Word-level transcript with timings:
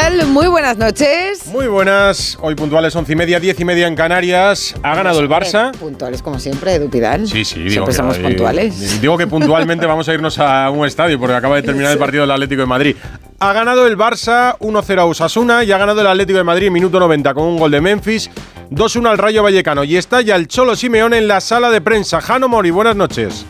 Tal? 0.00 0.26
Muy 0.28 0.46
buenas 0.46 0.76
noches. 0.76 1.46
Muy 1.46 1.66
buenas, 1.66 2.38
hoy 2.40 2.54
puntuales 2.54 2.94
once 2.94 3.12
y 3.12 3.16
media, 3.16 3.40
diez 3.40 3.58
y 3.58 3.64
media 3.64 3.86
en 3.88 3.96
Canarias. 3.96 4.74
Ha 4.82 4.94
ganado 4.94 5.18
el 5.20 5.28
Barça. 5.28 5.72
Puntuales 5.72 6.22
como 6.22 6.38
siempre, 6.38 6.74
Edu 6.74 6.88
Pidal. 6.88 7.26
Sí, 7.26 7.44
sí, 7.44 7.58
digo 7.58 7.70
Siempre 7.70 7.92
que, 7.92 7.96
somos 7.96 8.18
eh, 8.18 8.22
puntuales. 8.22 9.00
Digo 9.00 9.18
que 9.18 9.26
puntualmente 9.26 9.86
vamos 9.92 10.08
a 10.08 10.14
irnos 10.14 10.38
a 10.38 10.70
un 10.70 10.86
estadio 10.86 11.18
porque 11.18 11.34
acaba 11.34 11.56
de 11.56 11.62
terminar 11.62 11.92
el 11.92 11.98
partido 11.98 12.22
del 12.22 12.30
Atlético 12.30 12.60
de 12.60 12.66
Madrid. 12.66 12.96
Ha 13.40 13.52
ganado 13.52 13.86
el 13.86 13.96
Barça 13.96 14.56
1-0 14.58 14.98
a 14.98 15.04
Osasuna 15.04 15.64
y 15.64 15.72
ha 15.72 15.78
ganado 15.78 16.00
el 16.00 16.06
Atlético 16.06 16.38
de 16.38 16.44
Madrid 16.44 16.68
en 16.68 16.74
minuto 16.74 17.00
90 17.00 17.34
con 17.34 17.44
un 17.44 17.58
gol 17.58 17.70
de 17.70 17.80
Memphis, 17.80 18.30
2-1 18.70 19.08
al 19.08 19.18
Rayo 19.18 19.42
Vallecano. 19.42 19.82
Y 19.82 19.96
está 19.96 20.20
ya 20.20 20.36
el 20.36 20.46
Cholo 20.46 20.76
Simeone 20.76 21.18
en 21.18 21.26
la 21.26 21.40
sala 21.40 21.70
de 21.70 21.80
prensa. 21.80 22.20
Jano 22.20 22.48
Mori, 22.48 22.70
buenas 22.70 22.94
noches. 22.94 23.44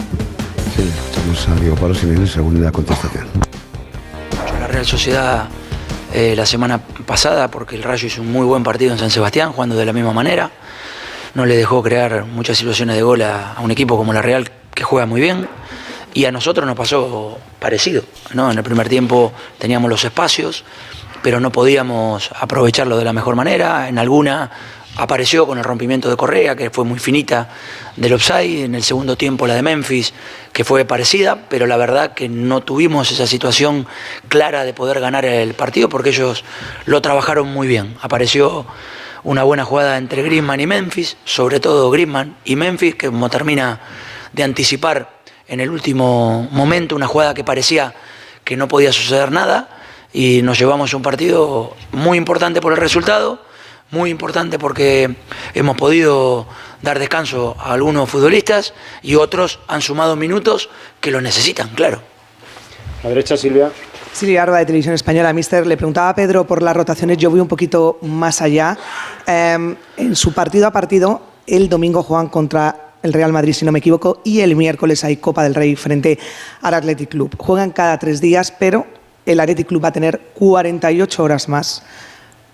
Sí, 0.75 0.83
escuchamos 0.83 1.49
a 1.49 1.61
Diego 1.61 1.77
Pablo 1.77 1.95
Simeone 1.95 2.27
según 2.27 2.63
la 2.63 2.73
contestación. 2.73 3.27
la 4.61 4.67
Real 4.67 4.87
Sociedad 4.87 5.49
eh, 6.13 6.35
la 6.37 6.47
semana 6.47 6.79
pasada 7.07 7.51
porque 7.51 7.77
el 7.77 7.83
Rayo 7.83 8.07
hizo 8.07 8.23
un 8.23 8.33
muy 8.33 8.47
buen 8.47 8.63
partido 8.63 8.93
en 8.93 8.99
San 8.99 9.11
Sebastián, 9.11 9.53
jugando 9.53 9.77
de 9.77 9.85
la 9.85 9.93
misma 9.93 10.13
manera. 10.13 10.51
No 11.35 11.47
le 11.47 11.57
dejó 11.57 11.83
crear 11.83 12.25
muchas 12.25 12.59
situaciones 12.59 12.97
de 12.97 13.03
gol 13.03 13.23
a, 13.23 13.53
a 13.53 13.61
un 13.61 13.71
equipo 13.71 13.97
como 13.97 14.13
la 14.13 14.23
Real 14.23 14.51
que 14.75 14.85
juega 14.85 15.07
muy 15.07 15.21
bien. 15.21 15.49
Y 16.15 16.25
a 16.25 16.33
nosotros 16.33 16.67
nos 16.67 16.77
pasó 16.77 17.39
parecido. 17.59 18.03
¿no? 18.33 18.51
En 18.51 18.59
el 18.59 18.65
primer 18.65 18.89
tiempo 18.89 19.33
teníamos 19.59 19.91
los 19.91 20.05
espacios, 20.05 20.65
pero 21.23 21.41
no 21.41 21.53
podíamos 21.53 22.31
aprovecharlo 22.39 22.97
de 22.97 23.05
la 23.05 23.13
mejor 23.13 23.37
manera. 23.37 23.89
En 23.89 23.99
alguna 23.99 24.51
apareció 24.97 25.47
con 25.47 25.59
el 25.59 25.65
rompimiento 25.65 26.11
de 26.11 26.17
Correa, 26.17 26.57
que 26.57 26.71
fue 26.71 26.85
muy 26.85 26.99
finita 26.99 27.49
del 27.97 28.13
offside. 28.13 28.65
En 28.65 28.75
el 28.75 28.83
segundo 28.83 29.17
tiempo 29.17 29.47
la 29.47 29.55
de 29.55 29.63
Memphis, 29.63 30.13
que 30.53 30.65
fue 30.65 30.85
parecida, 30.85 31.47
pero 31.49 31.67
la 31.67 31.77
verdad 31.77 32.15
que 32.15 32.29
no 32.29 32.63
tuvimos 32.63 33.11
esa 33.11 33.27
situación 33.27 33.87
clara 34.29 34.65
de 34.65 34.73
poder 34.73 35.01
ganar 35.01 35.25
el 35.25 35.55
partido 35.55 35.89
porque 35.89 36.11
ellos 36.11 36.45
lo 36.87 37.03
trabajaron 37.03 37.49
muy 37.49 37.69
bien. 37.69 37.97
Apareció 38.01 38.67
una 39.25 39.43
buena 39.43 39.65
jugada 39.65 39.99
entre 39.99 40.23
Griezmann 40.23 40.61
y 40.61 40.67
Memphis, 40.67 41.17
sobre 41.25 41.61
todo 41.61 41.91
Griezmann 41.91 42.37
y 42.45 42.57
Memphis, 42.57 42.95
que 42.95 43.09
como 43.09 43.29
termina 43.29 43.81
de 44.33 44.43
anticipar 44.43 45.19
en 45.47 45.61
el 45.61 45.71
último 45.71 46.49
momento 46.51 46.95
una 46.95 47.07
jugada 47.07 47.35
que 47.35 47.45
parecía 47.45 47.95
que 48.45 48.57
no 48.57 48.69
podía 48.69 48.93
suceder 48.93 49.31
nada 49.31 49.69
y 50.13 50.43
nos 50.43 50.59
llevamos 50.59 50.95
un 50.95 51.03
partido 51.03 51.77
muy 51.93 52.17
importante 52.17 52.61
por 52.61 52.73
el 52.73 52.79
resultado, 52.79 53.43
muy 53.91 54.11
importante 54.11 54.59
porque 54.59 55.15
hemos 55.55 55.77
podido 55.77 56.47
dar 56.83 56.99
descanso 56.99 57.57
a 57.59 57.73
algunos 57.73 58.09
futbolistas 58.09 58.75
y 59.03 59.15
otros 59.15 59.61
han 59.69 59.83
sumado 59.83 60.17
minutos 60.17 60.69
que 61.01 61.11
lo 61.11 61.21
necesitan, 61.21 61.69
claro. 61.71 62.01
A 63.05 63.09
derecha, 63.09 63.37
Silvia. 63.37 63.71
Silvia 64.13 64.43
Arba 64.43 64.59
de 64.59 64.67
Televisión 64.67 64.95
Española, 64.95 65.33
Mister, 65.33 65.67
le 65.67 65.77
preguntaba 65.77 66.09
a 66.09 66.15
Pedro 66.15 66.47
por 66.47 66.63
las 66.63 66.77
rotaciones, 66.77 67.19
yo 67.19 67.31
voy 67.31 67.41
un 67.41 67.49
poquito 67.49 67.99
más 68.03 68.43
allá. 68.43 68.77
Eh, 69.27 69.77
en 69.97 70.17
su 70.17 70.33
partido 70.33 70.67
a 70.67 70.73
partido, 70.73 71.23
el 71.47 71.69
domingo 71.69 72.03
juegan 72.03 72.29
contra 72.29 72.89
el 73.03 73.13
Real 73.13 73.33
Madrid, 73.33 73.53
si 73.53 73.65
no 73.65 73.73
me 73.73 73.79
equivoco, 73.79 74.21
y 74.25 74.41
el 74.41 74.57
miércoles 74.57 75.05
hay 75.05 75.19
Copa 75.19 75.45
del 75.45 75.55
Rey 75.55 75.77
frente 75.77 76.19
al 76.63 76.75
Athletic 76.75 77.11
Club. 77.11 77.37
Juegan 77.39 77.71
cada 77.71 77.99
tres 77.99 78.21
días, 78.21 78.53
pero 78.59 78.87
el 79.25 79.39
Athletic 79.39 79.69
Club 79.69 79.85
va 79.85 79.89
a 79.89 79.93
tener 79.93 80.21
48 80.35 81.23
horas 81.23 81.49
más 81.49 81.83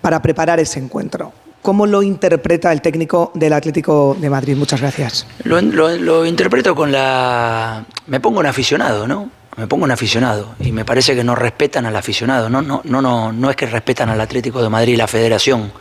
para 0.04 0.20
preparar 0.20 0.60
ese 0.60 0.78
encuentro. 0.80 1.32
¿Cómo 1.62 1.86
lo 1.86 2.02
interpreta 2.02 2.70
el 2.70 2.82
técnico 2.82 3.32
del 3.32 3.54
Atlético 3.54 4.14
de 4.20 4.28
Madrid? 4.28 4.54
Muchas 4.54 4.82
gracias. 4.82 5.26
Lo, 5.44 6.26
interpreto 6.26 6.74
con 6.74 6.92
la... 6.92 7.82
Me 8.06 8.20
pongo 8.20 8.40
un 8.40 8.44
aficionado, 8.44 9.08
¿no? 9.08 9.30
Me 9.56 9.66
pongo 9.66 9.84
un 9.84 9.90
aficionado 9.90 10.56
y 10.60 10.72
me 10.72 10.84
parece 10.84 11.14
que 11.14 11.24
no 11.24 11.34
respetan 11.34 11.86
al 11.86 11.96
aficionado. 11.96 12.50
No, 12.50 12.60
no, 12.60 12.82
no, 12.84 13.00
no, 13.00 13.32
no 13.32 13.48
es 13.48 13.56
que 13.56 13.64
respetan 13.64 14.10
al 14.10 14.20
Atlético 14.20 14.62
de 14.62 14.68
Madrid 14.68 14.92
y 14.92 14.96
la 14.96 15.06
Federación, 15.06 15.72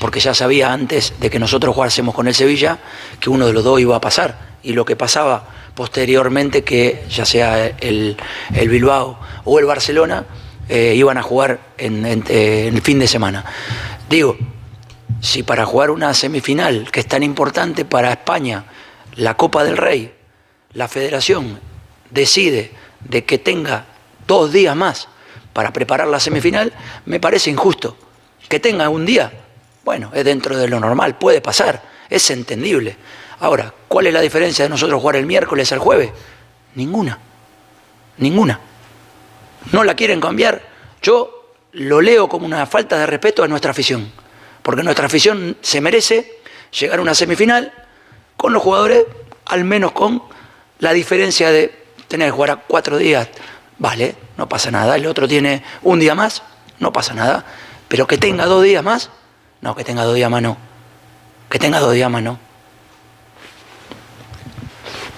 porque 0.00 0.18
ya 0.18 0.34
sabía 0.34 0.72
antes 0.72 1.14
de 1.20 1.30
que 1.30 1.38
nosotros 1.38 1.72
jugásemos 1.72 2.16
con 2.16 2.26
el 2.26 2.34
Sevilla 2.34 2.78
que 3.20 3.30
uno 3.30 3.46
de 3.46 3.52
los 3.52 3.62
dos 3.62 3.78
iba 3.78 3.94
a 3.94 4.00
pasar. 4.00 4.58
Y 4.64 4.72
lo 4.72 4.84
que 4.84 4.96
pasaba 4.96 5.44
posteriormente, 5.76 6.64
que 6.64 7.04
ya 7.08 7.24
sea 7.24 7.64
el 7.64 8.16
Bilbao 8.50 9.20
o 9.44 9.60
el 9.60 9.66
Barcelona, 9.66 10.24
eh, 10.68 10.94
iban 10.94 11.18
a 11.18 11.22
jugar 11.22 11.60
en, 11.78 12.04
eh, 12.06 12.66
en 12.68 12.74
el 12.74 12.82
fin 12.82 12.98
de 12.98 13.08
semana. 13.08 13.44
Digo, 14.08 14.36
si 15.20 15.42
para 15.42 15.64
jugar 15.64 15.90
una 15.90 16.14
semifinal 16.14 16.90
que 16.90 17.00
es 17.00 17.06
tan 17.06 17.22
importante 17.22 17.84
para 17.84 18.12
España, 18.12 18.64
la 19.16 19.36
Copa 19.36 19.64
del 19.64 19.76
Rey, 19.76 20.14
la 20.74 20.88
federación 20.88 21.58
decide 22.10 22.72
de 23.00 23.24
que 23.24 23.38
tenga 23.38 23.86
dos 24.26 24.52
días 24.52 24.76
más 24.76 25.08
para 25.52 25.72
preparar 25.72 26.06
la 26.06 26.20
semifinal, 26.20 26.72
me 27.06 27.18
parece 27.18 27.50
injusto. 27.50 27.96
Que 28.48 28.60
tenga 28.60 28.88
un 28.88 29.04
día, 29.04 29.32
bueno, 29.84 30.10
es 30.14 30.24
dentro 30.24 30.56
de 30.56 30.68
lo 30.68 30.78
normal, 30.78 31.18
puede 31.18 31.40
pasar, 31.40 31.82
es 32.08 32.30
entendible. 32.30 32.96
Ahora, 33.40 33.74
¿cuál 33.88 34.06
es 34.06 34.12
la 34.12 34.20
diferencia 34.20 34.64
de 34.64 34.68
nosotros 34.68 35.00
jugar 35.00 35.16
el 35.16 35.26
miércoles 35.26 35.72
al 35.72 35.78
jueves? 35.78 36.10
Ninguna, 36.74 37.18
ninguna. 38.18 38.60
No 39.72 39.84
la 39.84 39.94
quieren 39.94 40.20
cambiar, 40.20 40.62
yo 41.02 41.52
lo 41.72 42.00
leo 42.00 42.28
como 42.28 42.46
una 42.46 42.66
falta 42.66 42.98
de 42.98 43.06
respeto 43.06 43.42
a 43.42 43.48
nuestra 43.48 43.70
afición, 43.70 44.10
porque 44.62 44.82
nuestra 44.82 45.06
afición 45.06 45.56
se 45.60 45.80
merece 45.80 46.40
llegar 46.78 46.98
a 46.98 47.02
una 47.02 47.14
semifinal 47.14 47.72
con 48.36 48.52
los 48.52 48.62
jugadores, 48.62 49.04
al 49.46 49.64
menos 49.64 49.92
con 49.92 50.22
la 50.78 50.92
diferencia 50.92 51.50
de 51.50 51.74
tener 52.08 52.28
que 52.28 52.32
jugar 52.32 52.50
a 52.50 52.56
cuatro 52.56 52.96
días, 52.96 53.28
vale, 53.78 54.14
no 54.36 54.48
pasa 54.48 54.70
nada, 54.70 54.96
el 54.96 55.06
otro 55.06 55.28
tiene 55.28 55.62
un 55.82 56.00
día 56.00 56.14
más, 56.14 56.42
no 56.78 56.92
pasa 56.92 57.14
nada, 57.14 57.44
pero 57.88 58.06
que 58.06 58.18
tenga 58.18 58.46
dos 58.46 58.62
días 58.62 58.82
más, 58.82 59.10
no, 59.60 59.74
que 59.74 59.84
tenga 59.84 60.04
dos 60.04 60.14
días 60.14 60.30
más 60.30 60.42
no, 60.42 60.56
que 61.50 61.58
tenga 61.58 61.80
dos 61.80 61.92
días 61.92 62.10
más 62.10 62.22
no. 62.22 62.47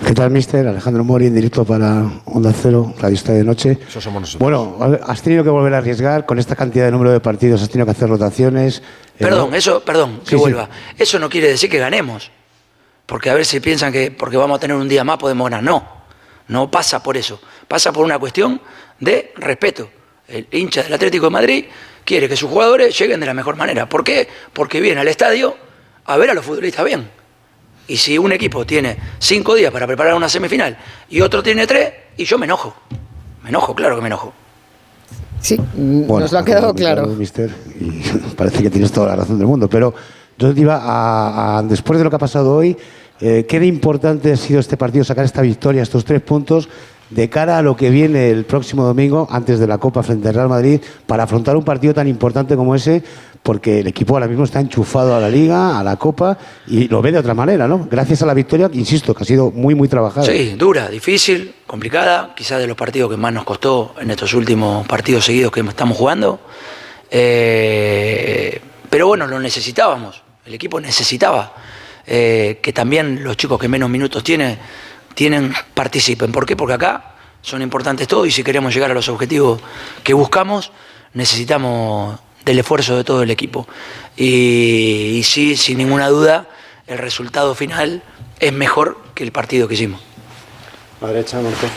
¿Qué 0.06 0.15
tal, 0.15 0.31
mister? 0.31 0.66
Alejandro 0.66 1.05
Mori, 1.05 1.27
en 1.27 1.34
directo 1.34 1.65
para 1.65 2.05
Onda 2.25 2.53
Cero, 2.53 2.94
Radio 2.99 3.15
Estadio 3.15 3.38
de 3.41 3.44
Noche. 3.44 3.78
Eso 3.87 4.00
somos 4.00 4.22
nosotros. 4.22 4.41
Bueno, 4.41 4.77
has 5.06 5.22
tenido 5.22 5.44
que 5.44 5.50
volver 5.50 5.75
a 5.75 5.78
arriesgar 5.78 6.27
con 6.27 6.38
esta 6.38 6.56
cantidad 6.56 6.87
de 6.87 6.91
número 6.91 7.12
de 7.12 7.21
partidos, 7.21 7.62
has 7.62 7.69
tenido 7.69 7.84
que 7.87 7.93
hacer 7.93 8.09
rotaciones. 8.09 8.78
eh, 8.78 8.83
Perdón, 9.19 9.50
¿no? 9.50 9.56
eso, 9.56 9.81
perdón, 9.84 10.21
Sí, 10.25 10.31
que 10.31 10.37
sí. 10.37 10.37
vuelva. 10.37 10.69
Eso 10.99 11.19
no 11.19 11.28
quiere 11.28 11.49
decir 11.49 11.71
que 11.71 11.78
ganemos. 11.78 12.31
Porque 13.06 13.31
a 13.31 13.34
ver 13.34 13.44
si 13.44 13.60
piensan 13.60 13.93
que 13.93 14.10
porque 14.10 14.37
vamos 14.37 14.56
a 14.56 14.60
tener 14.60 14.77
un 14.77 14.89
día 14.89 15.05
más 15.05 15.19
podemos 15.19 15.44
ganar. 15.49 15.62
No, 15.62 15.87
no 16.49 16.71
pasa 16.71 17.03
por 17.03 17.16
eso. 17.16 17.41
Pasa 17.69 17.93
por 17.93 18.05
una 18.05 18.19
cuestión 18.19 18.60
de 18.99 19.33
respeto. 19.37 19.91
El 20.27 20.47
hincha 20.50 20.83
del 20.83 20.94
Atlético 20.94 21.27
de 21.27 21.31
Madrid 21.31 21.65
quiere 22.05 22.28
que 22.28 22.37
sus 22.37 22.49
jugadores 22.49 22.99
lleguen 22.99 23.21
de 23.21 23.27
la 23.27 23.34
mejor 23.34 23.56
manera. 23.56 23.89
¿Por 23.89 24.03
qué? 24.03 24.28
Porque 24.53 24.81
viene 24.81 25.00
al 25.00 25.09
estadio 25.09 25.56
a 26.06 26.16
ver 26.16 26.31
a 26.31 26.34
los 26.34 26.44
futbolistas 26.44 26.84
bien. 26.84 27.10
Y 27.91 27.97
si 27.97 28.17
un 28.17 28.31
equipo 28.31 28.65
tiene 28.65 28.97
cinco 29.19 29.56
días 29.56 29.73
para 29.73 29.84
preparar 29.84 30.15
una 30.15 30.28
semifinal 30.28 30.78
y 31.09 31.21
otro 31.23 31.43
tiene 31.43 31.67
tres, 31.67 31.93
y 32.17 32.25
yo 32.25 32.39
me 32.39 32.47
enojo. 32.47 32.73
Me 33.43 33.49
enojo, 33.49 33.75
claro 33.75 33.97
que 33.97 34.03
me 34.03 34.06
enojo. 34.06 34.33
Sí, 35.41 35.59
Bueno, 35.75 36.21
nos 36.21 36.31
lo 36.33 36.39
ha 36.39 36.45
quedado 36.45 36.73
claro. 36.73 37.06
mister, 37.09 37.51
y 37.81 38.01
parece 38.37 38.62
que 38.62 38.71
tienes 38.71 38.93
toda 38.93 39.09
la 39.09 39.17
razón 39.17 39.39
del 39.39 39.49
mundo. 39.49 39.69
Pero 39.69 39.92
yo 40.39 40.54
te 40.54 40.60
iba 40.60 40.77
a, 40.77 41.59
a- 41.59 41.63
después 41.65 41.98
de 41.98 42.04
lo 42.04 42.10
que 42.10 42.16
ha 42.16 42.21
pasado 42.21 42.54
hoy, 42.54 42.77
eh, 43.21 43.45
¿qué 43.48 43.59
de 43.59 43.66
importante 43.66 44.31
ha 44.33 44.36
sido 44.36 44.60
este 44.60 44.77
partido, 44.77 45.03
sacar 45.03 45.25
esta 45.25 45.43
victoria, 45.43 45.83
estos 45.83 46.04
tres 46.04 46.21
puntos, 46.22 46.69
de 47.10 47.28
cara 47.28 47.59
a 47.59 47.63
lo 47.63 47.77
que 47.77 47.91
viene 47.91 48.31
el 48.31 48.45
próximo 48.45 48.84
domingo, 48.84 49.27
antes 49.33 49.59
de 49.59 49.66
la 49.66 49.78
Copa 49.78 50.04
frente 50.04 50.28
al 50.28 50.34
Real 50.34 50.48
Madrid, 50.48 50.81
para 51.09 51.25
afrontar 51.25 51.57
un 51.57 51.65
partido 51.65 51.93
tan 51.93 52.07
importante 52.07 52.54
como 52.54 52.72
ese? 52.77 53.03
Porque 53.42 53.81
el 53.81 53.87
equipo 53.87 54.15
ahora 54.15 54.27
mismo 54.28 54.45
está 54.45 54.60
enchufado 54.60 55.16
a 55.16 55.21
la 55.21 55.28
Liga, 55.28 55.78
a 55.78 55.83
la 55.83 55.97
Copa, 55.97 56.37
y 56.66 56.89
lo 56.89 57.01
ve 57.01 57.10
de 57.13 57.19
otra 57.19 57.33
manera, 57.33 57.66
¿no? 57.66 57.89
Gracias 57.91 58.22
a 58.22 58.27
la 58.27 58.34
victoria, 58.34 58.71
insisto, 58.75 59.15
que 59.15 59.22
ha 59.22 59.27
sido 59.27 59.51
muy, 59.51 59.75
muy 59.75 59.89
trabajada. 59.89 60.27
Sí, 60.27 60.54
dura, 60.59 60.89
difícil, 60.89 61.54
complicada, 61.66 62.34
quizás 62.37 62.60
de 62.60 62.66
los 62.66 62.77
partidos 62.77 63.10
que 63.10 63.16
más 63.16 63.33
nos 63.33 63.45
costó 63.45 63.95
en 63.98 64.10
estos 64.10 64.34
últimos 64.34 64.87
partidos 64.87 65.25
seguidos 65.25 65.51
que 65.53 65.60
estamos 65.60 65.97
jugando. 65.97 66.41
Eh, 67.10 68.60
pero 68.91 69.07
bueno, 69.07 69.27
lo 69.27 69.41
necesitábamos, 69.41 70.22
el 70.45 70.54
equipo 70.54 70.81
necesitaba 70.81 71.54
eh, 72.07 72.59
que 72.63 72.72
también 72.72 73.22
los 73.22 73.36
chicos 73.36 73.59
que 73.59 73.69
menos 73.69 73.89
minutos 73.89 74.25
tienen, 74.25 74.59
tienen 75.15 75.53
participen. 75.75 76.33
¿Por 76.33 76.45
qué? 76.45 76.57
Porque 76.57 76.75
acá 76.75 77.15
son 77.41 77.63
importantes 77.63 78.09
todos 78.09 78.27
y 78.27 78.31
si 78.31 78.43
queremos 78.43 78.75
llegar 78.75 78.91
a 78.91 78.95
los 78.95 79.09
objetivos 79.09 79.60
que 80.03 80.13
buscamos, 80.13 80.72
necesitamos 81.15 82.19
del 82.50 82.58
esfuerzo 82.58 82.97
de 82.97 83.04
todo 83.04 83.22
el 83.22 83.30
equipo. 83.30 83.66
Y, 84.16 85.16
y 85.18 85.22
sí, 85.22 85.56
sin 85.56 85.78
ninguna 85.78 86.08
duda, 86.08 86.48
el 86.86 86.98
resultado 86.98 87.54
final 87.54 88.02
es 88.41 88.52
mejor 88.52 88.98
que 89.14 89.22
el 89.22 89.30
partido 89.30 89.68
que 89.68 89.74
hicimos. 89.74 90.00
A 91.00 91.06
la 91.06 91.12
derecha, 91.12 91.41
Marcos. 91.41 91.70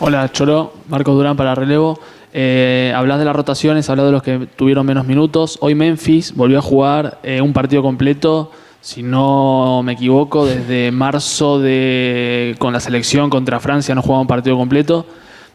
Hola, 0.00 0.30
Cholo. 0.32 0.72
Marcos 0.88 1.14
Durán 1.14 1.36
para 1.36 1.54
relevo. 1.54 2.00
Eh, 2.32 2.92
hablas 2.94 3.18
de 3.18 3.24
las 3.24 3.36
rotaciones, 3.36 3.88
hablas 3.88 4.06
de 4.06 4.12
los 4.12 4.22
que 4.22 4.48
tuvieron 4.56 4.84
menos 4.84 5.06
minutos. 5.06 5.58
Hoy 5.60 5.74
Memphis 5.74 6.34
volvió 6.34 6.58
a 6.58 6.62
jugar 6.62 7.18
eh, 7.22 7.40
un 7.40 7.52
partido 7.52 7.82
completo, 7.82 8.50
si 8.80 9.02
no 9.02 9.82
me 9.84 9.92
equivoco, 9.92 10.46
desde 10.46 10.90
marzo 10.90 11.60
de, 11.60 12.56
con 12.58 12.72
la 12.72 12.80
selección 12.80 13.30
contra 13.30 13.60
Francia 13.60 13.94
no 13.94 14.02
jugaba 14.02 14.22
un 14.22 14.26
partido 14.26 14.56
completo. 14.56 15.06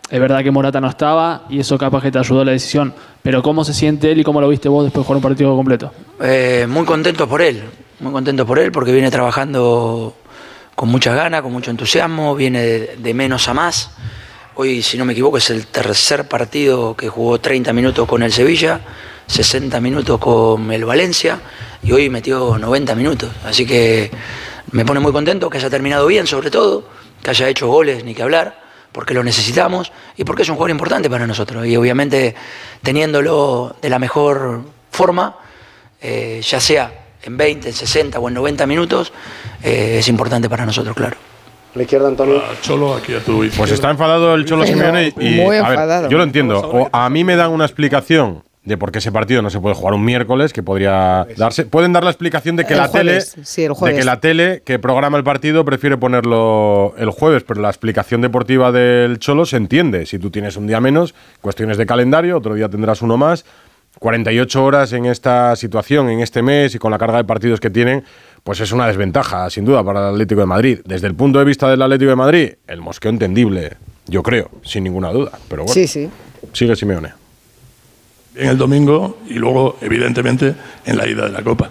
Es 0.09 0.19
verdad 0.19 0.43
que 0.43 0.51
Morata 0.51 0.79
no 0.79 0.87
estaba 0.87 1.45
y 1.49 1.59
eso 1.59 1.77
capaz 1.77 2.03
que 2.03 2.11
te 2.11 2.19
ayudó 2.19 2.41
a 2.41 2.45
la 2.45 2.51
decisión. 2.51 2.93
Pero 3.23 3.41
¿cómo 3.41 3.63
se 3.63 3.73
siente 3.73 4.11
él 4.11 4.19
y 4.19 4.23
cómo 4.23 4.39
lo 4.39 4.47
viste 4.47 4.69
vos 4.69 4.83
después 4.83 5.03
de 5.03 5.07
jugar 5.07 5.17
un 5.17 5.23
partido 5.23 5.55
completo? 5.55 5.91
Eh, 6.21 6.67
muy 6.69 6.85
contento 6.85 7.27
por 7.27 7.41
él, 7.41 7.63
muy 7.99 8.11
contento 8.11 8.45
por 8.45 8.59
él 8.59 8.71
porque 8.71 8.91
viene 8.91 9.09
trabajando 9.09 10.15
con 10.75 10.89
muchas 10.89 11.15
ganas, 11.15 11.41
con 11.41 11.51
mucho 11.51 11.71
entusiasmo, 11.71 12.35
viene 12.35 12.61
de, 12.61 12.95
de 12.97 13.13
menos 13.13 13.47
a 13.47 13.53
más. 13.53 13.91
Hoy, 14.55 14.81
si 14.83 14.97
no 14.97 15.05
me 15.05 15.13
equivoco, 15.13 15.37
es 15.37 15.49
el 15.49 15.67
tercer 15.67 16.27
partido 16.27 16.95
que 16.95 17.09
jugó 17.09 17.39
30 17.39 17.73
minutos 17.73 18.07
con 18.07 18.21
el 18.21 18.31
Sevilla, 18.31 18.81
60 19.27 19.81
minutos 19.81 20.19
con 20.19 20.71
el 20.71 20.85
Valencia 20.85 21.39
y 21.83 21.91
hoy 21.91 22.09
metió 22.09 22.57
90 22.57 22.95
minutos. 22.95 23.31
Así 23.43 23.65
que 23.65 24.11
me 24.71 24.85
pone 24.85 24.99
muy 24.99 25.11
contento 25.11 25.49
que 25.49 25.57
haya 25.57 25.69
terminado 25.69 26.07
bien, 26.07 26.27
sobre 26.27 26.51
todo, 26.51 26.87
que 27.23 27.31
haya 27.31 27.49
hecho 27.49 27.67
goles, 27.67 28.03
ni 28.03 28.13
que 28.13 28.23
hablar, 28.23 28.64
porque 28.95 29.13
lo 29.13 29.25
necesitamos 29.25 29.91
y 30.15 30.23
porque 30.23 30.43
es 30.43 30.49
un 30.49 30.55
jugador 30.55 30.71
importante 30.71 31.09
para 31.09 31.27
nosotros. 31.27 31.67
Y 31.67 31.75
obviamente 31.75 32.33
teniéndolo 32.81 33.75
de 33.81 33.89
la 33.89 33.99
mejor 33.99 34.61
forma, 34.89 35.35
eh, 36.01 36.39
ya 36.41 36.61
sea 36.61 36.93
en 37.21 37.35
20, 37.35 37.67
en 37.67 37.73
60 37.73 38.17
o 38.17 38.29
en 38.29 38.33
90 38.35 38.65
minutos, 38.65 39.11
eh, 39.61 39.97
es 39.99 40.07
importante 40.07 40.49
para 40.49 40.65
nosotros, 40.65 40.95
claro. 40.95 41.17
La 41.73 41.83
izquierda, 41.83 42.07
Antonio. 42.07 42.41
Cholo, 42.61 42.95
aquí 42.95 43.13
a 43.13 43.19
tu 43.19 43.43
izquierda. 43.43 43.57
Pues 43.57 43.71
está 43.71 43.89
enfadado 43.89 44.33
el 44.33 44.45
Cholo 44.45 44.65
Simeone 44.65 45.13
y 45.19 45.41
muy 45.41 45.57
a 45.57 45.63
ver, 45.63 45.71
enfadado. 45.71 46.09
yo 46.09 46.17
lo 46.17 46.23
entiendo. 46.23 46.59
O 46.61 46.89
a 46.89 47.09
mí 47.09 47.25
me 47.25 47.35
dan 47.35 47.51
una 47.51 47.65
explicación 47.65 48.45
de 48.65 48.77
por 48.77 48.91
qué 48.91 48.99
ese 48.99 49.11
partido 49.11 49.41
no 49.41 49.49
se 49.49 49.59
puede 49.59 49.75
jugar 49.75 49.93
un 49.93 50.03
miércoles, 50.03 50.51
que 50.51 50.63
podría 50.63 51.27
darse. 51.37 51.65
Pueden 51.65 51.93
dar 51.93 52.03
la 52.03 52.09
explicación 52.09 52.55
de 52.55 52.65
que 52.65 52.73
El 52.73 52.79
la 52.79 52.87
jueves, 52.87 53.31
tele, 53.33 53.45
sí, 53.45 53.61
de 53.67 53.95
que 53.95 54.03
la 54.03 54.19
tele 54.19 54.63
que 54.65 54.79
programa 54.79 55.17
el 55.17 55.23
partido 55.23 55.63
prefiere 55.63 55.97
ponerlo 55.97 56.95
el 56.97 57.11
jueves, 57.11 57.43
pero 57.43 57.61
la 57.61 57.69
explicación 57.69 58.21
deportiva 58.21 58.71
del 58.71 59.19
Cholo 59.19 59.45
se 59.45 59.57
entiende. 59.57 60.05
Si 60.07 60.17
tú 60.19 60.31
tienes 60.31 60.57
un 60.57 60.65
día 60.67 60.81
menos, 60.81 61.13
cuestiones 61.41 61.77
de 61.77 61.85
calendario, 61.85 62.37
otro 62.37 62.55
día 62.55 62.67
tendrás 62.67 63.01
uno 63.01 63.17
más. 63.17 63.45
48 63.99 64.63
horas 64.63 64.91
en 64.91 65.05
esta 65.05 65.55
situación, 65.55 66.09
en 66.09 66.19
este 66.19 66.41
mes 66.41 66.75
y 66.75 66.79
con 66.79 66.91
la 66.91 66.97
carga 66.97 67.17
de 67.17 67.23
partidos 67.23 67.61
que 67.61 67.69
tienen, 67.69 68.03
pues 68.43 68.59
es 68.59 68.71
una 68.73 68.87
desventaja, 68.87 69.49
sin 69.49 69.63
duda, 69.63 69.83
para 69.83 70.01
el 70.09 70.13
Atlético 70.15 70.41
de 70.41 70.47
Madrid. 70.47 70.79
Desde 70.85 71.07
el 71.07 71.15
punto 71.15 71.39
de 71.39 71.45
vista 71.45 71.69
del 71.69 71.81
Atlético 71.81 72.09
de 72.09 72.15
Madrid, 72.15 72.53
el 72.67 72.81
mosqueo 72.81 73.09
entendible, 73.09 73.77
yo 74.07 74.21
creo, 74.21 74.49
sin 74.63 74.83
ninguna 74.83 75.11
duda. 75.11 75.31
Pero 75.47 75.63
bueno, 75.63 75.73
Sí, 75.73 75.87
sí. 75.87 76.09
sigue 76.51 76.75
Simeone. 76.75 77.24
En 78.35 78.49
el 78.49 78.57
domingo 78.57 79.17
y 79.27 79.35
luego, 79.35 79.77
evidentemente, 79.81 80.55
en 80.85 80.97
la 80.97 81.07
ida 81.07 81.25
de 81.25 81.31
la 81.31 81.41
Copa. 81.41 81.69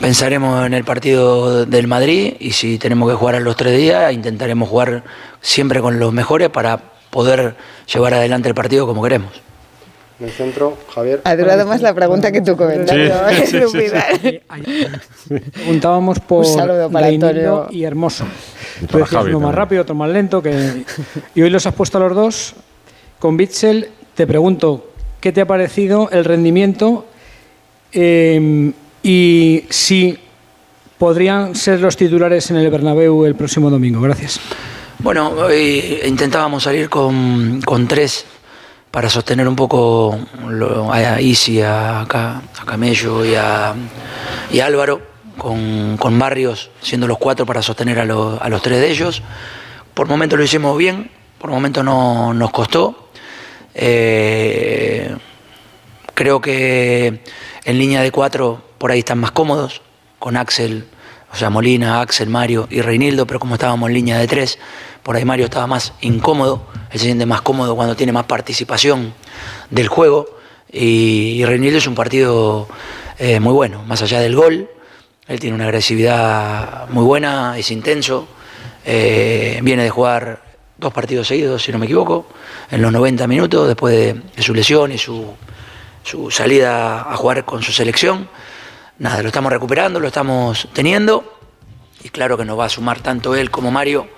Pensaremos 0.00 0.64
en 0.66 0.74
el 0.74 0.84
partido 0.84 1.66
del 1.66 1.88
Madrid 1.88 2.34
y 2.38 2.52
si 2.52 2.78
tenemos 2.78 3.10
que 3.10 3.16
jugar 3.16 3.34
a 3.34 3.40
los 3.40 3.56
tres 3.56 3.76
días, 3.76 4.12
intentaremos 4.12 4.68
jugar 4.68 5.02
siempre 5.40 5.80
con 5.80 5.98
los 5.98 6.12
mejores 6.12 6.48
para 6.50 6.78
poder 7.10 7.54
llevar 7.92 8.14
adelante 8.14 8.48
el 8.48 8.54
partido 8.54 8.86
como 8.86 9.02
queremos. 9.02 9.30
En 10.20 10.26
el 10.26 10.32
centro, 10.32 10.76
Javier. 10.92 11.20
Ha 11.24 11.36
durado 11.36 11.64
más 11.66 11.80
la 11.80 11.94
pregunta 11.94 12.32
que 12.32 12.40
tu 12.40 12.56
comentario. 12.56 13.12
Sí, 13.44 13.46
sí, 13.46 13.78
Es 13.78 14.20
sí. 14.20 14.40
Preguntábamos 15.52 16.18
por 16.20 16.44
Un 16.44 16.52
saludo 16.52 16.90
para 16.90 17.06
Antonio. 17.06 17.66
y 17.70 17.84
Hermoso. 17.84 18.24
Tú 18.90 18.98
decías 18.98 19.24
uno 19.24 19.40
más 19.40 19.54
rápido, 19.54 19.82
otro 19.82 19.94
más 19.94 20.10
lento. 20.10 20.42
Que... 20.42 20.84
Y 21.34 21.42
hoy 21.42 21.50
los 21.50 21.66
has 21.66 21.74
puesto 21.74 21.98
a 21.98 22.00
los 22.00 22.14
dos. 22.16 22.54
Con 23.20 23.36
Bitzel 23.36 23.90
te 24.14 24.26
pregunto, 24.26 24.90
¿qué 25.20 25.32
te 25.32 25.40
ha 25.40 25.46
parecido 25.46 26.08
el 26.10 26.24
rendimiento? 26.24 27.06
Eh, 27.92 28.72
y 29.02 29.64
si 29.70 30.18
podrían 30.98 31.54
ser 31.54 31.80
los 31.80 31.96
titulares 31.96 32.50
en 32.50 32.56
el 32.56 32.70
Bernabéu 32.70 33.24
el 33.24 33.34
próximo 33.34 33.70
domingo. 33.70 34.00
Gracias. 34.00 34.40
Bueno, 34.98 35.28
hoy 35.30 36.00
intentábamos 36.04 36.64
salir 36.64 36.88
con, 36.90 37.60
con 37.62 37.86
tres 37.86 38.26
para 38.90 39.08
sostener 39.08 39.46
un 39.46 39.54
poco 39.54 40.18
lo- 40.48 40.92
a 40.92 41.20
Isi, 41.20 41.60
a, 41.62 42.04
Ca- 42.08 42.42
a 42.60 42.64
Camello 42.64 43.24
y 43.24 43.34
a, 43.36 43.74
Álvaro, 44.64 45.00
con, 45.36 45.96
con 45.98 46.18
Barrios 46.18 46.70
siendo 46.80 47.06
los 47.06 47.18
cuatro 47.18 47.46
para 47.46 47.62
sostener 47.62 48.00
a, 48.00 48.04
los- 48.04 48.40
a 48.40 48.48
los 48.48 48.60
tres 48.60 48.80
de 48.80 48.90
ellos. 48.90 49.22
Por 49.94 50.08
momentos 50.08 50.36
lo 50.38 50.44
hicimos 50.44 50.76
bien, 50.76 51.10
por 51.38 51.50
momentos 51.50 51.84
no 51.84 52.34
nos 52.34 52.50
costó. 52.50 53.07
Eh, 53.80 55.16
creo 56.14 56.40
que 56.40 57.22
en 57.64 57.78
línea 57.78 58.02
de 58.02 58.10
cuatro 58.10 58.60
por 58.76 58.90
ahí 58.90 58.98
están 58.98 59.18
más 59.18 59.30
cómodos, 59.30 59.82
con 60.18 60.36
Axel, 60.36 60.84
o 61.32 61.36
sea, 61.36 61.48
Molina, 61.48 62.00
Axel, 62.00 62.28
Mario 62.28 62.66
y 62.70 62.80
Reinildo, 62.80 63.24
pero 63.26 63.38
como 63.38 63.54
estábamos 63.54 63.88
en 63.88 63.94
línea 63.94 64.18
de 64.18 64.26
tres, 64.26 64.58
por 65.04 65.14
ahí 65.14 65.24
Mario 65.24 65.44
estaba 65.44 65.68
más 65.68 65.92
incómodo, 66.00 66.66
él 66.90 66.98
se 66.98 67.06
siente 67.06 67.24
más 67.24 67.42
cómodo 67.42 67.76
cuando 67.76 67.94
tiene 67.94 68.12
más 68.12 68.26
participación 68.26 69.14
del 69.70 69.86
juego, 69.86 70.26
y, 70.70 71.44
Reinildo 71.44 71.78
es 71.78 71.86
un 71.86 71.94
partido 71.94 72.68
eh, 73.18 73.38
muy 73.38 73.52
bueno, 73.52 73.84
más 73.84 74.02
allá 74.02 74.20
del 74.20 74.34
gol, 74.34 74.68
él 75.28 75.40
tiene 75.40 75.54
una 75.54 75.64
agresividad 75.64 76.88
muy 76.90 77.04
buena, 77.04 77.56
es 77.56 77.70
intenso, 77.70 78.26
eh, 78.84 79.60
viene 79.62 79.84
de 79.84 79.90
jugar 79.90 80.47
dos 80.78 80.92
partidos 80.92 81.26
seguidos, 81.26 81.62
si 81.62 81.72
no 81.72 81.78
me 81.78 81.86
equivoco, 81.86 82.26
en 82.70 82.80
los 82.80 82.92
90 82.92 83.26
minutos, 83.26 83.66
después 83.66 83.94
de, 83.94 84.42
su 84.42 84.54
lesión 84.54 84.92
y 84.92 84.98
su, 84.98 85.34
su 86.02 86.30
salida 86.30 87.10
a 87.10 87.16
jugar 87.16 87.44
con 87.44 87.62
su 87.62 87.72
selección. 87.72 88.28
Nada, 88.98 89.22
lo 89.22 89.28
estamos 89.28 89.52
recuperando, 89.52 90.00
lo 90.00 90.08
estamos 90.08 90.68
teniendo 90.72 91.38
y 92.02 92.08
claro 92.10 92.36
que 92.36 92.44
nos 92.44 92.58
va 92.58 92.66
a 92.66 92.68
sumar 92.68 93.00
tanto 93.00 93.34
él 93.34 93.50
como 93.50 93.70
Mario 93.70 94.08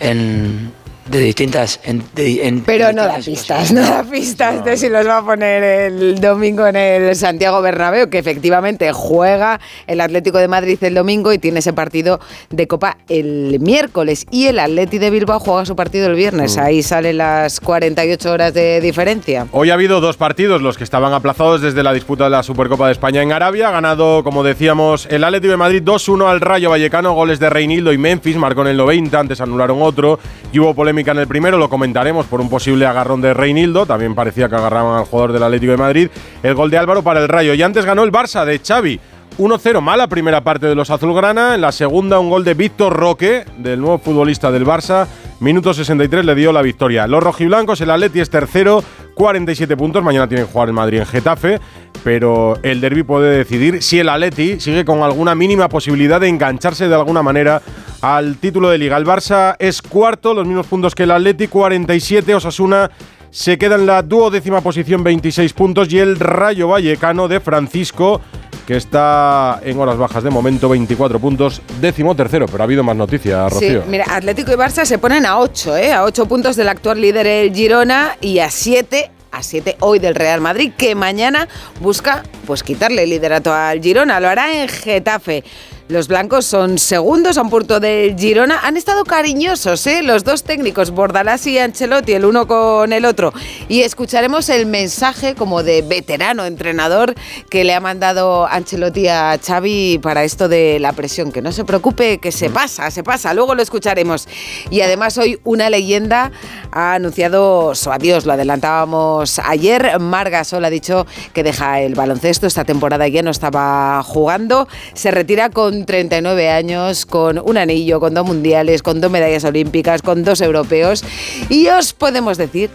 en, 0.00 0.72
de 1.10 1.18
distintas... 1.20 1.80
en- 1.84 2.02
de- 2.14 2.46
en- 2.46 2.60
Pero 2.62 2.92
no 2.92 3.04
da 3.06 3.16
pistas, 3.18 3.72
no 3.72 3.80
da 3.82 4.04
pistas 4.04 4.64
de 4.64 4.76
si 4.76 4.88
los 4.88 5.06
va 5.06 5.18
a 5.18 5.24
poner 5.24 5.62
el 5.62 6.20
domingo 6.20 6.66
en 6.66 6.76
el 6.76 7.16
Santiago 7.16 7.60
Bernabéu, 7.62 8.10
que 8.10 8.18
efectivamente 8.18 8.92
juega 8.92 9.60
el 9.86 10.00
Atlético 10.00 10.38
de 10.38 10.48
Madrid 10.48 10.78
el 10.82 10.94
domingo 10.94 11.32
y 11.32 11.38
tiene 11.38 11.60
ese 11.60 11.72
partido 11.72 12.20
de 12.50 12.66
Copa 12.66 12.98
el 13.08 13.58
miércoles. 13.60 14.26
Y 14.30 14.46
el 14.46 14.58
Atleti 14.58 14.98
de 14.98 15.10
Bilbao 15.10 15.40
juega 15.40 15.64
su 15.64 15.74
partido 15.76 16.06
el 16.08 16.14
viernes. 16.14 16.58
Ahí 16.58 16.82
salen 16.82 17.18
las 17.18 17.60
48 17.60 18.30
horas 18.32 18.52
de 18.54 18.80
diferencia. 18.80 19.46
Hoy 19.52 19.70
ha 19.70 19.74
habido 19.74 20.00
dos 20.00 20.16
partidos, 20.16 20.60
los 20.62 20.76
que 20.76 20.84
estaban 20.84 21.12
aplazados 21.12 21.62
desde 21.62 21.82
la 21.82 21.92
disputa 21.92 22.24
de 22.24 22.30
la 22.30 22.42
Supercopa 22.42 22.86
de 22.86 22.92
España 22.92 23.22
en 23.22 23.32
Arabia. 23.32 23.68
Ha 23.68 23.72
ganado, 23.72 24.22
como 24.24 24.42
decíamos, 24.44 25.06
el 25.10 25.24
Atlético 25.24 25.52
de 25.52 25.56
Madrid 25.56 25.82
2-1 25.82 26.28
al 26.28 26.40
Rayo 26.40 26.70
Vallecano, 26.70 27.14
goles 27.14 27.38
de 27.38 27.48
Reinildo 27.48 27.92
y 27.92 27.98
Memphis, 27.98 28.36
marcó 28.36 28.60
en 28.62 28.68
el 28.68 28.76
90, 28.76 29.18
antes 29.18 29.40
anularon 29.40 29.80
otro. 29.80 30.18
Y 30.52 30.58
hubo 30.58 30.74
polémica 30.74 30.97
en 31.06 31.18
el 31.18 31.26
primero, 31.26 31.58
lo 31.58 31.68
comentaremos 31.68 32.26
por 32.26 32.40
un 32.40 32.48
posible 32.48 32.86
agarrón 32.86 33.20
de 33.20 33.34
Reinildo, 33.34 33.86
también 33.86 34.14
parecía 34.14 34.48
que 34.48 34.56
agarraban 34.56 34.98
al 34.98 35.04
jugador 35.04 35.32
del 35.32 35.42
Atlético 35.42 35.72
de 35.72 35.78
Madrid. 35.78 36.10
El 36.42 36.54
gol 36.54 36.70
de 36.70 36.78
Álvaro 36.78 37.02
para 37.02 37.20
el 37.20 37.28
Rayo. 37.28 37.54
Y 37.54 37.62
antes 37.62 37.84
ganó 37.84 38.04
el 38.04 38.12
Barça 38.12 38.44
de 38.44 38.58
Xavi. 38.58 39.00
1-0, 39.38 39.80
mala 39.80 40.08
primera 40.08 40.42
parte 40.42 40.66
de 40.66 40.74
los 40.74 40.90
azulgrana. 40.90 41.54
En 41.54 41.60
la 41.60 41.70
segunda, 41.70 42.18
un 42.18 42.28
gol 42.28 42.42
de 42.42 42.54
Víctor 42.54 42.92
Roque, 42.92 43.44
del 43.56 43.80
nuevo 43.80 43.98
futbolista 43.98 44.50
del 44.50 44.66
Barça. 44.66 45.06
Minuto 45.38 45.72
63 45.72 46.24
le 46.24 46.34
dio 46.34 46.52
la 46.52 46.60
victoria. 46.60 47.06
Los 47.06 47.22
rojiblancos, 47.22 47.80
el 47.80 47.92
Atleti 47.92 48.18
es 48.18 48.30
tercero, 48.30 48.82
47 49.14 49.76
puntos. 49.76 50.02
Mañana 50.02 50.26
tienen 50.26 50.46
que 50.46 50.52
jugar 50.52 50.68
el 50.68 50.74
Madrid 50.74 50.98
en 50.98 51.06
Getafe. 51.06 51.60
Pero 52.02 52.58
el 52.64 52.80
derby 52.80 53.04
puede 53.04 53.36
decidir 53.36 53.80
si 53.80 54.00
el 54.00 54.08
Atleti 54.08 54.58
sigue 54.58 54.84
con 54.84 55.02
alguna 55.02 55.36
mínima 55.36 55.68
posibilidad 55.68 56.20
de 56.20 56.28
engancharse 56.28 56.88
de 56.88 56.94
alguna 56.96 57.22
manera 57.22 57.62
al 58.00 58.38
título 58.38 58.70
de 58.70 58.78
Liga. 58.78 58.96
El 58.96 59.06
Barça 59.06 59.54
es 59.60 59.82
cuarto, 59.82 60.34
los 60.34 60.48
mismos 60.48 60.66
puntos 60.66 60.96
que 60.96 61.04
el 61.04 61.12
Atleti, 61.12 61.46
47. 61.46 62.34
Osasuna 62.34 62.90
se 63.30 63.56
queda 63.56 63.76
en 63.76 63.86
la 63.86 64.02
duodécima 64.02 64.62
posición, 64.62 65.04
26 65.04 65.52
puntos. 65.52 65.92
Y 65.92 66.00
el 66.00 66.18
Rayo 66.18 66.66
Vallecano 66.66 67.28
de 67.28 67.38
Francisco 67.38 68.20
que 68.68 68.76
está 68.76 69.60
en 69.64 69.80
horas 69.80 69.96
bajas 69.96 70.22
de 70.22 70.28
momento, 70.28 70.68
24 70.68 71.18
puntos, 71.18 71.62
décimo 71.80 72.14
tercero, 72.14 72.44
pero 72.44 72.62
ha 72.62 72.64
habido 72.64 72.84
más 72.84 72.96
noticias, 72.96 73.50
Rocío. 73.50 73.80
Sí, 73.80 73.88
mira, 73.88 74.04
Atlético 74.10 74.52
y 74.52 74.56
Barça 74.56 74.84
se 74.84 74.98
ponen 74.98 75.24
a 75.24 75.38
8, 75.38 75.78
¿eh? 75.78 75.92
A 75.94 76.04
8 76.04 76.26
puntos 76.26 76.54
del 76.54 76.68
actual 76.68 77.00
líder 77.00 77.26
el 77.26 77.54
Girona 77.54 78.18
y 78.20 78.40
a 78.40 78.50
7 78.50 79.10
a 79.30 79.42
7 79.42 79.78
hoy 79.80 80.00
del 80.00 80.14
Real 80.14 80.42
Madrid, 80.42 80.72
que 80.76 80.94
mañana 80.94 81.48
busca 81.80 82.24
pues 82.46 82.62
quitarle 82.62 83.04
el 83.04 83.08
liderato 83.08 83.54
al 83.54 83.80
Girona. 83.80 84.20
Lo 84.20 84.28
hará 84.28 84.52
en 84.52 84.68
Getafe. 84.68 85.44
Los 85.88 86.06
blancos 86.06 86.44
son 86.44 86.76
segundos 86.76 87.38
a 87.38 87.42
un 87.42 87.48
punto 87.48 87.80
de 87.80 88.14
Girona. 88.18 88.60
Han 88.62 88.76
estado 88.76 89.04
cariñosos, 89.04 89.86
¿eh? 89.86 90.02
Los 90.02 90.22
dos 90.22 90.42
técnicos, 90.42 90.90
Bordalás 90.90 91.46
y 91.46 91.58
Ancelotti, 91.58 92.12
el 92.12 92.26
uno 92.26 92.46
con 92.46 92.92
el 92.92 93.06
otro. 93.06 93.32
Y 93.68 93.80
escucharemos 93.80 94.50
el 94.50 94.66
mensaje 94.66 95.34
como 95.34 95.62
de 95.62 95.80
veterano 95.80 96.44
entrenador 96.44 97.14
que 97.48 97.64
le 97.64 97.72
ha 97.72 97.80
mandado 97.80 98.46
Ancelotti 98.46 99.08
a 99.08 99.38
Xavi 99.42 99.98
para 100.02 100.24
esto 100.24 100.46
de 100.46 100.78
la 100.78 100.92
presión. 100.92 101.32
Que 101.32 101.40
no 101.40 101.52
se 101.52 101.64
preocupe, 101.64 102.18
que 102.18 102.32
se 102.32 102.50
pasa, 102.50 102.90
se 102.90 103.02
pasa. 103.02 103.32
Luego 103.32 103.54
lo 103.54 103.62
escucharemos. 103.62 104.28
Y 104.68 104.82
además 104.82 105.16
hoy 105.16 105.40
una 105.44 105.70
leyenda 105.70 106.32
ha 106.70 106.92
anunciado 106.92 107.74
su 107.74 107.90
adiós. 107.90 108.26
Lo 108.26 108.34
adelantábamos 108.34 109.38
ayer. 109.38 109.98
Marga 110.00 110.44
Sol 110.44 110.66
ha 110.66 110.70
dicho 110.70 111.06
que 111.32 111.42
deja 111.42 111.80
el 111.80 111.94
baloncesto. 111.94 112.46
Esta 112.46 112.66
temporada 112.66 113.08
ya 113.08 113.22
no 113.22 113.30
estaba 113.30 114.02
jugando. 114.02 114.68
Se 114.92 115.10
retira 115.10 115.48
con 115.48 115.77
39 115.86 116.50
años, 116.50 117.06
con 117.06 117.38
un 117.44 117.56
anillo, 117.58 118.00
con 118.00 118.14
dos 118.14 118.26
mundiales, 118.26 118.82
con 118.82 119.00
dos 119.00 119.10
medallas 119.10 119.44
olímpicas, 119.44 120.02
con 120.02 120.24
dos 120.24 120.40
europeos. 120.40 121.04
Y 121.48 121.68
os 121.68 121.92
podemos 121.92 122.38
decir 122.38 122.70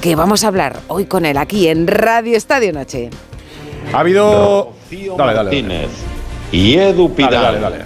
que 0.00 0.14
vamos 0.16 0.44
a 0.44 0.48
hablar 0.48 0.80
hoy 0.88 1.06
con 1.06 1.24
él 1.26 1.36
aquí 1.38 1.68
en 1.68 1.86
Radio 1.86 2.36
Estadio 2.36 2.72
Noche. 2.72 3.10
Ha 3.92 4.00
habido. 4.00 4.72
Rocío 4.90 5.14
Dale, 5.16 5.34
dale, 5.34 5.36
dale. 5.50 5.62
Martínez 5.62 5.90
y 6.52 6.74
Edu 6.76 7.14
Pidal. 7.14 7.32
Dale, 7.32 7.60
dale, 7.60 7.78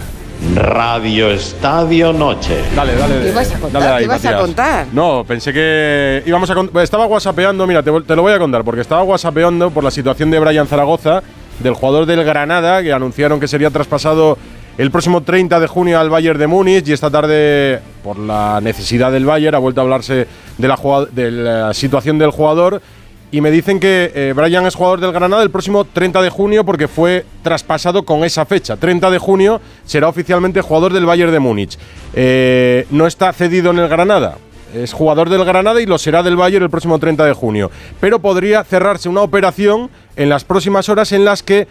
Radio 0.55 1.29
Estadio 1.29 2.11
Noche. 2.13 2.57
Dale, 2.75 2.95
dale. 2.95 3.21
¿Qué 3.25 3.31
vas 3.31 3.51
a 3.53 3.59
contar? 3.59 3.81
dale 3.81 3.95
ahí, 3.95 4.01
¿Qué 4.03 4.07
vas 4.07 4.25
a 4.25 4.37
contar? 4.37 4.85
No, 4.91 5.23
pensé 5.27 5.53
que 5.53 6.23
íbamos 6.25 6.49
a 6.49 6.55
cont- 6.55 6.81
Estaba 6.81 7.05
whatsappeando, 7.05 7.67
mira, 7.67 7.83
te, 7.83 7.91
te 8.01 8.15
lo 8.15 8.23
voy 8.23 8.33
a 8.33 8.39
contar, 8.39 8.63
porque 8.63 8.81
estaba 8.81 9.03
whatsappeando 9.03 9.69
por 9.69 9.83
la 9.83 9.91
situación 9.91 10.31
de 10.31 10.39
Brian 10.39 10.65
Zaragoza, 10.67 11.21
del 11.59 11.75
jugador 11.75 12.07
del 12.07 12.23
Granada, 12.23 12.81
que 12.81 12.91
anunciaron 12.91 13.39
que 13.39 13.47
sería 13.47 13.69
traspasado 13.69 14.37
el 14.81 14.89
próximo 14.89 15.21
30 15.21 15.59
de 15.59 15.67
junio 15.67 15.99
al 15.99 16.09
Bayern 16.09 16.39
de 16.39 16.47
Múnich 16.47 16.87
y 16.87 16.91
esta 16.91 17.11
tarde, 17.11 17.79
por 18.03 18.17
la 18.17 18.59
necesidad 18.61 19.11
del 19.11 19.25
Bayern, 19.25 19.53
ha 19.53 19.59
vuelto 19.59 19.79
a 19.79 19.83
hablarse 19.83 20.25
de 20.57 20.67
la, 20.67 21.71
situación 21.75 22.17
del 22.17 22.31
jugador. 22.31 22.81
Y 23.29 23.41
me 23.41 23.51
dicen 23.51 23.79
que 23.79 24.11
eh, 24.15 24.33
Brian 24.35 24.65
es 24.65 24.73
jugador 24.73 24.99
del 24.99 25.11
Granada 25.11 25.43
el 25.43 25.51
próximo 25.51 25.85
30 25.85 26.23
de 26.23 26.31
junio 26.31 26.65
porque 26.65 26.87
fue 26.87 27.27
traspasado 27.43 28.05
con 28.05 28.23
esa 28.23 28.43
fecha. 28.47 28.75
30 28.75 29.11
de 29.11 29.19
junio 29.19 29.61
será 29.85 30.07
oficialmente 30.07 30.61
jugador 30.61 30.93
del 30.93 31.05
Bayern 31.05 31.31
de 31.31 31.39
Múnich. 31.39 31.77
Eh, 32.15 32.87
no 32.89 33.05
está 33.05 33.31
cedido 33.33 33.69
en 33.69 33.77
el 33.77 33.87
Granada. 33.87 34.39
Es 34.73 34.93
jugador 34.93 35.29
del 35.29 35.45
Granada 35.45 35.79
y 35.79 35.85
lo 35.85 35.99
será 35.99 36.23
del 36.23 36.37
Bayern 36.37 36.63
el 36.63 36.71
próximo 36.71 36.97
30 36.97 37.23
de 37.23 37.33
junio. 37.33 37.69
Pero 37.99 38.17
podría 38.17 38.63
cerrarse 38.63 39.09
una 39.09 39.21
operación 39.21 39.91
en 40.15 40.27
las 40.27 40.43
próximas 40.43 40.89
horas 40.89 41.11
en 41.11 41.23
las 41.23 41.43
que 41.43 41.67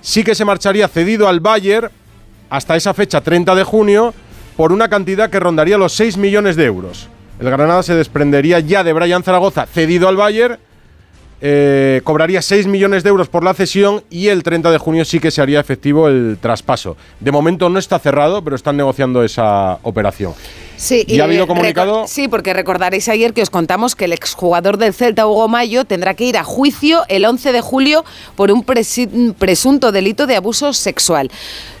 sí 0.00 0.24
que 0.24 0.34
se 0.34 0.46
marcharía 0.46 0.88
cedido 0.88 1.28
al 1.28 1.40
Bayern 1.40 1.90
hasta 2.50 2.76
esa 2.76 2.94
fecha 2.94 3.20
30 3.20 3.54
de 3.54 3.64
junio 3.64 4.14
por 4.56 4.72
una 4.72 4.88
cantidad 4.88 5.30
que 5.30 5.40
rondaría 5.40 5.78
los 5.78 5.92
6 5.94 6.16
millones 6.16 6.56
de 6.56 6.64
euros. 6.64 7.08
El 7.40 7.50
Granada 7.50 7.82
se 7.82 7.94
desprendería 7.94 8.60
ya 8.60 8.84
de 8.84 8.92
Brian 8.92 9.22
Zaragoza 9.22 9.66
cedido 9.66 10.08
al 10.08 10.16
Bayern 10.16 10.58
eh, 11.46 12.00
cobraría 12.04 12.40
6 12.40 12.66
millones 12.68 13.02
de 13.02 13.10
euros 13.10 13.28
por 13.28 13.44
la 13.44 13.52
cesión 13.52 14.02
y 14.08 14.28
el 14.28 14.42
30 14.42 14.70
de 14.70 14.78
junio 14.78 15.04
sí 15.04 15.20
que 15.20 15.30
se 15.30 15.42
haría 15.42 15.60
efectivo 15.60 16.08
el 16.08 16.38
traspaso. 16.40 16.96
De 17.20 17.32
momento 17.32 17.68
no 17.68 17.78
está 17.78 17.98
cerrado, 17.98 18.42
pero 18.42 18.56
están 18.56 18.78
negociando 18.78 19.22
esa 19.22 19.78
operación. 19.82 20.32
Sí, 20.76 21.04
¿Y 21.06 21.20
ha 21.20 21.24
habido 21.24 21.46
comunicado? 21.46 22.06
Sí, 22.06 22.28
porque 22.28 22.52
recordaréis 22.52 23.08
ayer 23.08 23.32
que 23.32 23.42
os 23.42 23.50
contamos 23.50 23.94
que 23.94 24.06
el 24.06 24.12
exjugador 24.12 24.76
del 24.76 24.94
Celta, 24.94 25.26
Hugo 25.26 25.48
Mayo, 25.48 25.84
tendrá 25.84 26.14
que 26.14 26.24
ir 26.24 26.36
a 26.36 26.44
juicio 26.44 27.02
el 27.08 27.24
11 27.24 27.52
de 27.52 27.60
julio 27.60 28.04
por 28.36 28.50
un 28.50 28.64
presunto 28.64 29.92
delito 29.92 30.26
de 30.26 30.36
abuso 30.36 30.72
sexual. 30.72 31.30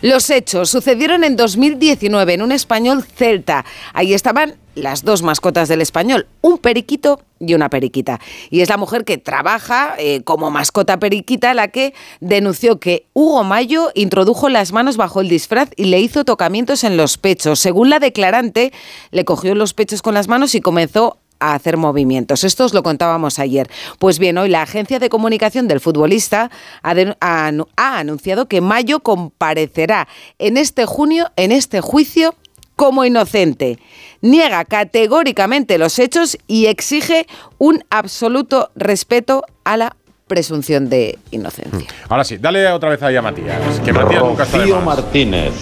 Los 0.02 0.30
hechos 0.30 0.70
sucedieron 0.70 1.24
en 1.24 1.36
2019 1.36 2.34
en 2.34 2.42
un 2.42 2.52
español 2.52 3.04
Celta. 3.04 3.64
Ahí 3.92 4.14
estaban 4.14 4.56
las 4.74 5.04
dos 5.04 5.22
mascotas 5.22 5.68
del 5.68 5.80
español, 5.80 6.26
un 6.40 6.58
periquito 6.58 7.20
y 7.40 7.54
una 7.54 7.68
periquita. 7.68 8.20
Y 8.50 8.60
es 8.60 8.68
la 8.68 8.76
mujer 8.76 9.04
que 9.04 9.18
trabaja 9.18 9.94
eh, 9.98 10.22
como 10.22 10.50
mascota 10.50 10.98
periquita 10.98 11.54
la 11.54 11.68
que 11.68 11.94
denunció 12.20 12.80
que 12.80 13.06
Hugo 13.12 13.44
Mayo 13.44 13.90
introdujo 13.94 14.48
las 14.48 14.72
manos 14.72 14.96
bajo 14.96 15.20
el 15.20 15.28
disfraz 15.28 15.70
y 15.76 15.84
le 15.84 16.00
hizo 16.00 16.24
tocamientos 16.24 16.84
en 16.84 16.96
los 16.96 17.18
pechos. 17.18 17.60
Según 17.60 17.90
la 17.90 17.98
declarante, 17.98 18.72
le 19.10 19.24
cogió 19.24 19.54
los 19.54 19.74
pechos 19.74 20.02
con 20.02 20.14
las 20.14 20.28
manos 20.28 20.54
y 20.54 20.60
comenzó 20.60 21.18
a 21.40 21.54
hacer 21.54 21.76
movimientos. 21.76 22.44
Esto 22.44 22.64
os 22.64 22.72
lo 22.74 22.82
contábamos 22.82 23.38
ayer. 23.38 23.68
Pues 23.98 24.18
bien, 24.18 24.38
hoy 24.38 24.48
la 24.48 24.62
agencia 24.62 24.98
de 24.98 25.08
comunicación 25.08 25.66
del 25.68 25.80
futbolista 25.80 26.50
ha, 26.82 26.94
de- 26.94 27.16
ha 27.20 27.50
anu- 27.50 27.66
ha 27.76 27.98
anunciado 27.98 28.46
que 28.48 28.60
Mayo 28.60 29.00
comparecerá 29.00 30.08
en 30.38 30.56
este 30.56 30.86
junio 30.86 31.26
en 31.36 31.52
este 31.52 31.80
juicio 31.80 32.34
como 32.76 33.04
inocente. 33.04 33.78
Niega 34.22 34.64
categóricamente 34.64 35.76
los 35.76 35.98
hechos 35.98 36.38
y 36.46 36.66
exige 36.66 37.26
un 37.58 37.84
absoluto 37.90 38.70
respeto 38.74 39.42
a 39.64 39.76
la 39.76 39.96
presunción 40.26 40.88
de 40.88 41.18
inocencia. 41.30 41.86
Ahora 42.08 42.24
sí, 42.24 42.38
dale 42.38 42.66
otra 42.72 42.88
vez 42.88 43.02
ahí 43.02 43.16
a 43.16 43.22
Matías. 43.22 43.80
Que 43.84 43.92
Matías 43.92 44.22
nunca 44.24 44.44
está 44.44 44.56
de 44.58 44.62
Rocío 44.64 44.76
más. 44.80 44.96
Martínez 44.98 45.52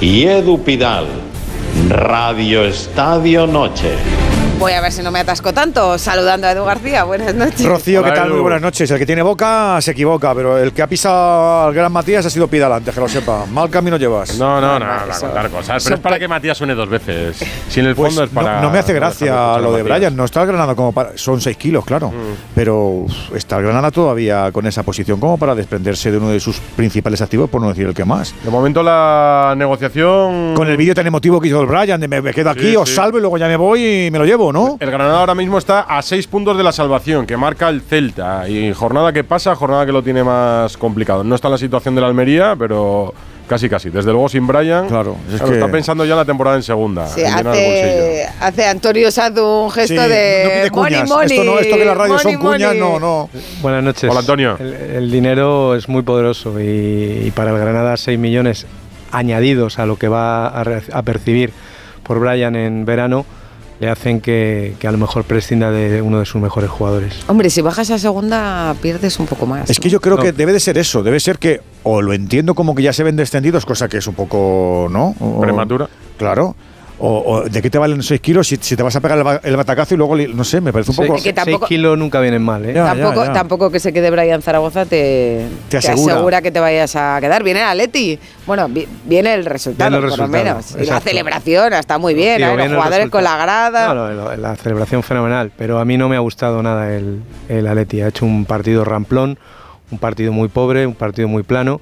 y 0.00 0.24
Edu 0.24 0.62
Pidal. 0.64 1.06
Radio 1.88 2.62
Estadio 2.64 3.46
Noche. 3.46 4.39
Voy 4.60 4.72
a 4.72 4.82
ver 4.82 4.92
si 4.92 5.02
no 5.02 5.10
me 5.10 5.20
atasco 5.20 5.54
tanto 5.54 5.96
saludando 5.96 6.46
a 6.46 6.52
Edu 6.52 6.64
García. 6.66 7.04
Buenas 7.04 7.34
noches. 7.34 7.64
Rocío, 7.64 8.02
¿qué 8.02 8.10
Hola, 8.10 8.14
tal? 8.14 8.26
Edu. 8.26 8.34
Muy 8.34 8.42
buenas 8.42 8.60
noches. 8.60 8.90
El 8.90 8.98
que 8.98 9.06
tiene 9.06 9.22
boca 9.22 9.78
se 9.80 9.92
equivoca, 9.92 10.34
pero 10.34 10.58
el 10.58 10.72
que 10.74 10.82
ha 10.82 10.86
pisado 10.86 11.62
al 11.66 11.72
gran 11.72 11.90
Matías 11.90 12.26
ha 12.26 12.30
sido 12.30 12.46
Pidal 12.46 12.70
antes, 12.70 12.94
que 12.94 13.00
lo 13.00 13.08
sepa. 13.08 13.46
Mal 13.46 13.70
camino 13.70 13.96
llevas. 13.96 14.36
No, 14.38 14.60
no, 14.60 14.78
no, 14.78 14.86
eso- 15.10 15.20
contar 15.22 15.48
cosas. 15.48 15.82
Pero 15.82 15.96
es 15.96 16.02
para 16.02 16.18
que 16.18 16.28
Matías 16.28 16.58
suene 16.58 16.74
dos 16.74 16.90
veces. 16.90 17.38
Si 17.70 17.80
en 17.80 17.86
el 17.86 17.94
Pues 17.94 18.12
fondo 18.12 18.24
es 18.24 18.30
para. 18.30 18.56
no, 18.56 18.62
no 18.66 18.70
me 18.70 18.80
hace 18.80 18.92
no 18.92 19.00
gracia 19.00 19.56
lo 19.58 19.72
de 19.72 19.82
Brian. 19.82 20.14
No 20.14 20.26
está 20.26 20.42
el 20.42 20.48
Granada 20.48 20.74
como 20.74 20.92
para. 20.92 21.16
Son 21.16 21.40
6 21.40 21.56
kilos, 21.56 21.86
claro. 21.86 22.10
Mm. 22.10 22.36
Pero 22.54 22.76
uf, 22.86 23.34
está 23.34 23.56
el 23.56 23.62
Granada 23.64 23.90
todavía 23.90 24.52
con 24.52 24.66
esa 24.66 24.82
posición 24.82 25.18
como 25.18 25.38
para 25.38 25.54
desprenderse 25.54 26.10
de 26.10 26.18
uno 26.18 26.28
de 26.28 26.38
sus 26.38 26.58
principales 26.76 27.22
activos, 27.22 27.48
por 27.48 27.62
no 27.62 27.70
decir 27.70 27.86
el 27.86 27.94
que 27.94 28.04
más. 28.04 28.34
De 28.44 28.50
momento 28.50 28.82
la 28.82 29.54
negociación. 29.56 30.52
Con 30.54 30.68
el 30.68 30.76
vídeo 30.76 30.94
tan 30.94 31.06
emotivo 31.06 31.40
que 31.40 31.48
hizo 31.48 31.62
el 31.62 31.66
Brian, 31.66 31.98
de 31.98 32.08
me, 32.08 32.20
me 32.20 32.34
quedo 32.34 32.50
aquí, 32.50 32.70
Sí, 32.72 32.76
os 32.76 32.90
sí. 32.90 32.94
salvo 32.94 33.16
y 33.16 33.22
luego 33.22 33.38
ya 33.38 33.48
me 33.48 33.56
voy 33.56 34.06
y 34.06 34.10
me 34.10 34.18
lo 34.18 34.26
llevo, 34.26 34.49
¿no? 34.52 34.76
El 34.80 34.90
Granada 34.90 35.20
ahora 35.20 35.34
mismo 35.34 35.58
está 35.58 35.80
a 35.80 36.02
seis 36.02 36.26
puntos 36.26 36.56
de 36.56 36.62
la 36.62 36.72
salvación, 36.72 37.26
que 37.26 37.36
marca 37.36 37.68
el 37.68 37.80
Celta. 37.82 38.48
Y 38.48 38.72
jornada 38.72 39.12
que 39.12 39.24
pasa, 39.24 39.54
jornada 39.54 39.86
que 39.86 39.92
lo 39.92 40.02
tiene 40.02 40.22
más 40.24 40.76
complicado. 40.76 41.24
No 41.24 41.34
está 41.34 41.48
en 41.48 41.52
la 41.52 41.58
situación 41.58 41.94
de 41.94 42.00
la 42.00 42.06
Almería, 42.08 42.54
pero 42.58 43.12
casi 43.48 43.68
casi. 43.68 43.90
Desde 43.90 44.12
luego 44.12 44.28
sin 44.28 44.46
Brian. 44.46 44.86
Claro, 44.86 45.16
es 45.28 45.36
claro, 45.36 45.46
que- 45.52 45.58
está 45.58 45.70
pensando 45.72 46.04
ya 46.04 46.12
en 46.12 46.18
la 46.18 46.24
temporada 46.24 46.56
en 46.56 46.62
segunda. 46.62 47.06
Sí, 47.08 47.22
en 47.22 47.34
hace, 47.48 48.26
hace 48.40 48.64
Antonio 48.66 49.10
Sadu 49.10 49.64
un 49.64 49.70
gesto 49.72 50.02
Sí, 50.02 50.08
de 50.08 50.42
no 50.44 50.50
pide 50.50 50.70
money, 50.70 50.92
cuñas. 51.00 51.08
money. 51.08 51.36
Esto, 51.38 51.44
no, 51.44 51.58
esto 51.58 51.76
que 51.76 51.84
las 51.84 51.96
radios 51.96 52.24
money, 52.24 52.34
son 52.38 52.42
cuñas, 52.46 52.68
money. 52.76 52.80
no, 52.80 53.00
no. 53.00 53.30
Buenas 53.60 53.82
noches. 53.82 54.08
Hola, 54.10 54.20
Antonio. 54.20 54.56
El, 54.60 54.72
el 54.72 55.10
dinero 55.10 55.74
es 55.74 55.88
muy 55.88 56.02
poderoso 56.02 56.60
y, 56.60 57.22
y 57.26 57.32
para 57.34 57.50
el 57.50 57.58
Granada 57.58 57.96
6 57.96 58.18
millones 58.18 58.66
añadidos 59.12 59.78
a 59.80 59.86
lo 59.86 59.96
que 59.96 60.06
va 60.08 60.46
a 60.46 61.02
percibir 61.02 61.52
por 62.04 62.20
Brian 62.20 62.54
en 62.54 62.84
verano 62.84 63.26
le 63.80 63.88
hacen 63.88 64.20
que, 64.20 64.74
que 64.78 64.86
a 64.86 64.92
lo 64.92 64.98
mejor 64.98 65.24
prescinda 65.24 65.70
de 65.70 66.02
uno 66.02 66.18
de 66.20 66.26
sus 66.26 66.40
mejores 66.40 66.68
jugadores. 66.70 67.14
Hombre, 67.28 67.48
si 67.50 67.62
bajas 67.62 67.90
a 67.90 67.98
segunda 67.98 68.74
pierdes 68.82 69.18
un 69.18 69.26
poco 69.26 69.46
más. 69.46 69.70
Es 69.70 69.80
que 69.80 69.88
yo 69.88 70.00
creo 70.00 70.16
No. 70.16 70.22
que 70.22 70.32
debe 70.32 70.52
de 70.52 70.60
ser 70.60 70.76
eso, 70.76 71.02
debe 71.02 71.18
ser 71.18 71.38
que 71.38 71.60
o 71.82 72.02
lo 72.02 72.12
entiendo 72.12 72.54
como 72.54 72.74
que 72.74 72.82
ya 72.82 72.92
se 72.92 73.02
ven 73.02 73.16
descendidos, 73.16 73.64
cosa 73.64 73.88
que 73.88 73.96
es 73.96 74.06
un 74.06 74.14
poco, 74.14 74.88
¿no? 74.90 75.14
O- 75.18 75.40
Prematura. 75.40 75.88
Claro. 76.18 76.54
O, 77.02 77.22
o 77.26 77.48
¿De 77.48 77.62
qué 77.62 77.70
te 77.70 77.78
valen 77.78 78.02
6 78.02 78.20
kilos 78.20 78.46
si, 78.46 78.56
si 78.56 78.76
te 78.76 78.82
vas 78.82 78.94
a 78.94 79.00
pegar 79.00 79.16
el, 79.16 79.24
ba- 79.24 79.40
el 79.42 79.56
batacazo 79.56 79.94
y 79.94 79.96
luego, 79.96 80.14
li- 80.14 80.32
no 80.34 80.44
sé, 80.44 80.60
me 80.60 80.70
parece 80.70 80.90
un 80.90 80.96
poco... 80.98 81.14
Es 81.16 81.22
que 81.22 81.32
tampoco- 81.32 81.66
seis 81.66 81.68
kilos 81.80 81.96
nunca 81.96 82.20
vienen 82.20 82.42
mal, 82.42 82.62
¿eh? 82.66 82.74
Ya, 82.74 82.84
tampoco, 82.94 83.24
ya. 83.24 83.32
tampoco 83.32 83.70
que 83.70 83.80
se 83.80 83.90
quede 83.94 84.10
Brian 84.10 84.42
Zaragoza 84.42 84.84
te, 84.84 85.46
Te 85.70 85.78
asegura. 85.78 86.42
que 86.42 86.50
te 86.50 86.60
vayas 86.60 86.94
a 86.96 87.16
quedar. 87.20 87.42
Viene 87.42 87.60
el 87.60 87.66
Atleti. 87.68 88.18
Bueno, 88.46 88.68
vi- 88.68 88.86
viene 89.06 89.32
el 89.32 89.46
resultado, 89.46 89.90
Viene 89.90 90.04
el 90.04 90.10
por 90.10 90.18
lo 90.18 90.28
menos. 90.28 90.76
Y 90.78 90.84
la 90.84 91.00
celebración 91.00 91.72
está 91.72 91.96
muy 91.96 92.12
bien. 92.12 92.36
Sí, 92.36 92.42
¿eh? 92.42 92.56
Los 92.56 92.68
jugadores 92.68 93.08
con 93.08 93.24
la 93.24 93.36
grada. 93.38 93.94
No, 93.94 94.10
no, 94.12 94.36
la 94.36 94.56
celebración 94.56 95.02
fenomenal, 95.02 95.50
pero 95.56 95.78
a 95.78 95.86
mí 95.86 95.96
no 95.96 96.08
me 96.10 96.16
ha 96.16 96.20
gustado 96.20 96.62
nada 96.62 96.94
el, 96.94 97.22
el 97.48 97.66
Atleti. 97.66 98.02
Ha 98.02 98.08
hecho 98.08 98.26
un 98.26 98.44
partido 98.44 98.84
ramplón, 98.84 99.38
un 99.90 99.98
partido 99.98 100.32
muy 100.32 100.48
pobre, 100.48 100.86
un 100.86 100.94
partido 100.94 101.28
muy 101.28 101.44
plano 101.44 101.80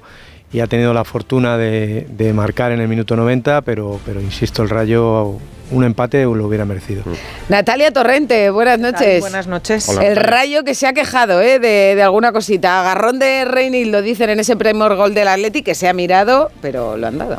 y 0.51 0.61
ha 0.61 0.67
tenido 0.67 0.93
la 0.93 1.03
fortuna 1.03 1.57
de, 1.57 2.07
de 2.09 2.33
marcar 2.33 2.71
en 2.71 2.81
el 2.81 2.87
minuto 2.87 3.15
90, 3.15 3.61
pero, 3.61 3.99
pero 4.05 4.19
insisto, 4.21 4.63
el 4.63 4.69
Rayo 4.69 5.37
un 5.71 5.83
empate 5.83 6.23
lo 6.23 6.47
hubiera 6.47 6.65
merecido. 6.65 7.03
Natalia 7.47 7.91
Torrente, 7.91 8.49
buenas 8.49 8.79
noches. 8.79 9.21
Buenas 9.21 9.47
noches. 9.47 9.87
Hola, 9.87 10.01
el 10.01 10.15
Natalia. 10.15 10.31
rayo 10.31 10.63
que 10.63 10.73
se 10.73 10.87
ha 10.87 10.93
quejado 10.93 11.41
¿eh? 11.41 11.59
de, 11.59 11.93
de 11.95 12.01
alguna 12.01 12.31
cosita. 12.31 12.79
Agarrón 12.79 13.19
de 13.19 13.45
Reynil 13.45 13.91
lo 13.91 14.01
dicen 14.01 14.29
en 14.31 14.39
ese 14.39 14.55
primer 14.55 14.95
gol 14.95 15.13
del 15.13 15.27
Atleti 15.27 15.61
que 15.61 15.75
se 15.75 15.87
ha 15.87 15.93
mirado, 15.93 16.49
pero 16.61 16.97
lo 16.97 17.07
han 17.07 17.17
dado. 17.17 17.37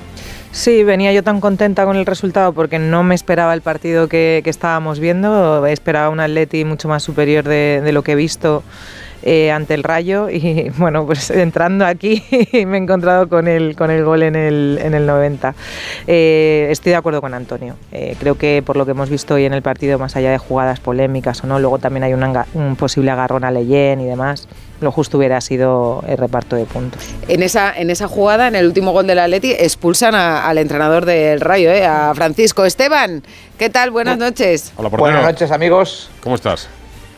Sí, 0.52 0.82
venía 0.82 1.12
yo 1.12 1.22
tan 1.22 1.40
contenta 1.40 1.84
con 1.84 1.96
el 1.96 2.06
resultado 2.06 2.52
porque 2.52 2.78
no 2.78 3.02
me 3.04 3.14
esperaba 3.14 3.54
el 3.54 3.62
partido 3.62 4.08
que, 4.08 4.40
que 4.42 4.50
estábamos 4.50 4.98
viendo. 4.98 5.64
Esperaba 5.66 6.08
un 6.10 6.20
Atleti 6.20 6.64
mucho 6.64 6.88
más 6.88 7.02
superior 7.02 7.44
de, 7.44 7.80
de 7.84 7.92
lo 7.92 8.02
que 8.02 8.12
he 8.12 8.16
visto 8.16 8.62
eh, 9.22 9.50
ante 9.50 9.74
el 9.74 9.82
Rayo 9.82 10.28
y 10.30 10.70
bueno, 10.78 11.04
pues 11.06 11.30
entrando 11.30 11.84
aquí 11.86 12.22
me 12.66 12.76
he 12.78 12.80
encontrado 12.80 13.28
con 13.28 13.48
el, 13.48 13.76
con 13.76 13.90
el 13.90 14.04
gol 14.04 14.22
en 14.22 14.36
el, 14.36 14.78
en 14.82 14.94
el 14.94 15.06
90. 15.06 15.54
Eh, 16.06 16.68
estoy 16.70 16.90
de 16.90 16.96
acuerdo 16.96 17.20
con 17.20 17.34
Antonio. 17.34 17.76
Eh, 17.92 18.16
creo 18.18 18.36
que 18.36 18.62
por 18.64 18.76
lo 18.76 18.84
que 18.84 18.92
hemos 18.92 19.10
visto 19.10 19.34
hoy 19.34 19.44
en 19.44 19.52
el 19.54 19.62
partido, 19.62 19.98
más 19.98 20.16
allá 20.16 20.30
de 20.30 20.38
jugadas 20.38 20.80
polémicas 20.80 21.42
o 21.44 21.46
no, 21.46 21.58
luego 21.58 21.78
también 21.78 22.04
hay 22.04 22.12
un, 22.14 22.22
un 22.54 22.76
posible 22.76 23.10
agarrón 23.10 23.44
a 23.44 23.50
Leyen 23.50 24.00
y 24.00 24.06
demás. 24.06 24.48
Lo 24.80 24.90
justo 24.92 25.18
hubiera 25.18 25.42
sido 25.42 26.02
el 26.08 26.16
reparto 26.16 26.56
de 26.56 26.64
puntos. 26.64 27.02
En 27.28 27.42
esa, 27.42 27.70
en 27.78 27.90
esa 27.90 28.08
jugada, 28.08 28.48
en 28.48 28.54
el 28.54 28.64
último 28.66 28.92
gol 28.92 29.06
del 29.06 29.18
Atleti, 29.18 29.52
expulsan 29.52 30.14
a- 30.14 30.48
al 30.48 30.56
entrenador 30.56 31.04
del 31.04 31.40
Rayo, 31.42 31.70
¿eh? 31.70 31.84
a 31.84 32.12
Francisco 32.14 32.64
Esteban. 32.64 33.22
¿Qué 33.58 33.68
tal? 33.68 33.90
Buenas 33.90 34.16
noches. 34.16 34.72
Hola. 34.76 34.88
Buenas 34.88 35.22
noches, 35.24 35.50
amigos. 35.50 36.10
¿Cómo 36.22 36.34
estás? 36.34 36.68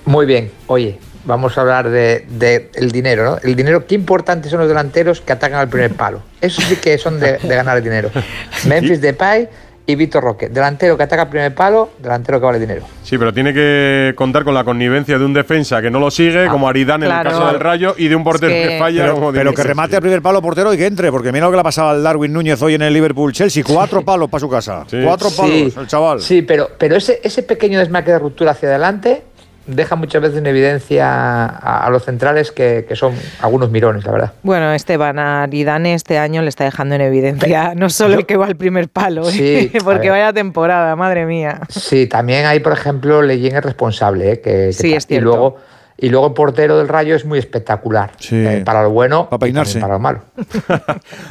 Muy 0.04 0.26
bien. 0.26 0.50
Oye, 0.66 0.99
vamos 1.25 1.57
a 1.57 1.61
hablar 1.61 1.88
de, 1.91 2.25
de 2.29 2.71
el 2.75 2.91
dinero, 2.91 3.25
¿no? 3.25 3.38
El 3.43 3.55
dinero, 3.57 3.87
qué 3.87 3.95
importantes 3.95 4.50
son 4.50 4.61
los 4.61 4.69
delanteros 4.69 5.21
que 5.21 5.33
atacan 5.33 5.59
al 5.61 5.69
primer 5.69 5.93
palo. 5.93 6.21
Eso 6.41 6.61
sí 6.62 6.76
que 6.76 6.99
son 6.99 7.21
de, 7.21 7.38
de 7.38 7.55
ganar 7.57 7.76
el 7.79 7.85
dinero. 7.85 8.11
Memphis 8.67 9.00
Depay 9.00 9.49
y 9.85 9.97
Vitor 9.97 10.23
Roque. 10.23 10.49
Delantero 10.49 10.97
que 10.97 11.02
ataca 11.02 11.23
al 11.23 11.29
primer 11.29 11.52
palo, 11.57 11.91
delantero 11.99 12.38
que 12.38 12.47
vale 12.47 12.59
dinero. 12.61 12.85
Sí, 13.02 13.19
pero 13.19 13.35
tiene 13.35 13.52
que 13.52 14.12
contar 14.14 14.45
con 14.45 14.55
la 14.55 14.62
connivencia 14.62 15.19
de 15.19 15.25
un 15.25 15.35
defensa 15.35 15.83
que 15.83 15.91
no 15.91 15.99
lo 15.99 16.09
sigue, 16.11 16.47
como 16.47 16.69
Aridane 16.69 17.07
en 17.07 17.12
el 17.12 17.23
caso 17.25 17.47
del 17.49 17.59
Rayo, 17.59 17.95
y 17.99 18.07
de 18.07 18.14
un 18.14 18.23
portero 18.23 18.52
Es 18.52 18.62
que, 18.62 18.69
que- 18.75 18.79
falla. 18.79 19.02
Pero, 19.02 19.14
como 19.14 19.33
pero 19.33 19.50
Dini. 19.50 19.57
que 19.57 19.62
remate 19.64 19.97
al 19.97 20.02
primer 20.02 20.23
palo 20.23 20.41
portero 20.41 20.73
y 20.73 20.76
que 20.76 20.87
entre, 20.87 21.11
porque 21.11 21.33
mira 21.33 21.47
lo 21.47 21.50
que 21.50 21.57
le 21.57 21.62
pasaba 21.64 21.91
al 21.91 22.02
Darwin 22.02 22.33
Núñez 22.33 22.62
hoy 22.62 22.75
en 22.75 22.83
el 22.83 22.93
Liverpool 22.95 23.33
Chelsea. 23.33 23.64
Cuatro 23.67 24.05
palos 24.05 24.31
para 24.31 24.41
su 24.41 24.49
casa. 24.49 24.85
Sí. 24.88 24.99
Cuatro 25.05 25.31
palos, 25.37 25.76
el 25.76 25.87
chaval. 25.88 26.21
Sí, 26.21 26.43
pero, 26.43 26.71
pero 26.79 26.97
ese, 26.97 27.21
ese 27.25 27.43
pequeño 27.43 27.81
desmarque 27.81 28.12
de 28.12 28.21
ruptura 28.21 28.52
hacia 28.52 28.69
adelante 28.69 29.25
deja 29.66 29.97
muchas 29.97 30.23
veces 30.23 30.38
en 30.38 30.47
evidencia 30.47 31.07
a, 31.47 31.87
a 31.87 31.90
los 31.90 32.04
centrales 32.04 32.50
que, 32.52 32.85
que 32.88 32.97
son 32.97 33.14
algunos 33.40 33.71
mirones, 33.71 34.04
la 34.04 34.12
verdad. 34.12 34.33
Bueno, 34.42 34.73
Esteban 34.73 35.19
Aridane 35.19 35.95
este 35.95 36.19
año 36.19 36.42
le 36.42 36.49
está 36.49 36.64
dejando 36.64 36.95
en 36.95 37.00
evidencia 37.02 37.75
no 37.76 37.88
solo 37.90 38.14
el 38.14 38.26
que 38.26 38.37
va 38.37 38.47
al 38.47 38.57
primer 38.57 38.88
palo, 38.88 39.25
Sí, 39.25 39.71
¿eh? 39.73 39.78
porque 39.85 40.11
vaya 40.11 40.33
temporada, 40.33 40.97
madre 40.97 41.26
mía. 41.26 41.61
Sí, 41.69 42.07
también 42.07 42.47
hay, 42.47 42.61
por 42.61 42.73
ejemplo, 42.73 43.23
Leyen 43.23 43.57
es 43.57 43.62
responsable, 43.64 44.33
¿eh? 44.33 44.40
que, 44.40 44.50
que 44.69 44.73
Sí, 44.73 44.90
ta- 44.90 44.97
es 44.97 45.07
y 45.11 45.21
luego 45.21 45.57
y 46.02 46.09
luego 46.11 46.26
el 46.26 46.32
portero 46.35 46.76
del 46.76 46.88
Rayo 46.88 47.14
es 47.16 47.25
muy 47.25 47.38
espectacular. 47.38 48.11
Sí. 48.18 48.37
Eh, 48.37 48.62
para 48.64 48.82
lo 48.82 48.90
bueno 48.90 49.28
Para 49.30 49.38
peinarse. 49.40 49.78
y 49.78 49.80
para 49.80 49.94
lo 49.94 50.00
malo. 50.00 50.21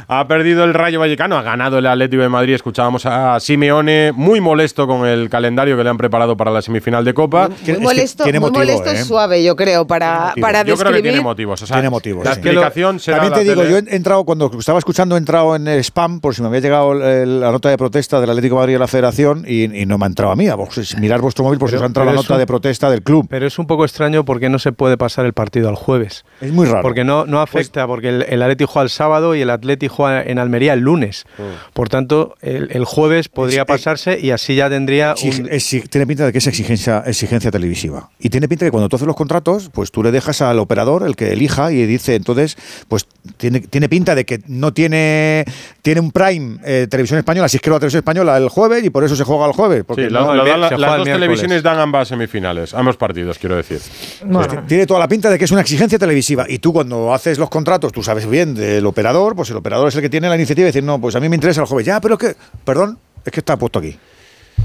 Ha 0.08 0.26
perdido 0.28 0.64
el 0.64 0.74
Rayo 0.74 1.00
Vallecano, 1.00 1.36
ha 1.36 1.42
ganado 1.42 1.78
el 1.78 1.86
Atlético 1.86 2.22
de 2.22 2.28
Madrid. 2.28 2.54
Escuchábamos 2.54 3.06
a 3.06 3.38
Simeone 3.40 4.12
muy 4.12 4.40
molesto 4.40 4.86
con 4.86 5.06
el 5.06 5.28
calendario 5.30 5.76
que 5.76 5.84
le 5.84 5.90
han 5.90 5.96
preparado 5.96 6.36
para 6.36 6.50
la 6.50 6.62
semifinal 6.62 7.04
de 7.04 7.14
Copa. 7.14 7.48
Muy 7.48 7.56
Es 7.56 7.62
que 7.64 7.78
molesto, 7.78 8.24
tiene 8.24 8.40
muy 8.40 8.50
motivo, 8.50 8.64
molesto 8.64 8.90
¿eh? 8.90 8.94
es 9.00 9.06
suave, 9.06 9.42
yo 9.44 9.56
creo, 9.56 9.86
para, 9.86 10.34
para 10.40 10.60
Yo 10.64 10.74
creo 10.74 10.76
que 10.76 10.84
describir. 10.84 11.02
tiene 11.12 11.20
motivos. 11.22 11.62
O 11.62 11.66
sea, 11.66 11.76
Tiene 11.76 11.90
motivos, 11.90 12.24
La 12.24 12.34
sí. 12.34 12.40
explicación 12.40 13.00
será 13.00 13.18
También 13.18 13.30
la 13.32 13.36
te 13.38 13.44
digo, 13.44 13.62
tele. 13.62 13.70
yo 13.70 13.90
he 13.90 13.96
entrado, 13.96 14.24
cuando 14.24 14.50
estaba 14.58 14.78
escuchando, 14.78 15.14
he 15.16 15.18
entrado 15.18 15.56
en 15.56 15.68
el 15.68 15.78
spam 15.80 16.20
por 16.20 16.34
si 16.34 16.42
me 16.42 16.48
había 16.48 16.60
llegado 16.60 16.94
la 16.94 17.50
nota 17.52 17.68
de 17.68 17.76
protesta 17.78 18.20
del 18.20 18.30
Atlético 18.30 18.56
de 18.56 18.60
Madrid 18.60 18.74
y 18.74 18.78
la 18.78 18.86
Federación 18.88 19.44
y, 19.46 19.64
y 19.82 19.86
no 19.86 19.98
me 19.98 20.04
ha 20.04 20.08
entrado 20.08 20.32
a 20.32 20.36
mí. 20.36 20.48
A 20.48 20.54
vos, 20.54 20.68
mirar 20.98 21.20
vuestro 21.20 21.44
móvil 21.44 21.58
por 21.58 21.68
si 21.68 21.72
Pero- 21.72 21.80
os 21.80 21.84
ha 21.84 21.86
entrado 21.86 22.06
la 22.10 22.14
nota 22.16 22.24
eso- 22.34 22.38
de 22.38 22.46
protesta 22.46 22.90
del 22.90 23.02
club. 23.02 23.26
Pero 23.28 23.46
es 23.46 23.58
un 23.58 23.66
poco 23.66 23.84
extraño 23.84 24.24
porque 24.24 24.48
no 24.48 24.58
se 24.62 24.72
puede 24.72 24.96
pasar 24.96 25.26
el 25.26 25.32
partido 25.32 25.68
al 25.68 25.74
jueves. 25.74 26.24
Es 26.40 26.52
muy 26.52 26.66
raro. 26.66 26.82
Porque 26.82 27.04
no, 27.04 27.26
no 27.26 27.40
afecta, 27.40 27.86
porque 27.86 28.08
el, 28.08 28.22
el 28.22 28.42
Atleti 28.42 28.64
juega 28.66 28.84
el 28.84 28.90
sábado 28.90 29.34
y 29.34 29.42
el 29.42 29.50
Atleti 29.50 29.88
juega 29.88 30.22
en 30.22 30.38
Almería 30.38 30.72
el 30.72 30.80
lunes. 30.80 31.24
Por 31.72 31.88
tanto, 31.88 32.34
el, 32.40 32.68
el 32.72 32.84
jueves 32.84 33.28
podría 33.28 33.62
Es- 33.62 33.66
pasarse 33.66 34.18
y 34.20 34.30
así 34.30 34.54
ya 34.54 34.70
tendría 34.70 35.14
Exige- 35.14 35.40
un... 35.42 35.48
exi- 35.48 35.88
tiene 35.88 36.06
pinta 36.06 36.24
de 36.26 36.32
que 36.32 36.38
es 36.38 36.46
exigencia, 36.46 37.02
exigencia 37.06 37.50
televisiva. 37.50 38.10
Y 38.18 38.30
tiene 38.30 38.48
pinta 38.48 38.64
de 38.64 38.68
que 38.68 38.72
cuando 38.72 38.88
tú 38.88 38.96
haces 38.96 39.06
los 39.06 39.16
contratos, 39.16 39.70
pues 39.72 39.90
tú 39.90 40.02
le 40.02 40.10
dejas 40.10 40.40
al 40.42 40.58
operador 40.58 41.02
el 41.06 41.16
que 41.16 41.32
elija 41.32 41.72
y 41.72 41.84
dice, 41.86 42.14
entonces, 42.14 42.56
pues 42.88 43.06
tiene, 43.36 43.60
tiene 43.60 43.88
pinta 43.88 44.14
de 44.14 44.24
que 44.24 44.40
no 44.46 44.72
tiene, 44.72 45.44
tiene 45.82 46.00
un 46.00 46.12
prime 46.12 46.58
eh, 46.64 46.86
televisión 46.90 47.18
española, 47.18 47.48
si 47.48 47.56
es 47.56 47.60
que 47.62 47.70
lo 47.70 47.78
televisión 47.78 47.98
española 48.00 48.36
el 48.36 48.48
jueves 48.48 48.84
y 48.84 48.90
por 48.90 49.04
eso 49.04 49.16
se 49.16 49.24
juega 49.24 49.46
el 49.46 49.52
jueves. 49.52 49.84
Porque 49.84 50.06
Sí, 50.08 50.12
no- 50.12 50.34
la- 50.34 50.56
las 50.56 50.70
dos 50.98 51.04
televisiones 51.04 51.62
dan 51.62 51.78
ambas 51.78 52.08
semifinales, 52.08 52.74
ambos 52.74 52.96
partidos, 52.96 53.38
quiero 53.38 53.56
decir. 53.56 53.80
Bueno, 54.24 54.51
Tiene 54.66 54.86
toda 54.86 55.00
la 55.00 55.08
pinta 55.08 55.30
de 55.30 55.38
que 55.38 55.44
es 55.44 55.50
una 55.50 55.60
exigencia 55.62 55.98
televisiva. 55.98 56.46
Y 56.48 56.58
tú 56.58 56.72
cuando 56.72 57.12
haces 57.14 57.38
los 57.38 57.48
contratos, 57.50 57.92
tú 57.92 58.02
sabes 58.02 58.26
bien 58.28 58.54
del 58.54 58.84
operador, 58.86 59.34
pues 59.36 59.50
el 59.50 59.56
operador 59.56 59.88
es 59.88 59.94
el 59.96 60.02
que 60.02 60.08
tiene 60.10 60.28
la 60.28 60.36
iniciativa 60.36 60.64
de 60.64 60.68
decir, 60.68 60.84
no, 60.84 61.00
pues 61.00 61.14
a 61.16 61.20
mí 61.20 61.28
me 61.28 61.36
interesa 61.36 61.60
el 61.62 61.66
jueves. 61.66 61.86
Ya, 61.86 62.00
pero 62.00 62.14
es 62.14 62.20
que, 62.20 62.34
perdón, 62.64 62.98
es 63.24 63.32
que 63.32 63.40
está 63.40 63.56
puesto 63.56 63.78
aquí. 63.78 63.96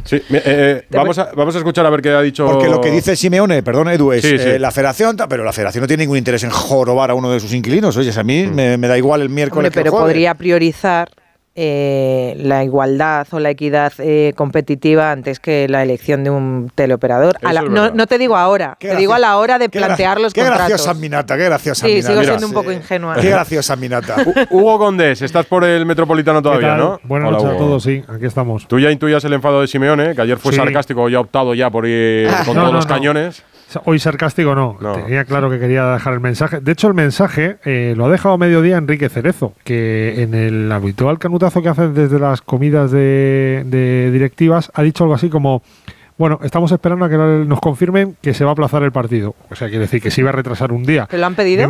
Sí, 0.03 0.17
eh, 0.17 0.23
eh, 0.45 0.85
vamos, 0.91 1.17
a, 1.17 1.31
vamos 1.35 1.55
a 1.55 1.57
escuchar 1.57 1.85
a 1.85 1.89
ver 1.89 2.01
qué 2.01 2.09
ha 2.11 2.21
dicho. 2.21 2.45
Porque 2.45 2.69
lo 2.69 2.79
que 2.79 2.91
dice 2.91 3.15
Simeone, 3.15 3.63
perdón 3.63 3.89
Edu, 3.89 4.11
es 4.11 4.21
Sí, 4.21 4.37
sí. 4.37 4.49
eh, 4.49 4.59
la 4.59 4.71
federación, 4.71 5.17
pero 5.27 5.43
la 5.43 5.51
federación 5.53 5.81
no 5.81 5.87
tiene 5.87 6.03
ningún 6.03 6.17
interés 6.17 6.43
en 6.43 6.49
jorobar 6.49 7.09
a 7.11 7.13
uno 7.15 7.31
de 7.31 7.39
sus 7.39 7.53
inquilinos. 7.53 7.95
Oye, 7.97 8.11
a 8.17 8.23
mí 8.23 8.45
Mm. 8.45 8.53
me, 8.55 8.77
me 8.77 8.87
da 8.87 8.97
igual 8.97 9.21
el 9.21 9.29
miércoles 9.29 9.69
hombre, 9.69 9.71
que 9.83 9.89
pero 9.89 9.91
podría 9.97 10.35
priorizar 10.35 11.09
eh, 11.59 12.35
la 12.37 12.63
igualdad 12.63 13.25
o 13.31 13.39
la 13.39 13.49
equidad 13.49 13.91
eh, 13.97 14.31
competitiva 14.35 15.11
antes 15.11 15.39
que 15.39 15.67
la 15.67 15.81
elección 15.81 16.23
de 16.23 16.29
un 16.29 16.71
teleoperador. 16.75 17.35
A 17.43 17.51
la- 17.51 17.63
no, 17.63 17.89
no 17.89 18.05
te 18.05 18.19
digo 18.19 18.37
ahora, 18.37 18.77
Qué 18.79 18.89
te 18.89 18.95
digo 18.95 19.13
a 19.13 19.19
la 19.19 19.37
hora 19.37 19.57
de 19.57 19.67
Qué 19.69 19.79
plantear 19.79 20.21
los 20.21 20.33
Qué 20.35 20.41
contratos. 20.41 20.67
graciosa 20.69 20.93
Minata, 20.93 21.35
qué 21.35 21.45
graciosa 21.45 21.87
Sí, 21.87 21.93
Minata. 21.93 22.07
sigo 22.09 22.19
Mira, 22.21 22.31
siendo 22.33 22.47
un 22.47 22.53
poco 22.53 22.71
ingenua. 22.71 23.15
Qué 23.15 23.29
graciosa 23.31 23.75
Minata. 23.75 24.15
Hugo 24.51 24.77
Condés, 24.77 25.21
estás 25.23 25.47
por 25.47 25.63
el 25.63 25.83
Metropolitano 25.87 26.43
todavía? 26.43 26.75
¿no? 26.75 26.99
Buenas 27.03 27.29
Hola, 27.29 27.37
noches 27.39 27.55
a 27.55 27.57
todos, 27.57 27.83
sí, 27.83 28.03
aquí 28.07 28.25
estamos. 28.25 28.67
Tú 28.67 28.79
ya 28.79 28.91
intuyas 28.91 29.23
el 29.25 29.33
enfado 29.33 29.59
de 29.61 29.67
Simeone, 29.67 30.13
que 30.13 30.21
ayer 30.21 30.37
fue 30.37 30.51
Sí. 30.51 30.57
sarcástico 30.59 31.09
y 31.09 31.15
ha 31.15 31.19
optado 31.19 31.55
ya 31.55 31.71
por 31.71 31.87
ir 31.87 32.27
con 32.45 32.55
No, 32.55 32.61
todos 32.61 32.71
no, 32.71 32.71
los 32.73 32.87
no. 32.87 32.93
cañones. 32.93 33.43
Hoy 33.85 33.99
sarcástico 33.99 34.55
no. 34.55 34.77
No. 34.79 34.93
Tenía 34.93 35.25
claro 35.25 35.49
que 35.49 35.59
quería 35.59 35.85
dejar 35.93 36.13
el 36.13 36.19
mensaje. 36.19 36.59
De 36.59 36.71
hecho, 36.71 36.87
el 36.87 36.93
mensaje 36.93 37.57
eh, 37.65 37.93
lo 37.97 38.05
ha 38.05 38.09
dejado 38.09 38.35
a 38.35 38.37
mediodía 38.37 38.77
Enrique 38.77 39.09
Cerezo, 39.09 39.53
que 39.63 40.21
en 40.21 40.33
el 40.33 40.71
habitual 40.71 41.19
canutazo 41.19 41.61
que 41.61 41.69
hace 41.69 41.89
desde 41.89 42.19
las 42.19 42.41
comidas 42.41 42.91
de, 42.91 43.63
de 43.65 44.09
directivas 44.11 44.71
ha 44.73 44.83
dicho 44.83 45.03
algo 45.03 45.15
así 45.15 45.29
como. 45.29 45.61
Bueno, 46.17 46.39
estamos 46.41 46.71
esperando 46.71 47.05
a 47.05 47.09
que 47.09 47.15
nos 47.15 47.59
confirmen 47.59 48.17
que 48.21 48.33
se 48.33 48.43
va 48.43 48.49
a 48.49 48.53
aplazar 48.53 48.81
el 48.81 48.91
partido. 48.91 49.35
O 49.51 49.55
sea, 49.55 49.67
quiere 49.67 49.81
decir 49.81 50.01
que 50.01 50.09
se 50.09 50.21
iba 50.21 50.31
a 50.31 50.33
retrasar 50.33 50.71
un 50.71 50.83
día. 50.83 51.05
¿Te 51.05 51.19
lo 51.19 51.27
han 51.27 51.35
pedido? 51.35 51.69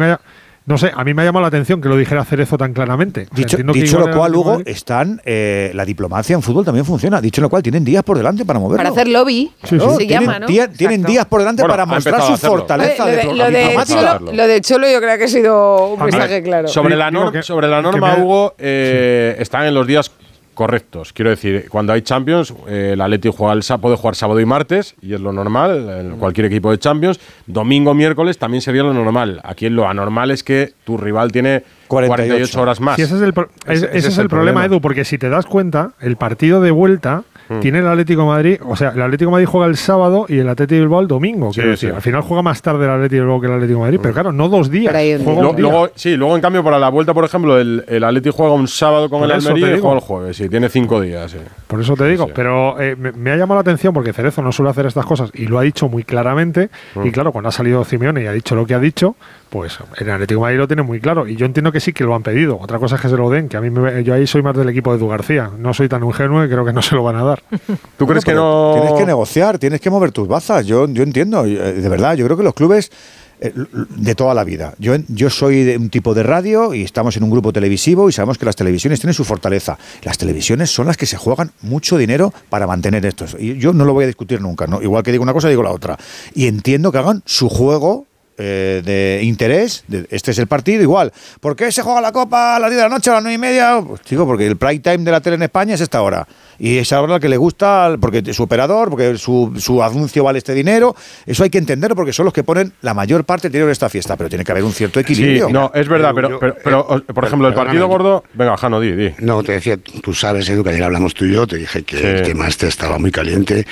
No 0.67 0.77
sé, 0.77 0.91
a 0.93 1.05
mí 1.05 1.13
me 1.13 1.21
ha 1.21 1.25
llamado 1.25 1.43
la 1.43 1.47
atención 1.47 1.79
que 1.79 1.87
lo 1.87 1.95
dijera 1.95 2.25
Cerezo 2.25 2.57
tan 2.57 2.73
claramente. 2.73 3.25
Dicho, 3.31 3.57
lo 3.57 4.11
cual, 4.13 4.35
Hugo, 4.35 4.61
están 4.65 5.21
eh, 5.23 5.71
la 5.73 5.85
diplomacia 5.85 6.33
en 6.33 6.41
fútbol 6.41 6.65
también 6.65 6.83
funciona. 6.83 7.21
Dicho 7.21 7.39
lo 7.39 7.49
cual, 7.49 7.63
tienen 7.63 7.85
días 7.85 8.03
por 8.03 8.17
delante 8.17 8.43
para 8.43 8.59
moverlo. 8.59 8.77
Para 8.77 8.89
hacer 8.89 9.07
lobby, 9.07 9.49
Sí, 9.63 9.79
sí. 9.79 9.89
se 9.91 9.97
tienen, 10.05 10.25
llama, 10.25 10.39
¿no? 10.39 10.45
tienen 10.47 10.69
Exacto. 10.71 11.07
días 11.07 11.25
por 11.27 11.39
delante 11.39 11.61
Bueno, 11.61 11.71
para 11.71 11.85
mostrar 11.85 12.21
su 12.21 12.35
fortaleza 12.35 13.05
Oye, 13.05 13.23
lo, 13.23 13.29
de, 13.29 13.33
lo 13.35 13.49
de. 13.49 13.85
Cholo, 13.85 14.33
lo 14.33 14.47
de 14.47 14.59
Cholo 14.59 14.91
yo 14.91 14.99
creo 14.99 15.17
que 15.17 15.23
ha 15.23 15.27
sido 15.29 15.87
un 15.93 16.03
mensaje 16.03 16.43
claro. 16.43 16.67
Sobre, 16.67 16.97
la, 16.97 17.11
norma, 17.11 17.41
sobre 17.41 17.69
la 17.69 17.79
Hugo, 18.17 18.53
eh, 18.57 19.37
están 19.39 19.67
en 19.67 19.73
los 19.73 19.87
días 19.87 20.11
correctos. 20.57 21.13
Quiero 21.13 21.29
decir, 21.29 21.67
cuando 21.69 21.93
hay 21.93 22.01
Champions, 22.01 22.51
eh, 22.67 22.91
el 22.93 23.01
Atleti 23.01 23.29
juega 23.31 23.53
el, 23.53 23.61
puede 23.79 23.95
jugar 23.95 24.15
sábado 24.15 24.39
y 24.39 24.45
martes, 24.45 24.95
y 25.03 25.13
es 25.13 25.21
lo 25.21 25.31
normal, 25.31 25.87
en 25.87 26.17
cualquier 26.17 26.47
equipo 26.47 26.71
de 26.71 26.79
Champions. 26.79 27.19
Domingo, 27.45 27.93
miércoles 27.93 28.39
también 28.39 28.61
sería 28.61 28.81
lo 28.81 28.91
normal. 28.93 29.39
Aquí 29.43 29.69
lo 29.69 29.87
anormal 29.87 30.31
es 30.31 30.43
que 30.43 30.73
tu 30.83 30.97
rival 30.97 31.31
tiene 31.31 31.63
48, 31.87 32.07
48 32.27 32.61
horas 32.61 32.81
más. 32.81 32.95
Sí, 32.95 33.03
ese 33.03 33.15
es 33.17 33.21
el, 33.21 33.33
pro- 33.33 33.49
Ese- 33.67 33.85
ese- 33.85 33.97
ese 33.99 34.07
es 34.07 34.17
el 34.17 34.29
problema, 34.29 34.65
Edu, 34.65 34.81
porque 34.81 35.05
si 35.05 35.19
te 35.19 35.29
das 35.29 35.45
cuenta, 35.45 35.91
el 36.01 36.17
partido 36.17 36.59
de 36.59 36.71
vuelta 36.71 37.23
Mm. 37.49 37.59
tiene 37.59 37.79
el 37.79 37.87
Atlético 37.87 38.21
de 38.21 38.27
Madrid, 38.27 38.59
o 38.65 38.75
sea, 38.75 38.89
el 38.89 39.01
Atlético 39.01 39.29
de 39.29 39.33
Madrid 39.33 39.47
juega 39.47 39.67
el 39.67 39.77
sábado 39.77 40.25
y 40.27 40.37
el 40.39 40.49
Atlético 40.49 40.75
de 40.75 40.81
Bilbao 40.81 40.99
el 41.01 41.07
domingo. 41.07 41.49
Sí, 41.51 41.55
quiero 41.55 41.71
decir, 41.71 41.89
sí. 41.89 41.95
al 41.95 42.01
final 42.01 42.21
juega 42.21 42.41
más 42.43 42.61
tarde 42.61 42.85
el 42.85 42.91
Atlético 42.91 43.15
de 43.15 43.21
Bilbao 43.21 43.41
que 43.41 43.47
el 43.47 43.53
Atlético 43.53 43.79
de 43.79 43.83
Madrid, 43.85 43.99
pero 44.01 44.13
claro, 44.13 44.31
no 44.31 44.49
dos 44.49 44.69
días. 44.69 44.87
Pero 44.87 44.97
hay 44.99 45.13
un 45.15 45.23
juega 45.23 45.41
Lo- 45.41 45.49
un 45.51 45.55
día. 45.55 45.61
luego, 45.63 45.89
sí, 45.95 46.15
luego 46.17 46.35
en 46.35 46.41
cambio 46.41 46.63
para 46.63 46.77
la 46.79 46.89
vuelta, 46.89 47.13
por 47.13 47.23
ejemplo, 47.25 47.57
el, 47.59 47.83
el 47.87 48.03
Atleti 48.03 48.29
juega 48.33 48.53
un 48.53 48.67
sábado 48.67 49.09
con 49.09 49.19
Por 49.21 49.31
el 49.31 49.37
eso 49.37 49.47
Almería 49.49 49.65
te 49.67 49.71
y 49.71 49.75
digo. 49.75 49.87
juega 49.87 49.99
el 50.01 50.05
jueves. 50.05 50.37
Sí, 50.37 50.49
tiene 50.49 50.69
cinco 50.69 50.99
días. 51.01 51.31
sí. 51.31 51.37
Por 51.67 51.81
eso 51.81 51.95
te 51.95 52.05
digo, 52.07 52.25
Sí. 52.27 52.31
pero 52.35 52.79
eh, 52.79 52.95
me, 52.97 53.11
me 53.11 53.31
ha 53.31 53.35
llamado 53.35 53.55
la 53.59 53.61
atención 53.61 53.93
porque 53.93 54.13
Cerezo 54.13 54.41
no 54.41 54.51
suele 54.51 54.69
hacer 54.71 54.85
estas 54.85 55.05
cosas 55.05 55.31
y 55.33 55.47
lo 55.47 55.59
ha 55.59 55.63
dicho 55.63 55.87
muy 55.89 56.03
claramente. 56.03 56.69
Mm. 56.95 57.05
Y 57.07 57.11
claro, 57.11 57.31
cuando 57.31 57.49
ha 57.49 57.51
salido 57.51 57.83
Simeone 57.83 58.23
y 58.23 58.27
ha 58.27 58.31
dicho 58.31 58.55
lo 58.55 58.65
que 58.65 58.73
ha 58.73 58.79
dicho, 58.79 59.15
pues 59.49 59.77
el 59.97 60.09
Atlético 60.11 60.39
de 60.39 60.43
Madrid 60.43 60.57
lo 60.59 60.67
tiene 60.67 60.83
muy 60.83 60.99
claro. 60.99 61.27
Y 61.27 61.35
yo 61.35 61.45
entiendo 61.45 61.71
que 61.71 61.79
sí 61.79 61.93
que 61.93 62.03
lo 62.03 62.15
han 62.15 62.23
pedido. 62.23 62.57
Otra 62.59 62.79
cosa 62.79 62.95
es 62.95 63.01
que 63.01 63.09
se 63.09 63.15
lo 63.17 63.29
den, 63.29 63.49
que 63.49 63.57
a 63.57 63.61
mí 63.61 63.69
me- 63.69 64.03
yo 64.03 64.13
ahí 64.13 64.27
soy 64.27 64.41
más 64.43 64.55
del 64.55 64.69
equipo 64.69 64.91
de 64.91 64.97
Edu 64.97 65.07
García. 65.07 65.49
No 65.57 65.73
soy 65.73 65.87
tan 65.89 66.03
ingenuo 66.03 66.43
y 66.45 66.47
creo 66.49 66.65
que 66.65 66.73
no 66.73 66.81
se 66.81 66.95
lo 66.95 67.03
van 67.03 67.15
a 67.15 67.23
dar. 67.23 67.43
¿Tú 67.97 68.05
crees 68.07 68.23
que 68.25 68.33
no.? 68.33 68.73
Tienes 68.75 68.93
que 68.99 69.05
negociar, 69.05 69.57
tienes 69.59 69.81
que 69.81 69.89
mover 69.89 70.11
tus 70.11 70.27
bazas. 70.27 70.65
Yo, 70.65 70.87
yo 70.87 71.03
entiendo, 71.03 71.45
eh, 71.45 71.73
de 71.73 71.89
verdad, 71.89 72.15
yo 72.15 72.25
creo 72.25 72.37
que 72.37 72.43
los 72.43 72.53
clubes 72.53 72.91
eh, 73.39 73.53
de 73.95 74.15
toda 74.15 74.33
la 74.33 74.43
vida. 74.43 74.73
Yo, 74.79 74.95
yo 75.09 75.29
soy 75.29 75.63
de 75.63 75.77
un 75.77 75.89
tipo 75.91 76.15
de 76.15 76.23
radio 76.23 76.73
y 76.73 76.81
estamos 76.81 77.15
en 77.17 77.23
un 77.23 77.29
grupo 77.29 77.53
televisivo 77.53 78.09
y 78.09 78.11
sabemos 78.11 78.39
que 78.39 78.45
las 78.47 78.55
televisiones 78.55 78.99
tienen 78.99 79.13
su 79.13 79.23
fortaleza. 79.25 79.77
Las 80.01 80.17
televisiones 80.17 80.71
son 80.71 80.87
las 80.87 80.97
que 80.97 81.05
se 81.05 81.17
juegan 81.17 81.51
mucho 81.61 81.97
dinero 81.99 82.33
para 82.49 82.65
mantener 82.65 83.05
esto. 83.05 83.25
Y 83.37 83.57
yo 83.59 83.73
no 83.73 83.85
lo 83.85 83.93
voy 83.93 84.05
a 84.05 84.07
discutir 84.07 84.41
nunca, 84.41 84.65
¿no? 84.65 84.81
Igual 84.81 85.03
que 85.03 85.11
digo 85.11 85.21
una 85.23 85.33
cosa, 85.33 85.49
digo 85.49 85.61
la 85.61 85.69
otra. 85.71 85.97
Y 86.33 86.47
entiendo 86.47 86.91
que 86.91 86.97
hagan 86.97 87.21
su 87.25 87.47
juego 87.47 88.07
eh, 88.37 88.81
de 88.85 89.21
interés, 89.23 89.83
de- 89.87 90.07
este 90.11 90.31
es 90.31 90.39
el 90.39 90.47
partido, 90.47 90.81
igual. 90.81 91.11
¿Por 91.39 91.55
qué 91.55 91.71
se 91.71 91.81
juega 91.81 92.01
la 92.01 92.11
Copa 92.11 92.55
a 92.55 92.59
las 92.59 92.69
10 92.69 92.77
de 92.77 92.89
la 92.89 92.93
noche, 92.95 93.09
a 93.09 93.13
las 93.15 93.23
9 93.23 93.35
y 93.35 93.37
media? 93.37 93.81
Pues, 93.85 94.01
chico, 94.01 94.25
porque 94.25 94.45
el 94.47 94.57
prime 94.57 94.79
time 94.79 94.99
de 94.99 95.11
la 95.11 95.21
tele 95.21 95.35
en 95.37 95.43
España 95.43 95.73
es 95.75 95.81
esta 95.81 96.01
hora. 96.01 96.27
Y 96.59 96.77
esa 96.79 97.01
hora 97.01 97.19
que 97.19 97.29
le 97.29 97.37
gusta, 97.37 97.95
porque 98.01 98.33
su 98.33 98.43
operador, 98.43 98.89
porque 98.89 99.17
su, 99.17 99.53
su 99.59 99.83
anuncio 99.83 100.23
vale 100.23 100.39
este 100.39 100.53
dinero. 100.55 100.95
Eso 101.25 101.43
hay 101.43 101.49
que 101.51 101.59
entenderlo 101.59 101.95
porque 101.95 102.13
son 102.13 102.25
los 102.25 102.33
que 102.33 102.43
ponen 102.43 102.73
la 102.81 102.93
mayor 102.95 103.25
parte 103.25 103.43
del 103.43 103.51
dinero 103.53 103.67
de 103.67 103.73
esta 103.73 103.89
fiesta. 103.89 104.15
Pero 104.17 104.27
tiene 104.29 104.43
que 104.43 104.51
haber 104.51 104.63
un 104.63 104.71
cierto 104.73 104.99
Sí, 104.99 105.03
equilibrio. 105.03 105.49
no, 105.49 105.71
es 105.75 105.87
verdad, 105.87 106.11
pero, 106.15 106.39
pero, 106.39 106.55
pero, 106.63 106.79
o- 106.81 106.99
por 107.13 107.25
ejemplo, 107.25 107.47
el 107.47 107.53
partido 107.53 107.87
gordo. 107.87 108.23
Venga, 108.33 108.57
Jano, 108.57 108.79
di, 108.79 108.91
di. 108.91 109.13
No, 109.19 109.43
te 109.43 109.51
decía, 109.53 109.77
tú 109.77 110.13
sabes, 110.15 110.49
Edu, 110.49 110.63
que 110.63 110.71
ayer 110.71 110.83
hablamos 110.83 111.13
tú 111.13 111.25
y 111.25 111.33
yo, 111.33 111.45
te 111.45 111.57
dije 111.57 111.83
que 111.83 111.97
el 111.99 112.21
tema 112.23 112.47
este 112.47 112.67
estaba 112.67 112.97
muy 112.97 113.11
caliente. 113.11 113.65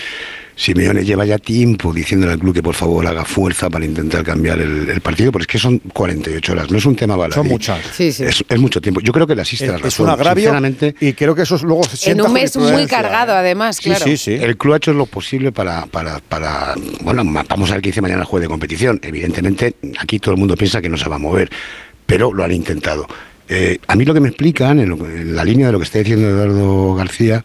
Simeone 0.58 1.04
lleva 1.04 1.26
ya 1.26 1.38
tiempo 1.38 1.92
diciéndole 1.94 2.32
al 2.34 2.40
club 2.40 2.54
que 2.54 2.64
por 2.64 2.76
favor 2.76 3.06
haga 3.06 3.26
fuerza 3.26 3.70
para 3.70 3.84
intentar 3.84 4.24
cambiar 4.24 4.60
el, 4.62 4.90
el 4.90 5.02
partido, 5.02 5.32
porque 5.32 5.44
es 5.44 5.48
que 5.48 5.58
son 5.60 5.80
48 5.80 6.52
horas, 6.54 6.72
no 6.72 6.78
es 6.78 6.86
un 6.86 6.96
tema 6.96 7.16
baladí. 7.18 7.36
Son 7.36 7.48
muchas. 7.48 8.00
Es, 8.00 8.44
es 8.48 8.60
mucho 8.60 8.80
tiempo. 8.80 9.02
Yo 9.02 9.12
creo 9.12 9.28
que 9.28 9.36
le 9.36 9.42
asiste 9.42 9.68
la 9.68 9.76
Es 9.76 9.82
razón. 9.82 10.06
un 10.06 10.12
agravio 10.14 10.44
Sinceramente, 10.44 10.96
y 11.02 11.12
creo 11.14 11.36
que 11.36 11.42
eso 11.42 11.56
es 11.56 11.64
luego 11.64 11.84
se 11.84 12.10
En 12.12 12.22
un 12.22 12.32
mes 12.32 12.56
muy 12.56 12.86
cargado, 12.88 13.34
además, 13.34 13.80
claro. 13.82 14.06
El 14.06 14.58
club 14.58 14.74
ha 14.74 14.78
hecho 14.78 14.94
lo 14.94 15.06
posible 15.06 15.52
para, 15.52 15.86
para, 15.88 16.20
para. 16.20 16.74
Bueno, 17.02 17.24
vamos 17.50 17.70
a 17.72 17.74
ver 17.74 17.82
qué 17.82 17.90
dice 17.90 18.02
mañana 18.02 18.22
el 18.22 18.26
juez 18.28 18.42
de 18.42 18.48
competición. 18.48 19.00
Evidentemente, 19.04 19.76
aquí 20.00 20.20
todo 20.20 20.32
el 20.36 20.40
mundo 20.40 20.56
piensa 20.56 20.82
que 20.82 20.88
no 20.90 20.96
se 20.98 21.10
va 21.10 21.18
a 21.18 21.20
mover, 21.20 21.50
pero 22.06 22.32
lo 22.34 22.44
han 22.46 22.52
intentado. 22.54 23.06
Eh, 23.50 23.78
a 23.88 23.96
mí 23.96 24.06
lo 24.06 24.14
que 24.14 24.22
me 24.22 24.30
explican, 24.30 24.80
en, 24.80 24.90
lo- 24.90 25.06
en 25.06 25.36
la 25.36 25.44
línea 25.44 25.68
de 25.68 25.74
lo 25.74 25.80
que 25.80 25.84
está 25.86 26.00
diciendo 26.00 26.28
Eduardo 26.30 26.96
García, 26.96 27.44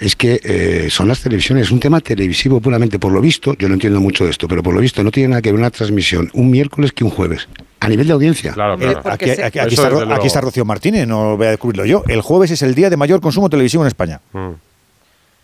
es 0.00 0.16
que 0.16 0.40
eh, 0.42 0.88
son 0.90 1.08
las 1.08 1.20
televisiones, 1.22 1.66
es 1.66 1.70
un 1.72 1.78
tema 1.80 2.00
televisivo 2.00 2.60
puramente. 2.60 2.98
Por 2.98 3.12
lo 3.12 3.20
visto, 3.20 3.54
yo 3.58 3.68
no 3.68 3.74
entiendo 3.74 4.00
mucho 4.00 4.24
de 4.24 4.30
esto, 4.30 4.48
pero 4.48 4.62
por 4.62 4.74
lo 4.74 4.80
visto 4.80 5.02
no 5.04 5.10
tiene 5.10 5.28
nada 5.28 5.42
que 5.42 5.50
ver 5.52 5.58
una 5.60 5.70
transmisión 5.70 6.30
un 6.32 6.50
miércoles 6.50 6.92
que 6.92 7.04
un 7.04 7.10
jueves. 7.10 7.48
A 7.80 7.88
nivel 7.88 8.06
de 8.06 8.12
audiencia. 8.14 8.52
Claro, 8.52 8.74
Eh, 8.80 8.94
Aquí, 9.04 9.30
aquí- 9.30 9.58
aquí 9.58 9.74
está, 9.74 9.88
Ro- 9.88 10.12
aquí 10.14 10.26
está 10.26 10.40
Rocío 10.40 10.64
Martínez, 10.64 11.06
no 11.06 11.36
voy 11.36 11.46
a 11.46 11.50
descubrirlo 11.50 11.84
yo. 11.86 12.02
El 12.08 12.20
jueves 12.22 12.50
es 12.50 12.62
el 12.62 12.74
día 12.74 12.90
de 12.90 12.96
mayor 12.96 13.20
consumo 13.20 13.48
televisivo 13.50 13.82
en 13.82 13.88
España. 13.88 14.20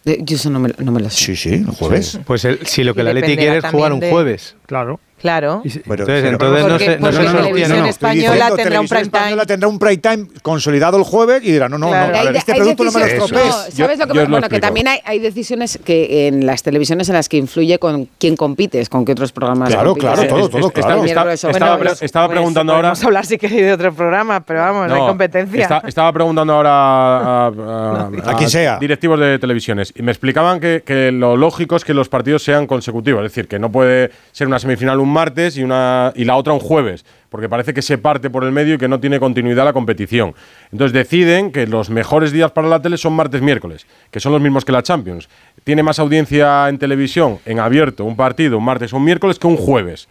Eh, 0.04 0.18
Yo 0.22 0.36
eso 0.36 0.50
no 0.50 0.60
me, 0.60 0.70
no 0.78 0.92
me 0.92 1.00
lo 1.00 1.10
sé. 1.10 1.24
Sí, 1.24 1.36
sí, 1.36 1.48
el 1.54 1.66
jueves. 1.66 2.20
Pues 2.24 2.44
el- 2.44 2.64
si 2.66 2.84
lo 2.84 2.94
que 2.94 3.00
Y 3.00 3.04
la 3.04 3.12
Leti 3.12 3.36
quiere 3.36 3.58
es 3.58 3.64
jugar 3.64 3.92
un 3.92 4.00
de- 4.00 4.10
jueves. 4.10 4.54
Claro. 4.66 5.00
Claro. 5.20 5.62
entonces, 5.64 5.84
entonces 5.86 6.28
no 6.28 6.38
Porque- 6.38 6.62
no 6.66 7.00
porque 7.00 7.16
se 7.16 7.24
Televisión 7.26 7.68
sostiene. 7.86 7.88
Española 7.88 8.50
tendrá 8.54 8.80
un 8.80 8.86
prime 8.88 9.02
time. 9.04 9.16
Española 9.18 9.46
tendrá 9.46 9.68
un 9.68 9.78
prime 9.78 9.96
time 9.96 10.26
consolidado 10.42 10.98
el 10.98 11.04
jueves 11.04 11.42
y 11.42 11.52
dirá, 11.52 11.68
no, 11.68 11.78
no, 11.78 11.88
Claro. 11.88 12.12
no, 12.12 12.18
a 12.18 12.22
ver, 12.24 12.36
este 12.36 12.52
hay 12.52 12.58
producto 12.58 12.84
no 12.84 12.92
me 12.92 13.00
lo 13.00 13.06
estropees. 13.06 13.44
no, 13.46 13.52
¿Sabes 13.52 13.98
lo 13.98 14.06
que 14.06 14.14
pasa? 14.14 14.28
Bueno, 14.28 14.48
que 14.48 14.60
también 14.60 14.88
hay, 14.88 14.98
hay 15.04 15.18
decisiones 15.18 15.78
que 15.84 16.28
en 16.28 16.44
las 16.46 16.62
televisiones 16.62 17.08
en 17.08 17.14
las 17.14 17.28
que 17.28 17.38
influye 17.38 17.78
con 17.78 18.08
quién 18.18 18.36
compites, 18.36 18.88
con 18.90 19.04
qué 19.04 19.12
otros 19.12 19.32
programas 19.32 19.70
Claro, 19.70 19.90
compites. 19.90 20.12
claro, 20.12 20.28
todo, 20.28 20.48
todo, 20.50 20.70
claro. 20.70 21.00
o- 21.00 21.04
estaba, 21.04 21.76
bueno, 21.76 21.78
pre- 21.94 22.06
estaba 22.06 22.26
Pues, 22.26 22.36
preguntando 22.36 22.72
ahora. 22.74 22.88
Podemos 22.90 23.04
hablar 23.04 23.26
si 23.26 23.38
queréis 23.38 23.62
de 23.62 23.72
otro 23.72 23.94
programa, 23.94 24.40
pero 24.40 24.60
vamos, 24.60 24.88
no, 24.88 24.94
hay 24.94 25.00
competencia. 25.00 25.62
está- 25.62 25.82
estaba 25.88 26.12
preguntando 26.12 26.52
ahora 26.52 26.70
a, 26.72 27.46
a- 27.46 28.30
A 28.30 28.36
quien 28.36 28.50
sea. 28.50 28.78
directivos 28.78 29.18
de 29.18 29.38
televisiones 29.38 29.92
y 29.96 30.02
me 30.02 30.12
explicaban 30.12 30.60
que, 30.60 30.82
que 30.84 31.10
lo 31.10 31.36
lógico 31.36 31.76
es 31.76 31.84
que 31.84 31.94
los 31.94 32.08
partidos 32.08 32.42
sean 32.44 32.66
consecutivos, 32.66 33.24
es 33.24 33.32
decir, 33.32 33.48
que 33.48 33.58
no 33.58 33.72
puede 33.72 34.10
ser 34.32 34.46
una 34.46 34.58
semifinal 34.58 35.00
un 35.06 35.12
martes 35.12 35.56
y, 35.56 35.62
una, 35.62 36.12
y 36.14 36.24
la 36.24 36.36
otra 36.36 36.52
un 36.52 36.60
jueves, 36.60 37.04
porque 37.30 37.48
parece 37.48 37.72
que 37.72 37.82
se 37.82 37.96
parte 37.98 38.28
por 38.30 38.44
el 38.44 38.52
medio 38.52 38.74
y 38.74 38.78
que 38.78 38.88
no 38.88 39.00
tiene 39.00 39.18
continuidad 39.20 39.64
la 39.64 39.72
competición. 39.72 40.34
Entonces 40.72 40.92
deciden 40.92 41.52
que 41.52 41.66
los 41.66 41.88
mejores 41.90 42.32
días 42.32 42.50
para 42.50 42.68
la 42.68 42.82
tele 42.82 42.96
son 42.98 43.12
martes-miércoles, 43.14 43.86
que 44.10 44.20
son 44.20 44.32
los 44.32 44.40
mismos 44.40 44.64
que 44.64 44.72
la 44.72 44.82
Champions. 44.82 45.28
Tiene 45.64 45.82
más 45.82 45.98
audiencia 45.98 46.68
en 46.68 46.78
televisión, 46.78 47.38
en 47.46 47.58
abierto, 47.60 48.04
un 48.04 48.16
partido 48.16 48.58
un 48.58 48.64
martes 48.64 48.92
o 48.92 48.96
un 48.96 49.04
miércoles 49.04 49.38
que 49.38 49.46
un 49.46 49.56
jueves. 49.56 50.08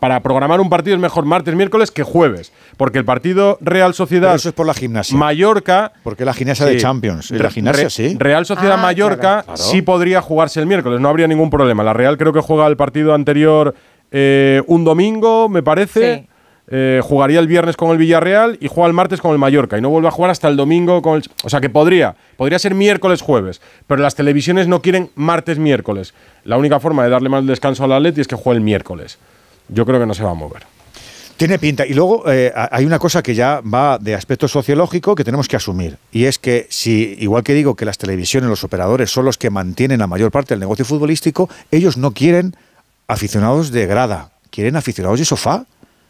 Para 0.00 0.20
programar 0.20 0.58
un 0.58 0.70
partido 0.70 0.96
es 0.96 1.02
mejor 1.02 1.26
martes, 1.26 1.54
miércoles 1.54 1.90
que 1.90 2.02
jueves. 2.02 2.50
Porque 2.78 2.96
el 2.98 3.04
partido 3.04 3.58
Real 3.60 3.92
Sociedad. 3.92 4.28
Pero 4.28 4.36
eso 4.36 4.48
es 4.48 4.54
por 4.54 4.66
la 4.66 4.72
gimnasia. 4.72 5.14
Mallorca. 5.18 5.92
Porque 6.02 6.24
la 6.24 6.32
gimnasia 6.32 6.64
de 6.64 6.78
Champions. 6.78 7.30
La 7.30 7.50
gimnasia, 7.50 7.90
sí. 7.90 8.16
Real 8.18 8.46
Sociedad 8.46 8.78
Ah, 8.78 8.82
Mallorca 8.82 9.42
claro. 9.42 9.56
sí 9.58 9.82
podría 9.82 10.22
jugarse 10.22 10.60
el 10.60 10.66
miércoles, 10.66 10.98
no 10.98 11.10
habría 11.10 11.26
ningún 11.28 11.50
problema. 11.50 11.84
La 11.84 11.92
Real 11.92 12.16
creo 12.16 12.32
que 12.32 12.40
juega 12.40 12.66
el 12.66 12.78
partido 12.78 13.12
anterior 13.12 13.74
eh, 14.10 14.62
un 14.66 14.84
domingo, 14.84 15.48
me 15.48 15.62
parece. 15.62 16.28
Eh, 16.68 17.00
jugaría 17.00 17.38
el 17.38 17.46
viernes 17.46 17.76
con 17.76 17.92
el 17.92 17.98
Villarreal 17.98 18.58
y 18.60 18.66
juega 18.66 18.88
el 18.88 18.92
martes 18.92 19.20
con 19.20 19.30
el 19.30 19.38
Mallorca 19.38 19.78
y 19.78 19.80
no 19.80 19.88
vuelve 19.88 20.08
a 20.08 20.10
jugar 20.10 20.32
hasta 20.32 20.48
el 20.48 20.56
domingo 20.56 21.00
con 21.00 21.16
el... 21.16 21.22
O 21.44 21.48
sea 21.48 21.60
que 21.60 21.70
podría, 21.70 22.16
podría 22.36 22.58
ser 22.58 22.74
miércoles 22.74 23.22
jueves, 23.22 23.60
pero 23.86 24.02
las 24.02 24.16
televisiones 24.16 24.66
no 24.66 24.82
quieren 24.82 25.10
martes 25.14 25.58
miércoles. 25.58 26.12
La 26.42 26.56
única 26.56 26.80
forma 26.80 27.04
de 27.04 27.10
darle 27.10 27.28
más 27.28 27.46
descanso 27.46 27.84
al 27.84 27.92
Atleti 27.92 28.20
es 28.20 28.26
que 28.26 28.34
juegue 28.34 28.58
el 28.58 28.64
miércoles. 28.64 29.18
Yo 29.68 29.86
creo 29.86 30.00
que 30.00 30.06
no 30.06 30.14
se 30.14 30.24
va 30.24 30.32
a 30.32 30.34
mover. 30.34 30.64
Tiene 31.36 31.58
pinta. 31.58 31.86
Y 31.86 31.92
luego 31.92 32.24
eh, 32.32 32.52
hay 32.54 32.86
una 32.86 32.98
cosa 32.98 33.22
que 33.22 33.34
ya 33.34 33.60
va 33.60 33.98
de 33.98 34.14
aspecto 34.14 34.48
sociológico 34.48 35.14
que 35.14 35.22
tenemos 35.22 35.48
que 35.48 35.56
asumir. 35.56 35.98
Y 36.10 36.24
es 36.24 36.38
que 36.38 36.66
si, 36.70 37.14
igual 37.18 37.42
que 37.42 37.52
digo 37.52 37.76
que 37.76 37.84
las 37.84 37.98
televisiones, 37.98 38.48
los 38.48 38.64
operadores 38.64 39.10
son 39.10 39.26
los 39.26 39.36
que 39.36 39.50
mantienen 39.50 40.00
la 40.00 40.06
mayor 40.06 40.30
parte 40.30 40.54
del 40.54 40.60
negocio 40.60 40.84
futbolístico, 40.84 41.48
ellos 41.70 41.98
no 41.98 42.12
quieren 42.12 42.56
aficionados 43.08 43.70
de 43.70 43.86
grada, 43.86 44.30
quieren 44.50 44.76
aficionados 44.76 45.18
de 45.18 45.24
sofá. 45.24 45.66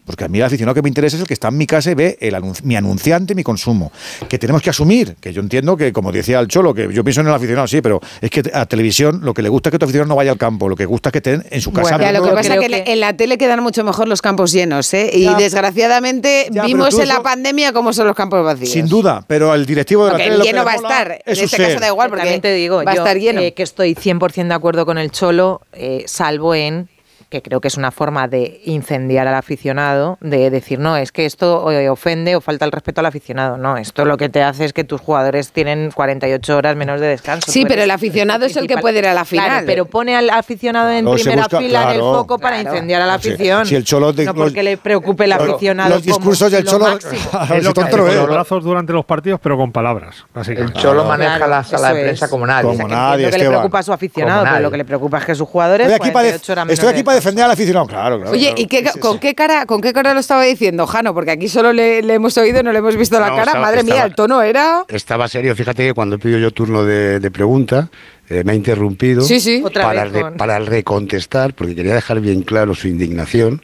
Porque 0.06 0.24
a 0.24 0.28
mí 0.28 0.38
el 0.38 0.44
aficionado 0.44 0.74
que 0.74 0.82
me 0.82 0.88
interesa 0.88 1.16
es 1.16 1.22
el 1.22 1.26
que 1.28 1.34
está 1.34 1.48
en 1.48 1.58
mi 1.58 1.66
casa 1.66 1.90
y 1.90 1.94
ve 1.94 2.16
el 2.20 2.34
mi 2.62 2.76
anunciante, 2.76 3.34
mi 3.34 3.42
consumo. 3.42 3.90
Que 4.28 4.38
tenemos 4.38 4.62
que 4.62 4.70
asumir, 4.70 5.16
que 5.20 5.32
yo 5.32 5.40
entiendo 5.42 5.76
que, 5.76 5.92
como 5.92 6.12
decía 6.12 6.38
el 6.38 6.46
Cholo, 6.48 6.72
que 6.72 6.88
yo 6.92 7.02
pienso 7.02 7.20
en 7.22 7.26
el 7.26 7.34
aficionado, 7.34 7.66
sí, 7.66 7.80
pero 7.80 8.00
es 8.20 8.30
que 8.30 8.42
a 8.54 8.66
televisión 8.66 9.20
lo 9.22 9.34
que 9.34 9.42
le 9.42 9.48
gusta 9.48 9.68
es 9.68 9.72
que 9.72 9.78
tu 9.80 9.84
aficionado 9.84 10.08
no 10.08 10.14
vaya 10.16 10.30
al 10.30 10.38
campo, 10.38 10.68
lo 10.68 10.76
que 10.76 10.86
gusta 10.86 11.08
es 11.08 11.12
que 11.12 11.18
estén 11.18 11.44
en 11.50 11.60
su 11.60 11.72
casa. 11.72 11.98
Ya, 11.98 12.12
lo 12.12 12.22
que 12.22 12.30
pasa 12.30 12.54
es 12.54 12.60
que, 12.60 12.66
en 12.66 12.70
la- 12.70 12.78
en 12.78 13.00
la 13.00 13.16
tele 13.16 13.36
quedan 13.36 13.62
mucho 13.62 13.82
mejor 13.82 14.06
los 14.06 14.22
campos 14.22 14.52
llenos, 14.52 14.94
¿eh? 14.94 15.10
Y 15.12 15.24
Ya, 15.24 15.34
desgraciadamente 15.34 16.48
ya, 16.50 16.64
vimos 16.64 16.98
en 16.98 17.08
la 17.08 17.14
eso- 17.14 17.22
pandemia 17.22 17.72
cómo 17.72 17.92
son 17.92 18.06
los 18.06 18.16
campos 18.16 18.44
vacíos. 18.44 18.70
Sin 18.70 18.86
duda, 18.86 19.24
pero 19.26 19.54
el 19.54 19.66
directivo 19.66 20.04
de 20.04 20.12
la 20.12 20.12
Porque 20.14 20.24
tele 20.24 20.32
el 20.34 20.38
lo 20.38 20.44
que 20.44 20.50
lleno 20.50 20.60
le 20.60 20.64
va 20.66 20.72
a 20.72 20.76
estar. 20.76 21.12
es 21.26 21.38
En 21.38 21.44
este 21.44 21.56
ser. 21.56 21.66
caso 21.68 21.80
da 21.80 21.88
igual, 21.88 22.08
porque 22.08 22.22
También 22.22 22.40
te 22.40 22.52
digo, 22.54 22.82
va 22.84 22.92
a 22.92 22.94
yo, 22.94 23.02
estar 23.02 23.18
lleno. 23.18 23.40
eh, 23.40 23.54
que 23.54 23.62
estoy 23.62 23.94
100% 23.94 24.48
de 24.48 24.54
acuerdo 24.54 24.86
con 24.86 24.98
el 24.98 25.10
Cholo, 25.10 25.62
eh, 25.72 26.04
salvo 26.06 26.54
en 26.54 26.88
que 27.28 27.42
creo 27.42 27.60
que 27.60 27.66
es 27.68 27.76
una 27.76 27.90
forma 27.90 28.28
de 28.28 28.60
incendiar 28.66 29.26
al 29.26 29.34
aficionado, 29.34 30.16
de 30.20 30.48
decir, 30.48 30.78
no, 30.78 30.96
es 30.96 31.10
que 31.10 31.26
esto 31.26 31.70
eh, 31.72 31.88
ofende 31.88 32.36
o 32.36 32.40
falta 32.40 32.64
el 32.64 32.70
respeto 32.72 33.00
al 33.00 33.06
aficionado. 33.06 33.56
No, 33.56 33.76
esto 33.76 34.04
lo 34.04 34.16
que 34.16 34.28
te 34.28 34.42
hace 34.44 34.64
es 34.64 34.72
que 34.72 34.84
tus 34.84 35.00
jugadores 35.00 35.50
tienen 35.50 35.90
48 35.90 36.56
horas 36.56 36.76
menos 36.76 37.00
de 37.00 37.08
descanso. 37.08 37.50
Sí, 37.50 37.64
pero 37.66 37.82
el 37.82 37.90
aficionado 37.90 38.44
es 38.46 38.56
el 38.56 38.68
que 38.68 38.76
puede 38.78 39.00
ir 39.00 39.06
a 39.06 39.14
la 39.14 39.24
Claro, 39.24 39.48
final. 39.48 39.64
pero 39.66 39.86
pone 39.86 40.14
al 40.16 40.30
aficionado 40.30 40.90
en 40.92 41.04
Claro, 41.04 41.18
se 41.18 41.24
primera 41.24 41.42
busca- 41.44 41.58
fila 41.58 41.82
en 41.82 41.88
el 41.88 41.94
claro. 41.96 42.14
foco 42.14 42.38
para 42.38 42.60
Claro. 42.60 42.74
incendiar 42.76 43.02
a 43.02 43.06
la 43.06 43.18
Sí, 43.18 43.30
afición. 43.30 43.66
si 43.66 43.74
el 43.74 43.84
Cholo 43.84 44.12
de- 44.12 44.24
no 44.24 44.32
los- 44.32 44.42
porque 44.44 44.62
le 44.62 44.76
preocupe 44.76 45.24
el 45.24 45.30
Claro, 45.32 45.52
aficionado. 45.52 45.90
los 45.90 46.02
discursos 46.04 46.52
del 46.52 46.64
lo 46.64 46.70
Cholo-. 46.70 46.86
Ah, 47.32 47.48
Es 47.56 47.64
lo 47.64 47.70
si 47.70 47.74
que 47.74 47.80
lo 47.80 47.86
hace 47.86 47.96
con 47.96 48.14
los 48.16 48.28
brazos 48.28 48.62
durante 48.64 48.92
los 48.92 49.04
partidos, 49.04 49.40
pero 49.42 49.56
con 49.56 49.72
palabras. 49.72 50.24
El 50.46 50.72
Cholo 50.74 51.04
maneja 51.04 51.38
Claro, 51.38 51.50
la 51.50 51.64
sala 51.64 51.92
de 51.92 52.02
prensa 52.04 52.28
como 52.28 52.46
nadie. 52.46 52.70
Como 52.70 52.86
nadie, 52.86 53.24
entiendo 53.26 53.30
que 53.36 53.42
le 53.42 53.48
preocupa 53.48 53.78
a 53.80 53.82
su 53.82 53.92
aficionado, 53.92 54.44
pero 54.44 54.60
lo 54.60 54.70
que 54.70 54.76
le 54.76 54.84
preocupa 54.84 55.18
es 55.18 55.24
que 55.24 55.34
sus 55.34 55.48
jugadores. 55.48 55.90
Estoy 55.90 56.90
aquí, 56.90 57.02
para, 57.02 57.15
48 57.16 57.16
horas 57.16 57.16
menos 57.16 57.16
estoy 57.16 57.16
aquí 57.16 57.16
de 57.16 57.16
para 57.16 57.16
descanso. 57.16 57.20
defender 57.20 57.44
al 57.44 57.50
aficionado, 57.50 57.86
claro, 57.86 58.16
claro. 58.18 58.30
Oye, 58.32 58.46
claro. 58.46 58.62
¿y 58.62 58.66
qué, 58.66 59.00
con, 59.00 59.18
qué 59.18 59.34
cara, 59.34 59.66
con 59.66 59.80
qué 59.80 59.92
cara 59.92 60.14
lo 60.14 60.20
estaba 60.20 60.42
diciendo, 60.44 60.86
Jano? 60.86 61.14
Porque 61.14 61.30
aquí 61.32 61.48
solo 61.48 61.72
le, 61.72 62.02
le 62.02 62.14
hemos 62.14 62.36
oído, 62.38 62.62
no 62.62 62.72
le 62.72 62.78
hemos 62.78 62.96
visto 62.96 63.18
la 63.20 63.28
No, 63.28 63.36
cara. 63.36 63.44
estaba- 63.52 63.60
Madre 63.66 63.82
mía, 63.82 64.04
el 64.04 64.14
tono 64.14 64.42
era... 64.42 64.84
Estaba 64.88 65.28
serio, 65.28 65.54
fíjate 65.56 65.86
que 65.86 65.94
cuando 65.94 66.16
he 66.16 66.18
pedido 66.18 66.38
yo 66.38 66.50
turno 66.50 66.84
de, 66.84 67.20
de 67.20 67.30
pregunta, 67.30 67.88
eh, 68.28 68.42
me 68.44 68.52
ha 68.52 68.54
interrumpido 68.54 69.22
Sí, 69.22 69.40
sí. 69.40 69.62
Otra 69.64 69.84
para, 69.84 70.04
vez 70.04 70.12
re- 70.12 70.30
para 70.32 70.58
recontestar, 70.58 71.54
porque 71.54 71.74
quería 71.74 71.94
dejar 71.94 72.20
bien 72.20 72.42
claro 72.42 72.74
su 72.74 72.88
indignación. 72.88 73.62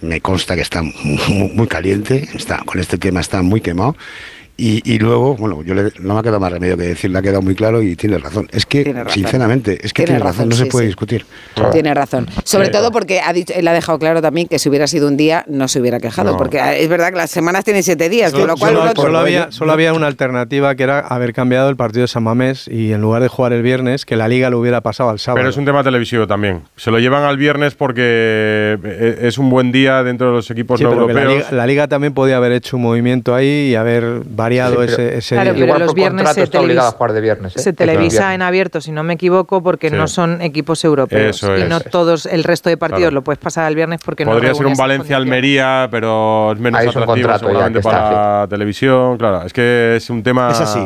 Me 0.00 0.20
consta 0.20 0.54
que 0.54 0.62
está 0.62 0.82
muy, 0.82 1.50
muy 1.54 1.66
caliente, 1.66 2.28
está, 2.34 2.62
con 2.64 2.78
este 2.78 2.98
tema 2.98 3.20
está 3.20 3.42
muy 3.42 3.60
quemado. 3.60 3.96
Y, 4.60 4.82
y 4.92 4.98
luego, 4.98 5.36
bueno, 5.36 5.62
yo 5.62 5.72
le- 5.72 5.92
no 6.00 6.14
me 6.14 6.20
ha 6.20 6.22
quedado 6.24 6.40
más 6.40 6.50
remedio 6.50 6.76
que 6.76 6.82
decir, 6.82 7.10
le 7.12 7.18
ha 7.20 7.22
quedado 7.22 7.40
muy 7.42 7.54
claro 7.54 7.80
y 7.80 7.94
tiene 7.94 8.18
razón. 8.18 8.48
Es 8.50 8.66
que, 8.66 8.82
Tiene 8.82 9.04
razón. 9.04 9.14
sinceramente, 9.14 9.78
es 9.86 9.92
que 9.92 10.02
Tiene 10.02 10.18
tiene, 10.18 10.18
razón, 10.18 10.46
razón, 10.46 10.48
no 10.48 10.56
se 10.56 10.66
puede 10.66 10.86
sí. 10.86 10.88
discutir. 10.88 11.26
Tiene 11.70 11.94
razón. 11.94 12.26
Sobre 12.42 12.68
todo 12.70 12.90
porque 12.90 13.20
ha 13.20 13.32
dicho, 13.32 13.52
él 13.54 13.68
ha 13.68 13.72
dejado 13.72 14.00
claro 14.00 14.20
también 14.20 14.48
que 14.48 14.58
si 14.58 14.68
hubiera 14.68 14.88
sido 14.88 15.06
un 15.06 15.16
día 15.16 15.44
no 15.48 15.68
se 15.68 15.80
hubiera 15.80 16.00
quejado. 16.00 16.32
No. 16.32 16.36
Porque 16.36 16.60
es 16.82 16.88
verdad 16.88 17.10
que 17.10 17.16
las 17.18 17.30
semanas 17.30 17.64
tienen 17.64 17.84
siete 17.84 18.08
días, 18.08 18.32
con 18.32 18.48
lo 18.48 18.56
cual 18.56 18.74
solo, 18.74 18.92
solo 18.96 19.18
había, 19.20 19.52
solo 19.52 19.70
había 19.72 19.92
una 19.92 20.08
alternativa 20.08 20.74
que 20.74 20.82
era 20.82 20.98
haber 21.00 21.32
cambiado 21.32 21.70
el 21.70 21.76
partido 21.76 22.02
de 22.02 22.08
San 22.08 22.24
Mamés 22.24 22.66
y 22.66 22.92
en 22.92 23.00
lugar 23.00 23.22
de 23.22 23.28
jugar 23.28 23.52
el 23.52 23.62
viernes, 23.62 24.04
que 24.04 24.16
la 24.16 24.26
liga 24.26 24.50
lo 24.50 24.58
hubiera 24.58 24.80
pasado 24.80 25.10
al 25.10 25.20
sábado. 25.20 25.38
Pero 25.38 25.50
es 25.50 25.56
un 25.56 25.66
tema 25.66 25.84
televisivo 25.84 26.26
también. 26.26 26.62
Se 26.74 26.90
lo 26.90 26.98
llevan 26.98 27.22
al 27.22 27.36
viernes 27.36 27.76
porque 27.76 28.76
eh, 28.82 29.18
es 29.22 29.38
un 29.38 29.50
buen 29.50 29.70
día 29.70 30.02
dentro 30.02 30.28
de 30.28 30.32
los 30.32 30.50
equipos 30.50 30.80
no 30.80 30.90
que 30.90 30.96
la, 30.96 31.00
europeos. 31.02 31.32
liga, 31.34 31.46
la 31.52 31.66
liga 31.68 31.86
también 31.86 32.12
podía 32.12 32.38
haber 32.38 32.50
hecho 32.50 32.76
un 32.76 32.82
movimiento 32.82 33.34
ahí 33.36 33.68
y 33.70 33.74
haber 33.76 34.22
variado 34.48 34.72
Sí, 34.72 34.76
pero- 34.78 34.92
ese, 34.92 35.18
ese 35.18 35.34
Claro, 35.36 35.54
día. 35.54 35.66
pero 35.66 35.78
los 35.78 35.94
viernes 35.94 36.28
se, 36.30 36.42
está 36.42 36.60
obligado 36.60 36.88
a 36.88 36.90
televis- 36.92 36.96
jugar 36.96 37.12
de 37.12 37.20
viernes. 37.20 37.56
¿eh? 37.56 37.58
se 37.60 37.70
El 37.70 37.76
televisa 37.76 38.18
viernes. 38.18 38.34
en 38.34 38.42
abierto, 38.42 38.80
si 38.80 38.92
no 38.92 39.02
me 39.02 39.14
equivoco, 39.14 39.62
porque 39.62 39.90
Sí. 39.90 39.96
no 39.96 40.08
son 40.08 40.40
equipos 40.42 40.82
europeos. 40.84 41.36
Eso 41.36 41.56
y 41.56 41.62
es. 41.62 41.68
no 41.68 41.80
todos 41.80 42.26
el 42.26 42.44
resto 42.44 42.68
de 42.70 42.76
partidos 42.76 43.00
Claro. 43.00 43.14
lo 43.14 43.22
puedes 43.24 43.38
pasar 43.38 43.64
al 43.64 43.74
viernes 43.74 44.00
porque 44.04 44.24
no 44.24 44.32
Podría 44.32 44.54
ser 44.54 44.66
un 44.66 44.74
Valencia-Almería, 44.74 45.88
pero 45.90 46.52
es 46.52 46.58
menos 46.58 46.80
Ahí 46.80 46.88
es 46.88 46.96
atractivo 46.96 47.28
ya 47.28 47.38
seguramente 47.38 47.80
para 47.80 48.40
la 48.42 48.46
televisión. 48.48 49.16
Claro, 49.18 49.42
es 49.42 49.52
que 49.52 49.96
es 49.96 50.10
un 50.10 50.22
tema. 50.22 50.50
Es 50.50 50.60
así. 50.60 50.80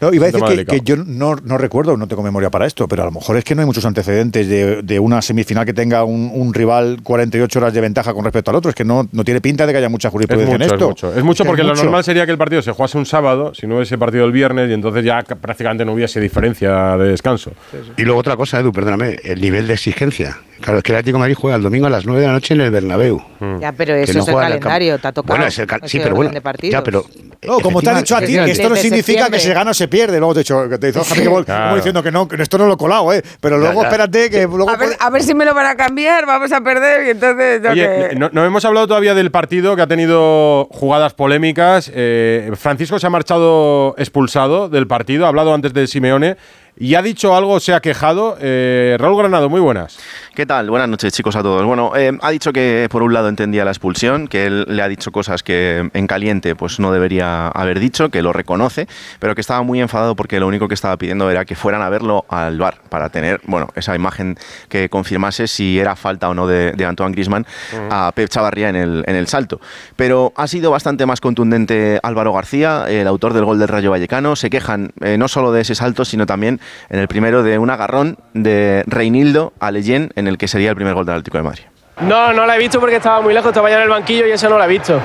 No, 0.00 0.12
iba 0.12 0.26
a 0.26 0.28
es 0.28 0.34
decir 0.34 0.66
que, 0.66 0.80
yo 0.82 0.96
no, 0.96 1.36
no 1.36 1.58
recuerdo, 1.58 1.96
no 1.96 2.06
tengo 2.08 2.22
memoria 2.22 2.50
para 2.50 2.66
esto, 2.66 2.88
pero 2.88 3.02
a 3.02 3.06
lo 3.06 3.12
mejor 3.12 3.36
es 3.36 3.44
que 3.44 3.54
no 3.54 3.60
hay 3.62 3.66
muchos 3.66 3.84
antecedentes 3.84 4.48
de, 4.48 4.82
de 4.82 4.98
una 5.00 5.22
semifinal 5.22 5.64
que 5.64 5.72
tenga 5.74 6.04
un, 6.04 6.30
un 6.32 6.54
rival 6.54 6.98
48 7.02 7.58
horas 7.58 7.74
de 7.74 7.80
ventaja 7.80 8.12
con 8.14 8.24
respecto 8.24 8.50
al 8.50 8.56
otro. 8.56 8.68
Es 8.70 8.74
que 8.74 8.84
no, 8.84 9.08
no 9.12 9.24
tiene 9.24 9.40
pinta 9.40 9.66
de 9.66 9.72
que 9.72 9.78
haya 9.78 9.88
mucha 9.88 10.08
Es 10.08 10.12
jurisprudencia 10.12 10.54
mucho, 10.54 10.64
en 10.64 10.68
es 10.68 10.72
esto. 10.72 10.88
mucho. 10.88 11.14
Es 11.18 11.24
mucho 11.24 11.42
que 11.44 11.48
porque 11.48 11.62
lo 11.62 11.74
normal 11.74 12.04
sería 12.04 12.24
que 12.26 12.32
el 12.32 12.38
partido 12.38 12.62
se 12.62 12.72
jugase 12.72 12.98
un 12.98 13.03
sábado, 13.06 13.52
si 13.54 13.66
no 13.66 13.76
hubiese 13.76 13.98
partido 13.98 14.24
el 14.24 14.32
viernes, 14.32 14.70
y 14.70 14.72
entonces 14.72 15.04
ya 15.04 15.22
ca- 15.22 15.36
prácticamente 15.36 15.84
no 15.84 15.92
hubiese 15.92 16.20
diferencia 16.20 16.96
de 16.96 17.08
descanso. 17.08 17.52
Y 17.96 18.02
luego 18.02 18.20
otra 18.20 18.36
cosa, 18.36 18.60
Edu, 18.60 18.72
perdóname, 18.72 19.16
el 19.24 19.40
nivel 19.40 19.66
de 19.66 19.74
exigencia. 19.74 20.38
Claro, 20.60 20.78
es 20.78 20.84
que 20.84 20.92
el 20.92 20.96
Atlético 20.96 21.16
de 21.18 21.20
Madrid 21.20 21.36
juega 21.38 21.56
el 21.56 21.62
domingo 21.62 21.86
a 21.86 21.90
las 21.90 22.06
9 22.06 22.20
de 22.22 22.26
la 22.28 22.32
noche 22.32 22.54
en 22.54 22.60
el 22.60 22.70
Bernabéu. 22.70 23.20
Ya, 23.60 23.72
pero 23.72 23.94
eso 23.94 24.14
no 24.14 24.22
es 24.22 24.28
el 24.28 24.34
calendario, 24.34 24.98
te 24.98 25.08
ha 25.08 25.12
tocado. 25.12 25.34
Bueno, 25.34 25.46
es 25.46 25.58
el 25.58 25.64
ese 25.68 25.88
sí, 25.88 25.98
pero 26.02 26.14
bueno, 26.14 26.30
de 26.30 26.40
partidos. 26.40 26.72
ya, 26.72 26.82
pero 26.82 27.04
No, 27.42 27.58
como 27.60 27.82
te 27.82 27.90
ha 27.90 27.98
dicho 27.98 28.16
a 28.16 28.20
ti, 28.20 28.34
que 28.34 28.52
esto 28.52 28.68
no 28.70 28.76
significa 28.76 29.28
que 29.28 29.38
se 29.40 29.52
gana 29.52 29.72
o 29.72 29.74
se 29.74 29.88
pierde. 29.88 30.18
Luego 30.18 30.32
te 30.34 30.40
he 30.40 30.42
dicho, 30.44 30.66
te 30.80 30.88
hizo 30.88 31.04
Javi 31.04 31.20
que 31.22 31.28
vol- 31.28 31.44
Claro. 31.44 31.64
como 31.64 31.76
diciendo 31.76 32.02
que 32.02 32.10
no, 32.12 32.26
que 32.28 32.40
esto 32.40 32.56
no 32.56 32.66
lo 32.66 32.74
he 32.74 32.76
colado, 32.78 33.12
¿eh? 33.12 33.22
Pero 33.40 33.58
luego 33.58 33.82
ya. 33.82 33.88
espérate 33.88 34.30
que 34.30 34.42
luego. 34.46 34.70
A 34.70 34.76
ver, 34.76 34.90
a 34.98 35.10
ver 35.10 35.22
si 35.22 35.34
me 35.34 35.44
lo 35.44 35.52
van 35.54 35.66
a 35.66 35.74
cambiar, 35.76 36.24
vamos 36.24 36.50
a 36.52 36.60
perder 36.62 37.08
y 37.08 37.10
entonces... 37.10 37.60
yo 37.62 37.70
Oye, 37.70 38.08
que- 38.10 38.16
no, 38.16 38.30
no 38.32 38.44
hemos 38.46 38.64
hablado 38.64 38.86
todavía 38.86 39.14
del 39.14 39.30
partido 39.30 39.76
que 39.76 39.82
ha 39.82 39.86
tenido 39.86 40.66
jugadas 40.70 41.12
polémicas. 41.12 41.90
Eh, 41.94 42.50
Francisco 42.56 42.93
se 42.98 43.06
ha 43.06 43.10
marchado 43.10 43.94
expulsado 43.98 44.68
del 44.68 44.86
partido, 44.86 45.26
ha 45.26 45.28
hablado 45.28 45.54
antes 45.54 45.72
de 45.72 45.86
Simeone 45.86 46.36
y 46.76 46.94
ha 46.94 47.02
dicho 47.02 47.36
algo, 47.36 47.60
se 47.60 47.72
ha 47.72 47.80
quejado. 47.80 48.36
Eh, 48.40 48.96
Raúl 48.98 49.18
Granado, 49.18 49.48
muy 49.48 49.60
buenas. 49.60 49.98
¿Qué 50.34 50.46
tal? 50.46 50.68
Buenas 50.68 50.88
noches, 50.88 51.12
chicos, 51.12 51.36
a 51.36 51.44
todos. 51.44 51.64
Bueno, 51.64 51.92
eh, 51.94 52.10
ha 52.20 52.30
dicho 52.30 52.52
que 52.52 52.88
por 52.90 53.04
un 53.04 53.14
lado 53.14 53.28
entendía 53.28 53.64
la 53.64 53.70
expulsión, 53.70 54.26
que 54.26 54.46
él 54.46 54.64
le 54.66 54.82
ha 54.82 54.88
dicho 54.88 55.12
cosas 55.12 55.44
que 55.44 55.88
en 55.94 56.06
caliente 56.08 56.56
pues 56.56 56.80
no 56.80 56.90
debería 56.90 57.46
haber 57.46 57.78
dicho, 57.78 58.08
que 58.08 58.20
lo 58.20 58.32
reconoce, 58.32 58.88
pero 59.20 59.36
que 59.36 59.40
estaba 59.40 59.62
muy 59.62 59.80
enfadado 59.80 60.16
porque 60.16 60.40
lo 60.40 60.48
único 60.48 60.66
que 60.66 60.74
estaba 60.74 60.96
pidiendo 60.96 61.30
era 61.30 61.44
que 61.44 61.54
fueran 61.54 61.82
a 61.82 61.88
verlo 61.88 62.24
al 62.28 62.58
bar 62.58 62.78
para 62.88 63.10
tener, 63.10 63.42
bueno, 63.46 63.68
esa 63.76 63.94
imagen 63.94 64.36
que 64.68 64.88
confirmase 64.88 65.46
si 65.46 65.78
era 65.78 65.94
falta 65.94 66.28
o 66.28 66.34
no 66.34 66.48
de, 66.48 66.72
de 66.72 66.84
Antoine 66.84 67.12
Griezmann 67.12 67.46
a 67.88 68.10
Pep 68.12 68.28
Chavarría 68.28 68.70
en 68.70 68.76
el, 68.76 69.04
en 69.06 69.14
el 69.14 69.28
salto. 69.28 69.60
Pero 69.94 70.32
ha 70.34 70.48
sido 70.48 70.72
bastante 70.72 71.06
más 71.06 71.20
contundente 71.20 72.00
Álvaro 72.02 72.32
García, 72.32 72.86
el 72.88 73.06
autor 73.06 73.34
del 73.34 73.44
gol 73.44 73.60
del 73.60 73.68
Rayo 73.68 73.92
Vallecano. 73.92 74.34
Se 74.34 74.50
quejan 74.50 74.90
eh, 75.00 75.16
no 75.16 75.28
solo 75.28 75.52
de 75.52 75.60
ese 75.60 75.76
salto, 75.76 76.04
sino 76.04 76.26
también 76.26 76.58
en 76.90 76.98
el 76.98 77.06
primero 77.06 77.44
de 77.44 77.56
un 77.56 77.70
agarrón 77.70 78.18
de 78.32 78.82
Reinildo 78.88 79.52
a 79.60 79.70
Leyen 79.70 80.10
en 80.24 80.28
el 80.28 80.38
que 80.38 80.48
sería 80.48 80.70
el 80.70 80.76
primer 80.76 80.94
gol 80.94 81.04
del 81.04 81.16
Atlético 81.16 81.38
de 81.38 81.44
Madrid. 81.44 81.64
No, 82.00 82.32
no 82.32 82.46
la 82.46 82.56
he 82.56 82.58
visto 82.58 82.80
porque 82.80 82.96
estaba 82.96 83.20
muy 83.20 83.34
lejos, 83.34 83.48
estaba 83.50 83.70
ya 83.70 83.76
en 83.76 83.82
el 83.82 83.88
banquillo 83.88 84.26
y 84.26 84.32
eso 84.32 84.48
no 84.48 84.58
la 84.58 84.64
he 84.64 84.68
visto. 84.68 85.00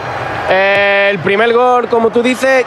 Eh, 0.50 1.10
el 1.12 1.20
primer 1.20 1.54
gol, 1.54 1.88
como 1.88 2.10
tú 2.10 2.24
dices, 2.24 2.66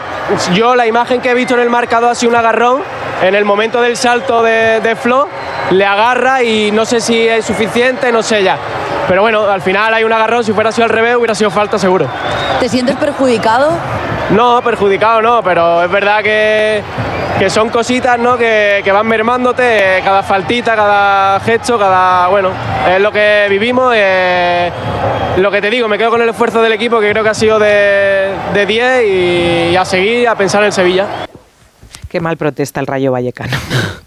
yo 0.53 0.75
la 0.77 0.87
imagen 0.87 1.21
que 1.21 1.31
he 1.31 1.35
visto 1.35 1.55
en 1.55 1.61
el 1.61 1.71
marcador 1.71 2.11
ha 2.11 2.15
sido 2.15 2.31
un 2.31 2.37
agarrón. 2.37 2.83
En 3.23 3.35
el 3.35 3.45
momento 3.45 3.81
del 3.81 3.97
salto 3.97 4.43
de, 4.43 4.81
de 4.81 4.97
Flo, 4.97 5.29
le 5.71 5.85
agarra 5.85 6.43
y 6.43 6.71
no 6.73 6.85
sé 6.85 7.01
si 7.01 7.27
es 7.29 7.45
suficiente, 7.45 8.11
no 8.11 8.23
sé 8.23 8.43
ya. 8.43 8.57
Pero 9.09 9.23
bueno, 9.23 9.45
al 9.45 9.63
final 9.63 9.93
hay 9.95 10.05
un 10.05 10.13
agarrón, 10.13 10.45
si 10.45 10.53
fuera 10.53 10.73
sido 10.73 10.85
al 10.85 10.91
revés 10.91 11.17
hubiera 11.17 11.35
sido 11.35 11.51
falta 11.51 11.79
seguro. 11.79 12.07
¿Te 12.61 12.69
sientes 12.69 12.97
perjudicado? 12.97 13.71
No, 14.31 14.63
perjudicado 14.63 15.21
no, 15.21 15.43
pero 15.43 15.83
es 15.83 15.91
verdad 15.91 16.23
que, 16.23 16.83
que 17.39 17.51
son 17.51 17.69
cositas 17.69 18.19
¿no? 18.19 18.37
que, 18.37 18.81
que 18.83 18.93
van 18.93 19.07
mermándote, 19.07 20.01
cada 20.05 20.23
faltita, 20.23 20.75
cada 20.75 21.41
gesto, 21.41 21.79
cada. 21.79 22.29
Bueno, 22.29 22.51
es 22.89 23.01
lo 23.01 23.13
que 23.13 23.47
vivimos. 23.51 23.93
eh, 23.97 24.71
lo 25.37 25.51
que 25.51 25.63
te 25.63 25.71
digo, 25.71 25.89
me 25.89 25.97
quedo 25.97 26.11
con 26.11 26.21
el 26.21 26.29
esfuerzo 26.29 26.61
del 26.61 26.73
equipo 26.73 27.01
que 27.01 27.11
creo 27.11 27.25
que 27.25 27.31
ha 27.31 27.35
sido 27.35 27.59
de, 27.59 27.72
de 28.55 28.67
10 28.67 29.03
y, 29.05 29.73
y 29.73 29.77
a 29.77 29.85
seguir 29.85 30.29
a 30.29 30.35
pensar 30.37 30.65
en 30.65 30.73
Sevilla. 30.73 31.07
Qué 32.09 32.21
mal 32.21 32.37
protesta 32.37 32.81
el 32.81 32.87
Rayo 32.87 33.13
Vallecano. 33.13 33.57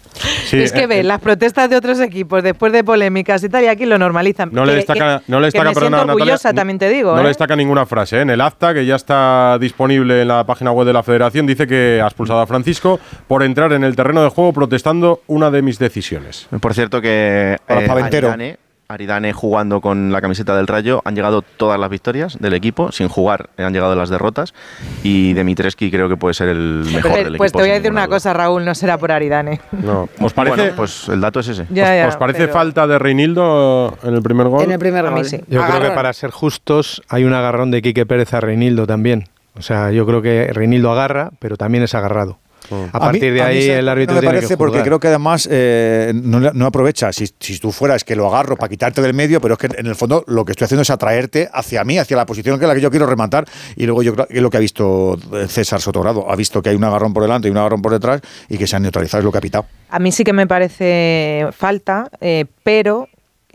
Sí, 0.46 0.62
es 0.62 0.72
que 0.72 0.84
eh, 0.84 0.86
ves 0.86 1.04
las 1.04 1.20
protestas 1.20 1.68
de 1.68 1.76
otros 1.76 2.00
equipos 2.00 2.42
después 2.42 2.72
de 2.72 2.84
polémicas 2.84 3.42
y 3.42 3.48
tal, 3.48 3.64
y 3.64 3.66
aquí 3.66 3.84
lo 3.84 3.98
normalizan. 3.98 4.48
No 4.52 4.64
le 4.64 4.72
Que- 4.72 4.76
destaca, 4.76 5.18
que- 5.18 5.24
no 5.30 5.40
le 5.40 5.46
que 5.50 5.58
destaca 5.58 5.68
me 5.68 5.74
perdona, 5.74 5.96
siento 5.98 6.06
Natalia, 6.06 6.12
orgullosa, 6.14 6.52
también 6.54 6.78
te 6.78 6.88
digo. 6.88 7.12
No 7.14 7.18
¿eh? 7.20 7.22
le 7.24 7.28
destaca 7.28 7.56
ninguna 7.56 7.84
frase. 7.84 8.18
¿eh? 8.18 8.20
En 8.22 8.30
el 8.30 8.40
acta, 8.40 8.72
que 8.72 8.86
ya 8.86 8.94
está 8.94 9.58
disponible 9.60 10.22
en 10.22 10.28
la 10.28 10.44
página 10.44 10.70
web 10.70 10.86
de 10.86 10.92
la 10.92 11.02
Federación, 11.02 11.46
dice 11.46 11.66
que 11.66 12.00
ha 12.02 12.06
expulsado 12.06 12.40
a 12.40 12.46
Francisco 12.46 12.98
por 13.26 13.42
entrar 13.42 13.72
en 13.72 13.82
el 13.84 13.94
terreno 13.96 14.22
de 14.22 14.30
juego 14.30 14.52
protestando 14.52 15.20
una 15.26 15.50
de 15.50 15.62
mis 15.62 15.78
decisiones. 15.78 16.46
Por 16.60 16.74
cierto 16.74 17.02
que 17.02 17.56
eh. 17.68 18.56
Aridane, 18.88 19.32
jugando 19.32 19.80
con 19.80 20.12
la 20.12 20.20
camiseta 20.20 20.56
del 20.56 20.66
Rayo 20.66 21.02
han 21.04 21.14
llegado 21.16 21.42
todas 21.42 21.78
las 21.80 21.90
victorias 21.90 22.36
del 22.40 22.54
equipo, 22.54 22.92
sin 22.92 23.08
jugar 23.08 23.50
eh, 23.58 23.64
han 23.64 23.72
llegado 23.72 23.96
las 23.96 24.10
derrotas 24.10 24.54
y 25.02 25.32
Dimitreski 25.34 25.90
creo 25.90 26.08
que 26.08 26.16
puede 26.16 26.34
ser 26.34 26.48
el 26.50 26.84
mejor 26.92 27.10
Pues, 27.10 27.24
del 27.24 27.36
pues 27.36 27.50
equipo. 27.50 27.58
te 27.58 27.64
voy 27.64 27.70
a 27.70 27.74
decir 27.74 27.90
una 27.90 28.06
duda. 28.06 28.14
cosa, 28.16 28.32
Raúl, 28.32 28.64
no 28.64 28.74
será 28.74 28.96
por 28.98 29.10
Aridane. 29.10 29.60
No. 29.72 30.08
¿Os 30.20 30.32
parece, 30.32 30.56
Bueno, 30.56 30.72
pues 30.76 31.08
el 31.08 31.20
dato 31.20 31.40
es 31.40 31.48
ese. 31.48 31.66
Ya, 31.70 31.84
¿os, 31.84 31.96
ya, 31.96 32.08
os 32.08 32.16
parece 32.16 32.40
pero- 32.40 32.52
falta 32.52 32.86
de 32.86 32.98
Reinildo 32.98 33.98
en 34.02 34.14
el 34.14 34.22
primer 34.22 34.48
gol? 34.48 34.62
En 34.62 34.70
el 34.72 34.78
primer 34.78 35.04
A 35.04 35.10
mí 35.10 35.16
gol. 35.16 35.24
sí. 35.24 35.40
Yo 35.48 35.64
creo 35.66 35.80
que 35.80 35.90
para 35.90 36.12
ser 36.12 36.30
justos 36.30 37.02
hay 37.08 37.24
un 37.24 37.34
agarrón 37.34 37.70
de 37.70 37.82
Quique 37.82 38.06
Pérez 38.06 38.32
a 38.34 38.40
Reinildo 38.40 38.86
también. 38.86 39.24
O 39.58 39.62
sea, 39.62 39.90
yo 39.90 40.06
creo 40.06 40.22
que 40.22 40.50
Reinildo 40.52 40.92
agarra, 40.92 41.30
pero 41.38 41.56
también 41.56 41.82
es 41.82 41.94
agarrado. 41.94 42.38
A 42.70 42.74
A 42.74 42.84
mí- 42.84 42.90
partir 43.20 43.32
de 43.34 43.42
ahí 43.42 43.62
se- 43.62 43.78
el 43.78 43.88
árbitro 43.88 44.14
no 44.14 44.16
me 44.16 44.20
tiene 44.22 44.34
parece 44.36 44.54
que 44.54 44.56
porque 44.56 44.82
creo 44.82 44.98
que 45.00 45.08
además 45.08 45.48
eh, 45.50 46.12
no, 46.14 46.66
aprovecha. 46.66 47.12
Si, 47.12 47.26
si 47.38 47.58
tú 47.58 47.72
fueras 47.72 48.04
que 48.04 48.16
lo 48.16 48.26
agarro 48.26 48.56
para 48.56 48.68
quitarte 48.68 49.00
del 49.02 49.14
medio, 49.14 49.40
pero 49.40 49.54
es 49.54 49.58
que 49.60 49.68
en 49.78 49.86
el 49.86 49.94
fondo 49.94 50.24
lo 50.26 50.44
que 50.44 50.52
estoy 50.52 50.64
haciendo 50.66 50.82
es 50.82 50.90
atraerte 50.90 51.48
hacia 51.52 51.84
mí, 51.84 51.98
hacia 51.98 52.16
la 52.16 52.26
posición 52.26 52.58
que 52.58 52.66
la 52.66 52.74
que 52.74 52.80
yo 52.80 52.90
quiero 52.90 53.06
rematar. 53.06 53.44
Y 53.76 53.86
luego 53.86 54.02
yo 54.02 54.14
creo 54.14 54.26
que 54.26 54.34
es 54.36 54.42
lo 54.42 54.50
que 54.50 54.56
ha 54.56 54.60
visto 54.60 55.18
eh, 55.32 55.46
César 55.48 55.80
Sotogrado. 55.80 56.30
Ha 56.30 56.36
visto 56.36 56.60
que 56.62 56.70
hay 56.70 56.76
un 56.76 56.84
agarrón 56.84 57.12
por 57.12 57.22
delante 57.22 57.48
y 57.48 57.50
un 57.50 57.56
agarrón 57.58 57.82
por 57.82 57.92
detrás 57.92 58.20
y 58.48 58.58
que 58.58 58.66
se 58.66 58.76
han 58.76 58.82
neutralizado, 58.82 59.20
es 59.20 59.24
lo 59.24 59.32
que 59.32 59.38
ha 59.38 59.40
pitado. 59.40 59.66
A 59.90 59.98
mí 59.98 60.10
sí 60.12 60.24
que 60.24 60.32
me 60.32 60.46
parece 60.46 61.46
falta, 61.52 62.08
eh, 62.20 62.44
pero 62.62 63.08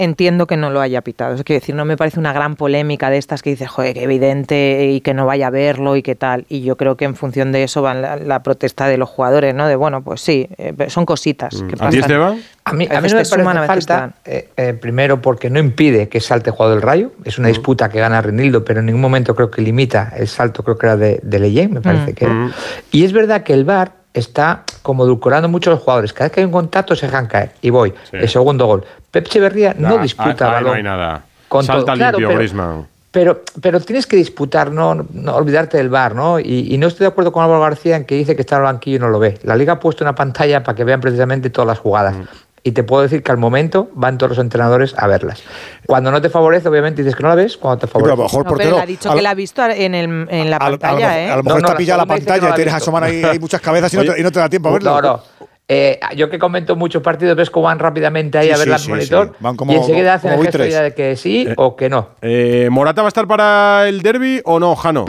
entiendo 0.04 0.48
que 0.48 0.58
no 0.58 0.70
lo 0.70 0.82
haya 0.82 1.02
pitado. 1.02 1.36
Es 1.36 1.44
decir, 1.46 1.76
no 1.76 1.86
me 1.86 1.98
parece 1.98 2.20
una 2.20 2.34
gran 2.34 2.56
polémica 2.56 3.10
de 3.10 3.18
estas 3.18 3.42
que 3.42 3.52
dices, 3.52 3.70
joder, 3.70 3.94
qué 3.94 4.04
evidente 4.04 4.90
y 4.92 5.02
que 5.02 5.14
no 5.14 5.26
vaya 5.26 5.48
a 5.48 5.50
verlo 5.50 5.96
y 5.96 6.02
qué 6.04 6.16
tal. 6.16 6.46
Y 6.50 6.62
yo 6.62 6.78
creo 6.78 6.98
que 6.98 7.06
en 7.06 7.16
función 7.16 7.52
de 7.52 7.64
eso 7.64 7.82
va 7.82 7.94
la, 7.94 8.16
la 8.18 8.44
protesta 8.44 8.88
de 8.88 8.98
los 8.98 9.10
jugadores, 9.10 9.54
¿no? 9.56 9.68
De 9.68 9.76
bueno, 9.76 10.02
pues 10.04 10.22
sí, 10.22 10.48
eh, 10.58 10.74
son 10.90 11.06
cositas 11.06 11.56
que 11.56 11.64
¿A 11.66 11.68
ti, 11.68 11.76
pasan. 11.78 12.00
Esteban? 12.00 12.42
A 12.64 12.74
mí, 12.74 12.88
A 12.92 13.02
mí 13.02 13.08
no 13.10 13.16
me 13.16 13.26
suman, 13.26 13.46
parece 13.56 13.68
falta, 13.68 14.14
eh, 14.26 14.50
eh, 14.58 14.74
primero 14.74 15.22
porque 15.22 15.50
no 15.50 15.60
impide 15.60 16.10
que 16.10 16.20
salte 16.20 16.52
el 16.52 16.56
jugador 16.56 16.76
del 16.76 16.84
Rayo, 16.84 17.12
es 17.26 17.40
una 17.40 17.48
disputa 17.48 17.90
que 17.90 18.00
gana 18.00 18.22
Renildo, 18.22 18.64
pero 18.64 18.82
en 18.82 18.86
ningún 18.88 19.02
momento 19.02 19.34
creo 19.36 19.50
que 19.50 19.62
limita 19.62 20.14
el 20.16 20.28
salto, 20.28 20.64
creo 20.64 20.78
que 20.78 20.86
era 20.86 20.98
de, 20.98 21.20
de 21.24 21.40
Leyen, 21.40 21.74
me 21.74 21.82
parece 21.82 22.12
Mm. 22.12 22.16
que 22.16 22.26
era. 22.26 22.52
Y 22.92 23.04
es 23.04 23.14
verdad 23.14 23.44
que 23.44 23.54
el 23.54 23.64
VAR 23.66 24.01
está 24.14 24.64
como 24.82 25.04
edulcorando 25.06 25.48
mucho 25.50 25.70
a 25.70 25.74
los 25.76 25.84
jugadores, 25.84 26.14
cada 26.14 26.26
vez 26.26 26.32
que 26.34 26.40
hay 26.42 26.46
un 26.46 26.52
contacto 26.52 26.96
se 26.96 27.06
dejan 27.06 27.28
caer, 27.28 27.52
y 27.62 27.70
voy, 27.70 27.92
Sí. 28.10 28.18
el 28.18 28.30
segundo 28.30 28.66
gol. 28.66 28.84
Pep 29.12 29.26
Echeverría 29.28 29.74
no 29.78 29.98
Ah, 30.00 30.02
disputa 30.02 30.30
ahí 30.30 30.36
no 30.38 30.52
balón 30.70 30.76
hay 30.78 30.84
nada. 30.84 31.22
con 31.48 31.64
Salta 31.66 31.86
todo. 31.88 31.96
Claro, 31.96 32.18
limpio, 32.20 32.38
pero- 32.38 32.88
pero, 33.12 33.42
pero 33.62 33.80
tienes 33.82 34.08
que 34.08 34.16
disputar, 34.16 34.72
no, 34.72 35.06
no 35.14 35.36
olvidarte 35.36 35.76
del 35.78 35.90
bar, 35.90 36.16
¿no? 36.16 36.40
Y, 36.40 36.74
y 36.74 36.78
no 36.78 36.88
estoy 36.88 37.04
de 37.06 37.10
acuerdo 37.10 37.32
con 37.34 37.44
Álvaro 37.44 37.62
García 37.62 37.98
en 37.98 38.06
que 38.06 38.16
dice 38.16 38.36
que 38.38 38.42
está 38.42 38.56
en 38.56 38.62
el 38.62 38.66
banquillo 38.68 38.96
y 38.96 39.00
no 39.00 39.10
lo 39.10 39.20
ve. 39.20 39.38
La 39.44 39.56
liga 39.58 39.74
ha 39.74 39.80
puesto 39.82 40.04
una 40.06 40.16
pantalla 40.16 40.64
para 40.64 40.76
que 40.78 40.86
vean 40.86 41.02
precisamente 41.02 41.50
todas 41.50 41.68
las 41.68 41.80
jugadas. 41.80 42.16
Mm. 42.16 42.24
Y 42.64 42.74
te 42.74 42.84
puedo 42.84 43.02
decir 43.02 43.24
que 43.24 43.32
al 43.32 43.40
momento 43.40 43.90
van 43.96 44.20
todos 44.20 44.32
los 44.32 44.40
entrenadores 44.40 44.94
a 44.96 45.08
verlas. 45.08 45.42
Cuando 45.88 46.12
no 46.12 46.22
te 46.22 46.30
favorece, 46.30 46.70
obviamente 46.70 47.02
dices 47.02 47.16
que 47.16 47.24
no 47.24 47.30
la 47.30 47.36
ves, 47.36 47.58
cuando 47.58 47.80
te 47.80 47.88
favorece. 47.88 48.16
No, 48.38 48.56
pero 48.56 48.76
él 48.78 48.82
ha 48.82 48.86
dicho 48.86 49.12
que 49.14 49.22
la 49.24 49.32
ha 49.32 49.34
visto 49.34 49.66
en, 49.66 49.96
el, 49.96 50.28
en 50.30 50.50
la 50.52 50.58
A, 50.58 50.60
lo- 50.60 50.66
a 50.66 50.70
lo 50.70 50.80
pantalla, 50.80 51.08
mejor- 51.08 51.18
¿eh? 51.20 51.32
a 51.32 51.36
lo 51.38 51.44
mejor 51.44 51.62
está 51.62 51.76
pillada 51.78 51.98
la 51.98 52.06
pantalla 52.06 52.50
y 52.50 52.54
tienes 52.54 52.74
asomar 52.76 53.04
ahí 53.04 53.24
hay 53.24 53.40
muchas 53.40 53.62
cabezas 53.62 53.92
y 53.94 53.98
no, 53.98 54.04
te, 54.06 54.20
y 54.20 54.24
no 54.24 54.32
te 54.32 54.40
da 54.40 54.48
tiempo 54.48 54.70
a 54.70 54.74
verlo. 54.74 54.92
No, 54.94 55.02
no. 55.02 55.24
Eh, 55.68 56.00
yo 56.16 56.30
que 56.30 56.38
comento 56.38 56.76
muchos 56.76 57.02
partidos, 57.02 57.36
ves 57.36 57.50
cómo 57.50 57.66
van 57.66 57.80
rápidamente 57.80 58.38
ahí 58.38 58.48
Sí, 58.48 58.54
a 58.54 58.58
ver 58.58 58.64
sí, 58.66 58.70
la 58.70 58.78
sí, 58.78 58.90
monitor 58.90 59.28
sí. 59.30 59.34
Van 59.40 59.56
como- 59.56 59.72
y 59.74 59.76
enseguida 59.78 60.14
hacen 60.16 60.32
como 60.32 60.44
el 60.44 60.52
gesto 60.52 60.84
de 60.84 60.94
que 60.94 61.16
sí 61.16 61.46
Eh, 61.50 61.54
o 61.58 61.76
que 61.76 61.90
no. 61.90 62.10
Eh, 62.22 62.68
¿Morata 62.70 63.02
va 63.02 63.08
a 63.08 63.10
estar 63.10 63.26
para 63.28 63.88
el 63.88 64.02
derby 64.04 64.42
o 64.46 64.60
no, 64.60 64.76
Jano? 64.76 65.06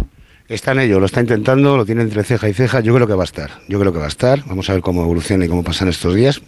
Está 0.49 0.73
en 0.73 0.81
ello, 0.81 1.01
lo 1.01 1.07
está 1.07 1.21
intentando, 1.21 1.77
lo 1.77 1.85
tiene 1.85 2.03
entre 2.03 2.23
ceja 2.25 2.49
y 2.49 2.55
ceja. 2.55 2.81
Yo 2.81 2.95
creo 2.95 3.07
que 3.07 3.15
va 3.15 3.23
a 3.23 3.25
estar. 3.25 3.51
Yo 3.69 3.79
creo 3.81 3.93
que 3.93 3.99
va 3.99 4.05
a 4.05 4.09
estar. 4.09 4.43
Vamos 4.47 4.69
a 4.71 4.73
ver 4.75 4.83
cómo 4.83 5.03
evoluciona 5.03 5.45
y 5.45 5.49
cómo 5.49 5.63
pasan 5.65 5.89
estos 5.89 6.15
días. 6.15 6.41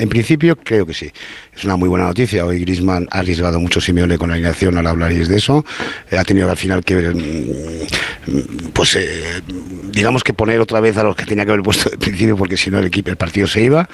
En 0.00 0.08
principio, 0.08 0.56
creo 0.56 0.86
que 0.86 0.94
sí. 0.94 1.12
Es 1.54 1.62
una 1.64 1.76
muy 1.76 1.86
buena 1.86 2.06
noticia. 2.06 2.46
Hoy 2.46 2.60
Grisman 2.60 3.06
ha 3.10 3.18
arriesgado 3.18 3.60
mucho 3.60 3.82
Simeone 3.82 4.16
con 4.16 4.30
la 4.30 4.36
alineación, 4.36 4.78
ahora 4.78 4.90
hablaréis 4.90 5.28
de 5.28 5.36
eso. 5.36 5.62
Eh, 6.10 6.16
ha 6.16 6.24
tenido 6.24 6.50
al 6.50 6.56
final 6.56 6.82
que, 6.82 6.96
mm, 6.96 8.70
pues, 8.72 8.96
eh, 8.96 9.42
digamos 9.92 10.24
que 10.24 10.32
poner 10.32 10.58
otra 10.58 10.80
vez 10.80 10.96
a 10.96 11.02
los 11.02 11.14
que 11.14 11.26
tenía 11.26 11.44
que 11.44 11.50
haber 11.52 11.62
puesto 11.62 11.90
de 11.90 11.98
principio, 11.98 12.34
porque 12.34 12.56
si 12.56 12.70
no 12.70 12.78
el 12.78 12.86
equipo, 12.86 13.10
el 13.10 13.18
partido 13.18 13.46
se 13.46 13.62
iba. 13.62 13.90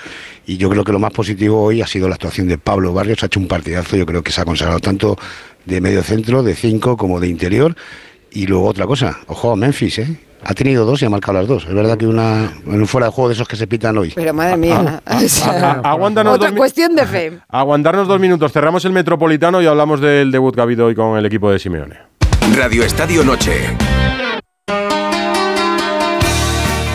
Y 0.46 0.58
yo 0.58 0.70
creo 0.70 0.84
que 0.84 0.92
lo 0.92 1.00
más 1.00 1.10
positivo 1.10 1.60
hoy 1.60 1.82
ha 1.82 1.88
sido 1.88 2.08
la 2.08 2.14
actuación 2.14 2.46
de 2.46 2.56
Pablo 2.56 2.92
Barrios. 2.92 3.24
Ha 3.24 3.26
hecho 3.26 3.40
un 3.40 3.48
partidazo. 3.48 3.96
Yo 3.96 4.06
creo 4.06 4.22
que 4.22 4.30
se 4.30 4.40
ha 4.40 4.44
consagrado 4.44 4.78
tanto 4.78 5.18
de 5.64 5.80
medio 5.80 6.04
centro, 6.04 6.44
de 6.44 6.54
cinco, 6.54 6.96
como 6.96 7.18
de 7.18 7.26
interior. 7.26 7.74
Y 8.30 8.46
luego 8.46 8.68
otra 8.68 8.86
cosa, 8.86 9.18
ojo 9.26 9.50
a 9.50 9.56
Memphis, 9.56 9.98
¿eh? 9.98 10.16
Ha 10.44 10.54
tenido 10.54 10.84
dos 10.84 11.02
y 11.02 11.04
ha 11.06 11.10
marcado 11.10 11.38
las 11.38 11.48
dos. 11.48 11.64
Es 11.66 11.74
verdad 11.74 11.98
que 11.98 12.06
una 12.06 12.52
en 12.66 12.80
un 12.80 12.86
fuera 12.86 13.06
de 13.08 13.12
juego 13.12 13.28
de 13.28 13.34
esos 13.34 13.48
que 13.48 13.56
se 13.56 13.66
pitan 13.66 13.98
hoy. 13.98 14.12
Pero 14.14 14.32
madre 14.32 14.56
mía. 14.56 15.02
o 15.06 15.20
sea, 15.28 15.80
A- 15.82 15.90
aguántanos 15.90 16.34
otra 16.36 16.48
dos 16.48 16.54
mi- 16.54 16.58
cuestión 16.58 16.94
de 16.94 17.06
fe. 17.06 17.38
Aguantarnos 17.48 18.06
dos 18.06 18.20
minutos. 18.20 18.52
Cerramos 18.52 18.84
el 18.84 18.92
Metropolitano 18.92 19.60
y 19.60 19.66
hablamos 19.66 20.00
del 20.00 20.30
debut 20.30 20.54
que 20.54 20.60
ha 20.60 20.64
habido 20.64 20.86
hoy 20.86 20.94
con 20.94 21.18
el 21.18 21.26
equipo 21.26 21.50
de 21.50 21.58
Simeone. 21.58 21.96
Radio 22.56 22.84
Estadio 22.84 23.24
Noche. 23.24 23.52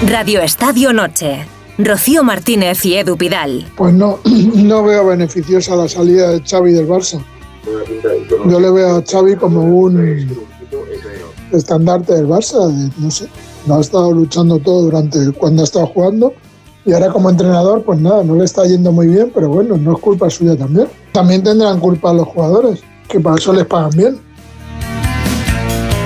Radio 0.07 0.41
Estadio 0.41 0.93
Noche. 0.93 1.45
Rocío 1.77 2.23
Martínez 2.23 2.85
y 2.85 2.95
Edu 2.95 3.17
Pidal. 3.17 3.65
Pues 3.75 3.93
no, 3.93 4.19
no 4.25 4.83
veo 4.83 5.05
beneficiosa 5.07 5.75
la 5.75 5.87
salida 5.87 6.29
de 6.31 6.41
Xavi 6.41 6.71
del 6.73 6.87
Barça. 6.87 7.19
Yo 8.49 8.59
le 8.59 8.71
veo 8.71 8.97
a 8.97 9.03
Xavi 9.03 9.35
como 9.35 9.63
un 9.63 10.29
estandarte 11.57 12.13
del 12.13 12.27
Barça, 12.27 12.91
no 12.97 13.11
sé, 13.11 13.27
lo 13.67 13.75
ha 13.75 13.81
estado 13.81 14.11
luchando 14.11 14.59
todo 14.59 14.83
durante 14.83 15.31
cuando 15.33 15.61
ha 15.61 15.65
estado 15.65 15.87
jugando 15.87 16.33
y 16.83 16.93
ahora 16.93 17.09
como 17.09 17.29
entrenador, 17.29 17.83
pues 17.83 17.99
nada, 17.99 18.23
no 18.23 18.35
le 18.35 18.45
está 18.45 18.65
yendo 18.65 18.91
muy 18.91 19.07
bien, 19.07 19.31
pero 19.33 19.49
bueno, 19.49 19.77
no 19.77 19.93
es 19.93 19.99
culpa 19.99 20.29
suya 20.29 20.57
también. 20.57 20.87
También 21.11 21.43
tendrán 21.43 21.79
culpa 21.79 22.11
los 22.11 22.27
jugadores, 22.27 22.81
que 23.07 23.19
para 23.19 23.35
eso 23.35 23.53
les 23.53 23.65
pagan 23.65 23.91
bien. 23.91 24.19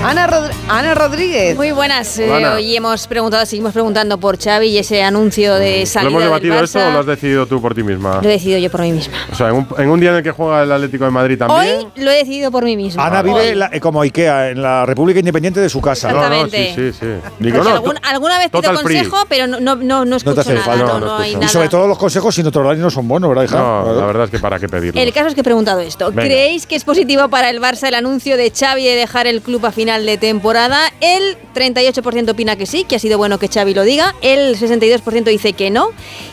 Ana, 0.08 0.26
Rod- 0.28 0.50
Ana 0.68 0.94
Rodríguez. 0.94 1.56
Muy 1.56 1.72
buenas. 1.72 2.16
eh, 2.18 2.30
hoy 2.30 2.76
hemos 2.76 3.08
preguntado, 3.08 3.44
seguimos 3.44 3.72
preguntando 3.72 4.18
por 4.18 4.38
Xavi 4.38 4.68
y 4.68 4.78
ese 4.78 5.02
anuncio 5.02 5.54
de 5.56 5.80
¿Lo 5.80 5.86
salida 5.86 6.08
hemos 6.10 6.20
del 6.20 6.28
debatido 6.30 6.60
esto 6.62 6.78
o 6.86 6.90
lo 6.92 6.98
has 7.00 7.06
decidido 7.06 7.46
tú 7.46 7.60
por 7.60 7.74
ti 7.74 7.82
misma? 7.82 8.20
Lo 8.22 8.28
he 8.28 8.32
decidido 8.32 8.58
yo 8.60 8.70
por 8.70 8.82
mí 8.82 8.92
misma. 8.92 9.14
O 9.32 9.34
sea, 9.34 9.48
en 9.48 9.56
un, 9.56 9.68
en 9.78 9.88
un 9.90 9.98
día 9.98 10.10
en 10.10 10.16
el 10.16 10.22
que 10.22 10.30
juega 10.30 10.62
el 10.62 10.70
Atlético 10.70 11.06
de 11.06 11.10
Madrid 11.10 11.36
también. 11.38 11.78
Hoy 11.78 11.88
lo 11.96 12.10
he 12.12 12.18
decidido 12.18 12.52
por 12.52 12.64
mí 12.64 12.76
misma. 12.76 13.04
Ana 13.04 13.22
vive 13.22 13.56
la- 13.56 13.70
como 13.80 14.00
Ikea, 14.02 14.50
en 14.50 14.62
la 14.62 14.86
República 14.86 15.18
Independiente 15.18 15.58
de 15.60 15.68
su 15.68 15.80
casa. 15.80 16.12
No, 16.12 16.18
no, 16.28 16.44
Exactamente. 16.44 16.74
sí, 16.76 16.92
sí, 16.92 16.98
sí. 17.00 17.06
Porque 17.22 17.44
Digo, 17.44 17.64
no, 17.64 17.70
algún- 17.70 17.98
alguna 18.04 18.38
vez 18.38 18.50
pido 18.50 18.62
free. 18.62 18.76
consejo, 18.98 19.16
pero 19.28 19.46
no, 19.48 19.58
no, 19.58 19.74
no, 19.74 19.82
no 19.82 20.04
No 20.04 20.16
escucho 20.16 20.34
te 20.36 20.40
hace 20.42 20.54
nada. 20.54 20.64
falta. 20.66 20.84
No, 20.86 21.00
no 21.00 21.16
hay 21.16 21.32
y 21.32 21.34
nada. 21.34 21.48
sobre 21.48 21.68
todo 21.68 21.88
los 21.88 21.98
consejos 21.98 22.32
sin 22.34 22.46
otro 22.46 22.72
no 22.76 22.90
son 22.90 23.08
buenos, 23.08 23.28
¿verdad, 23.30 23.44
hija? 23.44 23.56
No, 23.58 23.92
la 23.92 24.06
verdad 24.06 24.24
es 24.26 24.30
que 24.30 24.38
para 24.38 24.58
qué 24.60 24.68
pedirlo. 24.68 25.00
El 25.00 25.12
caso 25.12 25.28
es 25.28 25.34
que 25.34 25.40
he 25.40 25.44
preguntado 25.44 25.80
esto. 25.80 26.10
Venga. 26.10 26.22
¿Creéis 26.22 26.66
que 26.66 26.76
es 26.76 26.84
positivo 26.84 27.28
para 27.28 27.50
el 27.50 27.60
Barça 27.60 27.88
el 27.88 27.94
anuncio 27.94 28.36
de 28.36 28.52
Xavi 28.56 28.84
de 28.84 28.94
dejar 28.94 29.26
el 29.26 29.40
club 29.40 29.64
a 29.66 29.72
final 29.72 29.95
de 30.04 30.18
temporada? 30.18 30.92
El 31.00 31.38
38% 31.54 32.30
opina 32.30 32.56
que 32.56 32.66
sí, 32.66 32.84
que 32.84 32.96
ha 32.96 32.98
sido 32.98 33.16
bueno 33.16 33.38
que 33.38 33.48
Xavi 33.48 33.72
lo 33.72 33.84
diga. 33.84 34.14
El 34.20 34.56
62% 34.58 35.24
dice 35.24 35.52
que 35.54 35.70
no. 35.70 35.90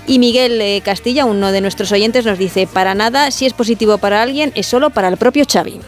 Y 0.08 0.20
Miguel 0.20 0.60
eh, 0.62 0.82
Castilla, 0.84 1.26
uno 1.26 1.52
de 1.52 1.62
nuestros 1.62 1.92
oyentes, 1.92 2.26
nos 2.26 2.38
dice, 2.38 2.68
para 2.68 2.96
nada, 2.96 3.32
si 3.32 3.46
es 3.46 3.54
positivo 3.54 3.98
para 3.98 4.22
alguien, 4.22 4.52
es 4.56 4.66
solo 4.66 4.90
para 4.90 5.08
el 5.08 5.18
propio 5.18 5.46
Xavi. 5.50 5.80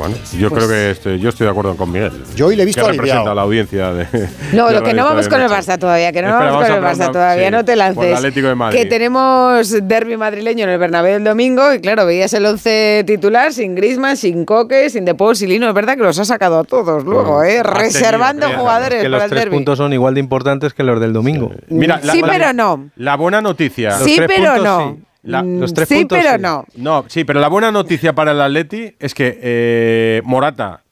Bueno, 0.00 0.14
yo 0.38 0.48
Pues- 0.48 0.64
creo 0.64 0.68
que 0.74 0.90
estoy, 0.92 1.18
yo 1.20 1.28
estoy 1.28 1.44
de 1.44 1.50
acuerdo 1.50 1.76
con 1.76 1.92
Miguel. 1.92 2.10
Yo 2.34 2.46
hoy 2.46 2.56
le 2.56 2.62
he 2.62 2.64
visto 2.64 2.80
que 2.82 2.88
aliviado. 2.88 3.06
representa 3.26 3.32
a 3.32 3.34
la 3.34 3.42
audiencia 3.42 3.92
de. 3.92 4.06
No, 4.54 4.68
de 4.68 4.72
lo 4.72 4.82
que 4.82 4.94
no 4.94 5.04
vamos 5.04 5.28
con 5.28 5.42
el. 5.42 5.50
Barça 5.50 5.78
todavía, 5.78 6.10
que 6.10 6.22
no 6.22 6.28
Espera, 6.28 6.52
vamos 6.52 6.66
con 6.66 6.74
el 6.76 6.82
Barça 6.82 7.12
todavía, 7.12 7.44
sí, 7.48 7.50
no 7.50 7.58
te 7.58 7.64
por 7.64 7.72
el 7.72 7.78
lances. 7.80 8.16
Atlético 8.16 8.48
de 8.48 8.54
Madrid. 8.54 8.78
Que 8.78 8.86
tenemos 8.86 9.70
derby 9.82 10.16
madrileño 10.16 10.64
en 10.64 10.70
el 10.70 10.78
Bernabéu 10.78 11.16
el 11.18 11.24
domingo 11.24 11.74
y 11.74 11.80
claro, 11.80 12.06
veías 12.06 12.32
el 12.32 12.46
11 12.46 13.04
titular 13.06 13.52
sin 13.52 13.74
Griezmann, 13.74 14.16
sin 14.16 14.46
Coque, 14.46 14.88
sin 14.88 15.04
De 15.04 15.14
Paul, 15.14 15.36
sin 15.36 15.50
Lino, 15.50 15.68
es 15.68 15.74
verdad 15.74 15.96
que 15.98 16.02
los 16.02 16.18
ha 16.18 16.24
sacado 16.24 16.60
a 16.60 16.64
todos 16.64 17.04
luego, 17.04 17.42
¿eh? 17.42 17.62
Reservando 17.62 18.46
jugadores 18.56 19.02
que 19.02 19.04
para 19.04 19.08
los 19.10 19.22
el 19.24 19.28
tres 19.28 19.40
derby. 19.42 19.56
puntos 19.56 19.76
son 19.76 19.92
igual 19.92 20.14
de 20.14 20.20
importantes 20.20 20.72
que 20.72 20.82
los 20.82 20.98
del 20.98 21.12
domingo. 21.12 21.50
Mira, 21.68 22.00
la- 22.02 22.12
Sí, 22.14 22.22
la- 22.22 22.26
pero 22.28 22.52
no. 22.54 22.88
La 22.96 23.16
buena 23.18 23.42
noticia. 23.42 23.98
Sí, 23.98 24.18
pero 24.26 24.56
no. 24.62 24.98
La- 25.22 25.42
Mm, 25.42 25.60
Los 25.60 25.74
tres 25.74 25.88
sí, 25.88 25.96
puntos, 25.96 26.18
pero 26.18 26.36
sí. 26.36 26.40
no. 26.42 26.64
No, 26.76 27.04
sí, 27.08 27.24
pero 27.24 27.40
la 27.40 27.48
buena 27.48 27.70
noticia 27.70 28.14
para 28.14 28.32
el 28.32 28.40
Atleti 28.40 28.94
es 28.98 29.12
que 29.14 29.38
eh, 29.42 30.22
Morata 30.24 30.82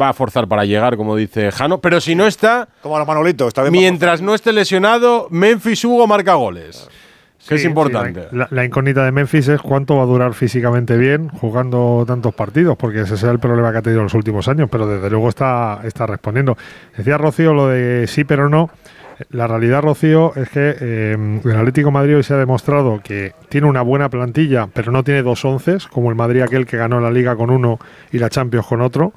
va 0.00 0.08
a 0.08 0.12
forzar 0.12 0.48
para 0.48 0.64
llegar, 0.64 0.96
como 0.96 1.14
dice 1.14 1.52
Jano, 1.52 1.80
pero 1.80 2.00
si 2.00 2.14
no 2.16 2.26
está, 2.26 2.68
Como 2.82 2.98
los 2.98 3.06
Manolitos, 3.06 3.48
está 3.48 3.62
bien 3.62 3.72
mientras 3.72 4.20
no 4.22 4.34
esté 4.34 4.52
lesionado, 4.52 5.28
Memphis 5.30 5.84
Hugo 5.84 6.06
marca 6.08 6.34
goles. 6.34 6.88
Que 7.46 7.56
es 7.56 7.64
importante. 7.66 8.22
sí, 8.22 8.36
la, 8.36 8.48
la 8.50 8.64
incógnita 8.64 9.04
de 9.04 9.12
Memphis 9.12 9.48
es 9.48 9.60
cuánto 9.60 9.96
va 9.98 10.04
a 10.04 10.06
durar 10.06 10.32
físicamente 10.32 10.96
bien 10.96 11.28
jugando 11.28 12.02
tantos 12.06 12.34
partidos, 12.34 12.74
porque 12.78 13.02
ese 13.02 13.14
es 13.14 13.22
el 13.22 13.38
problema 13.38 13.70
que 13.70 13.78
ha 13.78 13.82
tenido 13.82 14.00
en 14.00 14.04
los 14.04 14.14
últimos 14.14 14.48
años, 14.48 14.68
pero 14.72 14.86
desde 14.86 15.10
luego 15.10 15.28
está, 15.28 15.80
está 15.84 16.06
respondiendo. 16.06 16.56
Decía 16.96 17.18
Rocío 17.18 17.52
lo 17.52 17.68
de 17.68 18.06
sí, 18.08 18.24
pero 18.24 18.48
no. 18.48 18.70
La 19.30 19.46
realidad, 19.46 19.82
Rocío, 19.82 20.32
es 20.34 20.48
que 20.48 20.74
eh, 20.80 21.40
el 21.44 21.56
Atlético 21.56 21.90
Madrid 21.90 22.16
hoy 22.16 22.22
se 22.22 22.34
ha 22.34 22.38
demostrado 22.38 23.00
que 23.02 23.32
tiene 23.48 23.68
una 23.68 23.82
buena 23.82 24.08
plantilla, 24.08 24.68
pero 24.72 24.90
no 24.90 25.04
tiene 25.04 25.22
dos 25.22 25.44
onces, 25.44 25.86
como 25.86 26.10
el 26.10 26.16
Madrid 26.16 26.42
aquel 26.42 26.66
que 26.66 26.76
ganó 26.76 27.00
la 27.00 27.10
Liga 27.10 27.36
con 27.36 27.50
uno 27.50 27.78
y 28.10 28.18
la 28.18 28.28
Champions 28.28 28.66
con 28.66 28.80
otro. 28.80 29.12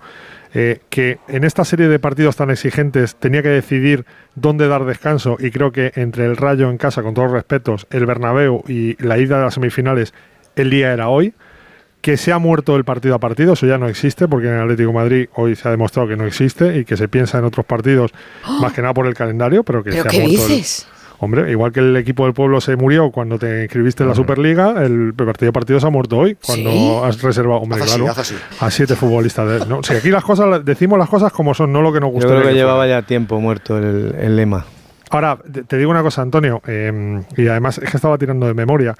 eh, 0.53 0.79
que 0.89 1.19
en 1.27 1.43
esta 1.43 1.65
serie 1.65 1.87
de 1.87 1.99
partidos 1.99 2.35
tan 2.35 2.49
exigentes 2.49 3.15
tenía 3.15 3.43
que 3.43 3.49
decidir 3.49 4.05
dónde 4.35 4.67
dar 4.67 4.85
descanso 4.85 5.37
y 5.39 5.51
creo 5.51 5.71
que 5.71 5.91
entre 5.95 6.25
el 6.25 6.37
Rayo 6.37 6.69
en 6.69 6.77
casa, 6.77 7.03
con 7.03 7.13
todos 7.13 7.27
los 7.27 7.33
respetos, 7.33 7.85
el 7.91 8.05
Bernabéu 8.05 8.63
y 8.67 8.95
la 9.03 9.17
ida 9.17 9.37
de 9.37 9.43
las 9.45 9.55
semifinales, 9.55 10.13
el 10.55 10.69
día 10.69 10.93
era 10.93 11.09
hoy. 11.09 11.33
Que 12.07 12.15
se 12.15 12.31
ha 12.31 12.39
muerto 12.39 12.77
el 12.77 12.85
partido 12.85 13.15
a 13.15 13.19
partido, 13.19 13.51
eso 13.51 13.65
ya 13.67 13.77
no 13.77 13.89
existe, 13.89 14.29
porque 14.29 14.47
en 14.47 14.53
el 14.53 14.61
Atlético 14.61 14.87
de 14.91 14.95
Madrid 14.95 15.27
hoy 15.35 15.57
se 15.57 15.67
ha 15.67 15.71
demostrado 15.71 16.07
que 16.07 16.15
no 16.15 16.23
existe 16.25 16.77
y 16.77 16.85
que 16.85 16.95
se 16.95 17.09
piensa 17.09 17.37
en 17.37 17.43
otros 17.43 17.65
partidos, 17.65 18.11
más 18.61 18.71
que 18.71 18.81
nada 18.81 18.93
por 18.93 19.07
el 19.07 19.13
calendario, 19.13 19.63
pero 19.63 19.83
que 19.83 19.89
¿Pero 19.91 20.09
se 20.09 20.15
ha 20.17 20.21
muerto 20.21 20.41
el- 20.43 20.47
dices? 20.47 20.87
Hombre, 21.19 21.51
igual 21.51 21.73
que 21.73 21.81
el 21.81 21.97
equipo 21.97 22.23
del 22.23 22.33
pueblo 22.33 22.61
se 22.61 22.77
murió 22.77 23.11
cuando 23.11 23.37
te 23.37 23.63
inscribiste 23.63 24.03
en 24.03 24.09
la 24.09 24.15
Superliga, 24.15 24.81
el 24.85 25.13
partido 25.15 25.49
a 25.49 25.51
partido 25.51 25.81
se 25.81 25.87
ha 25.87 25.89
muerto 25.89 26.15
hoy, 26.17 26.35
cuando 26.35 26.71
¿Sí? 26.71 26.99
has 27.03 27.21
reservado, 27.21 27.59
hombre, 27.59 27.81
Haz 27.81 27.89
así, 27.89 27.99
claro, 27.99 28.13
así. 28.21 28.35
a 28.61 28.71
siete 28.71 28.95
futbolistas. 28.95 29.59
De, 29.59 29.65
no, 29.65 29.83
si 29.83 29.93
aquí 29.93 30.09
las 30.09 30.23
cosas, 30.23 30.63
decimos 30.63 30.97
las 30.97 31.09
cosas 31.09 31.33
como 31.33 31.53
son, 31.53 31.73
no 31.73 31.81
lo 31.81 31.91
que 31.91 31.99
nos 31.99 32.07
Yo 32.11 32.13
gustaría. 32.13 32.35
creo 32.37 32.47
que 32.47 32.53
que 32.53 32.59
llevaba 32.59 32.87
ya 32.87 33.01
tiempo 33.01 33.41
muerto 33.41 33.77
el, 33.77 34.15
el 34.17 34.35
lema. 34.37 34.63
Ahora, 35.09 35.37
te, 35.51 35.63
te 35.63 35.77
digo 35.77 35.91
una 35.91 36.03
cosa, 36.03 36.21
Antonio, 36.21 36.61
eh, 36.67 37.21
y 37.35 37.47
además 37.49 37.79
es 37.79 37.89
que 37.91 37.97
estaba 37.97 38.17
tirando 38.17 38.45
de 38.47 38.53
memoria. 38.53 38.95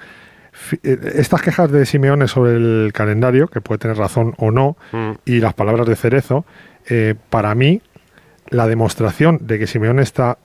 Eh, 0.82 0.98
Estas 1.16 1.42
quejas 1.42 1.70
de 1.70 1.86
Simeone 1.86 2.28
sobre 2.28 2.52
el 2.56 2.90
calendario, 2.92 3.48
que 3.48 3.60
puede 3.60 3.78
tener 3.78 3.96
razón 3.96 4.34
o 4.38 4.50
no, 4.50 4.76
Mm. 4.92 5.10
y 5.24 5.40
las 5.40 5.54
palabras 5.54 5.86
de 5.86 5.96
Cerezo, 5.96 6.44
eh, 6.88 7.14
para 7.30 7.54
mí, 7.54 7.80
la 8.50 8.66
demostración 8.66 9.38
de 9.42 9.58
que 9.58 9.66
Simeone 9.66 10.02
está 10.02 10.38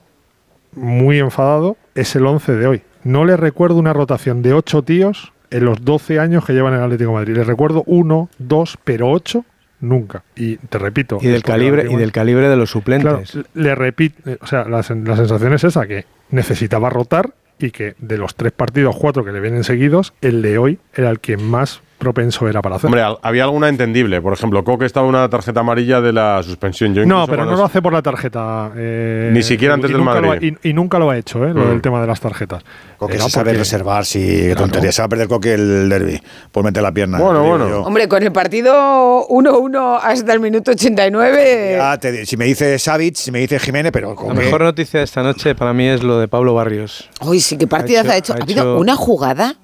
muy 0.72 1.18
enfadado 1.18 1.76
es 1.94 2.14
el 2.16 2.26
11 2.26 2.52
de 2.56 2.66
hoy. 2.66 2.82
No 3.04 3.24
le 3.24 3.36
recuerdo 3.36 3.76
una 3.76 3.92
rotación 3.92 4.42
de 4.42 4.52
8 4.54 4.82
tíos 4.82 5.32
en 5.50 5.64
los 5.64 5.84
12 5.84 6.18
años 6.18 6.44
que 6.44 6.52
llevan 6.52 6.72
en 6.74 6.80
el 6.80 6.84
Atlético 6.86 7.10
de 7.10 7.14
Madrid. 7.16 7.36
Le 7.36 7.44
recuerdo 7.44 7.82
uno, 7.86 8.28
dos, 8.38 8.76
pero 8.82 9.10
8 9.10 9.44
nunca. 9.80 10.24
Y 10.34 10.56
te 10.56 10.78
repito. 10.78 11.18
Y 11.20 11.28
del 11.28 11.42
calibre, 11.42 11.86
y 11.90 11.96
del 11.96 12.10
calibre 12.12 12.48
de 12.48 12.56
los 12.56 12.70
suplentes. 12.70 13.30
Claro, 13.32 13.46
le 13.54 13.74
repito, 13.74 14.30
o 14.40 14.46
sea, 14.46 14.64
la, 14.64 14.78
la 14.78 14.82
sensación 14.82 15.52
es 15.52 15.64
esa, 15.64 15.86
que 15.86 16.06
necesitaba 16.30 16.88
rotar 16.90 17.34
y 17.58 17.70
que 17.70 17.94
de 17.98 18.18
los 18.18 18.34
tres 18.34 18.52
partidos, 18.52 18.96
cuatro 18.96 19.24
que 19.24 19.32
le 19.32 19.40
vienen 19.40 19.64
seguidos, 19.64 20.12
el 20.20 20.42
de 20.42 20.58
hoy 20.58 20.78
era 20.94 21.10
el 21.10 21.20
que 21.20 21.36
más 21.36 21.80
propenso 22.04 22.46
era 22.48 22.62
para 22.62 22.76
hacer. 22.76 22.86
Hombre, 22.86 23.02
había 23.22 23.44
alguna 23.44 23.68
entendible. 23.68 24.20
Por 24.22 24.32
ejemplo, 24.32 24.62
Coque 24.62 24.84
estaba 24.86 25.06
en 25.08 25.14
una 25.14 25.28
tarjeta 25.28 25.60
amarilla 25.60 26.00
de 26.00 26.12
la 26.12 26.42
suspensión. 26.42 26.94
Yo 26.94 27.04
no, 27.06 27.24
pero 27.26 27.38
cuando 27.38 27.52
no 27.52 27.58
lo 27.58 27.64
hace 27.64 27.82
por 27.82 27.92
la 27.92 28.02
tarjeta. 28.02 28.70
eh, 28.76 29.30
Ni 29.32 29.42
siquiera 29.42 29.74
antes 29.74 29.90
y 29.90 29.92
del 29.94 30.04
nunca 30.04 30.20
lo 30.20 30.26
ha- 30.30 30.34
Madrid. 30.34 30.56
y, 30.62 30.68
y 30.68 30.72
nunca 30.72 30.98
lo 30.98 31.10
ha 31.10 31.16
hecho, 31.16 31.44
eh, 31.44 31.52
lo 31.54 31.64
Mm. 31.64 31.68
del 31.70 31.82
tema 31.82 32.00
de 32.00 32.06
las 32.06 32.20
tarjetas. 32.20 32.62
Coque 32.98 33.14
Era 33.14 33.24
se 33.24 33.30
sabe 33.30 33.44
porque- 33.46 33.58
reservar, 33.58 34.04
sí, 34.04 34.20
qué 34.24 34.54
tontería. 34.54 34.92
Se 34.92 35.02
va 35.02 35.06
a 35.06 35.08
perder 35.08 35.28
Coque 35.28 35.54
el 35.54 35.88
derby 35.88 36.20
por 36.52 36.62
meter 36.64 36.82
la 36.82 36.92
pierna. 36.92 37.18
Bueno, 37.18 37.42
bueno. 37.44 37.68
yo. 37.68 37.82
Hombre, 37.82 38.06
con 38.08 38.22
el 38.22 38.30
partido 38.32 39.26
1-1 39.28 39.98
hasta 40.02 40.32
el 40.32 40.40
minuto 40.40 40.70
89. 40.72 41.76
Ya 41.78 41.98
te 41.98 42.26
si 42.26 42.36
me 42.36 42.44
dice 42.44 42.78
Savic, 42.78 43.16
si 43.16 43.30
me 43.30 43.40
dice 43.40 43.58
Jiménez, 43.58 43.92
pero 43.92 44.14
La 44.28 44.34
mejor 44.34 44.62
noticia 44.62 45.00
de 45.00 45.04
esta 45.04 45.22
noche 45.22 45.54
para 45.54 45.72
mí 45.72 45.86
es 45.86 46.02
lo 46.02 46.18
de 46.18 46.28
Pablo 46.28 46.54
Barrios. 46.54 47.08
Uy, 47.22 47.40
sí, 47.40 47.56
qué 47.56 47.66
partidas 47.66 48.06
ha 48.08 48.16
hecho. 48.16 48.32
Ha, 48.32 48.36
ha 48.36 48.42
habido 48.42 48.62
hecho- 48.62 48.78
una 48.78 48.94
jugada. 48.96 49.54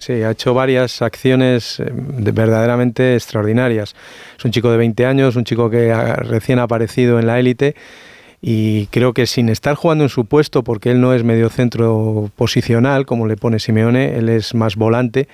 Sí, 0.00 0.14
ha 0.24 0.30
hecho 0.32 0.52
varias 0.54 1.00
acciones 1.02 1.78
eh, 1.78 1.84
de- 1.92 2.32
verdaderamente 2.32 3.14
extraordinarias. 3.14 3.94
Es 4.38 4.44
un 4.44 4.50
chico 4.50 4.70
de 4.72 4.76
20 4.78 5.06
años, 5.06 5.36
un 5.36 5.44
chico 5.44 5.70
que 5.70 5.92
ha 5.92 6.16
recién 6.16 6.58
ha 6.58 6.64
aparecido 6.64 7.18
en 7.20 7.26
la 7.26 7.38
élite 7.38 7.76
y 8.42 8.86
creo 8.86 9.12
que 9.12 9.26
sin 9.26 9.48
estar 9.50 9.74
jugando 9.74 10.02
en 10.04 10.08
su 10.10 10.24
puesto, 10.24 10.64
porque 10.64 10.90
él 10.90 11.00
no 11.00 11.12
es 11.14 11.22
mediocentro 11.22 12.30
posicional, 12.36 13.04
como 13.06 13.26
le 13.26 13.36
pone 13.36 13.58
Simeone, 13.58 14.16
él 14.16 14.30
es 14.30 14.54
más 14.54 14.76
volante, 14.76 15.28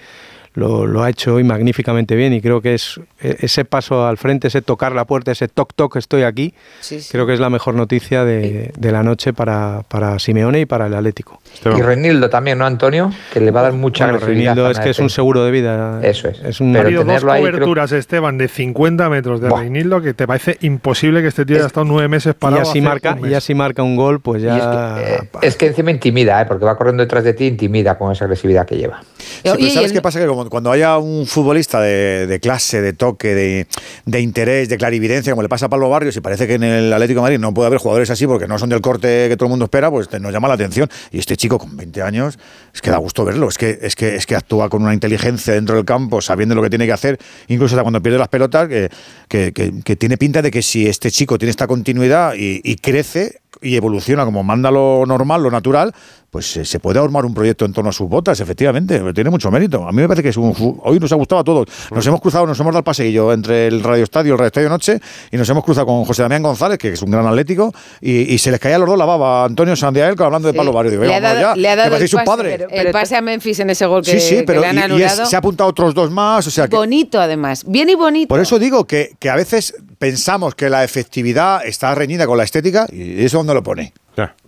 lo, 0.54 0.86
lo 0.86 1.02
ha 1.04 1.10
hecho 1.10 1.34
hoy 1.34 1.44
magníficamente 1.44 2.16
bien 2.16 2.32
y 2.32 2.40
creo 2.40 2.60
que 2.62 2.74
es 2.74 2.98
e- 3.20 3.36
ese 3.40 3.64
paso 3.64 4.06
al 4.06 4.16
frente, 4.16 4.48
ese 4.48 4.62
tocar 4.62 4.92
la 4.92 5.04
puerta, 5.04 5.30
ese 5.30 5.46
toc 5.48 5.72
toc 5.76 5.94
estoy 5.96 6.22
aquí, 6.22 6.54
Sí, 6.80 7.00
sí. 7.00 7.08
creo 7.12 7.26
que 7.26 7.34
es 7.34 7.40
la 7.40 7.50
mejor 7.50 7.74
noticia 7.74 8.24
de, 8.24 8.72
de 8.76 8.90
la 8.92 9.02
noche 9.02 9.32
para, 9.34 9.82
para 9.86 10.18
Simeone 10.18 10.60
y 10.60 10.66
para 10.66 10.86
el 10.86 10.94
Atlético. 10.94 11.40
Y 11.64 11.82
Reinildo 11.82 12.28
también, 12.30 12.58
¿no, 12.58 12.66
Antonio? 12.66 13.10
Que 13.32 13.40
le 13.40 13.50
va 13.50 13.60
a 13.60 13.62
dar 13.64 13.72
mucha 13.72 14.04
Bueno, 14.06 14.18
a 14.66 14.70
es 14.70 14.78
que 14.80 14.90
es 14.90 14.98
un 14.98 15.10
seguro 15.10 15.44
de 15.44 15.50
vida. 15.50 16.00
Eso 16.02 16.28
es. 16.28 16.40
Es 16.40 16.60
un 16.60 16.76
Ha 16.76 16.80
habido 16.80 17.00
dos 17.00 17.06
tenerlo 17.06 17.32
ahí, 17.32 17.42
creo- 17.42 17.52
coberturas, 17.54 17.92
Esteban, 17.92 18.38
de 18.38 18.48
50 18.48 19.08
metros 19.08 19.40
de 19.40 19.48
Reinildo 19.50 20.00
que 20.00 20.14
te 20.14 20.26
parece 20.26 20.58
imposible 20.60 21.22
que 21.22 21.28
este 21.28 21.44
tío 21.44 21.56
haya 21.56 21.66
estado 21.66 21.84
nueve 21.86 22.08
meses 22.08 22.34
y 22.36 22.38
parado. 22.38 22.62
así 22.62 22.70
hace 22.78 22.80
marca, 22.82 23.16
y 23.28 23.34
así 23.34 23.54
marca 23.54 23.82
un 23.82 23.96
gol, 23.96 24.20
pues 24.20 24.42
Y 24.42 24.46
es 24.46 24.54
ya. 24.56 24.94
que, 24.96 25.12
eh, 25.14 25.28
es 25.42 25.56
que 25.56 25.66
encima 25.66 25.90
intimida, 25.90 26.40
¿eh? 26.40 26.46
porque 26.46 26.64
va 26.64 26.76
corriendo 26.76 27.02
detrás 27.02 27.24
de 27.24 27.32
ti, 27.34 27.46
intimida 27.46 27.96
con 27.98 28.12
esa 28.12 28.24
agresividad 28.24 28.66
que 28.66 28.76
lleva. 28.76 29.00
Sí, 29.18 29.40
pero 29.44 29.70
¿Sabes 29.70 29.92
qué 29.92 30.02
pasa? 30.02 30.20
Que 30.20 30.26
como- 30.26 30.48
cuando 30.50 30.70
haya 30.72 30.98
un 30.98 31.26
futbolista 31.26 31.80
de, 31.80 32.26
de 32.26 32.40
clase, 32.40 32.80
de 32.80 32.92
toque, 32.92 33.34
de, 33.34 33.66
de 34.04 34.20
interés, 34.20 34.68
de 34.68 34.76
clarividencia, 34.76 35.32
como 35.32 35.42
le 35.42 35.48
pasa 35.48 35.66
a 35.66 35.68
Pablo 35.68 35.88
Barrios, 35.88 36.16
y 36.16 36.20
parece 36.20 36.46
que 36.46 36.54
en 36.54 36.64
el 36.64 36.92
Atlético 36.92 37.20
de 37.20 37.22
Madrid 37.22 37.38
no 37.38 37.52
puede 37.54 37.66
haber 37.68 37.78
jugadores 37.78 38.10
así 38.10 38.26
porque 38.26 38.46
no 38.46 38.58
son 38.58 38.68
del 38.68 38.80
corte 38.80 39.26
que 39.28 39.36
todo 39.36 39.46
el 39.46 39.50
mundo 39.50 39.66
espera, 39.66 39.90
pues 39.90 40.08
te- 40.08 40.18
nos 40.20 40.32
llama 40.32 40.48
la 40.48 40.54
atención. 40.54 40.88
Y 41.12 41.18
este 41.18 41.36
chico 41.36 41.45
con 41.48 41.76
20 41.76 42.02
años, 42.02 42.38
es 42.74 42.82
que 42.82 42.90
da 42.90 42.96
gusto 42.98 43.24
verlo, 43.24 43.48
es 43.48 43.56
que, 43.58 43.78
es 43.80 43.94
que, 43.96 44.16
es 44.16 44.26
que 44.26 44.34
actúa 44.36 44.68
con 44.68 44.82
una 44.82 44.92
inteligencia 44.92 45.54
dentro 45.54 45.76
del 45.76 45.84
campo, 45.84 46.20
sabiendo 46.20 46.54
lo 46.54 46.62
que 46.62 46.68
tiene 46.70 46.86
que 46.86 46.92
hacer, 46.92 47.18
incluso 47.48 47.74
hasta 47.74 47.82
cuando 47.82 48.02
pierde 48.02 48.18
las 48.18 48.28
pelotas, 48.28 48.68
que, 48.68 48.90
que- 49.28 49.96
tiene 49.96 50.18
pinta 50.18 50.42
de 50.42 50.50
que 50.50 50.62
si 50.62 50.86
este 50.86 51.10
chico 51.10 51.38
tiene 51.38 51.50
esta 51.50 51.66
continuidad 51.66 52.34
y, 52.34 52.60
y 52.64 52.76
crece 52.76 53.40
y 53.62 53.76
evoluciona 53.76 54.24
como 54.24 54.42
manda 54.42 54.70
lo 54.70 55.04
normal, 55.06 55.42
lo 55.42 55.50
natural, 55.50 55.94
pues 56.36 56.54
eh, 56.58 56.66
se 56.66 56.80
puede 56.80 56.98
armar 56.98 57.24
un 57.24 57.32
proyecto 57.32 57.64
en 57.64 57.72
torno 57.72 57.88
a 57.88 57.92
sus 57.94 58.10
botas, 58.10 58.38
efectivamente. 58.40 59.00
Tiene 59.14 59.30
mucho 59.30 59.50
mérito. 59.50 59.88
A 59.88 59.90
mí 59.90 60.02
me 60.02 60.06
parece 60.06 60.22
que 60.22 60.28
es 60.28 60.36
un, 60.36 60.52
hoy 60.82 61.00
nos 61.00 61.10
ha 61.10 61.14
gustado 61.14 61.40
a 61.40 61.44
todos. 61.44 61.66
Nos 61.90 62.06
hemos 62.06 62.20
cruzado, 62.20 62.46
nos 62.46 62.60
hemos 62.60 62.72
dado 62.74 62.80
el 62.80 62.84
paseillo 62.84 63.32
entre 63.32 63.68
el 63.68 63.82
Radio 63.82 64.04
Estadio 64.04 64.28
y 64.28 64.32
el 64.32 64.38
Radio 64.38 64.48
Estadio 64.48 64.68
Noche 64.68 65.00
y 65.32 65.36
nos 65.38 65.48
hemos 65.48 65.64
cruzado 65.64 65.86
con 65.86 66.04
José 66.04 66.20
Damián 66.20 66.42
González, 66.42 66.76
que 66.76 66.90
es 66.92 67.00
un 67.00 67.10
gran 67.10 67.26
atlético, 67.26 67.72
y, 68.02 68.34
y 68.34 68.36
se 68.36 68.50
les 68.50 68.60
caía 68.60 68.76
a 68.76 68.78
los 68.80 68.86
dos 68.86 68.98
la 68.98 69.06
baba. 69.06 69.46
Antonio 69.46 69.74
Sandiael 69.76 70.14
hablando 70.20 70.48
de 70.48 70.52
Sí. 70.52 70.58
Pablo 70.58 70.74
Barrio. 70.74 70.90
Digo, 70.90 71.04
le, 71.04 71.14
ha 71.14 71.20
"Venga, 71.20 71.28
vamos 71.28 71.42
dado, 71.42 71.54
ya, 71.56 71.60
le 71.62 71.68
ha 71.70 71.76
dado 71.76 71.96
el 71.96 72.90
pase, 72.90 73.14
el 73.14 73.18
a 73.18 73.20
Memphis 73.22 73.60
en 73.60 73.70
ese 73.70 73.86
gol 73.86 74.02
que, 74.04 74.10
sí, 74.10 74.20
sí, 74.20 74.34
que 74.36 74.42
pero 74.42 74.60
le 74.60 74.66
han 74.66 74.92
y- 74.92 75.02
es- 75.02 75.14
se 75.30 75.36
ha 75.36 75.38
apuntado 75.38 75.70
otros 75.70 75.94
dos 75.94 76.10
más. 76.10 76.46
O 76.46 76.50
sea, 76.50 76.68
que, 76.68 76.76
bonito, 76.76 77.18
además. 77.18 77.64
Bien 77.66 77.88
y 77.88 77.94
bonito. 77.94 78.28
por 78.28 78.40
eso 78.40 78.58
digo 78.58 78.84
que, 78.86 79.12
que 79.18 79.30
a 79.30 79.36
veces 79.36 79.74
pensamos 79.98 80.54
que 80.54 80.68
la 80.68 80.84
efectividad 80.84 81.64
está 81.66 81.94
reñida 81.94 82.26
con 82.26 82.36
la 82.36 82.44
estética 82.44 82.86
y 82.92 83.24
eso 83.24 83.38
donde 83.38 83.54
lo 83.54 83.62
pone. 83.62 83.94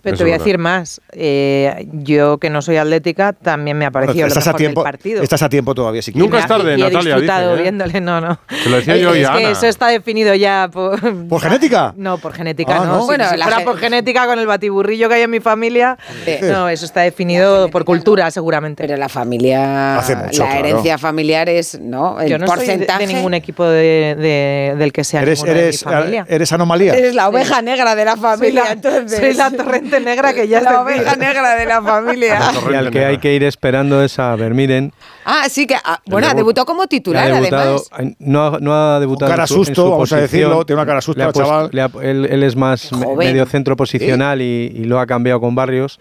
Pero 0.01 0.17
te 0.17 0.23
voy 0.23 0.31
a 0.33 0.37
decir 0.37 0.57
más. 0.57 1.01
Eh, 1.11 1.87
yo, 1.93 2.37
que 2.37 2.49
no 2.49 2.61
soy 2.61 2.77
atlética, 2.77 3.33
también 3.33 3.77
me 3.77 3.85
ha 3.85 3.91
parecido 3.91 4.25
estás, 4.27 4.45
lo 4.45 4.49
a 4.49 4.53
mejor 4.53 4.57
tiempo, 4.57 4.81
del 4.83 4.91
partido. 4.91 5.21
estás 5.23 5.41
a 5.43 5.49
tiempo 5.49 5.75
todavía, 5.75 6.01
si 6.01 6.11
Nunca 6.13 6.39
es 6.39 6.47
tarde, 6.47 6.71
y 6.77 6.81
he 6.81 6.83
Natalia, 6.83 7.15
disfrutado 7.15 7.55
¿eh? 7.57 7.61
viéndole, 7.61 8.01
no, 8.01 8.21
no. 8.21 8.39
Te 8.63 8.69
lo 8.69 8.77
decía 8.77 8.95
yo 8.97 9.15
y 9.15 9.21
es 9.21 9.29
que 9.29 9.37
Ana. 9.37 9.51
eso 9.51 9.67
está 9.67 9.87
definido 9.89 10.33
ya 10.35 10.69
por... 10.71 10.99
¿Por 11.27 11.41
genética? 11.41 11.93
No, 11.97 12.17
por 12.17 12.33
genética 12.33 12.77
Ah, 12.77 12.85
no. 12.85 12.97
¿no? 12.99 13.05
Bueno, 13.05 13.29
si 13.29 13.37
la 13.37 13.45
fuera 13.45 13.63
por 13.63 13.77
genética 13.77 14.25
con 14.25 14.39
el 14.39 14.47
batiburrillo 14.47 15.09
que 15.09 15.15
hay 15.15 15.21
en 15.23 15.29
mi 15.31 15.39
familia, 15.41 15.97
no, 16.43 16.69
eso 16.69 16.85
está 16.85 17.01
definido 17.01 17.69
por 17.69 17.85
cultura 17.85 18.31
seguramente. 18.31 18.83
Pero 18.85 18.97
la 18.97 19.09
familia, 19.09 19.97
Hace 19.99 20.15
mucho, 20.15 20.43
la 20.43 20.49
claro. 20.51 20.65
herencia 20.67 20.97
familiar 20.97 21.49
es, 21.49 21.79
¿no? 21.79 22.19
El 22.21 22.29
Yo 22.29 22.37
no 22.39 22.47
soy 22.47 22.55
de- 22.59 22.65
porcentaje. 22.65 23.07
de, 23.07 23.13
ningún 23.13 23.33
equipo 23.33 23.65
de, 23.65 24.15
de- 24.17 24.75
del 24.77 24.91
que 24.93 25.03
sea 25.03 25.21
Eres, 25.21 25.39
ninguno 25.39 25.53
de 25.53 25.59
mi 25.61 25.67
eres, 25.67 25.83
familia. 25.83 26.25
eres 26.29 26.51
anomalía. 26.53 26.93
Eres 26.95 27.13
la 27.15 27.27
oveja 27.29 27.61
negra 27.61 27.95
de 27.95 28.05
la 28.05 28.15
familia, 28.17 28.63
entonces. 28.71 29.19
soy 29.19 29.33
la 29.33 29.49
torrente 29.63 29.99
negra 29.99 30.33
que 30.33 30.47
ya 30.47 30.61
la 30.61 30.69
está 30.69 30.81
oveja 30.81 31.15
negra 31.15 31.55
de 31.55 31.65
la 31.65 31.81
familia. 31.83 32.39
Y 32.69 32.73
al 32.73 32.91
que 32.91 33.05
hay 33.05 33.17
que 33.17 33.33
ir 33.33 33.43
esperando 33.43 34.03
es 34.03 34.17
a 34.19 34.35
Vermiren. 34.35 34.91
Ah, 35.25 35.43
sí 35.49 35.67
que. 35.67 35.75
ah, 35.75 35.99
bueno, 36.05 36.27
ha 36.27 36.31
debut- 36.31 36.37
debutado 36.37 36.65
como 36.65 36.87
titular, 36.87 37.31
debutado, 37.31 37.83
además. 37.91 38.15
no, 38.19 38.45
ha- 38.47 38.59
no 38.59 38.73
ha 38.73 38.99
debutado 38.99 39.29
Con 39.29 39.33
cara 39.37 39.43
en 39.43 39.47
su- 39.47 39.53
en 39.55 39.65
susto, 39.65 39.75
su 39.85 39.89
vamos 39.91 40.11
a 40.11 40.15
posición. 40.17 40.21
decirlo, 40.21 40.65
tiene 40.65 40.81
una 40.81 40.87
cara 40.87 41.01
susto 41.01 41.23
ha 41.23 41.31
chaval. 41.33 41.69
le 41.71 41.81
ha- 41.81 41.89
él, 42.01 42.25
él 42.29 42.43
es 42.43 42.55
más 42.55 42.89
Joven. 42.89 43.17
medio 43.17 43.45
centro 43.45 43.75
posicional 43.75 44.41
y, 44.41 44.71
y 44.75 44.83
lo 44.85 44.99
ha 44.99 45.05
cambiado 45.05 45.39
con 45.39 45.53
Barrios. 45.55 45.99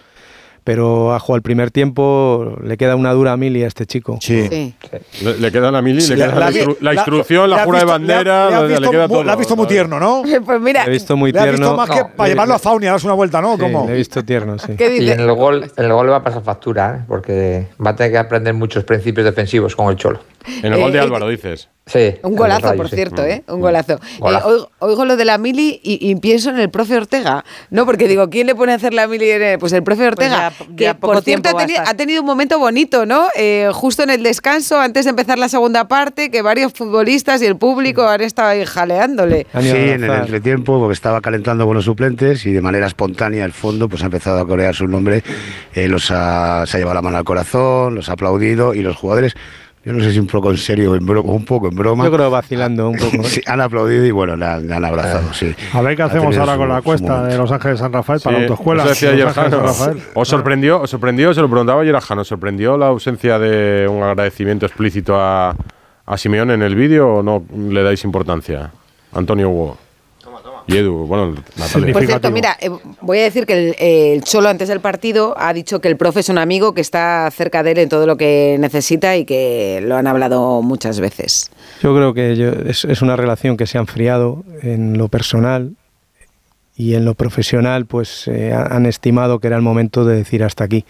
Pero 0.69 1.15
ha 1.15 1.19
jugado 1.19 1.37
el 1.37 1.43
primer 1.43 1.71
tiempo, 1.71 2.59
le 2.63 2.77
queda 2.77 2.95
una 2.95 3.11
dura 3.15 3.35
mili 3.39 3.65
a 3.65 3.67
este 3.69 3.87
chico. 3.87 4.19
Sí. 4.21 4.47
Sí. 4.51 4.75
Le, 5.25 5.39
le 5.39 5.51
queda 5.51 5.71
la 5.71 5.81
mili, 5.81 6.03
Sí, 6.03 6.15
le 6.15 6.27
queda 6.27 6.35
la, 6.39 6.51
instru- 6.51 6.77
la 6.81 6.93
la- 6.93 6.95
instrucción, 7.01 7.49
la 7.49 7.65
jura 7.65 7.79
de 7.79 7.85
le 7.87 7.91
ha- 7.91 7.95
bandera, 7.95 8.51
le 8.51 8.61
le 8.61 8.69
visto 8.75 8.91
queda 8.91 9.09
todo. 9.09 9.25
Le 9.25 9.31
has 9.33 9.39
visto 9.39 9.57
muy 9.57 9.67
tierno, 9.67 9.99
¿no? 9.99 10.23
Pues 10.45 10.61
mira, 10.61 10.85
Le 10.85 10.91
he 10.91 10.93
visto 10.93 11.17
muy 11.17 11.33
Le 11.33 11.41
tierno. 11.41 11.59
visto 11.59 11.75
más 11.77 11.89
que 11.89 12.01
No, 12.01 12.11
para 12.15 12.29
le- 12.29 12.35
llevarlo 12.35 12.55
a 12.55 12.59
Fauni 12.59 12.87
a 12.87 12.91
darse 12.91 13.07
una 13.07 13.15
vuelta, 13.15 13.41
¿no? 13.41 13.55
Sí, 13.55 13.61
¿Cómo? 13.63 13.87
le 13.87 13.95
he 13.95 13.97
visto 13.97 14.23
tierno, 14.23 14.59
sí. 14.59 14.75
¿qué 14.77 14.95
Y 14.95 15.01
dice? 15.01 15.13
en 15.15 15.21
el 15.21 15.33
gol, 15.33 15.73
en 15.75 15.85
el 15.87 15.93
gol 15.95 16.05
le 16.05 16.11
va 16.13 16.19
a 16.19 16.23
pasar 16.23 16.43
factura, 16.43 16.97
¿eh? 17.01 17.05
porque 17.09 17.69
va 17.85 17.93
a 17.93 17.97
tener 17.97 18.13
que 18.13 18.19
aprender 18.19 18.53
muchos 18.53 18.85
principios 18.85 19.25
defensivos 19.25 19.75
con 19.75 19.89
el 19.89 19.97
Cholo. 19.97 20.21
En 20.63 20.71
el 20.75 20.79
gol 20.81 20.93
de 20.93 20.99
Eh, 20.99 21.01
Álvaro, 21.01 21.29
dices. 21.29 21.71
Sí. 21.89 22.15
Un 22.23 22.37
golazo, 22.37 22.75
por 22.77 22.89
sí. 22.89 22.97
cierto, 22.97 23.25
¿eh? 23.25 23.43
Un 23.49 23.61
golazo. 23.61 23.95
Eh, 23.95 23.99
oigo, 24.21 24.71
oigo 24.79 25.05
lo 25.05 25.17
de 25.17 25.25
la 25.25 25.39
mili 25.39 25.81
y, 25.83 26.11
y 26.11 26.15
pienso 26.17 26.51
en 26.51 26.59
el 26.59 26.71
profe 26.71 26.97
Ortega. 26.97 27.45
No, 27.71 27.87
porque 27.87 28.07
digo, 28.07 28.29
¿quién 28.31 28.47
le 28.47 28.55
pone 28.55 28.73
a 28.73 28.75
hacer 28.77 28.95
la 28.95 29.07
mili? 29.07 29.27
Pues 29.59 29.73
el 29.73 29.83
profe 29.83 30.07
Ortega. 30.07 30.53
ya- 30.59 30.67
que, 30.77 30.85
ya 30.85 30.95
por 30.95 31.23
cierto, 31.23 31.49
ha, 31.49 31.95
tenido 31.95 32.21
un 32.21 32.27
momento 32.27 32.59
bonito, 32.59 33.07
¿no? 33.07 33.27
Eh, 33.35 33.71
justo 33.73 34.03
en 34.03 34.11
el 34.11 34.23
descanso, 34.23 34.79
antes 34.79 35.05
de 35.05 35.11
empezar 35.11 35.39
la 35.39 35.49
segunda 35.49 35.89
parte, 35.89 36.31
que 36.31 36.43
varios 36.43 36.73
futbolistas 36.73 37.43
y 37.43 37.47
el 37.47 37.57
público 37.57 38.07
han 38.07 38.21
estado 38.21 38.49
ahí 38.51 38.65
jaleándole. 38.65 39.47
Sí, 39.61 39.69
en 39.69 40.05
el 40.05 40.11
entretiempo, 40.11 40.79
porque 40.79 40.93
estaba 40.95 41.21
calentando 41.21 41.67
con 41.67 41.75
los 41.75 41.85
suplentes 41.87 42.45
y 42.47 42.53
de 42.53 42.61
manera 42.61 42.87
espontánea 42.87 43.45
el 43.45 43.53
fondo 43.53 43.89
pues 43.89 44.03
ha 44.03 44.07
empezado 44.07 44.39
a 44.41 44.47
corear 44.47 44.75
su 44.75 44.87
nombre, 44.87 45.23
eh, 45.75 45.89
los 45.89 46.11
ha, 46.11 46.67
se 46.67 46.77
ha 46.77 46.81
llevado 46.81 46.95
la 46.97 47.03
mano 47.03 47.17
al 47.17 47.25
corazón, 47.25 47.95
los 47.95 48.09
ha 48.09 48.13
aplaudido 48.13 48.75
y 48.75 48.83
los 48.83 48.97
jugadores, 48.97 49.35
yo 49.89 49.95
no 49.95 50.05
sé 50.05 50.13
si 50.13 50.19
un 50.19 50.27
poco 50.27 50.51
en 50.51 50.59
serio 50.59 50.93
o 50.93 50.97
en 50.97 51.09
un 51.09 51.45
poco 51.47 51.69
en 51.69 51.75
broma, 51.75 52.05
Yo 52.05 52.13
creo 52.13 52.31
vacilando 52.31 52.91
un 52.91 52.99
poco. 52.99 53.17
¿eh? 53.17 53.25
sí, 53.25 53.41
han 53.47 53.59
aplaudido 53.63 54.05
y 54.05 54.11
bueno, 54.11 54.37
le 54.37 54.45
han, 54.45 54.67
le 54.69 54.75
han 54.75 54.85
abrazado, 54.85 55.33
sí. 55.33 55.55
A 55.73 55.81
ver 55.81 55.97
qué 55.97 56.03
Ha 56.03 56.07
hacemos 56.07 56.37
ahora 56.37 56.53
su- 56.53 56.59
con 56.59 56.69
la 56.69 56.83
cuesta 56.83 57.23
de 57.25 57.39
Los 57.39 57.51
Ángeles 57.51 57.79
San 57.79 57.91
Rafael 57.91 58.21
para 58.23 58.37
Sí, 58.37 58.43
la 58.43 58.49
autoescuela. 58.49 58.83
eso 58.83 58.91
decía 58.91 59.09
de 59.13 59.15
ayer 59.15 59.29
Jano. 59.31 59.63
¿Os 60.13 60.29
sorprendió, 60.29 60.83
os 60.83 60.91
sorprendió, 60.91 61.33
se 61.33 61.41
lo 61.41 61.49
preguntaba 61.49 61.81
ayer 61.81 61.97
a 61.97 62.03
Jano, 62.03 62.21
¿os 62.21 62.29
sorprendió 62.29 62.77
la 62.77 62.89
ausencia 62.89 63.39
de 63.39 63.89
un 63.89 64.03
agradecimiento 64.03 64.67
explícito 64.67 65.17
a, 65.19 65.57
a 66.05 66.17
Simeón 66.19 66.51
en 66.51 66.61
el 66.61 66.75
vídeo 66.75 67.09
o 67.09 67.23
no 67.23 67.43
le 67.57 67.83
dais 67.83 68.05
importancia? 68.05 68.71
Antonio 69.15 69.49
Hugo. 69.49 69.79
Y 70.69 70.77
Edu, 70.77 71.07
bueno, 71.07 71.35
Natalia. 71.57 71.93
Por 71.95 72.05
cierto, 72.07 72.31
mira, 72.31 72.57
eh, 72.61 72.69
voy 73.01 73.19
a 73.19 73.23
decir 73.23 73.47
que 73.47 73.55
el, 73.71 73.77
el 73.79 74.23
Cholo 74.23 74.49
antes 74.51 74.69
del 74.69 74.81
partido 74.81 75.35
ha 75.39 75.53
dicho 75.55 75.81
que 75.81 75.89
el 75.89 75.97
profe 75.97 76.21
es 76.21 76.29
un 76.29 76.37
amigo 76.39 76.75
que 76.75 76.83
está 76.83 77.29
cerca 77.31 77.63
de 77.63 77.73
él 77.73 77.79
en 77.79 77.89
todo 77.89 78.07
lo 78.07 78.17
que 78.19 78.57
necesita 78.61 79.17
y 79.17 79.25
que 79.25 79.81
lo 79.83 79.97
han 79.97 80.07
hablado 80.07 80.61
muchas 80.61 81.01
veces. 81.01 81.51
Yo 81.83 81.95
creo 81.97 82.13
que 82.13 82.37
yo- 82.37 82.51
es, 82.69 82.85
es 82.85 83.01
una 83.03 83.17
relación 83.17 83.57
que 83.57 83.67
se 83.67 83.79
ha 83.79 83.81
enfriado 83.81 84.45
en 84.63 84.99
lo 84.99 85.09
personal 85.09 85.73
y 86.77 86.95
en 86.95 87.05
lo 87.07 87.15
profesional, 87.15 87.87
pues 87.87 88.29
eh, 88.29 88.53
ha- 88.53 88.67
han 88.77 88.85
estimado 88.85 89.39
que 89.41 89.47
era 89.47 89.57
el 89.57 89.63
momento 89.63 90.05
de 90.05 90.17
decir 90.17 90.45
hasta 90.45 90.65
aquí. 90.65 90.85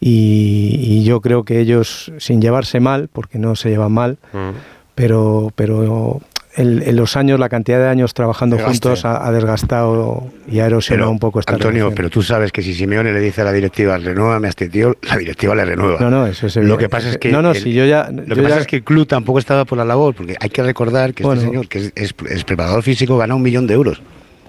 Y, 0.00 0.76
y 0.80 1.04
yo 1.04 1.20
creo 1.20 1.44
que 1.44 1.60
ellos, 1.60 2.10
sin 2.18 2.40
llevarse 2.40 2.80
mal, 2.80 3.08
porque 3.12 3.38
no 3.38 3.54
se 3.54 3.68
llevan 3.70 3.92
mal, 3.92 4.18
Mm. 4.32 4.50
pero, 4.94 5.52
pero 5.54 6.20
el- 6.56 6.82
en 6.82 6.96
los 6.96 7.16
años, 7.16 7.38
la 7.40 7.48
cantidad 7.48 7.78
de 7.78 7.88
años 7.88 8.14
trabajando 8.14 8.56
Desgaste. 8.56 8.88
juntos 8.88 9.04
ha, 9.04 9.26
ha 9.26 9.32
desgastado 9.32 10.24
y 10.50 10.60
ha 10.60 10.66
erosionado 10.66 11.06
Pero, 11.08 11.12
un 11.12 11.18
poco 11.18 11.40
esta 11.40 11.52
Antonio, 11.54 11.84
relación. 11.84 11.94
pero 11.94 12.10
tú 12.10 12.22
sabes 12.22 12.52
que 12.52 12.62
si 12.62 12.74
Simeone 12.74 13.12
le 13.12 13.20
dice 13.20 13.40
a 13.40 13.44
la 13.44 13.52
directiva, 13.52 13.98
renuévame 13.98 14.46
a 14.46 14.50
este 14.50 14.68
tío, 14.68 14.96
la 15.02 15.16
directiva 15.16 15.54
le 15.54 15.64
renueva. 15.64 15.98
No, 16.00 16.10
no, 16.10 16.26
eso 16.26 16.46
es 16.46 16.56
Lo 16.56 16.76
que 16.78 16.88
pasa 16.88 17.10
es 17.10 17.18
que 17.18 17.30
No, 17.32 17.42
no, 17.42 17.50
el- 17.52 17.56
si 17.60 17.72
yo 17.72 17.84
ya- 17.86 18.08
lo 18.10 18.34
que 18.34 18.42
pasa 18.42 18.56
ya- 18.56 18.60
es 18.62 18.66
que 18.66 18.76
el 18.76 18.84
club 18.84 19.06
tampoco 19.06 19.38
estaba 19.38 19.64
por 19.64 19.78
la 19.78 19.84
labor, 19.84 20.14
porque 20.14 20.36
hay 20.40 20.50
que 20.50 20.62
recordar 20.62 21.14
que 21.14 21.22
Bueno. 21.24 21.40
este 21.40 21.50
señor, 21.50 21.68
que 21.68 21.78
es, 21.78 21.92
es- 21.96 22.14
es 22.30 22.44
preparador 22.44 22.82
físico, 22.82 23.16
gana 23.18 23.34
un 23.34 23.42
millón 23.42 23.66
de 23.66 23.74
euros, 23.74 24.00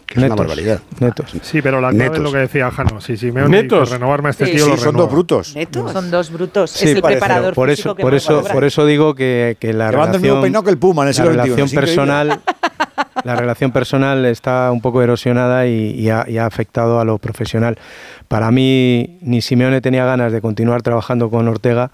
que 0.06 0.14
es 0.14 0.18
una 0.18 0.28
Netos, 0.28 0.38
barbaridad. 0.38 0.80
Netos. 1.00 1.34
Sí, 1.42 1.62
pero 1.62 1.82
la 1.82 1.90
clave 1.90 2.04
Netos. 2.04 2.18
es 2.18 2.24
lo 2.24 2.32
que 2.32 2.38
decía 2.40 2.72
Jano. 2.72 3.02
Si 3.02 3.18
Simeone 3.18 3.64
Netos. 3.64 3.90
renovarme 3.90 4.30
a 4.30 4.32
este 4.32 4.46
Sí, 4.46 4.52
tío, 4.54 4.66
sí, 4.66 4.72
lo 4.72 4.78
son 4.78 4.96
dos 4.96 5.12
brutos. 5.12 5.56
¿Netos? 5.56 5.92
Son 5.92 6.12
dos 6.12 6.32
brutos. 6.32 6.72
Sí, 6.72 6.86
es 6.86 6.96
el 6.96 7.02
parece, 7.02 7.20
preparador 7.20 7.54
por 7.54 7.70
físico 7.70 7.90
eso, 7.90 7.96
que 7.96 8.02
por 8.04 8.14
eso, 8.14 8.44
por 8.44 8.64
eso 8.64 8.86
digo 8.86 9.16
que, 9.16 9.58
que 9.60 9.74
la 9.74 9.90
mismo 9.90 10.06
relación, 10.06 10.64
que 10.64 10.70
el 10.70 10.78
Puma 10.78 11.04
en 11.04 11.10
el 11.10 11.16
la 11.18 11.26
relación 11.26 11.70
personal, 11.70 12.40
la 13.24 13.36
relación 13.36 13.72
personal 13.72 14.26
está 14.26 14.72
un 14.72 14.82
poco 14.82 15.02
erosionada 15.02 15.66
y, 15.68 15.92
y 15.92 16.10
ha, 16.10 16.26
y 16.28 16.38
ha 16.38 16.46
afectado 16.46 17.00
a 17.00 17.06
lo 17.06 17.18
profesional. 17.18 17.78
Para 18.28 18.52
mí, 18.52 19.18
ni 19.22 19.42
Simeone 19.42 19.82
tenía 19.82 20.06
ganas 20.06 20.32
de 20.32 20.42
continuar 20.42 20.82
trabajando 20.82 21.30
con 21.30 21.48
Ortega 21.48 21.92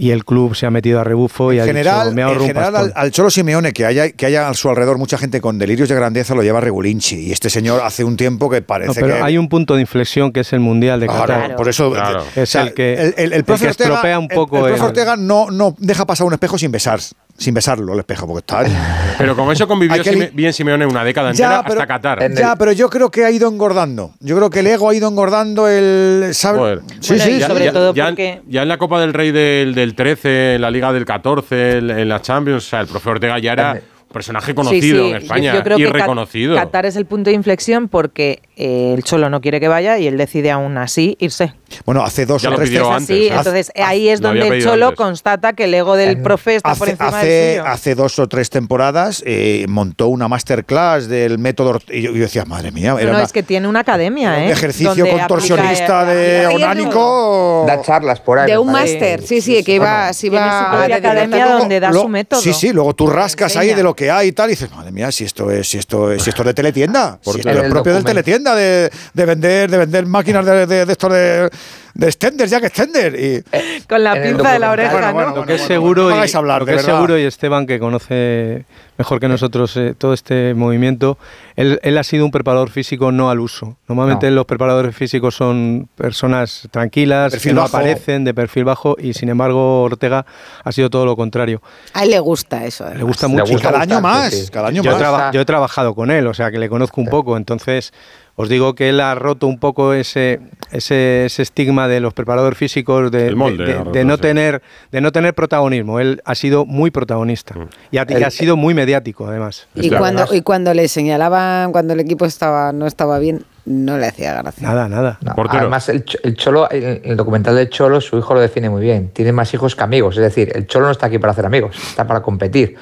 y 0.00 0.12
el 0.12 0.24
club 0.24 0.56
se 0.56 0.64
ha 0.66 0.70
metido 0.70 0.98
a 0.98 1.04
rebufo 1.04 1.52
y 1.52 1.56
En 1.56 1.62
ha 1.62 1.66
general, 1.66 2.00
dicho, 2.06 2.14
me 2.16 2.22
en 2.22 2.28
ahorro 2.28 2.40
general 2.46 2.72
pastón". 2.72 2.92
al, 2.96 3.04
al 3.04 3.10
Cholo 3.10 3.30
Simeone, 3.30 3.72
que 3.72 3.84
haya, 3.84 4.10
que 4.10 4.26
haya 4.26 4.48
a 4.48 4.54
su 4.54 4.68
alrededor 4.70 4.96
mucha 4.98 5.18
gente 5.18 5.40
con 5.40 5.58
delirios 5.58 5.88
de 5.90 5.94
grandeza, 5.94 6.34
lo 6.34 6.42
lleva 6.42 6.60
Regulinchi. 6.60 7.16
Y 7.28 7.32
este 7.32 7.50
señor 7.50 7.82
hace 7.84 8.02
un 8.02 8.16
tiempo 8.16 8.48
que 8.48 8.62
parece 8.62 8.88
No, 8.88 8.94
pero 8.94 9.16
que... 9.18 9.22
hay 9.22 9.36
un 9.36 9.48
punto 9.48 9.74
de 9.74 9.82
inflexión 9.82 10.32
que 10.32 10.40
es 10.40 10.52
el 10.54 10.60
Mundial 10.60 11.00
de 11.00 11.06
Claro, 11.06 11.26
Qatar. 11.34 11.56
por 11.56 11.68
eso 11.68 11.90
Claro. 11.92 12.24
Es 12.34 12.42
o 12.42 12.46
sea, 12.46 12.62
el 12.62 12.72
que, 12.74 12.94
el, 12.94 13.00
el- 13.00 13.14
el 13.18 13.32
el 13.34 13.44
profe 13.44 13.64
que 13.66 13.70
Ortega, 13.70 13.88
estropea 13.90 14.18
un 14.18 14.28
poco 14.28 14.56
el, 14.58 14.64
profe 14.72 14.80
el- 14.80 14.86
Ortega 14.88 15.16
no, 15.16 15.50
no 15.50 15.74
deja 15.78 16.06
pasar 16.06 16.26
un 16.26 16.32
espejo 16.32 16.56
sin 16.58 16.72
besar 16.72 17.00
sin 17.40 17.54
besarlo 17.54 17.94
el 17.94 17.98
espejo 18.00 18.26
porque 18.26 18.40
está 18.40 18.62
Pero 19.18 19.34
con 19.34 19.50
eso 19.50 19.66
convivió 19.66 20.04
Sime- 20.04 20.30
bien 20.34 20.52
Simeone 20.52 20.84
una 20.84 21.02
década 21.02 21.30
entera 21.30 21.62
pero- 21.66 21.80
hasta 21.80 21.86
Qatar. 21.86 22.22
En 22.22 22.36
ya 22.36 22.54
pero 22.54 22.72
yo 22.72 22.90
creo 22.90 23.10
que 23.10 23.24
ha 23.24 23.30
ido 23.30 23.48
engordando 23.48 24.12
yo 24.20 24.36
creo 24.36 24.50
que 24.50 24.60
el 24.60 24.66
ego 24.66 24.90
ha 24.90 24.94
ido 24.94 25.08
engordando 25.08 25.66
el. 25.66 26.32
Joder. 26.40 26.80
sí 27.00 27.14
Bueno, 27.14 27.24
sí 27.24 27.38
ya, 27.38 27.46
sobre 27.48 27.64
ya- 27.64 27.72
todo 27.72 27.94
ya- 27.94 28.06
porque- 28.08 28.42
ya 28.46 28.62
en 28.62 28.68
la 28.68 28.76
Copa 28.78 29.00
del 29.00 29.14
Rey 29.14 29.32
del, 29.32 29.74
del 29.74 29.94
13, 29.94 30.54
en 30.56 30.60
la 30.60 30.70
Liga 30.70 30.92
del 30.92 31.04
14, 31.06 31.78
en, 31.78 31.90
en 31.90 32.08
la 32.08 32.20
Champions, 32.20 32.66
o 32.66 32.68
sea, 32.68 32.80
el 32.82 32.86
profe 32.86 33.08
Ortega 33.10 33.38
ya 33.38 33.52
era 33.54 33.72
un 33.72 34.12
personaje 34.12 34.54
conocido 34.54 34.98
Sí, 34.98 35.04
sí, 35.04 35.10
en 35.10 35.16
España 35.22 35.54
yo 35.54 35.62
creo 35.62 35.78
y 35.78 35.84
que 35.84 35.92
reconocido. 35.92 36.56
Qatar 36.56 36.84
es 36.84 36.96
el 36.96 37.06
punto 37.06 37.30
de 37.30 37.36
inflexión 37.36 37.88
porque 37.88 38.42
eh, 38.56 38.92
el 38.94 39.02
Cholo 39.02 39.30
no 39.30 39.40
quiere 39.40 39.60
que 39.60 39.68
vaya 39.68 39.98
y 39.98 40.06
él 40.06 40.18
decide 40.18 40.50
aún 40.50 40.76
así 40.76 41.16
irse. 41.20 41.54
Bueno, 41.84 42.02
hace 42.04 42.26
dos 42.26 42.42
Ya 42.42 42.50
o 42.50 42.54
tres 42.54 42.70
antes, 42.80 43.06
Sí, 43.06 43.26
¿eh? 43.28 43.34
entonces 43.34 43.70
ahí 43.76 44.08
es 44.08 44.20
donde 44.20 44.46
el 44.48 44.62
Cholo 44.62 44.86
antes. 44.88 44.96
constata 44.98 45.52
que 45.52 45.64
el 45.64 45.74
ego 45.74 45.96
del 45.96 46.20
profe 46.22 46.56
está 46.56 46.74
por 46.74 46.88
Hace, 46.88 46.92
encima 46.92 47.08
hace, 47.18 47.26
del 47.26 47.58
suyo. 47.58 47.66
hace 47.70 47.94
dos 47.94 48.18
o 48.18 48.28
tres 48.28 48.50
temporadas 48.50 49.22
eh, 49.26 49.64
montó 49.68 50.08
una 50.08 50.28
masterclass 50.28 51.08
del 51.08 51.38
método. 51.38 51.78
Y 51.88 52.02
yo, 52.02 52.12
yo 52.12 52.22
decía, 52.22 52.44
madre 52.44 52.70
mía, 52.72 52.92
No, 52.92 52.98
era 52.98 53.10
no, 53.12 53.16
una- 53.18 53.24
es 53.24 53.32
que 53.32 53.42
tiene 53.42 53.68
una 53.68 53.80
academia, 53.80 54.30
un 54.30 54.34
¿eh? 54.44 54.50
ejercicio 54.52 55.06
contorsionista 55.08 56.00
aplica- 56.00 56.04
de 56.04 56.46
aplica- 56.46 56.64
onánico. 56.66 57.64
Da 57.66 57.82
charlas 57.82 58.20
por 58.20 58.38
ahí. 58.38 58.50
De 58.50 58.58
un 58.58 58.70
máster, 58.70 59.22
sí, 59.22 59.40
sí, 59.40 59.62
que 59.64 59.74
iba, 59.74 60.10
Tiene 60.10 60.14
su 60.14 60.26
iba 60.26 60.70
propia 60.70 60.88
dedicar 60.96 61.12
academia 61.16 61.46
donde 61.46 61.80
da 61.80 61.90
Lo- 61.90 62.02
su 62.02 62.08
método. 62.08 62.40
Sí, 62.40 62.52
sí, 62.52 62.72
luego 62.72 62.94
tú 62.94 63.06
rascas 63.08 63.56
ahí 63.56 63.74
de 63.74 63.82
lo 63.82 63.94
que 63.94 64.10
hay 64.10 64.28
y 64.28 64.32
tal, 64.32 64.48
y 64.50 64.52
dices, 64.52 64.70
madre 64.70 64.90
mía, 64.92 65.10
si 65.12 65.24
esto 65.24 65.50
es, 65.50 65.68
si 65.68 65.78
esto 65.78 66.10
es, 66.12 66.22
si 66.22 66.30
esto 66.30 66.42
es 66.42 66.46
de 66.46 66.54
teletienda, 66.54 67.18
si 67.22 67.30
esto 67.30 67.50
es 67.50 67.56
el 67.56 67.70
propio 67.70 67.94
del 67.94 68.04
teletienda, 68.04 68.54
de, 68.54 68.90
de 69.14 69.24
vender, 69.26 69.70
de 69.70 69.78
vender 69.78 70.06
máquinas 70.06 70.44
de, 70.44 70.66
de, 70.66 70.86
de 70.86 70.92
estos 70.92 71.12
de, 71.12 71.50
de 71.94 72.06
extenders, 72.06 72.50
ya 72.50 72.60
que 72.60 72.66
extender. 72.66 73.14
Y, 73.18 73.42
Con 73.88 74.02
la 74.04 74.12
el 74.14 74.22
pinza 74.34 74.52
de 74.52 74.58
la 74.58 74.70
oreja, 74.70 74.92
Bueno, 74.92 75.06
¿no? 75.08 75.12
bueno, 75.14 75.36
Lo 75.36 75.46
que 75.46 75.54
es 75.54 75.60
bueno, 75.60 75.74
seguro, 75.74 76.02
no 76.04 76.10
y, 76.10 76.14
hagáis 76.14 76.34
hablar, 76.34 76.60
lo 76.60 76.66
que 76.66 76.74
es 76.76 76.82
seguro 76.82 77.18
y 77.18 77.22
Esteban 77.24 77.66
que 77.66 77.78
conoce 77.78 78.64
mejor 79.00 79.18
que 79.18 79.28
nosotros 79.28 79.74
eh, 79.78 79.94
todo 79.96 80.12
este 80.12 80.52
movimiento, 80.52 81.16
él, 81.56 81.80
él 81.82 81.96
ha 81.96 82.02
sido 82.04 82.26
un 82.26 82.30
preparador 82.30 82.68
físico 82.68 83.10
no 83.12 83.30
al 83.30 83.40
uso. 83.40 83.78
Normalmente 83.88 84.28
No. 84.28 84.36
los 84.36 84.44
preparadores 84.44 84.94
físicos 84.94 85.34
son 85.34 85.88
personas 85.96 86.68
tranquilas, 86.70 87.32
De 87.32 87.36
perfil 87.38 87.50
que 87.50 87.54
no 87.54 87.60
bajo. 87.62 87.76
aparecen, 87.78 88.24
de 88.24 88.34
perfil 88.34 88.64
bajo, 88.64 88.96
y 88.98 89.14
sin 89.14 89.30
embargo 89.30 89.84
Ortega 89.84 90.26
ha 90.62 90.72
sido 90.72 90.90
todo 90.90 91.06
lo 91.06 91.16
contrario. 91.16 91.62
A 91.94 92.04
él 92.04 92.10
le 92.10 92.20
gusta 92.20 92.66
eso. 92.66 92.84
Le 92.84 92.90
además. 92.90 93.06
gusta 93.08 93.26
Le 93.26 93.32
mucho. 93.32 93.44
y 93.50 93.52
gusta 93.54 93.70
cada 93.72 93.82
año 93.82 94.00
más, 94.02 94.34
sí. 94.34 94.50
cada 94.52 94.68
año 94.68 94.82
Yo 94.82 94.90
he, 94.90 94.92
más. 94.92 95.00
traba- 95.00 95.30
yo 95.32 95.40
he 95.40 95.44
trabajado 95.46 95.94
con 95.94 96.10
él, 96.10 96.26
o 96.26 96.34
sea 96.34 96.50
que 96.50 96.58
le 96.58 96.68
conozco 96.68 97.00
un 97.00 97.06
poco. 97.08 97.38
Entonces, 97.38 97.94
os 98.36 98.48
digo 98.48 98.74
que 98.74 98.88
él 98.88 99.00
ha 99.00 99.14
roto 99.14 99.46
un 99.46 99.58
poco 99.58 99.92
ese, 99.92 100.40
ese, 100.72 101.26
ese 101.26 101.42
estigma 101.42 101.88
de 101.88 102.00
los 102.00 102.14
preparadores 102.14 102.56
físicos 102.58 103.10
de, 103.10 103.26
El 103.28 103.36
molde, 103.36 103.64
de- 103.64 103.72
de- 103.72 103.78
roto, 103.78 103.90
de 103.92 104.04
no 104.04 104.16
sí. 104.16 104.22
tener, 104.22 104.62
de 104.92 105.00
no 105.00 105.12
tener 105.12 105.34
protagonismo. 105.34 106.00
Él 106.00 106.22
ha 106.24 106.34
sido 106.34 106.64
muy 106.64 106.90
protagonista 106.90 107.54
Mm. 107.54 107.68
y 107.90 107.98
ha, 107.98 108.06
y 108.08 108.22
ha 108.22 108.30
sido 108.30 108.56
muy 108.56 108.72
mediático, 108.72 108.89
además. 108.94 109.66
Y 109.74 109.90
cuando, 109.90 110.26
y 110.34 110.42
cuando 110.42 110.72
le 110.74 110.88
señalaban, 110.88 111.72
cuando 111.72 111.92
el 111.94 112.00
equipo 112.00 112.24
estaba 112.24 112.72
no 112.72 112.86
estaba 112.86 113.18
bien, 113.18 113.44
no 113.64 113.98
le 113.98 114.06
hacía 114.06 114.34
gracia. 114.34 114.66
Nada, 114.68 114.88
nada. 114.88 115.18
No, 115.22 115.34
además, 115.48 115.88
el, 115.88 116.04
el 116.22 116.34
Cholo, 116.36 116.68
el, 116.70 117.00
el 117.04 117.16
documental 117.16 117.54
del 117.56 117.68
Cholo, 117.68 118.00
su 118.00 118.18
hijo 118.18 118.34
lo 118.34 118.40
define 118.40 118.70
muy 118.70 118.82
bien. 118.82 119.10
Tiene 119.10 119.32
más 119.32 119.52
hijos 119.54 119.76
que 119.76 119.82
amigos. 119.84 120.16
Es 120.16 120.22
decir, 120.22 120.50
el 120.54 120.66
Cholo 120.66 120.86
no 120.86 120.92
está 120.92 121.06
aquí 121.06 121.18
para 121.18 121.32
hacer 121.32 121.46
amigos, 121.46 121.76
está 121.76 122.06
para 122.06 122.20
competir. 122.22 122.76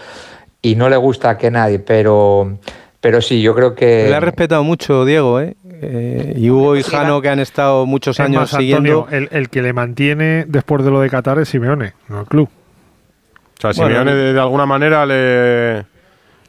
Y 0.63 0.75
no 0.77 0.89
le 0.89 0.97
gusta 0.97 1.37
que 1.39 1.51
nadie, 1.51 1.79
pero, 1.79 2.59
pero 3.01 3.21
sí, 3.21 3.41
yo 3.43 3.55
creo 3.55 3.75
que. 3.75 4.07
Le 4.09 4.15
ha 4.15 4.21
respetado 4.21 4.65
mucho 4.65 5.05
Diego, 5.05 5.41
¿eh? 5.41 5.57
Eh, 5.81 6.35
y 6.37 6.51
Hugo 6.51 6.77
y 6.77 6.83
Jano, 6.83 7.23
que 7.23 7.29
han 7.29 7.39
estado 7.39 7.87
muchos 7.87 8.17
Es 8.19 8.27
años 8.27 8.53
Antonio, 8.53 9.07
siguiendo. 9.07 9.09
el, 9.11 9.29
el 9.31 9.49
que 9.49 9.63
le 9.63 9.73
mantiene 9.73 10.45
después 10.49 10.85
de 10.85 10.91
lo 10.91 11.01
de 11.01 11.09
Qatar 11.09 11.39
es 11.39 11.49
Simeone, 11.51 11.93
no 12.09 12.21
el 12.23 12.27
club. 12.27 12.49
O 12.49 13.61
sea, 13.61 13.71
Bueno, 13.77 13.99
Simeone 14.01 14.15
de, 14.15 14.33
de 14.33 14.41
alguna 14.41 14.67
manera 14.67 15.07
le, 15.07 15.85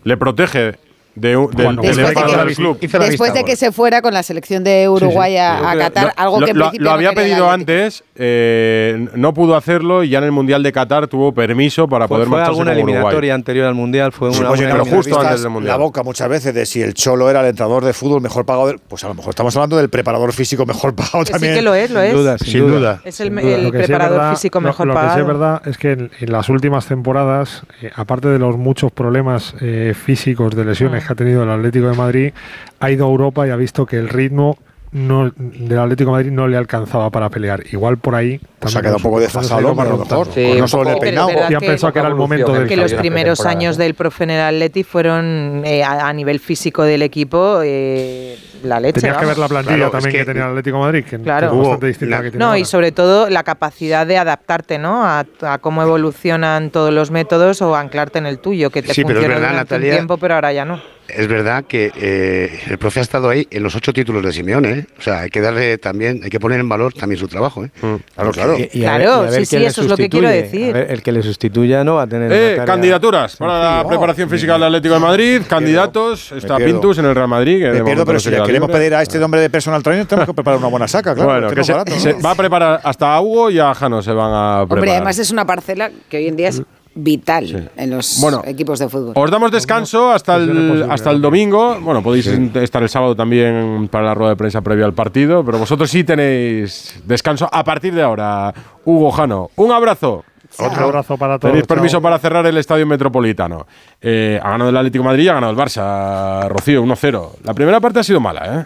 le 0.04 0.16
protege 0.18 0.76
de, 1.20 1.38
un- 1.38 1.52
del, 1.52 1.76
de 1.78 1.84
que- 2.14 2.36
del 2.46 2.56
club. 2.56 2.78
Después 2.80 3.10
vista 3.10 3.34
de 3.34 3.44
que 3.44 3.56
se 3.56 3.72
fuera 3.72 4.02
con 4.02 4.14
la 4.14 4.24
selección 4.24 4.64
de 4.64 4.88
Uruguay 4.90 5.38
a, 5.38 5.70
a 5.72 5.78
Qatar, 5.78 6.06
Lo- 6.08 6.12
algo 6.16 6.40
que 6.40 6.52
en 6.52 6.58
lo, 6.58 6.66
principio 6.66 6.84
lo 6.86 6.90
no 6.90 6.96
había 6.96 7.10
el 7.10 7.16
pedido 7.16 7.50
antes, 7.52 8.04
eh, 8.16 9.08
no 9.16 9.34
pudo 9.34 9.56
hacerlo 9.56 10.04
y 10.04 10.10
ya 10.10 10.20
en 10.20 10.26
el 10.26 10.32
Mundial 10.32 10.64
de 10.64 10.72
Qatar 10.72 11.08
tuvo 11.08 11.34
permiso 11.34 11.88
para 11.88 12.08
Fue, 12.08 12.18
poder 12.18 12.28
fue 12.28 12.38
marcharse 12.38 12.50
alguna 12.62 12.72
con 12.72 12.78
Uruguay. 12.82 12.94
eliminatoria 12.96 13.34
anterior 13.36 13.68
al 13.68 13.76
Mundial, 13.76 14.12
fue 14.12 14.32
Sí, 14.34 14.40
una, 14.42 14.54
pero 14.54 14.86
justo 14.86 15.20
antes 15.20 15.42
del 15.42 15.52
Mundial. 15.52 15.74
la 15.74 15.78
boca 15.84 16.04
muchas 16.04 16.30
veces 16.30 16.54
de 16.54 16.66
si 16.66 16.82
el 16.82 16.94
Cholo 16.94 17.30
era 17.30 17.42
el 17.42 17.48
entrenador 17.48 17.84
de 17.84 17.94
fútbol 17.94 18.22
mejor 18.22 18.46
pagado, 18.46 18.68
del- 18.68 18.80
pues 18.80 19.04
a 19.04 19.08
lo 19.08 19.14
mejor 19.14 19.30
estamos 19.32 19.56
hablando 19.56 19.78
del 19.78 19.90
preparador 19.90 20.34
físico 20.34 20.66
mejor 20.66 20.96
pagado 20.96 21.24
también. 21.26 21.54
sí 21.54 21.60
que 21.60 21.62
lo 21.64 21.74
es, 21.74 21.92
lo 21.92 22.02
es. 22.02 22.10
Sin 22.12 22.18
duda, 22.20 22.38
sin, 22.38 22.48
Sin 22.52 22.62
duda. 22.62 22.78
duda. 22.78 23.02
Es 23.06 23.20
el, 23.20 23.28
el 23.28 23.34
duda. 23.44 23.58
Lo 23.58 23.72
que 23.72 23.78
sí 23.78 23.82
es 23.84 23.88
preparador 23.88 24.18
verdad- 24.20 24.32
físico 24.36 24.60
lo- 24.62 24.68
mejor 24.68 24.88
lo, 24.88 24.94
pagado. 24.94 25.10
que 25.10 25.16
sí 25.16 25.22
es 25.22 25.28
verdad 25.28 25.62
es 25.66 25.78
que 25.78 25.92
en, 25.92 26.12
en 26.20 26.32
las 26.32 26.50
últimas 26.50 26.86
temporadas, 26.88 27.64
eh, 27.82 27.92
aparte 27.96 28.28
de 28.30 28.40
los 28.40 28.58
muchos 28.58 28.92
problemas 28.92 29.54
eh, 29.62 29.94
físicos 29.96 30.56
de 30.56 30.66
lesiones 30.66 31.04
Mm. 31.04 31.08
Que 31.10 31.14
ha 31.14 31.16
tenido 31.16 31.44
el 31.44 31.50
Atlético 31.50 31.88
de 31.90 31.96
Madrid, 31.98 32.34
ha 32.80 32.92
ido 32.92 33.06
a 33.06 33.10
Europa 33.10 33.48
y 33.48 33.50
ha 33.50 33.56
visto 33.56 33.86
que 33.86 33.98
el 33.98 34.10
ritmo 34.10 34.58
no, 34.92 35.32
del 35.38 35.78
Atlético 35.78 36.10
de 36.10 36.18
Madrid 36.18 36.32
no 36.32 36.48
le 36.48 36.58
alcanzaba 36.58 37.12
para 37.12 37.30
pelear. 37.30 37.62
Igual 37.72 37.98
por 37.98 38.16
ahí. 38.16 38.40
Pues 38.60 38.74
ha 38.76 38.80
también 38.80 38.82
quedado 38.82 38.98
un 38.98 39.04
poco 39.04 39.20
desfasado, 39.20 39.58
ha 39.58 39.62
ido 39.62 39.82
a 39.82 39.86
lo 39.86 39.98
mejor. 40.00 40.26
Sí, 40.34 40.46
Pues 40.48 40.60
no 40.60 40.68
solo 40.68 40.90
el 40.92 40.98
peinado. 40.98 41.30
Y 41.48 41.54
han 41.54 41.60
pensado 41.62 41.94
que 41.94 42.00
era 42.00 42.08
el 42.08 42.16
momento 42.16 42.54
del 42.54 42.68
que 42.68 42.76
los 42.76 42.94
primeros 42.94 43.46
años 43.46 43.78
del 43.78 43.94
profe 43.94 44.24
en 44.24 44.30
el 44.32 44.42
Atleti 44.42 44.84
fueron 44.84 45.62
eh, 45.64 45.84
a, 45.84 46.08
a 46.08 46.14
nivel 46.14 46.40
físico 46.40 46.82
del 46.84 47.04
equipo 47.04 47.62
eh, 47.64 48.36
la 48.64 48.80
leche. 48.80 49.00
Tenías 49.02 49.18
que 49.18 49.26
ver 49.28 49.38
la 49.38 49.48
plantilla 49.48 49.76
Claro, 49.76 49.92
también 49.92 50.10
es 50.10 50.14
que- 50.14 50.20
que, 50.22 50.26
tenía 50.26 50.44
el 50.46 50.50
Atlético 50.50 50.78
de 50.78 50.84
Madrid, 50.84 51.04
que, 51.08 51.20
Claro. 51.20 51.56
bastante 51.56 51.86
distinta 51.86 52.16
a 52.16 52.18
la 52.20 52.24
que 52.24 52.32
tiene 52.32 52.44
No, 52.44 52.48
ahora. 52.50 52.60
y 52.60 52.66
sobre 52.66 52.92
todo 52.92 53.30
la 53.30 53.44
capacidad 53.44 54.08
de 54.08 54.18
adaptarte, 54.18 54.80
¿no? 54.80 55.06
A, 55.06 55.24
a 55.44 55.58
cómo 55.60 55.84
evolucionan 55.84 56.72
todos 56.72 56.92
los 56.92 57.12
métodos 57.12 57.62
o 57.62 57.76
anclarte 57.76 58.18
en 58.18 58.26
el 58.26 58.40
tuyo, 58.40 58.72
que 58.72 58.82
te 58.82 58.94
Sí, 58.96 59.04
pero 59.06 59.20
es 59.22 59.28
verdad, 59.28 59.38
durante 59.50 59.54
un 59.54 59.58
Natalia, 59.82 59.92
tiempo, 59.94 60.18
pero 60.18 60.34
ahora 60.34 60.52
ya 60.52 60.66
no. 60.66 60.82
Es 61.16 61.28
verdad 61.28 61.64
que 61.66 61.92
eh, 61.96 62.60
el 62.70 62.78
profe 62.78 63.00
ha 63.00 63.04
estado 63.04 63.30
ahí 63.30 63.48
en 63.52 63.64
los 63.64 63.76
ocho 63.76 63.92
títulos 63.94 64.24
de 64.24 64.32
Simeone, 64.32 64.72
¿eh? 64.72 64.86
O 64.98 65.02
sea, 65.02 65.22
hay 65.22 65.30
que 65.30 65.42
darle 65.42 65.78
también, 65.78 66.22
hay 66.24 66.30
que 66.30 66.40
poner 66.40 66.60
en 66.60 66.70
valor 66.70 66.94
también 66.94 67.20
su 67.20 67.28
trabajo, 67.28 67.66
¿eh? 67.66 67.72
Claro, 68.16 68.32
claro. 68.32 68.58
Y- 68.58 68.70
y 68.74 68.86
a 68.86 68.98
Claro, 68.98 69.22
ver- 69.22 69.26
y 69.26 69.28
a 69.28 69.32
ver 69.32 69.46
sí, 69.46 69.46
sí, 69.58 69.66
eso 69.66 69.82
es 69.82 69.88
lo 69.88 69.98
que 69.98 70.10
quiero 70.10 70.28
sustituye. 70.28 70.44
decir. 70.60 70.76
A 70.76 70.80
ver, 70.80 70.92
el 70.92 71.02
que 71.02 71.12
le 71.12 71.22
sustituya 71.24 71.84
no 71.84 71.96
va 71.96 72.04
a 72.04 72.08
tener. 72.08 72.32
Eh, 72.32 72.62
candidaturas 72.66 73.36
para 73.38 73.78
la 73.82 73.88
preparación 73.88 74.30
física 74.30 74.54
del 74.54 74.64
Atlético 74.64 74.94
de 74.96 75.00
Madrid, 75.00 75.42
candidatos, 75.48 76.32
está. 76.32 76.58
Pintus 76.58 76.98
en 76.98 77.06
el 77.06 77.16
Real 77.16 77.28
Madrid. 77.28 77.60
que 77.60 77.72
Me 77.72 77.84
pierdo, 77.84 78.06
pero 78.06 78.20
si 78.20 78.30
le 78.30 78.38
queremos 78.44 78.68
libre. 78.70 78.80
pedir 78.82 78.96
a 78.96 79.02
este 79.02 79.18
nombre 79.20 79.42
de 79.42 79.50
personal 79.50 79.82
trainer, 79.84 80.06
tenemos 80.06 80.28
que 80.28 80.34
preparar 80.34 80.60
una 80.60 80.68
buena 80.68 80.88
saca, 80.88 81.14
claro. 81.16 81.30
bueno, 81.32 81.50
que 81.50 81.56
no 81.56 81.62
es 81.62 81.68
se, 81.68 81.74
barato, 81.74 81.92
¿no? 81.94 82.00
se 82.00 82.14
va 82.14 82.32
a 82.32 82.36
preparar 82.36 82.82
hasta 82.84 83.14
a 83.16 83.22
Hugo 83.22 83.50
y 83.52 83.60
a 83.60 83.74
Jano 83.74 84.02
se 84.02 84.12
van 84.12 84.32
a 84.34 84.60
preparar. 84.62 84.78
Hombre, 84.80 84.92
además 84.92 85.20
es 85.20 85.32
una 85.32 85.46
parcela 85.46 85.90
que 86.10 86.18
hoy 86.18 86.28
en 86.28 86.36
día 86.36 86.50
es 86.50 86.62
vital 87.04 87.72
en 87.76 87.90
los 87.90 88.20
Bueno, 88.22 88.42
equipos 88.46 88.80
de 88.80 88.90
fútbol. 88.90 89.14
Os 89.16 89.32
damos 89.32 89.52
descanso 89.52 90.12
hasta 90.12 90.36
Pues 90.38 90.50
el, 90.50 90.92
hasta 90.92 91.12
el 91.12 91.22
domingo. 91.22 91.80
Bueno, 91.82 92.02
podéis 92.04 92.28
estar 92.28 92.84
el 92.84 92.90
sábado 92.90 93.16
también 93.16 93.88
para 93.92 94.06
la 94.06 94.14
rueda 94.14 94.32
de 94.32 94.36
prensa 94.36 94.62
previa 94.62 94.86
al 94.86 94.94
partido, 94.94 95.44
pero 95.44 95.58
vosotros 95.58 95.90
sí 95.90 96.04
tenéis 96.04 97.02
descanso 97.06 97.50
a 97.52 97.64
partir 97.64 97.94
de 97.94 98.02
ahora. 98.02 98.54
Hugo 98.86 99.12
Jano, 99.12 99.50
un 99.56 99.72
abrazo. 99.72 100.24
Otro 100.58 100.86
abrazo 100.86 101.16
para 101.18 101.38
todos. 101.38 101.52
Tenéis 101.52 101.68
chao. 101.68 101.76
permiso 101.76 102.02
para 102.02 102.18
cerrar 102.18 102.46
el 102.48 102.58
estadio 102.58 102.86
metropolitano. 102.88 103.68
Eh, 104.02 104.40
ha 104.42 104.50
ganado 104.52 104.70
el 104.72 104.78
Atlético 104.78 105.04
de 105.04 105.08
Madrid 105.10 105.24
y 105.26 105.28
ha 105.28 105.34
ganado 105.36 105.52
el 105.52 105.58
Barça, 105.58 106.48
Rocío, 106.50 106.84
1-0. 106.84 107.30
La 107.44 107.54
primera 107.54 107.80
parte 107.80 108.00
ha 108.00 108.04
sido 108.04 108.20
mala, 108.20 108.60
¿eh? 108.62 108.66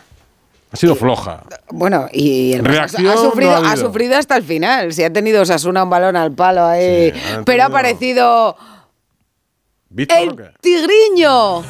Ha 0.74 0.76
sido 0.76 0.96
floja. 0.96 1.44
Bueno, 1.70 2.08
y 2.12 2.54
el 2.54 2.66
Reacción 2.66 3.06
ha 3.08 3.16
sufrido, 3.18 3.52
no 3.52 3.58
ha 3.58 3.60
ha 3.70 3.72
habido. 3.74 3.88
sufrido 3.88 4.18
hasta 4.18 4.36
el 4.36 4.44
final. 4.44 4.92
Si 4.92 5.04
ha 5.04 5.14
tenido 5.14 5.44
Osasuna 5.44 5.84
un 5.84 5.90
balón 5.92 6.16
al 6.16 6.32
palo 6.34 6.66
ahí. 6.66 7.12
Sí, 7.14 7.20
pero 7.46 7.64
ha 7.64 7.66
aparecido 7.68 8.56
¿Víctor 9.90 10.18
o 10.18 10.22
el 10.24 10.52
tigriño. 10.62 11.64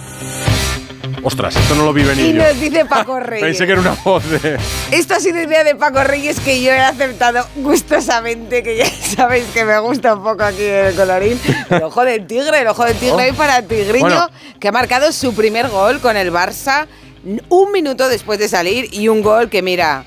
Ostras, 1.25 1.55
esto 1.55 1.75
no 1.75 1.85
lo 1.85 1.93
vi 1.93 2.01
Y 2.01 2.05
venir. 2.05 2.35
yo. 2.35 2.43
nos 2.43 2.59
dice 2.59 2.85
Paco 2.85 3.19
Reyes. 3.19 3.45
Pensé 3.45 3.65
que 3.65 3.73
era 3.73 3.81
una 3.81 3.95
voz 4.05 4.23
de. 4.29 4.57
Esto 4.91 5.15
ha 5.15 5.19
sido 5.19 5.41
idea 5.41 5.63
de 5.65 5.75
Paco 5.75 6.01
Reyes 6.03 6.39
que 6.39 6.61
yo 6.61 6.71
he 6.71 6.79
aceptado 6.79 7.45
gustosamente, 7.57 8.63
que 8.63 8.77
ya 8.77 8.85
sabéis 9.15 9.45
que 9.53 9.65
me 9.65 9.79
gusta 9.79 10.15
un 10.15 10.23
poco 10.23 10.43
aquí 10.43 10.63
el 10.63 10.95
colorín. 10.95 11.39
El 11.69 11.83
ojo 11.83 12.03
del 12.05 12.25
tigre, 12.25 12.61
el 12.61 12.67
ojo 12.67 12.85
del 12.85 12.95
tigre 12.97 13.31
Oh. 13.31 13.35
para 13.35 13.61
Tigriño, 13.61 13.99
Bueno. 14.07 14.29
que 14.59 14.69
ha 14.69 14.71
marcado 14.71 15.11
su 15.11 15.33
primer 15.35 15.67
gol 15.69 15.99
con 15.99 16.15
el 16.17 16.31
Barça 16.31 16.87
un 17.49 17.71
minuto 17.71 18.07
después 18.09 18.39
de 18.39 18.47
salir 18.47 18.89
y 18.93 19.07
un 19.07 19.21
gol 19.21 19.49
que, 19.49 19.61
mira, 19.61 20.03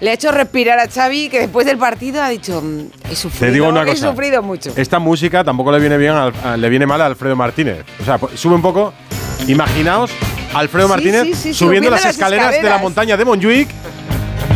le 0.00 0.10
ha 0.10 0.14
hecho 0.14 0.32
respirar 0.32 0.78
a 0.80 0.88
Xavi, 0.88 1.28
que 1.28 1.40
después 1.40 1.64
del 1.66 1.78
partido 1.78 2.22
ha 2.22 2.28
dicho, 2.28 2.60
"Mm, 2.60 2.86
he 3.10 3.14
sufrido, 3.16 3.46
Te 3.46 3.52
digo 3.52 3.68
una 3.68 3.82
he 3.82 3.86
cosa. 3.86 4.10
sufrido 4.10 4.42
mucho. 4.42 4.72
Esta 4.76 4.98
música 4.98 5.44
tampoco 5.44 5.70
le 5.72 5.78
viene 5.78 5.96
bien 5.96 6.12
al- 6.12 6.32
a- 6.44 6.56
le 6.56 6.68
viene 6.68 6.86
mal 6.86 7.00
a 7.00 7.06
Alfredo 7.06 7.36
Martínez. 7.36 7.84
O 8.00 8.04
sea, 8.04 8.18
pues, 8.18 8.38
sube 8.38 8.54
un 8.54 8.62
poco. 8.62 8.92
Imaginaos 9.46 10.10
a 10.54 10.58
Alfredo 10.60 10.86
Sí, 10.88 10.92
Martínez 10.92 11.22
sí, 11.24 11.28
sí, 11.34 11.38
subiendo 11.54 11.56
subiendo 11.66 11.90
las, 11.90 12.04
las 12.04 12.14
escaleras, 12.14 12.52
de 12.52 12.62
la 12.62 12.78
montaña 12.78 13.16
de 13.16 13.24
Montjuic, 13.24 13.68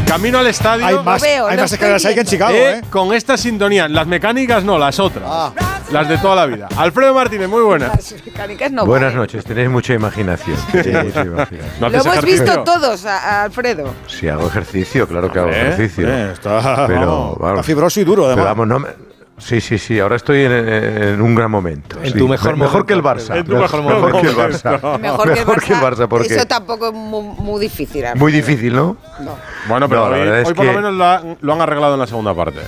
camino 0.07 0.38
al 0.38 0.46
estadio. 0.46 0.86
Hay 0.86 0.96
más, 1.04 1.20
veo, 1.22 1.46
hay 1.46 1.57
más 1.57 1.72
escaleras 1.72 2.04
ahí 2.04 2.14
que 2.14 2.20
en. 2.20 2.26
Chicago, 2.26 2.54
Eh, 2.54 2.78
¿eh? 2.78 2.82
Con 2.90 3.12
esta 3.14 3.36
sintonía, 3.36 3.88
las 3.88 4.07
mecánicas 4.07 4.62
no, 4.64 4.78
las 4.78 4.98
otras. 5.00 5.24
Ah. 5.26 5.52
Las 5.93 6.09
de 6.09 6.18
toda 6.18 6.34
la 6.34 6.47
vida. 6.47 6.68
Alfredo 6.76 7.14
Martínez, 7.14 7.49
muy 7.49 7.62
buenas. 7.62 7.91
Las 8.12 8.24
mecánicas 8.26 8.72
no 8.72 8.84
Buenas 8.87 9.14
noches, 9.14 9.45
tenéis 9.45 9.70
mucha 9.70 9.95
imaginación. 9.95 10.57
tenéis 10.72 11.05
mucha 11.05 11.22
imaginación. 11.24 11.70
¿No 11.80 11.89
Lo 11.89 11.95
hemos 11.95 12.07
ejercicio? 12.07 12.43
visto 12.45 12.64
todos, 12.64 13.05
a- 13.07 13.18
a 13.18 13.43
Alfredo. 13.45 13.95
Si 14.09 14.28
hago 14.28 14.47
ejercicio, 14.49 15.07
claro 15.07 15.30
que 15.32 15.39
hago 15.39 15.49
ejercicio. 15.51 16.09
Eh, 16.09 16.32
está, 16.32 16.87
pero, 16.89 17.37
vamos, 17.39 17.51
está 17.59 17.62
fibroso 17.62 18.01
y 18.01 18.05
duro, 18.05 18.22
Pero 18.22 18.32
además. 18.32 18.47
vamos, 18.47 18.66
no 18.68 18.78
me- 18.80 19.07
Sí, 19.39 19.61
sí, 19.61 19.76
sí, 19.76 20.01
ahora 20.01 20.16
estoy 20.16 20.45
en, 20.47 20.51
en 20.53 21.20
un 21.20 21.34
gran 21.34 21.51
momento. 21.51 21.99
En 22.03 22.11
sí. 22.11 22.18
tu 22.18 22.26
mejor 22.26 22.53
Me- 22.57 22.61
Mejor 22.64 22.72
momento, 22.72 22.87
que 22.87 22.93
el 22.95 23.03
Barça. 23.03 23.37
En 23.37 23.45
tu 23.45 23.53
mejor 23.53 23.70
que 23.70 23.76
el 23.76 24.01
momento. 24.01 24.32
Barça. 24.32 24.99
Mejor, 24.99 25.24
que, 25.34 25.41
el 25.41 25.47
Mejor 25.47 25.62
que 25.62 25.72
el 25.74 25.78
Barça, 25.78 26.09
porque 26.09 26.34
Eso 26.34 26.47
tampoco 26.47 26.87
es 26.89 26.95
muy, 26.95 27.22
muy 27.22 27.61
difícil. 27.61 28.07
Alfredo. 28.07 28.24
muy 28.24 28.32
difícil, 28.32 28.74
¿no? 28.74 28.97
No. 29.20 29.37
Bueno, 29.68 29.91
pero 29.91 30.05
No, 30.07 30.09
la 30.11 30.16
hoy, 30.16 30.22
verdad 30.22 30.41
es 30.41 30.49
hoy 30.49 30.55
por 30.55 30.64
lo 30.64 30.70
que- 30.72 30.76
menos 30.78 31.37
lo 31.43 31.53
han 31.53 31.61
arreglado 31.61 31.95
en 31.95 32.01
la 32.01 32.07
segunda 32.07 32.34
parte. 32.34 32.61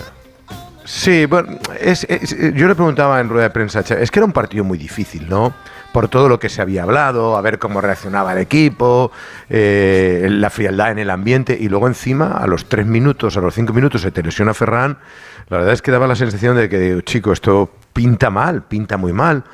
Sí, 0.91 1.27
bueno, 1.27 1.59
es- 1.79 2.07
yo 2.55 2.67
le 2.67 2.75
preguntaba 2.75 3.21
en 3.21 3.29
rueda 3.29 3.45
de 3.45 3.51
prensa, 3.51 3.81
es 3.81 4.11
que 4.11 4.19
era 4.21 4.25
un 4.25 4.33
partido 4.33 4.65
muy 4.65 4.79
difícil, 4.79 5.29
¿no? 5.29 5.53
por 5.93 6.09
todo 6.09 6.29
lo 6.29 6.39
que 6.39 6.49
se 6.51 6.61
había 6.63 6.83
hablado, 6.83 7.37
a 7.37 7.41
ver 7.41 7.59
cómo 7.59 7.81
reaccionaba 7.81 8.33
el 8.33 8.39
equipo, 8.39 9.11
eh, 9.49 10.29
la 10.31 10.51
frialdad 10.51 10.93
en 10.93 10.99
el 10.99 11.09
ambiente 11.11 11.57
y 11.59 11.69
luego 11.69 11.89
encima 11.89 12.33
a 12.39 12.47
los 12.47 12.67
tres 12.67 12.87
minutos, 12.87 13.37
a 13.39 13.41
los 13.41 13.55
cinco 13.55 13.73
minutos 13.73 14.03
se 14.03 14.11
te 14.11 14.23
lesiona 14.23 14.53
Ferran, 14.55 14.99
la 15.49 15.57
verdad 15.57 15.73
es 15.73 15.81
que 15.83 15.91
daba 15.91 16.07
la 16.07 16.15
sensación 16.15 16.57
de 16.57 16.69
que, 16.69 17.01
chico, 17.05 17.33
esto 17.33 17.71
pinta 17.95 18.29
mal, 18.31 18.63
pinta 18.65 18.97
muy 18.99 19.13
mal. 19.15 19.45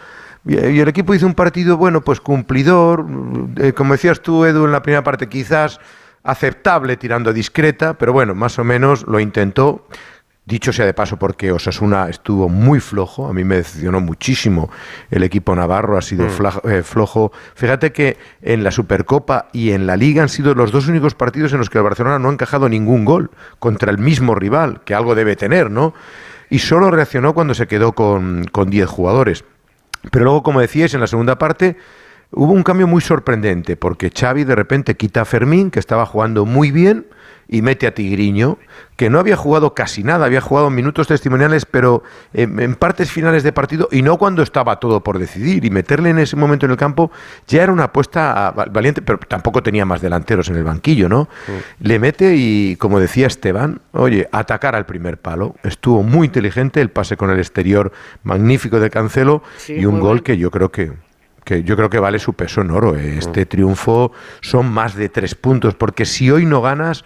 Y 0.45 0.57
el 0.81 0.89
equipo 0.89 1.15
hizo 1.15 1.25
un 1.27 1.35
partido, 1.35 1.77
bueno, 1.77 2.03
pues 2.03 2.21
cumplidor, 2.21 3.07
eh, 3.57 3.73
como 3.73 3.93
decías 3.95 4.21
tú, 4.21 4.45
Edu, 4.45 4.67
en 4.67 4.73
la 4.73 4.83
primera 4.83 5.05
parte 5.05 5.29
quizás 5.29 5.79
aceptable, 6.25 6.97
tirando 6.97 7.33
discreta, 7.33 7.95
pero 7.95 8.13
bueno, 8.13 8.35
más 8.35 8.59
o 8.59 8.65
menos 8.65 9.07
lo 9.07 9.21
intentó. 9.21 9.87
Dicho 10.47 10.75
sea 10.75 10.85
de 10.85 10.93
paso, 10.93 11.19
porque 11.19 11.53
Osasuna 11.53 12.11
estuvo 12.11 12.51
muy 12.51 12.79
flojo, 12.79 13.27
a 13.29 13.33
mí 13.33 13.45
me 13.45 13.57
decepcionó 13.57 14.01
muchísimo 14.01 14.69
el 15.11 15.23
equipo 15.23 15.55
navarro, 15.57 15.97
ha 15.97 16.03
sido 16.03 16.27
Mm. 16.27 16.69
eh, 16.69 16.83
flojo. 16.83 17.33
Fíjate 17.55 17.93
que 17.93 18.19
en 18.43 18.63
la 18.63 18.71
Supercopa 18.71 19.49
y 19.55 19.71
en 19.71 19.87
la 19.87 19.97
Liga 19.97 20.23
han 20.23 20.29
sido 20.29 20.55
los 20.55 20.71
dos 20.71 20.87
únicos 20.87 21.15
partidos 21.15 21.53
en 21.55 21.59
los 21.61 21.71
que 21.71 21.79
el 21.79 21.85
Barcelona 21.85 22.19
no 22.19 22.29
ha 22.29 22.33
encajado 22.33 22.69
ningún 22.69 23.07
gol 23.07 23.31
contra 23.59 23.91
el 23.91 23.97
mismo 23.97 24.35
rival, 24.35 24.83
que 24.85 24.95
algo 24.95 25.15
debe 25.15 25.35
tener, 25.35 25.71
¿no? 25.71 25.95
Y 26.51 26.59
solo 26.59 26.91
reaccionó 26.91 27.33
cuando 27.33 27.55
se 27.55 27.67
quedó 27.67 27.93
con 27.95 28.45
con 28.53 28.69
10 28.69 28.87
jugadores. 28.87 29.45
Pero 30.11 30.27
luego, 30.27 30.43
como 30.43 30.61
decíais, 30.61 30.93
en 30.93 31.01
la 31.01 31.07
segunda 31.07 31.39
parte 31.39 31.79
hubo 32.33 32.53
un 32.53 32.65
cambio 32.65 32.87
muy 32.87 33.01
sorprendente, 33.01 33.77
porque 33.79 34.11
Xavi 34.11 34.45
de 34.45 34.55
repente 34.55 34.95
quita 34.95 35.23
a 35.23 35.25
Fermín, 35.25 35.71
que 35.71 35.79
estaba 35.81 36.05
jugando 36.05 36.45
muy 36.45 36.71
bien, 36.71 37.07
y 37.49 37.63
mete 37.63 37.87
a 37.87 37.95
Tigriño, 37.95 38.59
que 38.97 39.11
no 39.11 39.19
había 39.19 39.37
jugado 39.37 39.75
casi 39.75 40.05
nada, 40.05 40.27
había 40.27 40.41
jugado 40.41 40.71
minutos 40.71 41.09
testimoniales, 41.09 41.67
pero 41.67 42.03
en, 42.33 42.61
en 42.61 42.75
partes 42.75 43.11
finales 43.11 43.43
de 43.43 43.53
partido, 43.53 43.89
y 43.91 44.03
no 44.03 44.19
cuando 44.19 44.43
estaba 44.43 44.79
todo 44.81 45.03
por 45.03 45.19
decidir. 45.19 45.65
Y 45.65 45.71
meterle 45.71 46.11
en 46.11 46.19
ese 46.19 46.37
momento 46.37 46.67
en 46.67 46.73
el 46.73 46.79
campo 46.79 47.11
ya 47.47 47.63
era 47.63 47.73
una 47.73 47.85
apuesta 47.85 48.49
ah, 48.49 48.67
valiente, 48.71 49.03
pero 49.03 49.19
tampoco 49.19 49.63
tenía 49.63 49.85
más 49.85 50.01
delanteros 50.01 50.49
en 50.49 50.57
el 50.57 50.65
banquillo, 50.65 51.09
¿no? 51.09 51.29
Le 51.81 51.99
mete 51.99 52.35
y, 52.37 52.77
como 52.77 53.01
decía 53.01 53.27
Esteban, 53.27 53.81
oye, 53.93 54.29
atacar 54.33 54.77
al 54.77 54.87
primer 54.87 55.19
palo. 55.19 55.57
Estuvo 55.65 56.03
muy 56.03 56.27
inteligente 56.27 56.81
el 56.81 56.91
pase 56.91 57.17
con 57.17 57.31
el 57.31 57.39
exterior 57.39 57.93
magnífico 58.23 58.81
de 58.81 58.91
Cancelo 58.91 59.43
Sí, 59.57 59.75
y 59.75 59.87
un 59.87 60.01
gol 60.01 60.23
que 60.23 60.37
yo 60.37 60.51
creo 60.51 60.71
que 60.71 60.93
que 61.45 61.63
yo 61.63 61.77
creo 61.77 61.91
que 61.91 61.99
vale 61.99 62.19
su 62.19 62.33
peso 62.33 62.63
en 62.63 62.71
oro. 62.71 62.97
eh. 62.97 63.19
Este 63.19 63.45
triunfo 63.45 64.13
son 64.41 64.73
más 64.73 64.95
de 64.95 65.11
tres 65.11 65.35
puntos, 65.35 65.75
porque 65.75 66.07
si 66.07 66.31
hoy 66.31 66.47
no 66.47 66.63
ganas, 66.63 67.05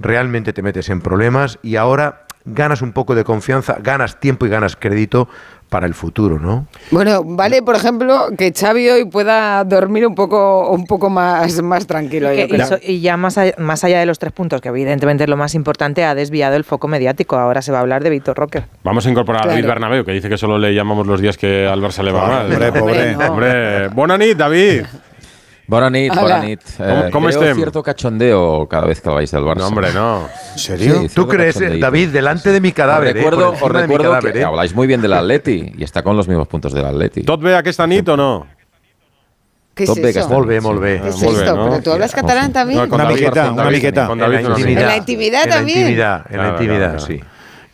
realmente 0.00 0.52
te 0.52 0.62
metes 0.62 0.88
en 0.90 1.00
problemas 1.00 1.58
y 1.62 1.76
ahora 1.76 2.22
ganas 2.44 2.80
un 2.82 2.92
poco 2.92 3.14
de 3.14 3.24
confianza, 3.24 3.76
ganas 3.82 4.20
tiempo 4.20 4.46
y 4.46 4.48
ganas 4.48 4.74
crédito 4.76 5.28
para 5.68 5.86
el 5.86 5.92
futuro, 5.92 6.38
¿no? 6.38 6.66
Bueno, 6.90 7.22
vale, 7.22 7.60
por 7.60 7.76
ejemplo, 7.76 8.28
que 8.38 8.54
Xavi 8.58 8.88
hoy 8.88 9.04
pueda 9.04 9.62
dormir 9.64 10.06
un 10.06 10.14
poco, 10.14 10.70
un 10.70 10.86
poco 10.86 11.10
más, 11.10 11.60
más 11.60 11.86
tranquilo. 11.86 12.30
Que- 12.30 12.38
yo 12.38 12.44
y, 12.46 12.48
creo. 12.48 12.66
so- 12.66 12.78
y 12.82 13.00
ya 13.02 13.18
más 13.18 13.36
allá, 13.36 13.52
más 13.58 13.84
allá 13.84 14.00
de 14.00 14.06
los 14.06 14.18
tres 14.18 14.32
puntos, 14.32 14.62
que 14.62 14.70
evidentemente 14.70 15.24
es 15.24 15.28
lo 15.28 15.36
más 15.36 15.54
importante, 15.54 16.04
ha 16.04 16.14
desviado 16.14 16.56
el 16.56 16.64
foco 16.64 16.88
mediático. 16.88 17.36
Ahora 17.36 17.60
se 17.60 17.70
va 17.70 17.78
a 17.78 17.80
hablar 17.82 18.02
de 18.02 18.08
Víctor 18.08 18.38
Roque. 18.38 18.62
Vamos 18.82 19.06
a 19.06 19.10
incorporar 19.10 19.44
a 19.44 19.48
David. 19.50 19.66
Bernabeu, 19.66 20.04
que 20.06 20.12
dice 20.12 20.30
que 20.30 20.38
solo 20.38 20.56
le 20.56 20.72
llamamos 20.74 21.06
los 21.06 21.20
días 21.20 21.36
que 21.36 21.66
al 21.66 21.82
Barça 21.82 22.02
le 22.02 22.12
va 22.12 22.26
mal. 22.26 22.46
hombre, 22.50 22.72
pobre. 22.72 23.10
Hombre, 23.12 23.28
hombre. 23.28 23.88
Bona 23.88 24.16
nit, 24.16 24.38
David. 24.38 24.84
Bona 25.68 25.90
nit, 25.90 26.10
Hola. 26.12 26.22
bona 26.22 26.38
nit. 26.40 26.60
¿Cómo- 26.78 26.88
Eh, 26.88 27.10
cómo 27.12 27.28
creo 27.28 27.54
cierto 27.54 27.82
cachondeo 27.82 28.66
cada 28.68 28.86
vez 28.86 29.02
que 29.02 29.08
habláis 29.10 29.30
del 29.30 29.42
Barça. 29.42 29.58
No, 29.58 29.66
hombre, 29.66 29.92
no. 29.92 30.26
¿En 30.52 30.58
serio? 30.58 31.02
¿Tú 31.14 31.28
crees, 31.28 31.60
eh, 31.60 31.76
David, 31.78 32.08
delante 32.08 32.50
de 32.52 32.60
mi 32.62 32.72
cadáver? 32.72 33.10
Os 33.10 33.14
eh, 33.14 33.18
recuerdo, 33.18 33.50
por 33.52 33.52
encima 33.52 33.68
os 33.76 33.82
recuerdo 33.82 34.08
cadáver, 34.12 34.32
que 34.32 34.40
eh? 34.40 34.44
habláis 34.44 34.74
muy 34.74 34.86
bien 34.86 35.02
del 35.02 35.12
Atleti 35.12 35.74
y 35.76 35.84
está 35.84 36.02
con 36.02 36.16
los 36.16 36.26
mismos 36.26 36.48
puntos 36.48 36.72
del 36.72 36.86
Atleti. 36.86 37.22
¿Tot 37.22 37.42
bé 37.42 37.54
aquesta 37.54 37.86
nit 37.86 38.08
o 38.08 38.16
no? 38.16 38.46
¿Qué 39.74 39.84
es 39.84 39.88
Tot 39.90 39.98
bé 40.00 40.08
eso? 40.08 40.20
aquesta 40.20 40.34
Molt 40.34 40.48
bé, 40.48 40.54
nit, 40.54 40.62
molt 40.62 40.80
bé. 40.80 41.00
¿Qué 41.02 41.08
es 41.10 41.22
esto? 41.22 41.64
¿Pero 41.68 41.82
tú 41.82 41.92
hablas 41.92 42.14
catalán 42.14 42.50
también? 42.50 42.80
No, 42.80 42.88
con 42.88 42.94
Una 42.94 43.04
David, 43.04 43.20
miqueta, 43.20 43.42
con 43.44 43.52
una 43.52 43.62
David, 43.64 43.76
miqueta. 43.76 44.06
con 44.06 44.20
En 44.22 44.32
la 44.32 44.40
no 44.40 44.48
intimidad. 44.48 44.80
En 44.82 44.88
la 44.88 44.96
intimidad 44.96 45.42
en 45.44 45.50
la 45.50 45.56
también. 45.56 45.78
intimidad, 45.80 46.16
en 46.30 46.36
la 46.38 46.42
Claro, 46.44 46.50
intimidad, 46.62 46.90
claro, 46.96 47.06
sí. 47.06 47.20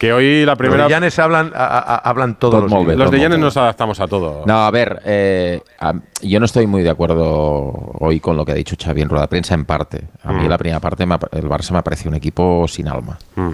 Que 0.05 0.13
hoy 0.13 0.45
la 0.45 0.55
primera... 0.55 0.83
Los 0.83 0.89
de 0.89 0.95
Llanes 0.95 1.19
hablan, 1.19 1.51
a- 1.55 1.65
a- 1.79 1.97
hablan 1.97 2.39
todos 2.39 2.71
los 2.71 2.87
bé, 2.87 2.95
Los 2.95 3.11
de 3.11 3.19
Llanes 3.19 3.39
nos 3.39 3.57
adaptamos 3.57 3.99
a 4.01 4.07
todo. 4.07 4.43
No, 4.45 4.67
a 4.67 4.71
ver, 4.71 5.01
eh, 5.07 5.63
a- 5.81 5.95
yo 6.21 6.39
no 6.41 6.45
estoy 6.45 6.67
muy 6.67 6.83
de 6.83 6.91
acuerdo 6.91 7.95
hoy 8.01 8.21
con 8.21 8.37
lo 8.37 8.45
que 8.45 8.53
ha 8.53 8.55
dicho 8.55 8.77
Xavi 8.79 9.01
en 9.01 9.09
rueda 9.09 9.23
de 9.23 9.29
prensa 9.29 9.55
en 9.55 9.65
parte. 9.65 10.03
A 10.23 10.33
mí 10.35 10.45
Mm. 10.45 10.49
la 10.51 10.59
primera 10.59 10.79
parte, 10.81 11.07
me 11.07 11.15
ha- 11.15 11.21
el 11.33 11.49
Barça 11.49 11.71
me 11.71 11.79
ha 11.79 11.83
parecido 11.83 12.11
un 12.11 12.17
equipo 12.17 12.67
sin 12.69 12.87
alma. 12.87 13.19
Mm. 13.37 13.53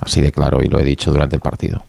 Así 0.00 0.20
de 0.20 0.32
claro, 0.32 0.60
y 0.60 0.66
lo 0.66 0.80
he 0.80 0.82
dicho 0.84 1.12
durante 1.12 1.36
el 1.36 1.40
partido. 1.42 1.84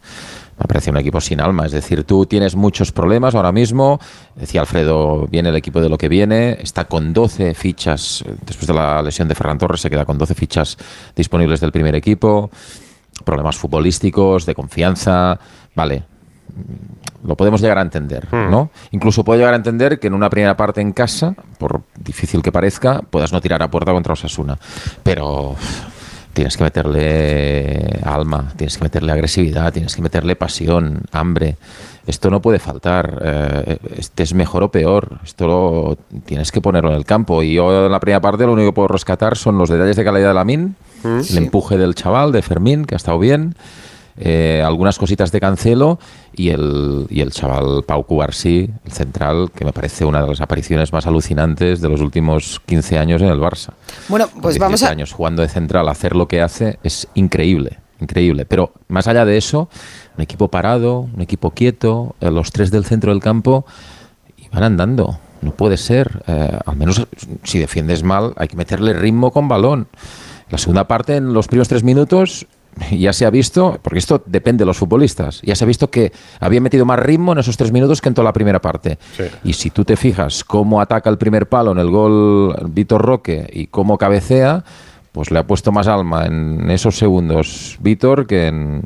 Me 0.60 0.66
parece 0.68 0.92
un 0.92 0.96
equipo 0.98 1.20
sin 1.20 1.40
alma. 1.40 1.66
Es 1.66 1.72
decir, 1.72 2.04
tú 2.04 2.24
tienes 2.26 2.54
muchos 2.54 2.92
problemas 2.92 3.34
ahora 3.34 3.50
mismo. 3.50 3.98
Decía 4.36 4.60
Alfredo, 4.60 5.26
viene 5.26 5.48
el 5.48 5.56
equipo 5.56 5.80
de 5.80 5.88
lo 5.88 5.98
que 5.98 6.08
viene. 6.08 6.56
Está 6.62 6.84
con 6.84 7.12
12 7.12 7.54
fichas. 7.54 8.22
Después 8.46 8.68
de 8.68 8.74
la 8.74 9.02
lesión 9.02 9.26
de 9.26 9.34
Ferran 9.34 9.58
Torres, 9.58 9.80
se 9.80 9.90
queda 9.90 10.04
con 10.04 10.16
12 10.16 10.36
fichas 10.36 10.78
disponibles 11.16 11.58
del 11.60 11.72
primer 11.72 11.96
equipo. 11.96 12.52
Problemas 13.24 13.56
futbolísticos, 13.56 14.46
de 14.46 14.54
confianza. 14.54 15.38
Vale, 15.74 16.02
lo 17.24 17.36
podemos 17.36 17.60
llegar 17.60 17.78
a 17.78 17.82
entender, 17.82 18.26
¿no? 18.32 18.70
Incluso 18.90 19.24
puedo 19.24 19.38
llegar 19.38 19.54
a 19.54 19.56
entender 19.56 19.98
que 19.98 20.08
en 20.08 20.14
una 20.14 20.28
primera 20.28 20.56
parte 20.56 20.80
en 20.80 20.92
casa, 20.92 21.34
por 21.58 21.82
difícil 21.98 22.42
que 22.42 22.52
parezca, 22.52 23.00
puedas 23.02 23.32
no 23.32 23.40
tirar 23.40 23.62
a 23.62 23.70
puerta 23.70 23.92
contra 23.92 24.12
Osasuna. 24.12 24.58
Pero 25.02 25.56
tienes 26.34 26.56
que 26.56 26.64
meterle 26.64 28.00
alma, 28.04 28.52
tienes 28.56 28.76
que 28.76 28.84
meterle 28.84 29.12
agresividad, 29.12 29.72
tienes 29.72 29.96
que 29.96 30.02
meterle 30.02 30.36
pasión, 30.36 31.02
hambre. 31.12 31.56
Esto 32.06 32.28
no 32.28 32.42
puede 32.42 32.58
faltar. 32.58 33.18
eh, 33.22 33.78
este 33.96 34.24
es 34.24 34.34
mejor 34.34 34.62
o 34.64 34.70
peor. 34.70 35.20
Esto 35.24 35.46
lo 35.46 35.98
tienes 36.26 36.52
que 36.52 36.60
ponerlo 36.60 36.90
en 36.90 36.96
el 36.96 37.06
campo. 37.06 37.42
Y 37.42 37.54
yo 37.54 37.86
en 37.86 37.92
la 37.92 38.00
primera 38.00 38.20
parte 38.20 38.44
lo 38.44 38.52
único 38.52 38.68
que 38.68 38.74
puedo 38.74 38.88
rescatar 38.88 39.36
son 39.36 39.56
los 39.56 39.70
detalles 39.70 39.96
de 39.96 40.04
calidad 40.04 40.28
de 40.28 40.34
El 41.04 41.38
empuje 41.38 41.76
del 41.76 41.94
chaval, 41.94 42.32
de 42.32 42.42
Fermín, 42.42 42.84
que 42.84 42.94
ha 42.94 42.96
estado 42.96 43.18
bien 43.18 43.54
eh, 44.16 44.62
algunas 44.64 44.96
cositas 44.96 45.32
de 45.32 45.40
Cancelo 45.40 45.98
y 46.32 46.50
el, 46.50 47.06
y 47.10 47.20
el 47.20 47.32
chaval 47.32 47.82
Pau 47.84 48.04
Cubarsí, 48.04 48.70
el 48.84 48.92
central, 48.92 49.50
que 49.52 49.64
me 49.64 49.72
parece 49.72 50.04
una 50.04 50.22
de 50.22 50.28
las 50.28 50.40
apariciones 50.40 50.92
más 50.92 51.06
alucinantes 51.06 51.80
de 51.80 51.88
los 51.88 52.00
últimos 52.00 52.60
15 52.66 52.98
años 52.98 53.22
en 53.22 53.28
el 53.28 53.40
Barça. 53.40 53.70
Bueno, 54.08 54.28
pues 54.40 54.54
18 54.54 54.60
vamos 54.60 54.82
a... 54.84 54.90
años 54.90 55.12
jugando 55.12 55.42
de 55.42 55.48
central, 55.48 55.88
hacer 55.88 56.14
lo 56.14 56.28
que 56.28 56.42
hace 56.42 56.78
es 56.84 57.08
increíble, 57.14 57.78
increíble. 58.00 58.44
Pero 58.44 58.72
más 58.86 59.08
allá 59.08 59.24
de 59.24 59.36
eso, 59.36 59.68
un 60.16 60.22
equipo 60.22 60.48
parado, 60.48 61.00
un 61.00 61.20
equipo 61.20 61.50
quieto, 61.50 62.14
eh, 62.20 62.30
los 62.30 62.52
tres 62.52 62.70
del 62.70 62.84
centro 62.84 63.12
del 63.12 63.20
campo 63.20 63.66
van 64.52 64.62
andando. 64.62 65.18
No 65.42 65.50
puede 65.50 65.76
ser. 65.76 66.22
Eh, 66.26 66.58
al 66.64 66.76
menos 66.76 67.06
si 67.42 67.58
defiendes 67.58 68.02
mal, 68.02 68.32
hay 68.36 68.48
que 68.48 68.56
meterle 68.56 68.94
ritmo 68.94 69.32
con 69.32 69.48
balón. 69.48 69.88
La 70.54 70.58
segunda 70.58 70.86
parte, 70.86 71.16
en 71.16 71.34
los 71.34 71.48
primeros 71.48 71.66
tres 71.66 71.82
minutos, 71.82 72.46
ya 72.92 73.12
se 73.12 73.26
ha 73.26 73.30
visto, 73.30 73.80
porque 73.82 73.98
esto 73.98 74.22
depende 74.24 74.62
de 74.62 74.66
los 74.66 74.76
futbolistas, 74.78 75.42
ya 75.42 75.56
se 75.56 75.64
ha 75.64 75.66
visto 75.66 75.90
que 75.90 76.12
había 76.38 76.60
metido 76.60 76.84
más 76.84 77.00
ritmo 77.00 77.32
en 77.32 77.38
esos 77.38 77.56
tres 77.56 77.72
minutos 77.72 78.00
que 78.00 78.08
en 78.08 78.14
toda 78.14 78.26
la 78.26 78.32
primera 78.32 78.60
parte. 78.60 79.00
Y 79.42 79.54
si 79.54 79.70
tú 79.70 79.84
te 79.84 79.96
fijas 79.96 80.44
cómo 80.44 80.80
ataca 80.80 81.10
el 81.10 81.18
primer 81.18 81.48
palo 81.48 81.72
en 81.72 81.78
el 81.78 81.90
gol 81.90 82.54
Víctor 82.68 83.02
Roque 83.02 83.50
y 83.52 83.66
cómo 83.66 83.98
cabecea, 83.98 84.62
pues 85.10 85.32
le 85.32 85.40
ha 85.40 85.44
puesto 85.44 85.72
más 85.72 85.88
alma 85.88 86.26
en 86.26 86.70
esos 86.70 86.98
segundos 86.98 87.76
Víctor 87.80 88.24
que, 88.28 88.46
en, 88.46 88.82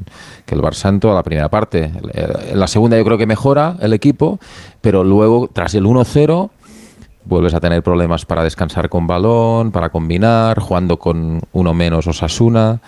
que 0.47 0.55
el 0.55 0.63
Barça 0.63 0.89
en 0.89 1.01
toda 1.01 1.17
la 1.17 1.23
primera 1.23 1.51
parte. 1.51 1.93
Eh, 2.15 2.29
En 2.53 2.61
la 2.61 2.67
segunda 2.67 2.97
yo 2.97 3.05
creo 3.05 3.19
que 3.19 3.27
mejora 3.27 3.77
el 3.81 3.93
equipo, 3.93 4.41
pero 4.81 5.05
luego 5.05 5.51
tras 5.53 5.75
el 5.75 5.85
1-0 5.85 6.49
vuelves 7.29 7.55
a 7.55 7.61
tener 7.61 7.83
problemas 7.83 8.25
para 8.25 8.43
descansar 8.43 8.89
con 8.89 9.07
balón, 9.07 9.71
para 9.71 9.91
combinar, 9.91 10.59
jugando 10.59 10.99
con 10.99 11.41
uno 11.53 11.75
menos 11.75 12.07
Osasuna. 12.07 12.81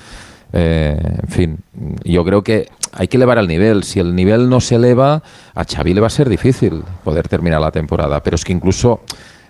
Eh, 0.53 0.99
en 1.23 1.29
fin, 1.29 1.59
yo 2.05 2.25
creo 2.25 2.43
que 2.43 2.69
hay 2.93 3.09
que 3.09 3.19
elevar 3.19 3.39
el 3.39 3.47
nivel. 3.47 3.85
Si 3.85 4.01
el 4.01 4.15
nivel 4.15 4.49
no 4.49 4.61
se 4.61 4.77
eleva, 4.77 5.23
a 5.55 5.65
Xavi 5.65 5.95
le 5.95 6.01
va 6.01 6.09
a 6.09 6.11
ser 6.11 6.29
difícil 6.29 6.83
poder 7.05 7.29
terminar 7.29 7.61
la 7.61 7.71
temporada. 7.71 8.23
Pero 8.23 8.35
es 8.35 8.45
que 8.45 8.53
incluso 8.53 9.01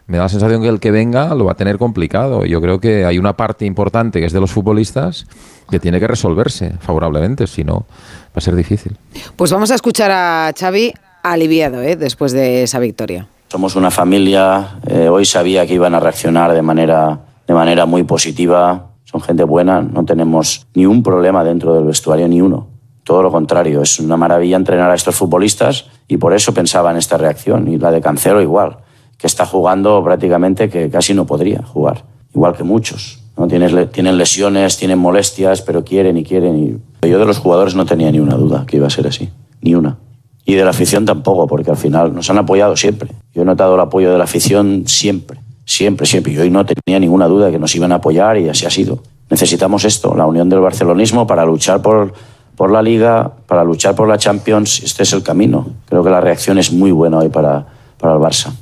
me 0.06 0.18
da 0.18 0.24
la 0.24 0.28
sensación 0.28 0.60
que 0.60 0.68
el 0.68 0.80
que 0.80 0.90
venga 0.90 1.34
lo 1.34 1.44
va 1.44 1.52
a 1.52 1.56
tener 1.56 1.78
complicado. 1.78 2.44
Yo 2.44 2.60
creo 2.60 2.80
que 2.80 3.04
hay 3.04 3.18
una 3.18 3.36
parte 3.36 3.64
importante 3.64 4.18
que 4.18 4.26
es 4.26 4.32
de 4.32 4.40
los 4.40 4.50
futbolistas 4.50 5.26
que 5.70 5.78
tiene 5.78 6.00
que 6.00 6.08
resolverse 6.08 6.74
favorablemente, 6.80 7.46
si 7.46 7.62
no, 7.62 7.86
va 8.28 8.36
a 8.36 8.40
ser 8.40 8.56
difícil. 8.56 8.96
Pues 9.36 9.52
vamos 9.52 9.70
a 9.70 9.76
escuchar 9.76 10.10
a 10.10 10.52
Xavi 10.58 10.92
aliviado 11.22 11.80
¿eh? 11.82 11.94
después 11.94 12.32
de 12.32 12.64
esa 12.64 12.80
victoria. 12.80 13.28
Somos 13.50 13.74
una 13.74 13.90
familia, 13.90 14.78
eh, 14.86 15.08
hoy 15.08 15.24
sabía 15.24 15.66
que 15.66 15.74
iban 15.74 15.92
a 15.96 15.98
reaccionar 15.98 16.52
de 16.52 16.62
manera, 16.62 17.18
de 17.48 17.52
manera 17.52 17.84
muy 17.84 18.04
positiva, 18.04 18.92
son 19.02 19.20
gente 19.20 19.42
buena, 19.42 19.82
no 19.82 20.04
tenemos 20.04 20.68
ni 20.74 20.86
un 20.86 21.02
problema 21.02 21.42
dentro 21.42 21.74
del 21.74 21.82
vestuario, 21.82 22.28
ni 22.28 22.40
uno. 22.40 22.68
Todo 23.02 23.24
lo 23.24 23.32
contrario, 23.32 23.82
es 23.82 23.98
una 23.98 24.16
maravilla 24.16 24.54
entrenar 24.54 24.88
a 24.92 24.94
estos 24.94 25.16
futbolistas 25.16 25.86
y 26.06 26.16
por 26.16 26.32
eso 26.32 26.54
pensaba 26.54 26.92
en 26.92 26.98
esta 26.98 27.16
reacción. 27.18 27.66
Y 27.66 27.76
la 27.76 27.90
de 27.90 28.00
Cancelo 28.00 28.40
igual, 28.40 28.76
que 29.18 29.26
está 29.26 29.44
jugando 29.46 30.00
prácticamente 30.04 30.68
que 30.68 30.88
casi 30.88 31.12
no 31.12 31.26
podría 31.26 31.60
jugar, 31.64 32.04
igual 32.32 32.54
que 32.56 32.62
muchos. 32.62 33.20
¿no? 33.36 33.48
Tienes 33.48 33.90
tienen 33.90 34.16
lesiones, 34.16 34.76
tienen 34.76 35.00
molestias, 35.00 35.60
pero 35.62 35.82
quieren 35.82 36.16
y 36.16 36.22
quieren. 36.22 36.80
Y 37.02 37.08
yo 37.08 37.18
de 37.18 37.24
los 37.24 37.38
jugadores 37.38 37.74
no 37.74 37.84
tenía 37.84 38.12
ni 38.12 38.20
una 38.20 38.36
duda 38.36 38.64
que 38.64 38.76
iba 38.76 38.86
a 38.86 38.90
ser 38.90 39.08
así, 39.08 39.28
ni 39.60 39.74
una. 39.74 39.98
Y 40.44 40.54
de 40.54 40.64
la 40.64 40.70
afición 40.70 41.04
tampoco, 41.04 41.46
porque 41.46 41.70
al 41.70 41.76
final 41.76 42.14
nos 42.14 42.28
han 42.30 42.38
apoyado 42.38 42.76
siempre. 42.76 43.10
Yo 43.34 43.42
he 43.42 43.44
notado 43.44 43.74
el 43.74 43.80
apoyo 43.80 44.10
de 44.10 44.18
la 44.18 44.24
afición 44.24 44.84
siempre, 44.86 45.40
siempre, 45.64 46.06
siempre. 46.06 46.32
Y 46.32 46.38
hoy 46.38 46.50
no 46.50 46.64
tenía 46.64 46.98
ninguna 46.98 47.26
duda 47.26 47.46
de 47.46 47.52
que 47.52 47.58
nos 47.58 47.74
iban 47.74 47.92
a 47.92 47.96
apoyar 47.96 48.38
y 48.38 48.48
así 48.48 48.66
ha 48.66 48.70
sido. 48.70 49.02
Necesitamos 49.28 49.84
esto, 49.84 50.14
la 50.16 50.26
unión 50.26 50.48
del 50.48 50.60
barcelonismo 50.60 51.26
para 51.26 51.44
luchar 51.44 51.82
por, 51.82 52.12
por 52.56 52.70
la 52.72 52.82
Liga, 52.82 53.30
para 53.46 53.62
luchar 53.62 53.94
por 53.94 54.08
la 54.08 54.18
Champions. 54.18 54.82
Este 54.82 55.04
es 55.04 55.12
el 55.12 55.22
camino. 55.22 55.68
Creo 55.88 56.02
que 56.02 56.10
la 56.10 56.20
reacción 56.20 56.58
es 56.58 56.72
muy 56.72 56.90
buena 56.90 57.18
hoy 57.18 57.28
para, 57.28 57.66
para 57.98 58.14
el 58.14 58.20
Barça. 58.20 58.52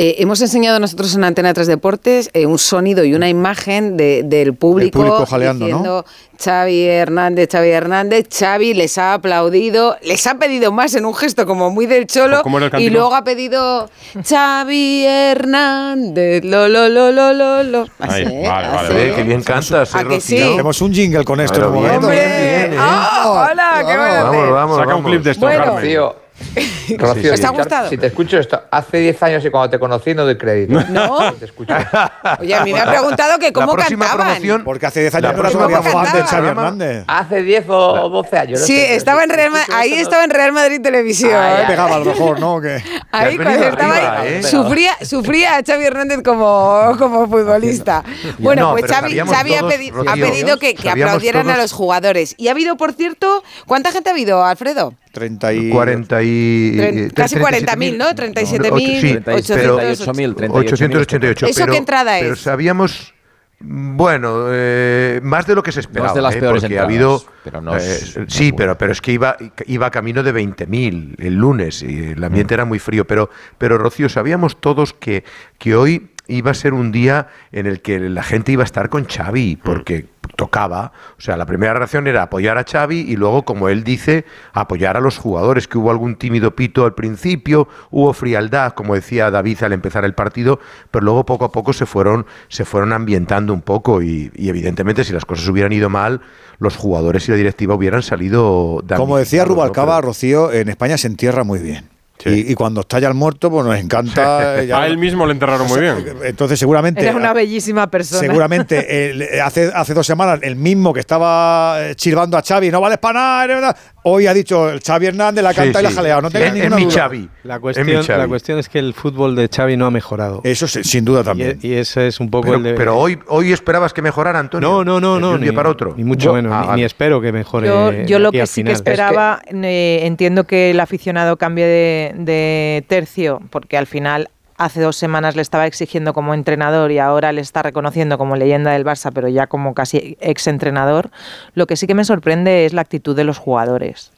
Eh, 0.00 0.22
hemos 0.22 0.40
enseñado 0.40 0.78
nosotros 0.78 1.12
en 1.16 1.24
Antena 1.24 1.52
3 1.52 1.66
Deportes 1.66 2.30
eh, 2.32 2.46
un 2.46 2.56
sonido 2.60 3.02
y 3.04 3.14
una 3.14 3.28
imagen 3.28 3.96
de- 3.96 4.22
del 4.24 4.54
público, 4.54 4.96
público 5.00 5.26
jaleando, 5.26 5.64
¿no? 5.66 5.66
diciendo 5.66 6.04
Xavi 6.40 6.84
Hernández, 6.84 7.48
Xavi 7.50 7.68
Hernández, 7.70 8.28
Xavi 8.32 8.74
les 8.74 8.96
ha 8.96 9.14
aplaudido, 9.14 9.96
les 10.02 10.24
ha 10.28 10.36
pedido 10.38 10.70
más 10.70 10.94
en 10.94 11.04
un 11.04 11.16
gesto 11.16 11.46
como 11.46 11.70
muy 11.70 11.86
del 11.86 12.06
cholo 12.06 12.42
¿Cómo 12.44 12.58
era 12.58 12.68
el 12.78 12.80
y 12.80 12.90
luego 12.90 13.12
ha 13.12 13.24
pedido 13.24 13.90
Xavi 14.24 15.04
Hernández, 15.04 16.44
lo 16.44 16.68
lo 16.68 16.88
lo 16.88 17.10
lo 17.10 17.32
lo 17.32 17.62
lo. 17.64 17.82
Así, 17.98 18.20
Ahí, 18.22 18.24
vale, 18.24 18.46
vale, 18.46 18.66
Así, 18.68 18.88
vale. 18.94 19.14
Qué 19.16 19.22
bien 19.24 19.42
cantas, 19.42 19.94
¿A 19.96 20.02
eh, 20.02 20.06
que 20.06 20.20
sí? 20.20 20.40
Hacemos 20.40 20.80
un 20.80 20.94
jingle 20.94 21.24
con 21.24 21.40
esto 21.40 21.58
en 21.58 21.64
un 21.66 21.72
Pero 21.72 21.80
bien, 21.80 22.00
momento. 22.02 22.08
bien, 22.10 22.40
bien, 22.40 22.70
bien. 22.70 22.80
¡Ah, 22.80 23.48
hola! 23.50 23.84
¡Qué 23.84 23.96
bueno! 23.98 24.24
Vamos, 24.24 24.50
vamos, 24.52 24.76
Saca 24.78 24.94
un 24.94 25.02
clip 25.02 25.22
de 25.24 25.30
esto, 25.32 25.44
Bueno. 25.44 25.64
Carmen. 25.64 26.27
Rocío, 26.98 27.34
¿Te 27.34 27.46
ha 27.46 27.50
si- 27.50 27.54
gustado? 27.56 27.88
Si 27.90 27.98
te 27.98 28.06
escucho 28.06 28.38
esto, 28.38 28.62
hace 28.70 28.98
10 28.98 29.22
años 29.24 29.44
y 29.44 29.50
cuando 29.50 29.70
te 29.70 29.78
conocí 29.78 30.14
no 30.14 30.24
doy 30.24 30.36
crédito. 30.38 30.80
¿No? 30.90 31.32
Te 31.34 31.44
escucho. 31.46 31.74
Oye, 32.40 32.54
a 32.54 32.64
mí 32.64 32.72
me 32.72 32.80
ha 32.80 32.86
preguntado 32.90 33.38
que 33.38 33.52
cómo 33.52 33.66
la 33.68 33.72
próxima 33.74 34.06
cantaban. 34.06 34.26
promoción. 34.34 34.64
Porque 34.64 34.86
hace 34.86 35.00
10 35.00 35.14
años 35.16 35.22
La 35.36 35.42
no 35.42 35.50
todavía 35.50 35.82
fan 35.82 36.12
de. 36.12 36.22
Xavi 36.24 36.48
Hernández. 36.48 37.04
Hace 37.06 37.42
10 37.42 37.64
o 37.68 38.08
12 38.08 38.38
años. 38.38 38.60
no 38.60 38.66
Sí, 38.66 38.76
sé, 38.76 38.94
estaba 38.94 39.24
en 39.24 39.30
Real 39.30 39.50
Ma- 39.50 39.60
escucho 39.60 39.76
ahí 39.78 39.92
estaba 39.94 40.24
en 40.24 40.30
Real 40.30 40.52
Madrid 40.52 40.80
Televisión. 40.80 41.32
Ay, 41.34 41.56
ay, 41.60 41.66
Pegaba 41.66 41.96
a 41.96 41.98
lo 41.98 42.04
mejor, 42.04 42.40
¿no? 42.40 42.60
Que- 42.60 42.82
Ahí 43.12 43.36
cuando 43.36 43.64
estaba 43.64 43.94
arriba, 43.96 44.20
ahí, 44.20 44.28
¿eh? 44.34 44.42
sufría, 44.42 44.92
sufría 45.02 45.56
a 45.56 45.62
Xavi 45.64 45.84
Hernández 45.84 46.22
como, 46.24 46.94
como 46.98 47.26
futbolista. 47.28 48.04
Bueno, 48.38 48.68
No, 48.68 48.70
pues 48.72 48.90
Xavi, 48.90 49.18
Xavi 49.18 49.54
ha, 49.54 49.62
pedi- 49.62 49.90
Rocío, 49.92 50.10
ha 50.10 50.14
pedido 50.14 50.58
que, 50.58 50.74
que 50.74 50.90
aplaudieran 50.90 51.48
a 51.48 51.52
todos- 51.54 51.62
los 51.64 51.72
jugadores. 51.72 52.34
Y 52.38 52.48
ha 52.48 52.52
habido, 52.52 52.76
por 52.76 52.92
cierto, 52.92 53.42
¿cuánta 53.66 53.92
gente 53.92 54.08
ha 54.10 54.12
habido, 54.12 54.44
Alfredo? 54.44 54.94
30 55.18 55.52
y... 55.52 55.70
40 55.70 56.22
y... 56.22 56.72
Tre- 56.76 57.12
casi 57.12 57.36
40.000, 57.36 57.96
¿no? 57.96 58.06
37.000, 58.10 59.00
Sí, 59.00 59.08
38.000, 59.14 60.50
888. 60.50 61.46
¿Eso 61.46 61.60
pero, 61.60 61.72
qué 61.72 61.78
entrada 61.78 62.16
Pero 62.20 62.34
es? 62.34 62.40
sabíamos, 62.40 63.14
bueno, 63.60 64.46
eh, 64.50 65.20
más 65.22 65.46
de 65.46 65.54
lo 65.56 65.62
que 65.62 65.72
se 65.72 65.80
esperaba. 65.80 66.12
de 66.14 66.22
las 66.22 66.36
eh, 66.36 66.38
peores 66.38 66.62
porque 66.62 66.78
ha 66.78 66.82
entradas, 66.84 66.94
habido... 66.94 67.24
pero 67.42 67.60
no 67.60 67.76
es 67.76 68.16
eh, 68.16 68.24
sí, 68.28 68.52
pero, 68.52 68.78
pero 68.78 68.92
es 68.92 69.00
que 69.00 69.12
iba, 69.12 69.36
iba 69.66 69.90
camino 69.90 70.22
de 70.22 70.32
20.000 70.32 71.16
el 71.18 71.34
lunes 71.34 71.82
y 71.82 72.10
el 72.12 72.22
ambiente 72.22 72.54
era 72.54 72.64
muy 72.64 72.78
frío. 72.78 73.04
Pero, 73.06 73.30
pero 73.58 73.76
Rocío, 73.78 74.08
sabíamos 74.08 74.60
todos 74.60 74.92
que, 74.92 75.24
que 75.58 75.74
hoy 75.74 76.10
iba 76.28 76.50
a 76.50 76.54
ser 76.54 76.74
un 76.74 76.92
día 76.92 77.28
en 77.52 77.66
el 77.66 77.80
que 77.82 77.98
la 77.98 78.22
gente 78.22 78.52
iba 78.52 78.62
a 78.62 78.64
estar 78.66 78.88
con 78.90 79.04
Xavi, 79.06 79.56
porque 79.56 80.06
tocaba. 80.36 80.92
O 81.16 81.20
sea, 81.20 81.36
la 81.36 81.46
primera 81.46 81.74
reacción 81.74 82.06
era 82.06 82.22
apoyar 82.22 82.58
a 82.58 82.64
Xavi 82.64 83.00
y 83.00 83.16
luego, 83.16 83.44
como 83.44 83.68
él 83.68 83.82
dice, 83.82 84.24
apoyar 84.52 84.96
a 84.96 85.00
los 85.00 85.18
jugadores, 85.18 85.66
que 85.66 85.78
hubo 85.78 85.90
algún 85.90 86.16
tímido 86.16 86.54
pito 86.54 86.84
al 86.84 86.94
principio, 86.94 87.66
hubo 87.90 88.12
frialdad, 88.12 88.72
como 88.74 88.94
decía 88.94 89.30
David 89.30 89.62
al 89.62 89.72
empezar 89.72 90.04
el 90.04 90.14
partido, 90.14 90.60
pero 90.90 91.04
luego 91.04 91.24
poco 91.26 91.46
a 91.46 91.50
poco 91.52 91.72
se 91.72 91.86
fueron, 91.86 92.26
se 92.48 92.64
fueron 92.64 92.92
ambientando 92.92 93.52
un 93.52 93.62
poco 93.62 94.02
y, 94.02 94.30
y 94.36 94.48
evidentemente 94.48 95.02
si 95.04 95.12
las 95.12 95.24
cosas 95.24 95.48
hubieran 95.48 95.72
ido 95.72 95.88
mal, 95.90 96.20
los 96.58 96.76
jugadores 96.76 97.26
y 97.28 97.30
la 97.32 97.36
directiva 97.36 97.74
hubieran 97.74 98.02
salido 98.02 98.82
Como 98.96 99.16
decía. 99.16 99.44
Rubalcaba, 99.44 99.96
Pero- 99.96 100.08
Rocío, 100.08 100.52
en 100.52 100.68
España 100.68 100.98
se 100.98 101.08
entierra 101.08 101.42
muy 101.42 101.58
bien. 101.60 101.88
Y, 102.24 102.52
y 102.52 102.54
cuando 102.54 102.80
está 102.82 102.98
ya 102.98 103.08
el 103.08 103.14
muerto, 103.14 103.50
pues 103.50 103.64
nos 103.66 103.76
encanta. 103.76 104.62
ya- 104.64 104.80
A 104.80 104.86
él 104.86 104.98
mismo 104.98 105.26
le 105.26 105.32
enterraron 105.32 105.66
muy 105.68 105.80
bien. 105.80 105.96
Entonces, 106.24 106.58
seguramente. 106.58 107.02
Era 107.02 107.16
una 107.16 107.32
bellísima 107.32 107.90
persona. 107.90 108.20
Seguramente 108.20 109.10
el- 109.10 109.40
hace, 109.40 109.70
hace 109.74 109.94
dos 109.94 110.06
semanas 110.06 110.40
el 110.42 110.56
mismo 110.56 110.92
que 110.92 111.00
estaba 111.00 111.76
eh, 111.90 111.94
chirvando 111.94 112.36
a 112.36 112.42
Xavi, 112.42 112.70
no 112.70 112.80
vales 112.80 112.98
para 112.98 113.18
nada, 113.20 113.44
eres 113.44 113.60
nada", 113.60 113.76
hoy 114.04 114.26
ha 114.26 114.34
dicho 114.34 114.68
el 114.70 114.80
Xavi 114.80 115.06
Hernández, 115.06 115.42
la 115.44 115.50
Sí, 115.50 115.56
canta 115.56 115.80
y 115.80 115.82
la 115.84 115.90
jaleado. 115.90 116.22
No 116.22 116.30
tengáis 116.30 116.52
Es 116.54 116.58
ninguna 116.60 116.76
mi 116.76 116.84
duda. 116.84 116.94
Xavi. 116.94 117.28
La 117.44 117.54
Es 117.54 117.58
mi 117.58 117.62
cuestión, 117.62 118.02
Xavi. 118.04 118.18
la 118.18 118.28
cuestión 118.28 118.58
es 118.58 118.68
que 118.68 118.78
el 118.78 118.94
fútbol 118.94 119.36
de 119.36 119.48
Xavi 119.54 119.76
no 119.76 119.86
ha 119.86 119.90
mejorado. 119.90 120.40
Eso 120.44 120.66
sí, 120.66 120.82
sin 120.84 121.04
duda 121.04 121.22
también. 121.24 121.58
Y, 121.62 121.68
y 121.68 121.74
ese 121.74 122.06
es 122.08 122.20
un 122.20 122.30
poco 122.30 122.46
Pero, 122.46 122.56
el 122.58 122.62
de... 122.64 122.74
pero 122.74 122.96
hoy, 122.98 123.18
hoy 123.28 123.52
esperabas 123.52 123.92
que 123.92 124.02
mejorara, 124.02 124.38
Antonio. 124.38 124.68
no, 124.68 124.84
no, 124.84 125.00
no, 125.00 125.18
no. 125.20 125.30
un 125.32 125.40
día 125.40 125.50
ni, 125.50 125.56
para 125.56 125.68
otro. 125.70 125.94
Ni 125.96 126.04
mucho 126.04 126.26
Yo- 126.26 126.32
menos. 126.34 126.52
Ah, 126.54 126.70
ni- 126.70 126.76
ni, 126.80 126.84
espero 126.84 127.20
que 127.20 127.32
mejore. 127.32 127.68
Yo, 128.06 128.18
lo 128.18 128.32
que 128.32 128.46
sí 128.46 128.64
que 128.64 128.72
esperaba, 128.72 129.40
eh, 129.46 130.00
entiendo 130.02 130.44
que 130.44 130.70
el 130.70 130.80
aficionado 130.80 131.36
cambie 131.36 131.64
de, 131.66 132.07
de 132.14 132.84
tercio, 132.88 133.40
porque 133.50 133.76
al 133.76 133.86
final 133.86 134.30
hace 134.56 134.80
dos 134.80 134.96
semanas 134.96 135.36
le 135.36 135.42
estaba 135.42 135.66
exigiendo 135.66 136.12
como 136.12 136.34
entrenador 136.34 136.90
y 136.90 136.98
ahora 136.98 137.32
le 137.32 137.40
está 137.40 137.62
reconociendo 137.62 138.18
como 138.18 138.36
leyenda 138.36 138.72
del 138.72 138.84
Barça, 138.84 139.12
pero 139.14 139.28
ya 139.28 139.46
como 139.46 139.72
casi 139.72 140.18
ex-entrenador. 140.20 141.10
Lo 141.54 141.66
que 141.66 141.76
sí 141.76 141.86
que 141.86 141.94
me 141.94 142.04
sorprende 142.04 142.66
es 142.66 142.72
la 142.72 142.82
actitud 142.82 143.16
de 143.16 143.24
los 143.24 143.38
jugadores. 143.38 144.12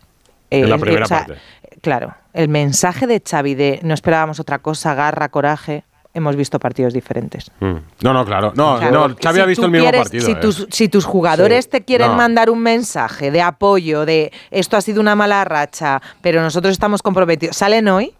En 0.49 0.68
la 0.68 0.78
primera 0.78 1.05
o 1.05 1.09
sea, 1.09 1.26
parte. 1.26 1.41
Claro, 1.82 2.14
el 2.32 2.49
mensaje 2.49 3.07
de 3.07 3.22
Xavi 3.24 3.55
de 3.55 3.80
no 3.82 3.95
esperábamos 3.95 4.41
otra 4.41 4.59
cosa, 4.59 4.95
garra, 4.95 5.28
coraje, 5.28 5.84
hemos 6.12 6.34
visto 6.36 6.58
partidos 6.58 6.92
diferentes. 6.92 7.50
Mm. 7.61 7.74
No, 8.02 8.12
no, 8.12 8.24
claro. 8.24 8.52
No, 8.56 8.78
Claro, 8.78 9.08
no, 9.08 9.16
Xavi 9.22 9.34
si 9.36 9.40
ha 9.40 9.46
visto 9.46 9.64
el 9.66 9.70
mismo 9.70 9.84
quieres- 9.86 10.02
partido. 10.02 10.26
Si 10.26 10.32
eh. 10.32 10.36
tus, 10.36 10.66
si 10.70 10.88
tus 10.88 11.04
jugadores 11.04 11.64
Sí. 11.66 11.70
te 11.70 11.84
quieren 11.84 12.08
No. 12.11 12.16
mandar 12.16 12.50
un 12.50 12.61
mensaje 12.61 13.30
de 13.30 13.42
apoyo, 13.42 14.04
de 14.06 14.32
esto 14.50 14.76
ha 14.76 14.80
sido 14.80 15.00
una 15.00 15.14
mala 15.14 15.44
racha, 15.44 16.02
pero 16.20 16.42
nosotros 16.42 16.72
estamos 16.72 17.02
comprometidos, 17.02 17.56
salen 17.56 17.88
hoy 17.88 18.14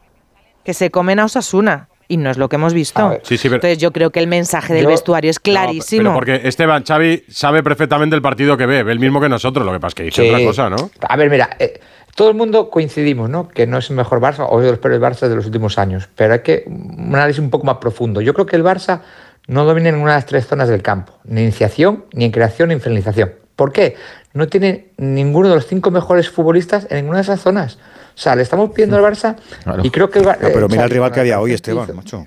que 0.65 0.75
se 0.75 0.91
comen 0.91 1.19
a 1.21 1.25
Osasuna. 1.25 1.89
Y 2.07 2.17
no 2.17 2.29
es 2.29 2.39
lo 2.39 2.49
que 2.49 2.57
hemos 2.57 2.75
visto. 2.75 3.19
Sí, 3.23 3.37
sí, 3.39 3.45
pero- 3.49 3.55
Entonces 3.59 3.79
yo 3.79 3.93
creo 3.93 4.11
que 4.11 4.19
el 4.19 4.27
mensaje 4.27 4.75
del 4.75 4.83
Yo- 4.83 4.89
vestuario 4.89 5.31
es 5.31 5.37
No, 5.39 5.43
pero 5.45 5.55
clarísimo. 5.61 6.13
porque 6.13 6.41
Esteban, 6.43 6.83
Xavi 6.85 7.23
sabe 7.29 7.63
perfectamente 7.63 8.17
el 8.17 8.23
partido 8.23 8.57
que 8.57 8.67
ve, 8.67 8.83
ve 8.83 8.91
el 8.91 8.99
mismo 8.99 9.21
que 9.21 9.29
nosotros, 9.29 9.65
lo 9.65 9.71
que 9.73 9.79
pasa 9.79 9.89
es 9.91 9.95
que 9.95 10.03
dice 10.03 10.23
Sí. 10.25 10.29
otra 10.29 10.45
cosa, 10.45 10.69
¿no? 10.71 10.91
A 11.09 11.17
ver, 11.17 11.31
mira, 11.31 11.51
eh, 11.61 11.79
todo 12.15 12.29
el 12.29 12.35
mundo 12.37 12.71
coincidimos, 12.71 13.29
¿no? 13.31 13.49
Que 13.49 13.67
no 13.67 13.79
es 13.79 13.91
el 13.91 13.97
mejor 13.97 14.21
Barça 14.21 14.47
o 14.49 14.59
es 14.61 14.65
de 14.65 14.71
los 14.71 14.79
peores 14.81 15.01
Barça 15.01 15.29
de 15.29 15.35
los 15.37 15.47
últimos 15.47 15.79
años, 15.79 16.09
pero 16.15 16.35
hay 16.35 16.41
que 16.41 16.65
un 16.67 17.15
análisis 17.15 17.41
un 17.41 17.51
poco 17.51 17.67
más 17.67 17.77
profundo. 17.79 18.21
Yo 18.21 18.35
creo 18.35 18.47
que 18.47 18.57
el 18.57 18.65
Barça 18.65 19.01
no 19.47 19.65
domina 19.65 19.89
en 19.89 19.95
ninguna 19.97 20.13
de 20.13 20.19
las 20.19 20.27
tres 20.27 20.47
zonas 20.47 20.69
del 20.69 20.83
campo, 20.83 21.15
ni 21.25 21.43
iniciación, 21.43 22.05
ni 22.13 22.25
en 22.27 22.31
creación, 22.31 22.69
ni 22.69 22.75
en 22.75 22.81
finalización. 22.81 23.33
¿Por 23.57 23.73
qué? 23.73 23.97
No 24.33 24.49
tiene 24.49 24.89
ninguno 24.97 25.49
de 25.49 25.55
los 25.57 25.67
cinco 25.67 25.91
mejores 25.91 26.31
futbolistas 26.31 26.87
en 26.91 26.99
ninguna 26.99 27.19
de 27.19 27.23
esas 27.23 27.41
zonas. 27.41 27.79
O 28.15 28.19
sea, 28.23 28.37
le 28.37 28.43
estamos 28.43 28.71
pidiendo 28.71 28.97
al 28.97 29.03
Barça 29.03 29.37
y 29.83 29.91
creo 29.91 30.11
que 30.11 30.19
el 30.21 30.25
Bar- 30.27 30.39
No, 30.41 30.49
pero 30.53 30.69
mira 30.69 30.81
o 30.81 30.83
sea, 30.83 30.85
el 30.85 30.91
rival 30.91 31.13
que 31.13 31.21
había 31.21 31.41
hoy, 31.41 31.51
la 31.51 31.55
Esteban, 31.57 31.85
hizo- 31.85 31.95
macho. 31.95 32.27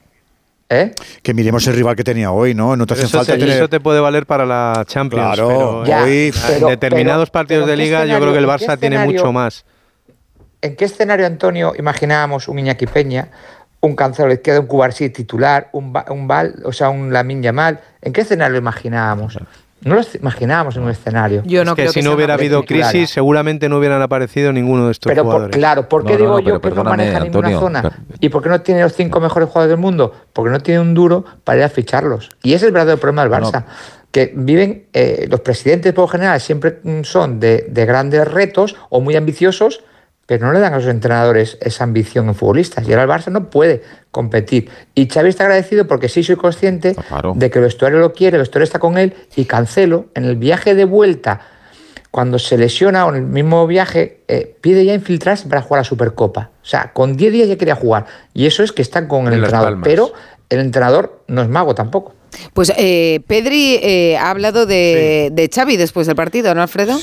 ¿Eh? 0.70 0.92
Que 1.22 1.34
miremos 1.36 1.68
el 1.68 1.76
rival 1.76 1.96
que 1.96 2.04
tenía 2.04 2.32
hoy, 2.32 2.56
¿no? 2.56 2.76
No 2.76 2.88
te 2.88 2.94
hace 2.94 3.04
Eso, 3.04 3.18
falta 3.18 3.34
tener. 3.34 3.50
eso 3.58 3.70
te 3.70 3.80
puede 3.80 4.00
valer 4.00 4.26
para 4.26 4.44
la 4.46 4.84
Champions. 4.88 5.36
Claro, 5.36 5.48
pero 5.48 5.86
Ya, 5.86 6.04
hoy, 6.04 6.34
pero- 6.48 6.68
en 6.68 6.72
determinados 6.72 7.30
pero- 7.30 7.34
partidos 7.42 7.64
pero 7.66 7.72
de 7.72 7.78
¿qué 7.78 7.84
liga, 7.84 8.06
yo 8.06 8.20
creo 8.20 8.32
que 8.32 8.38
el 8.40 8.46
en 8.46 8.50
Barça 8.50 8.80
tiene 8.80 9.06
mucho 9.06 9.32
más. 9.32 9.66
¿En 10.64 10.76
qué 10.78 10.86
escenario, 10.86 11.26
Antonio, 11.28 11.74
imaginábamos 11.78 12.48
un 12.48 12.58
Iñaki 12.58 12.88
Peña, 12.88 13.28
un 13.82 13.96
Cancelo 13.98 14.28
a 14.28 14.30
la 14.30 14.34
izquierda, 14.36 14.62
un 14.62 14.68
Cubarsí 14.68 15.10
titular, 15.10 15.68
un, 15.74 15.92
Ba- 15.92 16.06
un 16.10 16.26
Val, 16.26 16.56
o 16.64 16.72
sea, 16.72 16.90
un 16.90 17.12
Lamin 17.12 17.44
Yamal? 17.44 17.82
¿En 18.02 18.14
qué 18.14 18.22
escenario 18.22 18.54
lo 18.54 18.60
imaginábamos? 18.60 19.38
No 19.82 19.96
lo 19.96 20.02
imaginábamos 20.18 20.78
en 20.78 20.84
un 20.84 20.90
escenario. 20.92 21.44
Yo 21.46 21.66
no 21.66 21.72
es 21.72 21.76
que 21.76 21.82
creo 21.82 21.92
si 21.92 22.00
que 22.00 22.06
no 22.08 22.14
hubiera 22.14 22.36
habido 22.36 22.62
titular. 22.62 22.90
crisis, 22.90 23.10
seguramente 23.10 23.68
no 23.68 23.78
hubieran 23.80 24.02
aparecido 24.02 24.54
ninguno 24.54 24.86
de 24.86 24.94
estos 24.94 25.10
Pero 25.12 25.24
por- 25.24 25.32
jugadores. 25.34 25.58
claro, 25.58 25.90
¿por 25.90 26.06
qué 26.06 26.14
No, 26.14 26.18
digo 26.18 26.30
no, 26.32 26.40
yo 26.40 26.62
que 26.62 26.70
no 26.72 26.84
maneja 26.86 27.20
ninguna 27.20 27.48
Antonio, 27.50 27.60
zona? 27.60 27.82
pero- 27.82 27.96
¿Y 28.22 28.30
por 28.30 28.42
qué 28.42 28.48
no 28.48 28.62
tiene 28.62 28.82
los 28.84 28.94
cinco 28.94 29.20
mejores 29.20 29.50
jugadores 29.50 29.72
del 29.72 29.80
mundo? 29.82 30.14
Porque 30.32 30.50
no 30.50 30.62
tiene 30.62 30.80
un 30.80 30.94
duro 30.94 31.26
para 31.44 31.58
ir 31.58 31.64
a 31.66 31.70
ficharlos. 31.70 32.30
Y 32.42 32.54
ese 32.54 32.56
es 32.56 32.64
el 32.70 32.72
verdadero 32.72 32.98
problema 32.98 33.24
del. 33.24 33.32
Barça. 33.34 33.66
Que 34.12 34.32
viven, 34.34 34.86
eh, 34.94 35.26
los 35.30 35.42
presidentes 35.42 35.92
por 35.92 36.04
lo 36.04 36.08
general 36.08 36.40
siempre 36.40 36.80
son 37.04 37.42
de, 37.42 37.66
de 37.68 37.86
grandes 37.86 38.26
retos 38.26 38.78
o 38.90 39.02
muy 39.02 39.18
ambiciosos, 39.18 39.84
pero 40.26 40.48
no 40.48 40.54
le 40.54 40.60
dan 40.60 40.74
a 40.74 40.78
los 40.78 40.88
entrenadores 40.88 41.58
esa 41.62 41.84
ambición 41.84 42.28
en 42.28 42.36
futbolistas. 42.36 42.88
Y 42.88 42.94
ahora 42.94 43.04
el 43.04 43.10
Barça 43.10 43.32
no 43.32 43.50
puede 43.50 43.84
competir. 44.12 44.70
Y 44.96 45.08
Xavi 45.08 45.30
está 45.30 45.44
agradecido 45.44 45.88
porque 45.88 46.10
sí 46.10 46.24
soy 46.24 46.36
consciente 46.36 46.96
claro. 46.96 47.34
de 47.36 47.50
que 47.50 47.60
el 47.60 47.66
vestuario 47.66 48.00
lo 48.00 48.14
quiere, 48.14 48.38
el 48.38 48.42
vestuario 48.42 48.64
está 48.64 48.80
con 48.80 48.98
él 48.98 49.14
y 49.36 49.46
Cancelo 49.46 50.06
en 50.16 50.26
el 50.26 50.38
viaje 50.38 50.76
de 50.76 50.86
vuelta 50.86 51.42
cuando 52.14 52.38
se 52.38 52.60
lesiona 52.60 53.08
o 53.08 53.10
en 53.10 53.16
el 53.16 53.24
mismo 53.24 53.66
viaje, 53.66 54.22
eh, 54.28 54.56
pide 54.62 54.86
ya 54.86 54.94
infiltrarse 54.94 55.50
para 55.50 55.64
jugar 55.64 55.82
a 55.82 55.84
Supercopa. 55.84 56.52
O 56.62 56.66
sea, 56.66 56.94
con 56.94 57.18
10 57.18 57.34
días 57.34 57.48
ya 57.48 57.58
quería 57.58 57.74
jugar. 57.74 58.06
Y 58.36 58.46
eso 58.46 58.62
es 58.62 58.72
que 58.72 58.84
están 58.84 59.08
con 59.08 59.26
el 59.26 59.34
En 59.34 59.40
entrenador. 59.40 59.80
Pero 59.84 60.14
el 60.48 60.60
entrenador 60.60 61.24
no 61.28 61.42
es 61.42 61.50
mago 61.50 61.74
tampoco. 61.74 62.14
Pues 62.54 62.72
eh, 62.78 63.22
Pedri 63.28 63.80
eh, 63.82 64.18
ha 64.18 64.30
hablado 64.30 64.66
de, 64.66 65.30
de 65.32 65.50
Xavi 65.54 65.78
después 65.78 66.08
del 66.08 66.16
partido, 66.16 66.54
¿no, 66.56 66.62
Alfredo? 66.62 66.98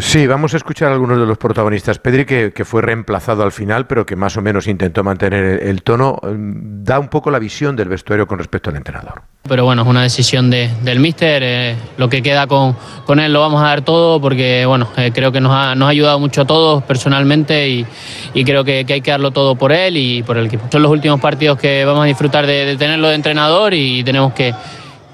Sí, 0.00 0.26
vamos 0.26 0.52
a 0.52 0.58
escuchar 0.58 0.90
a 0.90 0.94
algunos 0.94 1.18
de 1.18 1.24
los 1.26 1.38
protagonistas. 1.38 1.98
Pedri, 1.98 2.26
que, 2.26 2.52
que 2.54 2.64
fue 2.66 2.82
reemplazado 2.82 3.42
al 3.42 3.52
final, 3.52 3.86
pero 3.86 4.04
que 4.04 4.16
más 4.16 4.36
o 4.36 4.42
menos 4.42 4.66
intentó 4.66 5.02
mantener 5.02 5.42
el, 5.62 5.68
el 5.68 5.82
tono, 5.82 6.20
eh, 6.22 6.28
da 6.36 6.98
un 6.98 7.08
poco 7.08 7.30
la 7.30 7.38
visión 7.38 7.74
del 7.74 7.88
vestuario 7.88 8.26
con 8.26 8.38
respecto 8.38 8.68
al 8.68 8.76
entrenador. 8.76 9.22
Pero 9.48 9.64
bueno, 9.64 9.80
es 9.82 9.88
una 9.88 10.02
decisión 10.02 10.50
de- 10.50 10.70
del 10.82 11.00
míster. 11.00 11.42
eh, 11.42 11.74
lo 11.96 12.08
que 12.10 12.22
queda 12.22 12.46
con, 12.46 12.76
con 13.06 13.18
él 13.18 13.32
lo 13.32 13.40
vamos 13.40 13.62
a 13.62 13.66
dar 13.68 13.80
todo 13.82 14.20
porque 14.20 14.66
bueno, 14.66 14.88
eh, 14.98 15.10
creo 15.14 15.32
que 15.32 15.40
nos 15.40 15.52
ha, 15.52 15.74
nos 15.74 15.86
ha 15.86 15.90
ayudado 15.90 16.20
mucho 16.20 16.42
a 16.42 16.46
todos 16.46 16.82
personalmente 16.84 17.66
y, 17.68 17.86
y 18.34 18.44
creo 18.44 18.62
que, 18.64 18.84
que 18.84 18.92
hay 18.92 19.00
que 19.00 19.10
darlo 19.10 19.30
todo 19.30 19.56
por 19.56 19.72
él 19.72 19.96
y 19.96 20.22
por 20.22 20.36
el 20.36 20.46
equipo. 20.46 20.66
Son 20.70 20.82
los 20.82 20.92
últimos 20.92 21.18
partidos 21.18 21.58
que 21.58 21.84
vamos 21.86 22.02
a 22.02 22.06
disfrutar 22.06 22.46
de, 22.46 22.66
de 22.66 22.76
tenerlo 22.76 23.08
de 23.08 23.14
entrenador 23.14 23.72
y 23.72 24.04
tenemos 24.04 24.34
que, 24.34 24.47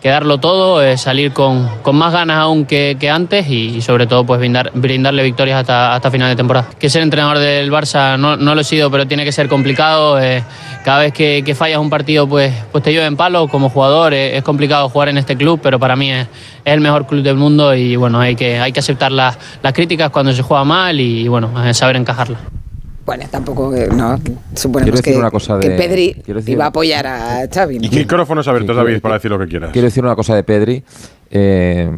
que 0.05 0.11
darlo 0.11 0.37
todo, 0.37 0.82
eh, 0.82 0.99
salir 0.99 1.32
con, 1.32 1.66
con 1.80 1.97
más 1.97 2.12
ganas 2.12 2.37
aún 2.37 2.66
que, 2.66 2.99
que 3.01 3.09
antes 3.09 3.49
y, 3.49 3.80
sobre 3.80 4.07
todo 4.07 4.26
pues 4.26 4.39
brindar, 4.39 4.70
brindarle 4.74 5.22
victorias 5.22 5.61
hasta, 5.61 5.95
hasta 5.95 6.11
final 6.11 6.28
de 6.28 6.37
temporada. 6.37 6.68
Que 6.78 6.91
ser 6.91 7.01
entrenador 7.01 7.39
del 7.39 7.72
Barça 7.72 8.18
no, 8.18 8.37
lo 8.37 8.61
he 8.61 8.64
sido, 8.64 8.91
pero 8.91 9.07
tiene 9.09 9.24
que 9.24 9.32
ser 9.32 9.49
complicado. 9.49 10.20
eh, 10.20 10.45
cada 10.85 10.99
vez 10.99 11.14
que, 11.14 11.43
que 11.43 11.55
fallas 11.55 11.78
un 11.78 11.89
partido 11.89 12.28
pues, 12.28 12.53
pues 12.70 12.85
te 12.85 12.93
llueven 12.93 13.16
palos 13.16 13.49
como 13.51 13.70
jugador. 13.70 14.12
eh, 14.12 14.37
es 14.37 14.45
complicado 14.45 14.91
jugar 14.91 15.09
en 15.09 15.16
este 15.16 15.39
club, 15.39 15.59
pero 15.62 15.78
para 15.78 15.97
mí 15.97 16.12
es, 16.12 16.28
el 16.66 16.82
mejor 16.82 17.07
club 17.07 17.22
del 17.22 17.37
mundo 17.37 17.74
y 17.74 17.97
bueno, 17.97 18.20
hay 18.20 18.37
que, 18.37 18.61
hay 18.61 18.72
que 18.72 18.80
aceptar 18.80 19.11
las, 19.11 19.39
las 19.62 19.72
críticas 19.72 20.11
cuando 20.11 20.35
se 20.35 20.43
juega 20.43 20.64
mal 20.64 21.01
y 21.01 21.28
bueno, 21.28 21.51
saber 21.72 21.97
encajarlas. 21.97 22.63
Bueno, 23.07 23.24
tampoco, 23.30 23.74
eh, 23.74 23.88
no, 23.94 24.18
suponemos 24.55 24.72
Quiero 24.92 24.96
decir 24.96 25.12
que, 25.14 25.18
una 25.18 25.30
cosa 25.30 25.61
que 25.61 25.68
de- 25.68 25.76
Pedri 25.76 26.14
quiero 26.24 26.40
decir- 26.40 26.55
iba 26.55 26.64
a 26.64 26.68
apoyar 26.68 27.07
a 27.07 27.46
Xavi. 27.52 27.78
¿no? 27.78 27.90
Micrófonos 27.90 28.48
abiertos, 28.48 28.74
Sí, 28.74 28.82
David, 28.82 29.00
para 29.02 29.14
decir 29.16 29.30
lo 29.30 29.38
que 29.38 29.46
quieras. 29.46 29.70
Quiero 29.72 29.86
decir 29.86 30.02
una 30.05 30.16
cosa 30.16 30.34
de 30.34 30.42
Pedri. 30.42 30.82
Eh, 31.30 31.90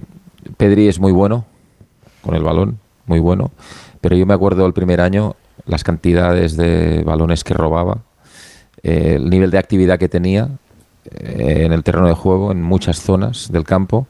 Pedri 0.57 0.89
es 0.89 0.99
muy 0.99 1.13
bueno 1.13 1.45
con 2.23 2.35
el 2.35 2.43
balón, 2.43 2.79
muy 3.07 3.21
bueno. 3.21 3.53
Pero 4.01 4.17
yo 4.17 4.27
me 4.27 4.35
acuerdo 4.35 4.67
el 4.67 4.73
primer 4.73 5.01
año 5.01 5.37
las 5.67 5.85
cantidades 5.85 6.57
de 6.57 7.03
balones 7.05 7.45
que 7.45 7.55
robaba, 7.55 7.99
eh, 8.83 9.15
el 9.17 9.31
nivel 9.31 9.51
de 9.51 9.59
actividad 9.59 9.99
que 9.99 10.09
tenía 10.09 10.49
eh, 11.09 11.63
en 11.65 11.73
el 11.73 11.85
terreno 11.85 12.09
de 12.09 12.15
juego, 12.15 12.51
en 12.51 12.63
muchas 12.63 13.01
zonas 13.01 13.51
del 13.53 13.63
campo. 13.63 14.09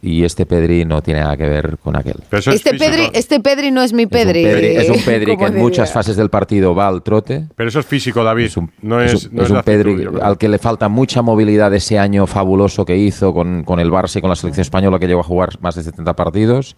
Y 0.00 0.24
este 0.24 0.46
Pedri 0.46 0.84
no 0.84 1.00
tiene 1.02 1.20
nada 1.20 1.36
que 1.36 1.48
ver 1.48 1.78
con 1.78 1.94
aquel. 1.96 2.16
Este 2.32 2.74
Pedri, 2.74 3.10
este 3.12 3.38
Pedri 3.40 3.70
no 3.70 3.82
es 3.82 3.92
mi 3.92 4.06
Pedri. 4.06 4.42
Pedri- 4.44 4.78
es 4.80 4.88
un 4.88 5.00
Pedri 5.04 5.36
que 5.36 5.44
en 5.44 5.50
diría. 5.50 5.62
muchas 5.62 5.92
fases 5.92 6.16
del 6.16 6.28
partido 6.30 6.74
va 6.74 6.88
al 6.88 7.02
trote. 7.02 7.46
Pero 7.54 7.68
eso 7.68 7.78
es 7.80 7.86
físico, 7.86 8.24
David. 8.24 8.50
no 8.80 9.00
es, 9.00 9.12
Es 9.12 9.26
un, 9.26 9.36
no 9.36 9.42
es 9.42 9.46
es 9.46 9.50
un 9.50 9.54
de 9.54 9.58
actitud, 9.60 9.64
Pedri 9.82 10.02
yo 10.04 10.12
creo. 10.12 10.24
al 10.24 10.38
que 10.38 10.48
le 10.48 10.58
falta 10.58 10.88
mucha 10.88 11.22
movilidad 11.22 11.72
ese 11.74 11.98
año 11.98 12.26
fabuloso 12.26 12.84
que 12.84 12.96
hizo 12.96 13.32
con, 13.32 13.62
con 13.64 13.78
el 13.78 13.90
Barça 13.92 14.16
y 14.16 14.20
con 14.20 14.30
la 14.30 14.36
selección 14.36 14.62
española 14.62 14.98
que 14.98 15.06
llegó 15.06 15.20
a 15.20 15.24
jugar 15.24 15.50
más 15.60 15.76
de 15.76 15.82
70 15.84 16.16
partidos. 16.16 16.74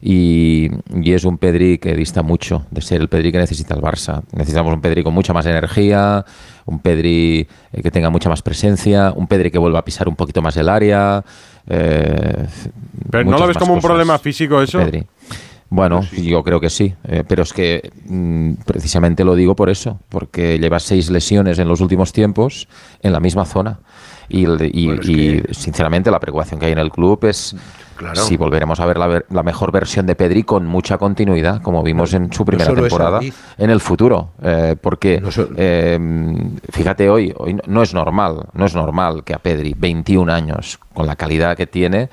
Y, 0.00 0.68
y 0.94 1.12
es 1.14 1.24
un 1.24 1.38
Pedri 1.38 1.78
que 1.78 1.94
dista 1.94 2.22
mucho 2.22 2.66
de 2.70 2.82
ser 2.82 3.00
el 3.00 3.08
Pedri 3.08 3.32
que 3.32 3.38
necesita 3.38 3.74
el 3.74 3.80
Barça. 3.80 4.22
Necesitamos 4.32 4.72
un 4.74 4.80
Pedri 4.80 5.02
con 5.02 5.14
mucha 5.14 5.32
más 5.32 5.46
energía, 5.46 6.24
un 6.66 6.80
Pedri 6.80 7.48
eh, 7.72 7.82
que 7.82 7.90
tenga 7.90 8.10
mucha 8.10 8.28
más 8.28 8.42
presencia, 8.42 9.12
un 9.16 9.26
Pedri 9.26 9.50
que 9.50 9.58
vuelva 9.58 9.78
a 9.78 9.84
pisar 9.84 10.06
un 10.08 10.14
poquito 10.16 10.42
más 10.42 10.56
el 10.58 10.68
área. 10.68 11.24
Eh, 11.68 12.46
Pero 13.10 13.24
¿no 13.24 13.38
lo 13.38 13.46
ves 13.46 13.58
como 13.58 13.74
un 13.74 13.80
problema 13.80 14.18
físico 14.18 14.60
eso? 14.60 14.78
Pedri. 14.78 15.06
Bueno, 15.68 16.02
yo 16.16 16.44
creo 16.44 16.60
que 16.60 16.70
sí, 16.70 16.94
eh, 17.08 17.24
pero 17.26 17.42
es 17.42 17.52
que 17.52 17.90
mm, 18.04 18.52
precisamente 18.64 19.24
lo 19.24 19.34
digo 19.34 19.56
por 19.56 19.68
eso, 19.68 19.98
porque 20.08 20.58
lleva 20.58 20.78
seis 20.78 21.10
lesiones 21.10 21.58
en 21.58 21.66
los 21.66 21.80
últimos 21.80 22.12
tiempos 22.12 22.68
en 23.02 23.12
la 23.12 23.18
misma 23.18 23.44
zona. 23.44 23.80
Y, 24.28 25.42
sinceramente 25.52 26.10
la 26.10 26.20
preocupación 26.20 26.58
que 26.60 26.66
hay 26.66 26.72
en 26.72 26.78
el 26.78 26.90
club 26.90 27.24
es 27.24 27.54
Claro. 27.96 28.20
si 28.20 28.36
volveremos 28.36 28.78
a 28.78 28.84
ver 28.84 28.98
la, 28.98 29.22
la 29.30 29.42
mejor 29.42 29.72
versión 29.72 30.04
de 30.04 30.14
Pedri 30.14 30.42
con 30.42 30.66
mucha 30.66 30.98
continuidad, 30.98 31.62
como 31.62 31.82
vimos 31.82 32.12
en 32.12 32.30
su 32.30 32.44
primera 32.44 32.74
temporada, 32.74 33.20
en 33.56 33.70
el 33.70 33.80
futuro. 33.80 34.32
eh, 34.42 34.76
porque, 34.78 35.22
eh, 35.56 35.98
fíjate, 36.70 37.08
hoy, 37.08 37.32
hoy 37.38 37.54
no- 37.54 37.62
no 37.66 37.82
es 37.82 37.94
normal, 37.94 38.48
no 38.52 38.66
es 38.66 38.74
normal 38.74 39.24
que 39.24 39.32
a 39.32 39.38
Pedri, 39.38 39.74
21 39.76 40.28
años, 40.30 40.78
con 40.92 41.06
la 41.06 41.16
calidad 41.16 41.56
que 41.56 41.66
tiene, 41.66 42.10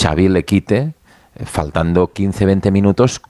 Xavi 0.00 0.28
le 0.30 0.44
quite, 0.46 0.94
eh, 1.34 1.44
faltando 1.44 2.06
15-20 2.14 2.70
minutos, 2.70 3.20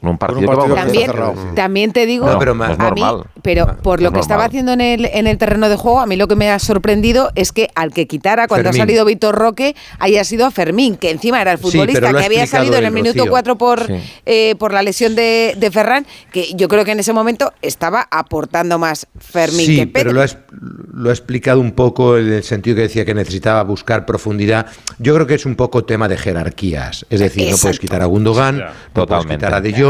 con 0.00 0.10
un 0.10 0.18
partido, 0.18 0.52
También, 0.74 1.10
también 1.54 1.92
te 1.92 2.06
digo, 2.06 2.26
No, 2.26 2.38
pero 2.38 2.52
a 2.52 2.90
mí, 2.92 3.02
pero 3.42 3.76
por 3.82 4.00
lo 4.00 4.12
que 4.12 4.20
estaba 4.20 4.44
haciendo 4.44 4.72
en 4.72 4.80
el, 4.80 5.04
en 5.06 5.26
el 5.26 5.38
terreno 5.38 5.68
de 5.68 5.76
juego, 5.76 6.00
a 6.00 6.06
mí 6.06 6.14
lo 6.16 6.28
que 6.28 6.36
me 6.36 6.50
ha 6.50 6.58
sorprendido 6.60 7.30
es 7.34 7.52
que 7.52 7.68
al 7.74 7.92
que 7.92 8.06
quitara 8.06 8.46
cuando 8.46 8.68
Fermín. 8.68 8.80
ha 8.80 8.84
salido 8.84 9.04
Víctor 9.04 9.34
Roque 9.34 9.74
haya 9.98 10.22
sido 10.24 10.46
a 10.46 10.50
Fermín, 10.52 10.96
que 10.96 11.10
encima 11.10 11.40
era 11.42 11.50
el 11.52 11.58
futbolista 11.58 12.12
que 12.12 12.24
había 12.24 12.46
salido 12.46 12.76
en 12.76 12.84
el 12.84 12.92
minuto 12.92 13.18
Rocío. 13.18 13.30
4 13.30 13.58
por, 13.58 13.86
Sí. 13.86 13.94
eh, 14.26 14.54
por 14.58 14.72
la 14.72 14.82
lesión 14.82 15.16
de, 15.16 15.54
de 15.58 15.70
Ferran, 15.70 16.06
que 16.32 16.52
yo 16.54 16.68
creo 16.68 16.84
que 16.84 16.92
en 16.92 17.00
ese 17.00 17.12
momento 17.12 17.52
estaba 17.62 18.06
aportando 18.10 18.78
más 18.78 19.06
Fermín 19.18 19.66
sí, 19.66 19.76
que 19.78 19.86
pero 19.88 20.12
lo 20.12 20.22
ha, 20.22 20.26
lo 20.94 21.10
ha 21.10 21.12
explicado 21.12 21.60
un 21.60 21.72
poco 21.72 22.18
en 22.18 22.32
el 22.32 22.44
sentido 22.44 22.76
que 22.76 22.82
decía 22.82 23.04
que 23.04 23.14
necesitaba 23.14 23.62
buscar 23.64 24.06
profundidad. 24.06 24.66
Yo 24.98 25.14
creo 25.14 25.26
que 25.26 25.34
es 25.34 25.44
un 25.46 25.56
poco 25.56 25.84
tema 25.84 26.06
de 26.08 26.16
jerarquías. 26.16 27.04
Es 27.10 27.20
decir, 27.20 27.50
no 27.50 27.56
puedes 27.56 27.78
quitar 27.80 28.02
a 28.02 28.06
Gundogan, 28.06 28.64
no 28.94 29.06
puedes 29.06 29.26
quitar 29.26 29.54
a 29.54 29.60
De 29.60 29.72
Jong, 29.72 29.87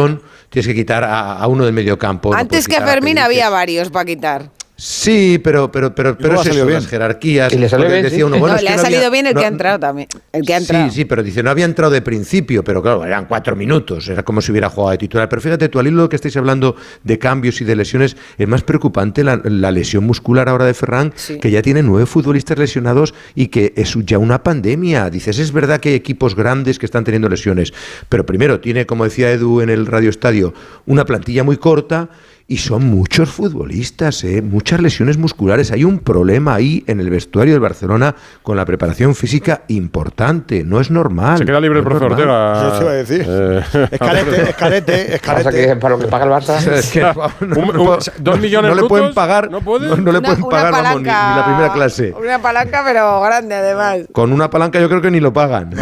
tienes 0.48 0.66
que 0.66 0.74
quitar 0.74 1.04
a, 1.04 1.38
a 1.38 1.46
uno 1.46 1.64
del 1.64 1.72
mediocampo. 1.74 2.30
no 2.30 2.36
Antes 2.36 2.66
puedes 2.66 2.80
que 2.80 2.86
Fermín 2.86 3.18
había 3.18 3.50
varios 3.50 3.90
para 3.90 4.04
quitar. 4.04 4.50
Sí, 4.80 5.40
pero, 5.42 5.72
pero, 5.72 5.92
pero, 5.92 6.16
pero 6.16 6.28
luego 6.28 6.42
es 6.42 6.46
ha 6.46 6.50
salido 6.50 6.62
eso, 6.62 6.68
bien. 6.68 6.80
las 6.82 6.86
jerarquías. 6.88 7.52
Y 7.52 7.58
le 7.58 7.68
salió 7.68 7.86
porque 7.86 7.94
bien, 7.94 8.04
decía 8.04 8.18
sí. 8.18 8.22
uno, 8.22 8.38
bueno, 8.38 8.54
No, 8.54 8.62
le 8.62 8.68
ha 8.68 8.76
no 8.76 8.82
salido 8.82 8.98
había- 9.00 9.10
bien 9.10 9.26
el 9.26 9.34
no- 9.34 9.40
que 9.40 9.44
ha 9.44 9.48
entrado 9.48 9.78
también. 9.80 10.08
El 10.32 10.46
que 10.46 10.54
ha 10.54 10.58
entrado. 10.58 10.88
Sí, 10.88 10.94
sí, 10.94 11.04
pero 11.04 11.24
dice, 11.24 11.42
no 11.42 11.50
había 11.50 11.64
entrado 11.64 11.90
de 11.92 12.00
principio, 12.00 12.62
pero 12.62 12.80
claro, 12.80 13.04
eran 13.04 13.26
cuatro 13.26 13.56
minutos, 13.56 14.08
era 14.08 14.22
como 14.22 14.40
si 14.40 14.52
hubiera 14.52 14.70
jugado 14.70 14.92
de 14.92 14.98
titular. 14.98 15.28
Pero 15.28 15.42
fíjate, 15.42 15.68
tú 15.68 15.80
al 15.80 15.88
hilo 15.88 16.08
que 16.08 16.14
estáis 16.14 16.36
hablando 16.36 16.76
de 17.02 17.18
cambios 17.18 17.60
y 17.60 17.64
de 17.64 17.74
lesiones, 17.74 18.16
es 18.38 18.46
más 18.46 18.62
preocupante 18.62 19.24
la, 19.24 19.40
la 19.42 19.72
lesión 19.72 20.04
muscular 20.04 20.48
ahora 20.48 20.64
de 20.64 20.74
Ferran, 20.74 21.12
que 21.40 21.50
ya 21.50 21.60
tiene 21.60 21.82
nueve 21.82 22.06
futbolistas 22.06 22.56
lesionados 22.56 23.14
y 23.34 23.48
que 23.48 23.72
es 23.74 23.96
ya 24.06 24.18
una 24.18 24.44
pandemia. 24.44 25.10
Dices, 25.10 25.40
es 25.40 25.50
verdad 25.50 25.80
que 25.80 25.88
hay 25.88 25.94
equipos 25.96 26.36
grandes 26.36 26.78
que 26.78 26.86
están 26.86 27.02
teniendo 27.02 27.28
lesiones, 27.28 27.74
pero 28.08 28.24
primero 28.24 28.60
tiene, 28.60 28.86
como 28.86 29.02
decía 29.02 29.32
Edu 29.32 29.60
en 29.60 29.70
el 29.70 29.86
Radio 29.86 30.08
Estadio, 30.08 30.54
una 30.86 31.04
plantilla 31.04 31.42
muy 31.42 31.56
corta. 31.56 32.10
Y 32.50 32.56
son 32.56 32.86
muchos 32.86 33.28
futbolistas, 33.28 34.24
¿eh? 34.24 34.40
muchas 34.40 34.80
lesiones 34.80 35.18
musculares. 35.18 35.70
Hay 35.70 35.84
un 35.84 35.98
problema 35.98 36.54
ahí 36.54 36.82
en 36.86 36.98
el 36.98 37.10
vestuario 37.10 37.52
del 37.52 37.60
Barcelona 37.60 38.14
con 38.42 38.56
la 38.56 38.64
preparación 38.64 39.14
física 39.14 39.64
importante. 39.68 40.64
No 40.64 40.80
es 40.80 40.90
normal. 40.90 41.36
Se 41.36 41.44
queda 41.44 41.60
libre 41.60 41.80
el 41.80 41.84
no 41.84 41.90
es 41.90 41.96
profe 41.98 42.08
normal. 42.24 42.48
Ortega. 42.56 42.68
Eso 42.68 42.78
te 42.78 42.84
iba 42.84 42.90
a 42.90 42.94
decir. 42.94 43.26
Eh, 43.28 43.88
Escalete, 43.92 44.42
escalete, 44.48 45.14
escalete. 45.16 45.50
Que 45.66 45.76
para 45.76 45.96
lo 45.96 46.00
que 46.00 46.06
paga 46.06 46.24
el 46.24 46.30
Barça. 46.30 46.58
No, 47.46 47.54
no, 47.54 47.66
no, 47.66 47.84
no, 47.84 47.98
dos 48.18 48.40
millones 48.40 48.74
no 48.74 48.80
le 48.82 48.88
pueden 48.88 49.12
pagar, 49.12 49.50
¿no 49.50 49.60
puede? 49.60 49.86
no, 49.88 49.96
no 49.98 50.10
le 50.10 50.18
Una- 50.18 50.28
pueden 50.28 50.42
una 50.44 50.48
pagar 50.50 50.72
vamos, 50.72 50.96
ni, 51.02 51.02
ni 51.02 51.06
la 51.10 51.42
primera 51.44 51.72
clase. 51.74 52.14
Una 52.18 52.40
palanca, 52.40 52.82
pero 52.82 53.20
grande 53.20 53.54
además. 53.56 53.98
Con 54.10 54.32
una 54.32 54.48
palanca 54.48 54.80
yo 54.80 54.88
creo 54.88 55.02
que 55.02 55.10
ni 55.10 55.20
lo 55.20 55.34
pagan. 55.34 55.74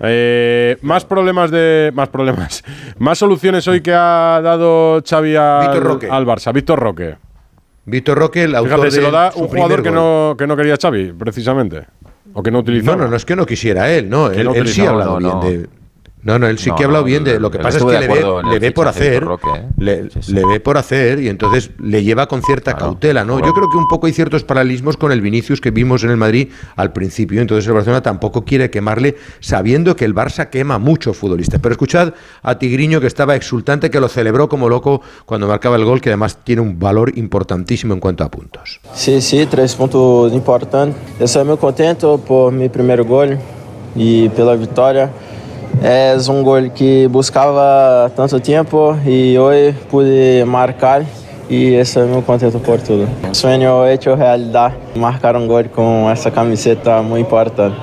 Eh, 0.00 0.76
más 0.82 1.04
problemas 1.04 1.50
de. 1.50 1.90
Más 1.94 2.08
problemas. 2.08 2.62
Más 2.98 3.18
soluciones 3.18 3.66
hoy 3.68 3.80
que 3.80 3.92
ha 3.94 4.40
dado 4.42 5.02
Xavi 5.02 5.36
al, 5.36 6.10
al 6.10 6.26
Barça. 6.26 6.52
Víctor 6.52 6.78
Roque. 6.78 7.16
Víctor 7.86 8.18
Roque, 8.18 8.42
el 8.44 8.54
autor 8.54 8.78
Fíjate, 8.78 8.90
se 8.90 9.00
lo 9.00 9.10
da 9.10 9.32
un 9.36 9.46
jugador 9.48 9.82
que 9.82 9.90
no, 9.90 10.34
que 10.36 10.46
no 10.46 10.56
quería 10.56 10.76
Xavi, 10.76 11.12
precisamente. 11.12 11.86
O 12.34 12.42
que 12.42 12.50
no 12.50 12.58
utilizó. 12.58 12.96
No, 12.96 13.04
no, 13.04 13.08
no 13.08 13.16
es 13.16 13.24
que 13.24 13.36
no 13.36 13.46
quisiera 13.46 13.90
él, 13.90 14.10
no. 14.10 14.30
Él, 14.30 14.44
no 14.44 14.54
él 14.54 14.68
sí 14.68 14.84
ha 14.84 14.90
hablado 14.90 15.20
no, 15.20 15.40
bien 15.40 15.60
no. 15.60 15.62
de. 15.62 15.85
No, 16.26 16.40
no, 16.40 16.48
él 16.48 16.58
sí 16.58 16.70
No, 16.70 16.74
que 16.74 16.82
ha 16.82 16.86
hablado 16.86 17.04
no, 17.04 17.06
bien 17.06 17.22
de. 17.22 17.38
Lo 17.38 17.52
que 17.52 17.60
pasa 17.60 17.78
es 17.78 17.84
que 17.84 18.00
le 18.00 18.08
ve, 18.08 18.58
le 18.58 18.72
por 18.72 18.88
hacer. 18.88 19.22
Roque, 19.22 19.48
¿eh? 19.54 19.68
Le, 19.78 20.08
le 20.26 20.44
ve 20.44 20.58
por 20.58 20.76
hacer 20.76 21.20
y 21.20 21.28
entonces 21.28 21.70
le 21.78 22.02
lleva 22.02 22.26
con 22.26 22.42
cierta 22.42 22.74
cautela, 22.74 23.24
¿no? 23.24 23.38
Yo 23.38 23.54
creo 23.54 23.70
que 23.70 23.76
un 23.76 23.86
poco 23.86 24.08
hay 24.08 24.12
ciertos 24.12 24.42
paralelismos 24.42 24.96
con 24.96 25.12
el 25.12 25.20
Vinicius 25.20 25.60
que 25.60 25.70
vimos 25.70 26.02
en 26.02 26.10
el 26.10 26.16
Madrid 26.16 26.48
al 26.74 26.92
principio. 26.92 27.40
Entonces 27.40 27.64
el 27.68 27.74
Barcelona 27.74 28.02
tampoco 28.02 28.44
quiere 28.44 28.70
quemarle, 28.70 29.14
sabiendo 29.38 29.94
que 29.94 30.04
el 30.04 30.16
Barça 30.16 30.50
quema 30.50 30.80
mucho 30.80 31.14
futbolista. 31.14 31.60
Pero 31.60 31.74
escuchad 31.74 32.14
a 32.42 32.58
Tigriño 32.58 33.00
que 33.00 33.06
estaba 33.06 33.36
exultante, 33.36 33.88
que 33.88 34.00
lo 34.00 34.08
celebró 34.08 34.48
como 34.48 34.68
loco 34.68 35.02
cuando 35.26 35.46
marcaba 35.46 35.76
el 35.76 35.84
gol, 35.84 36.00
que 36.00 36.08
además 36.08 36.38
tiene 36.42 36.60
un 36.60 36.80
valor 36.80 37.16
importantísimo 37.16 37.94
en 37.94 38.00
cuanto 38.00 38.24
a 38.24 38.30
puntos. 38.32 38.80
Sim, 38.94 39.20
sim, 39.20 39.46
três 39.46 39.76
pontos 39.76 40.32
importantes. 40.32 41.30
Sou 41.30 41.44
muito 41.44 41.60
contento 41.60 42.18
por 42.26 42.50
meu 42.50 42.68
primeiro 42.68 43.04
gol 43.04 43.38
e 43.94 44.28
pela 44.34 44.56
vitória. 44.56 45.12
É 45.82 46.16
um 46.30 46.42
gol 46.42 46.70
que 46.70 47.06
buscava 47.08 48.10
tanto 48.16 48.40
tempo 48.40 48.96
e 49.06 49.38
hoje 49.38 49.74
pude 49.90 50.42
marcar 50.46 51.04
e 51.48 51.74
estou 51.74 52.06
muito 52.08 52.24
contente 52.24 52.58
por 52.58 52.80
tudo. 52.80 53.06
Sonho 53.32 53.86
hecho 53.86 54.14
realidade, 54.14 54.74
marcar 54.96 55.36
um 55.36 55.46
gol 55.46 55.64
com 55.64 56.08
essa 56.10 56.30
camiseta 56.30 57.02
muito 57.02 57.26
importante. 57.26 57.76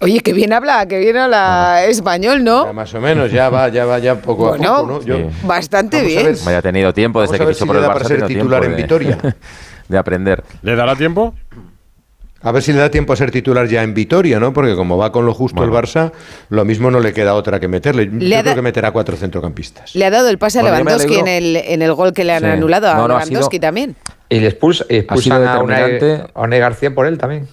Oye, 0.00 0.20
que 0.20 0.32
bien 0.32 0.52
habla, 0.52 0.86
que 0.86 0.98
bien 0.98 1.16
habla 1.16 1.84
español, 1.86 2.42
¿no? 2.42 2.72
Más 2.72 2.94
o 2.94 3.00
menos, 3.00 3.30
ya 3.30 3.50
va, 3.50 3.68
ya 3.68 3.84
va, 3.84 3.98
ya 3.98 4.14
poco 4.14 4.48
Bueno, 4.48 4.74
a 4.74 4.80
poco, 4.80 4.92
¿no? 4.92 5.02
Yo- 5.02 5.28
Bastante 5.42 5.98
Vamos 5.98 6.12
a 6.16 6.20
bien. 6.22 6.34
ver 6.36 6.48
haya 6.48 6.62
tenido 6.62 6.92
tiempo 6.94 7.20
desde 7.20 7.36
a 7.36 7.38
que 7.40 7.46
fichó 7.48 7.64
si 7.64 7.66
por 7.66 7.76
el 7.76 7.82
Barça. 7.84 7.92
para 7.92 8.04
ser 8.04 8.26
titular 8.26 8.60
tiempo 8.62 8.64
en 8.64 8.76
de- 8.76 8.82
Vitoria. 8.82 9.18
de 9.88 9.98
aprender. 9.98 10.42
¿Le 10.62 10.74
dará 10.76 10.94
tiempo? 10.96 11.34
A 12.44 12.52
ver 12.52 12.62
si 12.62 12.72
le 12.74 12.78
da 12.78 12.90
tiempo 12.90 13.12
a 13.12 13.16
ser 13.16 13.30
titular 13.30 13.66
ya 13.66 13.82
en 13.82 13.94
Vitoria, 13.94 14.38
¿no? 14.38 14.52
Porque 14.52 14.76
como 14.76 14.98
va 14.98 15.10
con 15.10 15.24
lo 15.24 15.32
justo 15.32 15.64
el 15.64 15.70
Barça, 15.70 16.12
lo 16.50 16.64
mismo 16.66 16.90
no 16.90 17.00
le 17.00 17.14
queda 17.14 17.34
otra 17.34 17.58
que 17.58 17.68
meterle. 17.68 18.04
Le 18.06 18.28
Yo 18.28 18.38
ha 18.38 18.42
creo 18.42 18.54
que 18.56 18.62
meterá 18.62 18.90
cuatro 18.90 19.16
centrocampistas. 19.16 19.94
Le 19.94 20.04
ha 20.04 20.10
dado 20.10 20.28
el 20.28 20.36
pase 20.36 20.58
a 20.58 20.62
Bueno, 20.62 20.76
Lewandowski 20.76 21.16
en 21.16 21.26
el, 21.28 21.56
en 21.56 21.80
el 21.80 21.94
gol 21.94 22.12
que 22.12 22.22
le 22.22 22.34
han 22.34 22.42
Sí. 22.42 22.48
anulado 22.48 22.88
a 22.88 22.94
No, 22.96 23.08
no, 23.08 23.16
ha 23.16 23.20
sido- 23.22 23.30
Lewandowski 23.30 23.58
también. 23.58 23.96
Y 24.28 24.40
le 24.40 24.48
expulsa, 24.48 24.84
expulsan 24.88 25.40
sido 25.40 25.50
a 25.50 26.42
Unai 26.42 26.58
García 26.60 26.94
por 26.94 27.06
él 27.06 27.16
también. 27.18 27.48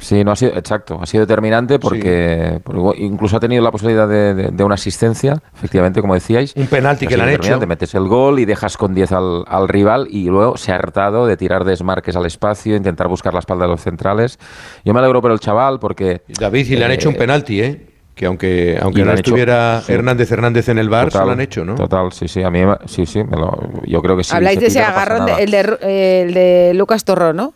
Sí, 0.00 0.24
no 0.24 0.32
ha 0.32 0.36
sido, 0.36 0.52
exacto, 0.56 0.98
ha 1.00 1.06
sido 1.06 1.26
determinante 1.26 1.78
porque, 1.78 2.60
porque 2.64 3.00
incluso 3.02 3.36
ha 3.36 3.40
tenido 3.40 3.62
la 3.62 3.70
posibilidad 3.70 4.08
de, 4.08 4.34
de- 4.34 4.48
de 4.50 4.64
una 4.64 4.74
asistencia, 4.74 5.40
efectivamente, 5.54 6.00
como 6.00 6.14
decíais. 6.14 6.52
Un 6.56 6.66
penalti 6.66 7.06
que 7.06 7.16
le 7.16 7.22
han 7.22 7.28
hecho. 7.28 7.38
determinante, 7.38 7.66
Metes 7.66 7.94
el 7.94 8.08
gol 8.08 8.40
y 8.40 8.44
dejas 8.46 8.76
con 8.76 8.94
10 8.94 9.12
al, 9.12 9.44
al 9.46 9.68
rival 9.68 10.08
y 10.10 10.24
luego 10.28 10.56
se 10.56 10.72
ha 10.72 10.76
hartado 10.76 11.26
de 11.26 11.36
tirar 11.36 11.64
desmarques 11.64 12.16
al 12.16 12.26
espacio, 12.26 12.74
intentar 12.76 13.08
buscar 13.08 13.32
la 13.34 13.40
espalda 13.40 13.66
de 13.66 13.70
los 13.72 13.80
centrales. 13.82 14.38
Yo 14.84 14.92
me 14.94 15.00
alegro 15.00 15.20
por 15.22 15.30
el 15.32 15.38
chaval 15.40 15.78
porque... 15.78 16.22
David, 16.28 16.66
y 16.66 16.76
le 16.76 16.84
han 16.84 16.90
eh, 16.90 16.94
hecho 16.94 17.08
un 17.10 17.16
penalti, 17.16 17.60
¿eh? 17.60 17.86
Que 18.14 18.26
aunque, 18.26 18.78
aunque 18.82 19.02
no 19.04 19.12
hecho- 19.12 19.20
estuviera 19.20 19.80
sí. 19.86 19.92
Hernández 19.92 20.30
Hernández 20.32 20.68
en 20.68 20.78
el 20.78 20.88
bar, 20.90 21.04
se 21.06 21.12
Total, 21.12 21.26
lo 21.26 21.32
han 21.32 21.40
hecho, 21.40 21.64
¿no? 21.64 21.74
Total, 21.74 22.12
sí, 22.12 22.28
sí, 22.28 22.42
a 22.42 22.50
mí, 22.50 22.64
me- 22.66 22.76
sí, 22.86 23.06
sí, 23.06 23.22
me 23.24 23.36
lo- 23.36 23.70
yo 23.86 24.02
creo 24.02 24.16
que 24.16 24.24
sí. 24.24 24.34
Habláis 24.34 24.60
de 24.60 24.66
ese 24.66 24.80
no 24.80 24.86
agarrón, 24.86 25.26
de- 25.26 25.42
el, 25.42 25.50
de, 25.50 26.22
el 26.22 26.34
de 26.34 26.72
Lucas 26.74 27.04
Torró, 27.04 27.32
¿no? 27.32 27.54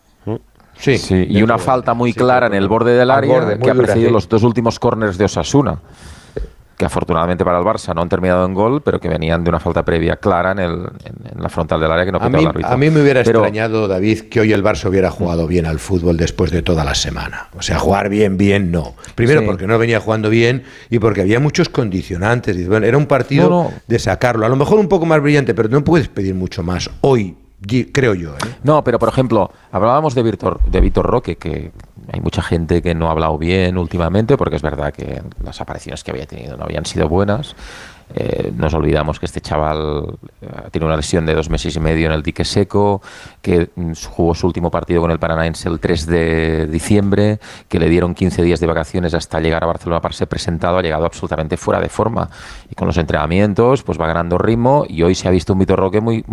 Sí, 0.76 0.98
Sí, 0.98 1.26
y 1.28 1.42
una 1.42 1.58
falta 1.58 1.94
muy 1.94 2.12
clara 2.12 2.46
en 2.48 2.54
el 2.54 2.68
borde 2.68 2.94
del 2.96 3.10
área 3.10 3.32
borde, 3.40 3.58
que 3.58 3.70
ha 3.70 3.74
dura, 3.74 3.84
precedido 3.86 4.08
sí. 4.08 4.12
los 4.14 4.28
dos 4.28 4.42
últimos 4.42 4.78
corners 4.78 5.16
de 5.18 5.24
Osasuna. 5.26 5.78
Que 6.76 6.84
afortunadamente 6.86 7.44
para 7.44 7.58
el 7.60 7.64
Barça 7.64 7.94
no 7.94 8.02
han 8.02 8.08
terminado 8.08 8.44
en 8.44 8.52
gol, 8.52 8.82
pero 8.82 8.98
que 8.98 9.08
venían 9.08 9.44
de 9.44 9.48
una 9.50 9.60
falta 9.60 9.84
previa 9.84 10.16
clara 10.16 10.50
en, 10.50 10.58
el, 10.58 10.72
en, 10.72 11.36
en 11.36 11.40
la 11.40 11.48
frontal 11.48 11.80
del 11.80 11.88
área 11.92 12.04
que 12.04 12.10
no 12.10 12.18
A 12.18 12.22
pitó 12.22 12.30
mí, 12.36 12.42
el 12.42 12.48
árbitro. 12.48 12.72
a 12.72 12.76
mí 12.76 12.90
me 12.90 13.00
hubiera 13.00 13.22
Pero- 13.22 13.38
extrañado, 13.44 13.86
David, 13.86 14.22
que 14.22 14.40
hoy 14.40 14.52
el 14.52 14.64
Barça 14.64 14.88
hubiera 14.88 15.08
jugado 15.12 15.46
bien 15.46 15.66
al 15.66 15.78
fútbol 15.78 16.16
después 16.16 16.50
de 16.50 16.62
toda 16.62 16.82
la 16.82 16.96
semana. 16.96 17.46
O 17.56 17.62
sea, 17.62 17.78
jugar 17.78 18.08
bien, 18.08 18.36
bien, 18.36 18.72
no. 18.72 18.94
Primero 19.14 19.42
Sí. 19.42 19.46
porque 19.46 19.68
no 19.68 19.78
venía 19.78 20.00
jugando 20.00 20.28
bien 20.30 20.64
y 20.90 20.98
porque 20.98 21.20
había 21.20 21.38
muchos 21.38 21.68
condicionantes. 21.68 22.68
Bueno, 22.68 22.86
era 22.86 22.98
un 22.98 23.06
partido 23.06 23.48
No, 23.48 23.62
no. 23.64 23.72
de 23.86 23.98
sacarlo. 24.00 24.44
A 24.44 24.48
lo 24.48 24.56
mejor 24.56 24.80
un 24.80 24.88
poco 24.88 25.06
más 25.06 25.22
brillante, 25.22 25.54
pero 25.54 25.68
no 25.68 25.84
puedes 25.84 26.08
pedir 26.08 26.34
mucho 26.34 26.64
más 26.64 26.90
hoy, 27.02 27.36
creo 27.92 28.14
yo. 28.14 28.34
¿eh? 28.34 28.56
No, 28.62 28.84
pero 28.84 28.98
por 28.98 29.08
ejemplo, 29.08 29.50
hablábamos 29.72 30.14
de 30.14 30.22
Víctor, 30.22 30.60
de 30.64 30.80
Víctor 30.80 31.06
Roque, 31.06 31.36
que 31.36 31.72
hay 32.12 32.20
mucha 32.20 32.42
gente 32.42 32.82
que 32.82 32.94
no 32.94 33.08
ha 33.08 33.12
hablado 33.12 33.38
bien 33.38 33.78
últimamente, 33.78 34.36
porque 34.36 34.56
es 34.56 34.62
verdad 34.62 34.92
que 34.92 35.22
las 35.42 35.60
apariciones 35.60 36.04
que 36.04 36.10
había 36.10 36.26
tenido 36.26 36.56
no 36.56 36.64
habían 36.64 36.84
sido 36.84 37.08
buenas. 37.08 37.54
Eh, 38.14 38.52
nos 38.56 38.72
olvidamos 38.74 39.18
que 39.18 39.26
este 39.26 39.40
chaval 39.40 40.18
eh, 40.40 40.46
tiene 40.70 40.86
una 40.86 40.96
lesión 40.96 41.26
de 41.26 41.34
dos 41.34 41.50
meses 41.50 41.74
y 41.74 41.80
medio 41.80 42.06
en 42.06 42.12
el 42.12 42.22
dique 42.22 42.44
seco, 42.44 43.02
que 43.42 43.70
mm, 43.74 43.92
jugó 44.08 44.34
su 44.34 44.46
último 44.46 44.70
partido 44.70 45.00
con 45.00 45.10
el 45.10 45.18
Paranaense 45.18 45.68
el 45.68 45.80
3 45.80 46.06
de 46.06 46.66
diciembre, 46.68 47.40
que 47.68 47.80
le 47.80 47.88
dieron 47.88 48.14
15 48.14 48.42
días 48.42 48.60
de 48.60 48.66
vacaciones 48.68 49.14
hasta 49.14 49.40
llegar 49.40 49.64
a 49.64 49.66
Barcelona 49.66 50.00
para 50.00 50.14
ser 50.14 50.28
presentado, 50.28 50.78
ha 50.78 50.82
llegado 50.82 51.06
absolutamente 51.06 51.56
fuera 51.56 51.80
de 51.80 51.88
forma. 51.88 52.30
Y 52.70 52.74
con 52.76 52.86
los 52.86 52.96
entrenamientos, 52.98 53.82
pues 53.82 54.00
va 54.00 54.06
ganando 54.06 54.38
ritmo 54.38 54.84
y 54.88 55.02
hoy 55.02 55.16
se 55.16 55.26
ha 55.26 55.32
visto 55.32 55.52
un 55.52 55.58
Vitor 55.58 55.78
Roque 55.80 56.00
muy 56.00 56.24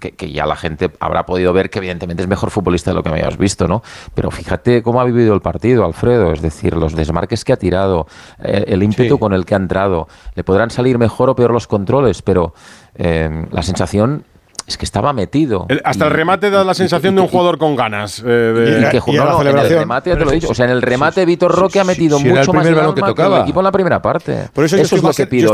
que, 0.00 0.12
que 0.12 0.32
ya 0.32 0.46
la 0.46 0.56
gente 0.56 0.90
habrá 0.98 1.26
podido 1.26 1.52
ver 1.52 1.68
que 1.68 1.78
evidentemente 1.78 2.22
es 2.22 2.28
mejor 2.28 2.50
futbolista 2.50 2.90
de 2.90 2.94
lo 2.94 3.02
que 3.02 3.10
habíamos 3.10 3.36
visto, 3.36 3.68
¿no? 3.68 3.82
Pero 4.14 4.30
fíjate 4.30 4.82
cómo 4.82 5.00
ha 5.00 5.04
vivido 5.04 5.34
el 5.34 5.42
partido, 5.42 5.84
Alfredo, 5.84 6.32
es 6.32 6.40
decir, 6.40 6.74
los 6.74 6.94
desmarques 6.94 7.44
que 7.44 7.52
ha 7.52 7.56
tirado, 7.56 8.06
eh, 8.42 8.64
el 8.68 8.82
ímpetu 8.82 9.16
Sí. 9.16 9.20
con 9.20 9.32
el 9.34 9.44
que 9.44 9.54
ha 9.54 9.58
entrado, 9.58 10.08
le 10.34 10.44
podrán 10.44 10.70
salir 10.70 10.96
mejor 10.98 11.17
o 11.20 11.34
peor 11.34 11.52
los 11.52 11.66
controles, 11.66 12.22
pero 12.22 12.54
eh, 12.94 13.46
la 13.50 13.62
sensación 13.62 14.24
es 14.68 14.76
que 14.76 14.84
estaba 14.84 15.12
metido. 15.12 15.66
El- 15.68 15.80
hasta 15.84 16.04
el 16.04 16.10
remate 16.12 16.50
da 16.50 16.62
la 16.62 16.74
sensación 16.74 17.14
de 17.14 17.22
un 17.22 17.28
jugador 17.28 17.58
con 17.58 17.74
ganas. 17.74 18.22
eh, 18.24 18.24
de- 18.26 18.80
y 18.86 18.90
que 18.90 19.00
ju- 19.00 19.14
no, 19.16 19.24
no, 19.24 19.40
en 19.42 19.56
el 19.58 19.68
remate, 19.68 20.10
ya 20.10 20.16
te 20.18 20.24
lo 20.24 20.30
he 20.30 20.34
dicho. 20.34 20.48
O 20.50 20.54
sea, 20.54 20.66
en 20.66 20.72
el 20.72 20.82
remate 20.82 21.24
Víctor 21.24 21.52
Roque 21.54 21.80
ha 21.80 21.84
metido 21.84 22.18
mucho 22.20 22.52
más 22.52 22.70
balón 22.70 22.94
que 22.94 23.00
tocaba. 23.00 23.36
el 23.38 23.42
equipo 23.42 23.60
en 23.60 23.64
la 23.64 23.72
primera 23.72 24.00
parte. 24.02 24.48
Por 24.52 24.64
eso, 24.64 24.76
yo 24.76 24.82
es 24.82 24.86
estoy 24.86 24.98
lo 25.00 25.08
más 25.08 25.16
que 25.16 25.26
pido. 25.26 25.52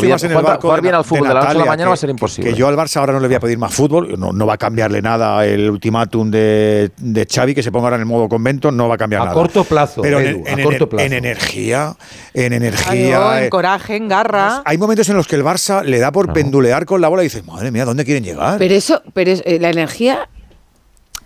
jugar, 0.61 0.83
bien 0.83 0.95
al 0.95 1.05
fútbol 1.05 1.29
de 1.29 1.35
la 1.35 1.41
noche 1.41 1.51
a 1.53 1.55
la 1.55 1.65
mañana 1.65 1.89
va 1.89 1.95
a 1.95 1.97
ser 1.97 2.11
imposible. 2.11 2.51
Que 2.51 2.57
yo 2.57 2.69
al 2.69 2.77
Barça 2.77 2.97
ahora 2.99 3.13
no 3.13 3.21
le 3.21 3.29
voy 3.29 3.37
a 3.37 3.41
pedir 3.41 3.57
más 3.59 3.73
fútbol, 3.73 4.19
no, 4.19 4.33
no 4.33 4.47
va 4.47 4.55
a 4.55 4.59
cambiarle 4.59 5.01
nada 5.01 5.45
el 5.47 5.71
ultimátum 5.71 6.31
de, 6.31 6.91
de 6.97 7.27
Xavi, 7.27 7.55
que 7.55 7.63
se 7.63 7.71
ponga 7.71 7.87
ahora 7.87 7.97
en 7.97 8.01
el 8.03 8.07
modo 8.07 8.29
convento, 8.29 8.71
no 8.73 8.89
va 8.89 8.97
a 8.97 8.99
cambiar 8.99 9.23
A 9.23 9.25
nada. 9.27 9.35
corto 9.35 9.65
plazo, 9.65 10.03
Pero 10.03 10.19
en, 10.21 10.45
a 10.47 11.03
energía, 11.03 11.95
en 12.33 12.53
energía... 12.53 13.39
en 13.39 13.45
eh, 13.45 13.49
coraje, 13.51 13.97
en 13.97 14.09
garra. 14.09 14.63
hay 14.65 14.79
momentos 14.79 15.09
en 15.09 15.17
los 15.17 15.27
que 15.27 15.37
el 15.37 15.45
Barça 15.45 15.83
le 15.85 15.99
da 15.99 16.13
por 16.13 16.33
pendulear 16.33 16.85
con 16.85 17.01
la 17.01 17.09
bola 17.09 17.23
y 17.23 17.27
dices, 17.27 17.45
madre 17.47 17.71
mía, 17.71 17.85
¿dónde 17.85 18.05
quieren 18.05 18.25
llegar? 18.25 18.59
Pero 18.59 18.75
eso, 18.75 19.03
pero 19.13 19.31
es- 19.33 19.43
eh, 19.45 19.59
la 19.61 19.71
energía 19.71 20.29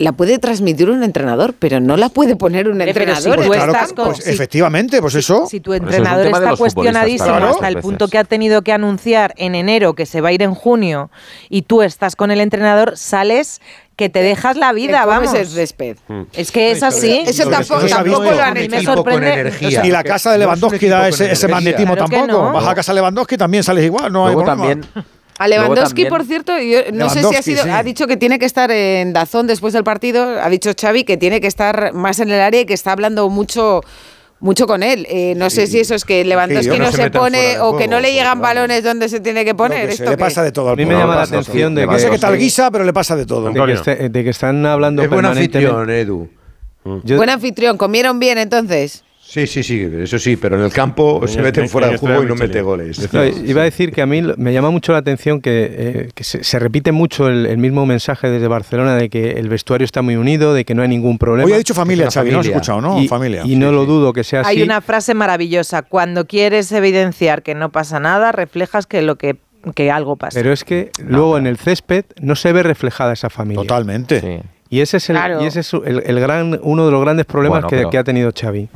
la 0.01 0.13
puede 0.13 0.39
transmitir 0.39 0.89
un 0.91 1.03
entrenador, 1.03 1.55
pero 1.59 1.81
no 1.81 1.97
la 1.97 2.09
puede 2.09 2.37
poner 2.37 2.69
un 2.69 2.81
si 2.81 2.89
entrenador. 2.89 3.41
campo. 3.73 3.95
con- 3.97 4.13
Pues 4.15 4.27
efectivamente, 4.29 5.01
pues 5.01 5.17
eso. 5.17 5.47
Si 5.51 5.59
tu 5.59 5.73
es 5.75 5.81
entrenador 5.81 6.27
está 6.27 6.55
cuestionadísimo 6.57 7.35
hasta 7.35 7.67
el 7.69 7.79
punto 7.79 8.07
que 8.07 8.17
ha 8.19 8.23
tenido 8.25 8.63
que 8.63 8.73
anunciar 8.73 9.35
en 9.37 9.57
enero 9.57 9.95
que 9.95 10.07
se 10.07 10.21
va 10.21 10.29
a 10.29 10.33
ir 10.33 10.43
en 10.43 10.55
junio 10.55 11.11
y 11.49 11.63
tú 11.63 11.83
estás 11.83 12.15
con 12.15 12.31
el 12.31 12.41
entrenador, 12.41 12.97
sales 12.97 13.61
que 13.97 14.09
te 14.09 14.23
dejas 14.23 14.57
la 14.57 14.73
vida, 14.73 15.05
vamos. 15.05 15.35
el 15.35 15.49
césped. 15.49 15.97
Es 16.33 16.53
que 16.53 16.71
es 16.71 16.85
así. 16.85 17.25
Eso 17.27 17.51
tampoco, 17.51 17.85
ha 17.85 17.89
tampoco 17.89 18.23
lo 18.31 18.41
han 18.41 18.57
hecho. 18.57 18.71
me 18.71 18.83
sorprende. 18.85 19.53
y 19.61 19.91
la 19.91 20.05
casa 20.05 20.31
de 20.31 20.39
no 20.39 20.45
es 20.45 20.47
Lewandowski 20.61 20.87
da 20.87 21.09
ese, 21.09 21.33
ese 21.33 21.49
magnetismo 21.49 21.97
Claro 21.97 22.09
tampoco. 22.09 22.45
no. 22.45 22.53
Vas 22.53 22.69
a 22.69 22.75
casa 22.77 22.93
de 22.93 22.97
Lewandowski 23.01 23.37
también 23.37 23.65
sales 23.65 23.85
igual, 23.85 24.13
no 24.13 24.29
hay 24.29 24.37
problema. 24.37 24.57
también, 24.57 24.87
A 25.39 25.47
Lewandowski, 25.49 26.07
por 26.07 26.25
cierto, 26.25 26.59
yo 26.59 26.81
no 26.93 27.09
sé 27.09 27.23
si 27.23 27.37
ha 27.37 27.43
sido, 27.43 27.63
sí. 27.63 27.71
ha 27.71 27.83
dicho 27.83 28.07
que 28.07 28.17
tiene 28.17 28.39
que 28.39 28.47
estar 28.47 28.71
en 28.71 29.13
Dazón 29.13 29.47
después 29.47 29.73
del 29.73 29.85
partido. 29.85 30.41
Ha 30.41 30.49
dicho 30.51 30.73
Xavi 30.79 31.05
que 31.05 31.17
tiene 31.17 31.41
que 31.41 31.47
estar 31.47 31.93
más 31.93 32.19
en 32.19 32.31
el 32.31 32.41
área 32.41 32.61
y 32.61 32.65
que 32.67 32.75
está 32.75 32.93
hablando 32.93 33.29
mucho 33.31 33.83
mucho 34.41 34.67
con 34.67 34.83
él. 34.83 35.07
Eh, 35.11 35.35
no 35.37 35.51
sé 35.51 35.67
si 35.67 35.81
eso 35.81 35.95
es 35.95 36.05
que 36.05 36.25
Lewandowski 36.25 36.79
no, 36.79 36.87
no 36.87 36.93
se, 36.93 37.11
pone 37.11 37.59
o 37.61 37.77
que 37.77 37.89
no 37.89 38.01
le 38.01 38.13
llegan 38.13 38.41
balones 38.41 38.85
donde 38.85 39.09
se 39.09 39.21
tiene 39.21 39.45
que 39.45 39.55
poner. 39.55 39.89
que 39.89 39.97
se 39.97 40.03
¿Esto 40.05 40.11
le 40.11 40.19
pasa 40.19 40.43
de 40.43 40.53
todo 40.53 40.71
A 40.71 40.77
mí 40.77 40.85
me 40.85 40.95
llama 40.95 41.17
la 41.17 41.23
atención 41.23 41.75
de 41.75 41.87
No 41.87 41.99
sé 41.99 42.07
que- 42.07 42.11
qué 42.13 42.19
tal 42.19 42.37
guisa, 42.39 42.71
pero 42.71 42.85
le 42.85 42.93
pasa 42.93 43.17
de 43.17 43.27
todo. 43.27 43.51
de 43.51 43.67
que, 43.67 43.73
este- 43.73 44.09
de 44.09 44.25
que 44.25 44.31
están 44.31 44.65
hablando 44.67 45.03
Es 45.03 45.11
buen 45.11 45.25
anfitrión, 45.25 45.91
Edu. 45.91 46.29
Yo- 47.05 47.17
Buen 47.17 47.29
anfitrión, 47.29 47.77
¿comieron 47.77 48.19
bien 48.19 48.39
entonces? 48.39 49.05
Sí, 49.31 49.47
sí, 49.47 49.63
sí, 49.63 49.87
eso 49.99 50.19
sí, 50.19 50.37
pero 50.39 50.57
en 50.57 50.63
el 50.65 50.73
campo 50.73 51.21
se 51.29 51.37
en- 51.39 51.45
meten 51.45 51.65
en- 51.65 51.69
fuera 51.71 51.89
del 51.89 51.99
juego 51.99 52.23
y 52.23 52.27
no 52.27 52.35
mete 52.35 52.63
goles. 52.63 53.13
No, 53.13 53.23
iba 53.27 53.61
a 53.61 53.65
decir 53.65 53.93
que 53.93 54.01
a 54.01 54.07
mí 54.07 54.23
me 54.39 54.55
llama 54.55 54.71
mucho 54.71 54.93
la 54.93 54.99
atención 54.99 55.43
que, 55.43 55.69
eh, 55.71 56.09
que 56.15 56.25
se, 56.25 56.43
se 56.43 56.59
repite 56.59 56.93
mucho 56.93 57.29
el, 57.29 57.45
el 57.45 57.59
mismo 57.59 57.85
mensaje 57.85 58.31
desde 58.31 58.49
Barcelona 58.49 58.97
de 58.97 59.11
que 59.11 59.33
el 59.33 59.51
vestuario 59.51 59.85
está 59.85 60.01
muy 60.01 60.17
unido, 60.17 60.55
de 60.55 60.65
que 60.65 60.75
no 60.75 60.81
hay 60.81 60.89
ningún 60.89 61.19
problema. 61.19 61.45
Hoy 61.47 61.53
ha 61.53 61.59
dicho 61.59 61.75
familia, 61.75 62.11
Xavi, 62.11 62.31
¿no 62.31 62.41
has 62.41 62.47
escuchado, 62.47 62.81
no? 62.81 62.99
y, 63.03 63.07
familia. 63.07 63.43
y 63.45 63.57
no 63.57 63.71
lo 63.71 63.85
dudo 63.85 64.15
que 64.15 64.25
sea 64.25 64.41
así. 64.41 64.51
Hay 64.57 64.63
una 64.63 64.81
frase 64.81 65.13
maravillosa. 65.13 65.83
Cuando 65.83 66.27
quieres 66.27 66.73
evidenciar 66.73 67.43
que 67.43 67.55
no 67.55 67.69
pasa 67.71 68.01
nada, 68.01 68.33
reflejas 68.33 68.87
que 68.87 69.03
lo 69.03 69.17
que, 69.17 69.37
que 69.75 69.91
algo 69.91 70.17
pasa. 70.17 70.41
Pero 70.41 70.55
es 70.55 70.65
que 70.65 70.91
luego 71.07 71.37
en 71.37 71.47
el 71.47 71.59
césped 71.59 72.07
no 72.23 72.35
se 72.35 72.51
ve 72.55 72.63
reflejada 72.63 73.13
esa 73.13 73.29
familia. 73.29 73.61
Totalmente. 73.61 74.21
sí. 74.23 74.39
Y 74.71 74.81
ese 74.83 74.99
es, 74.99 75.09
el, 75.09 75.17
Claro. 75.17 75.43
y 75.43 75.47
ese 75.47 75.61
es 75.61 75.73
el, 75.73 76.03
el 76.05 76.21
gran, 76.21 76.61
uno 76.63 76.85
de 76.85 76.93
los 76.93 77.01
grandes 77.01 77.25
problemas 77.25 77.61
Bueno, 77.63 77.69
que, 77.71 77.77
pero- 77.77 77.91
que 77.91 77.97
ha 77.97 78.05
tenido 78.05 78.31
Xavi. 78.39 78.69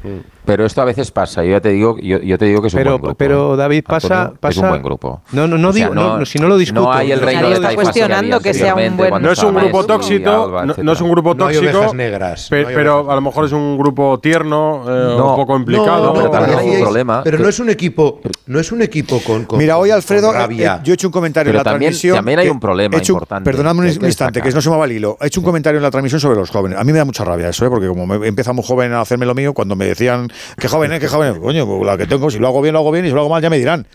Pero 0.44 0.66
esto 0.66 0.82
a 0.82 0.84
veces 0.84 1.10
pasa. 1.12 1.44
Yo 1.44 1.50
ya 1.52 1.60
te 1.60 1.68
digo, 1.68 1.96
yo, 1.98 2.18
yo 2.18 2.36
te 2.36 2.46
digo 2.46 2.60
que 2.60 2.66
es 2.68 2.74
un 2.74 2.78
Pero, 2.78 2.90
buen 2.92 3.02
grupo. 3.02 3.14
pero 3.16 3.54
¿eh? 3.54 3.56
David, 3.56 3.84
pasa, 3.86 4.22
Antonio, 4.22 4.40
pasa. 4.40 4.50
Es 4.52 4.58
un 4.64 4.68
buen 4.70 4.82
grupo. 4.82 5.22
No, 5.32 5.46
no, 5.46 5.56
no 5.56 5.68
O 5.68 5.72
sea, 5.72 5.82
digo, 5.84 5.94
no, 5.94 6.18
no, 6.18 6.26
si 6.26 6.38
no 6.40 6.48
lo 6.48 6.58
discuto. 6.58 6.82
No 6.82 6.92
hay 6.92 7.12
el 7.12 7.20
reino 7.20 7.48
de 7.48 7.54
está 7.54 7.74
cuestionando 7.74 8.40
que 8.40 8.52
sea 8.54 8.74
un 8.74 8.96
buen- 8.96 9.22
No 9.22 9.30
es 9.30 9.42
un 9.42 9.54
grupo 9.54 9.84
tóxico, 9.86 10.30
Alba, 10.30 10.66
no, 10.66 10.92
es 10.92 11.00
un 11.00 11.10
grupo 11.10 11.34
No 11.34 11.46
hay 11.46 11.56
tóxico, 11.56 11.94
negras, 11.94 12.48
pe- 12.48 12.62
no 12.62 12.68
hay 12.68 12.74
pero 12.74 13.10
a 13.10 13.14
lo 13.14 13.20
mejor 13.20 13.44
es 13.44 13.52
un 13.52 13.78
grupo 13.78 14.18
tierno, 14.20 14.82
eh, 14.86 15.14
No, 15.16 15.30
un 15.30 15.36
poco 15.36 15.56
implicado. 15.56 16.06
no, 16.06 16.14
pero 16.14 16.30
también 16.30 16.58
hay 16.58 16.70
un 16.70 16.80
problema 16.82 17.22
Pero 17.22 17.36
que- 17.36 17.42
no 17.44 17.48
es 17.48 17.60
un 17.60 17.70
equipo, 17.70 18.20
no 18.46 18.58
es 18.58 18.72
un 18.72 18.82
equipo 18.82 19.20
con, 19.24 19.44
con- 19.44 19.58
Mira, 19.58 19.78
hoy 19.78 19.90
Alfredo, 19.90 20.28
con 20.28 20.36
eh, 20.36 20.40
rabia. 20.40 20.74
eh, 20.76 20.80
yo 20.84 20.92
he 20.92 20.94
hecho 20.94 21.06
un 21.08 21.12
comentario 21.12 21.50
Pero 21.50 21.60
en 21.60 21.64
la 21.64 21.70
también- 21.70 21.90
transmisión. 21.90 22.16
también 22.16 22.38
hay 22.40 22.48
un 22.48 22.58
problema 22.60 22.96
importante 22.96 23.48
Perdonadme 23.48 23.80
un 23.82 24.04
instante, 24.04 24.42
que 24.42 24.50
no 24.50 24.60
se 24.60 24.70
me 24.70 24.76
va 24.76 24.84
al 24.84 24.92
hilo. 24.92 25.16
He 25.20 25.26
hecho 25.28 25.40
un 25.40 25.44
comentario 25.46 25.76
en 25.78 25.82
la 25.84 25.90
transmisión 25.90 26.20
sobre 26.20 26.36
los 26.38 26.50
jóvenes. 26.50 26.78
A 26.78 26.84
mí 26.84 26.90
me 26.92 26.98
da 26.98 27.04
mucha 27.04 27.24
rabia 27.24 27.48
eso, 27.48 27.64
¿eh? 27.64 27.68
porque 27.70 27.86
como 27.86 28.06
muy 28.06 28.64
joven 28.64 28.92
a 28.92 29.00
hacerme 29.00 29.26
lo 29.26 29.34
mío, 29.34 29.52
cuando 29.54 29.76
me 29.76 29.86
decían 29.86 30.31
que 30.58 30.68
joven, 30.68 30.92
¿eh? 30.92 31.00
que 31.00 31.08
joven, 31.08 31.40
coño, 31.40 31.66
pues 31.66 31.86
la 31.86 31.96
que 31.96 32.06
tengo, 32.06 32.30
si 32.30 32.38
lo 32.38 32.48
hago 32.48 32.62
bien, 32.62 32.72
lo 32.72 32.80
hago 32.80 32.90
bien, 32.90 33.04
y 33.04 33.08
si 33.08 33.14
lo 33.14 33.20
hago 33.20 33.30
mal, 33.30 33.42
ya 33.42 33.50
me 33.50 33.58
dirán. 33.58 33.86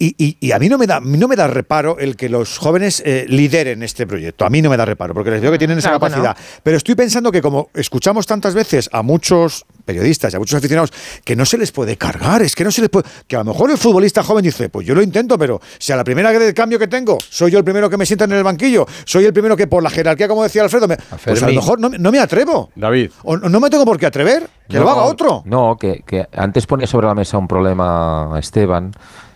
Y, 0.00 0.14
y- 0.16 0.36
y 0.38 0.52
a 0.52 0.60
mí 0.60 0.68
no 0.68 0.78
me 0.78 0.86
da 0.86 1.00
no 1.00 1.26
me 1.26 1.34
da 1.34 1.48
reparo 1.48 1.98
el 1.98 2.14
que 2.14 2.28
los 2.28 2.56
jóvenes 2.58 3.02
eh, 3.04 3.26
lideren 3.28 3.82
este 3.82 4.06
proyecto. 4.06 4.44
A 4.44 4.50
mí 4.50 4.62
no 4.62 4.70
me 4.70 4.76
da 4.76 4.84
reparo, 4.84 5.12
porque 5.12 5.32
les 5.32 5.40
veo 5.40 5.50
que 5.50 5.58
tienen 5.58 5.78
esa 5.78 5.88
Claro 5.88 6.00
capacidad. 6.00 6.36
Pero 6.62 6.76
estoy 6.76 6.94
pensando 6.94 7.32
que 7.32 7.42
como 7.42 7.70
escuchamos 7.74 8.24
tantas 8.24 8.54
veces 8.54 8.88
a 8.92 9.02
muchos 9.02 9.64
periodistas 9.84 10.32
y 10.32 10.36
a 10.36 10.38
muchos 10.38 10.56
aficionados 10.56 10.92
que 11.24 11.34
no 11.34 11.44
se 11.44 11.58
les 11.58 11.72
puede 11.72 11.96
cargar, 11.96 12.42
es 12.42 12.54
que 12.54 12.62
no 12.62 12.70
se 12.70 12.80
les 12.82 12.90
puede... 12.90 13.08
Que 13.26 13.34
a 13.34 13.40
lo 13.40 13.46
mejor 13.46 13.72
el 13.72 13.78
futbolista 13.78 14.22
joven 14.22 14.44
dice, 14.44 14.68
pues 14.68 14.86
yo 14.86 14.94
lo 14.94 15.02
intento, 15.02 15.36
pero 15.36 15.60
si 15.80 15.90
a 15.92 15.96
la 15.96 16.04
primera 16.04 16.30
de 16.30 16.54
cambio 16.54 16.78
que 16.78 16.86
tengo 16.86 17.18
soy 17.28 17.50
yo 17.50 17.58
el 17.58 17.64
primero 17.64 17.90
que 17.90 17.96
me 17.96 18.06
sienta 18.06 18.24
en 18.26 18.32
el 18.32 18.44
banquillo, 18.44 18.86
soy 19.04 19.24
el 19.24 19.32
primero 19.32 19.56
que 19.56 19.66
por 19.66 19.82
la 19.82 19.90
jerarquía, 19.90 20.28
como 20.28 20.44
decía 20.44 20.62
Alfredo, 20.62 20.86
me- 20.86 20.96
pues 21.24 21.42
a 21.42 21.48
lo 21.48 21.54
mejor 21.54 21.80
no, 21.80 21.90
me- 21.90 21.98
no 21.98 22.12
me 22.12 22.20
atrevo. 22.20 22.70
David. 22.76 23.10
O 23.24 23.36
no 23.36 23.58
me 23.58 23.68
tengo 23.68 23.84
por 23.84 23.98
qué 23.98 24.06
atrever, 24.06 24.48
que 24.68 24.78
lo 24.78 24.88
haga 24.88 25.02
otro. 25.02 25.42
No, 25.44 25.76
que, 25.76 26.04
que 26.06 26.26
antes 26.36 26.66
ponía 26.68 26.86
sobre 26.86 27.08
la 27.08 27.14
mesa 27.16 27.36
un 27.36 27.48
problema 27.48 28.36
Esteban, 28.38 28.92
es- 28.92 28.94
es 28.94 29.27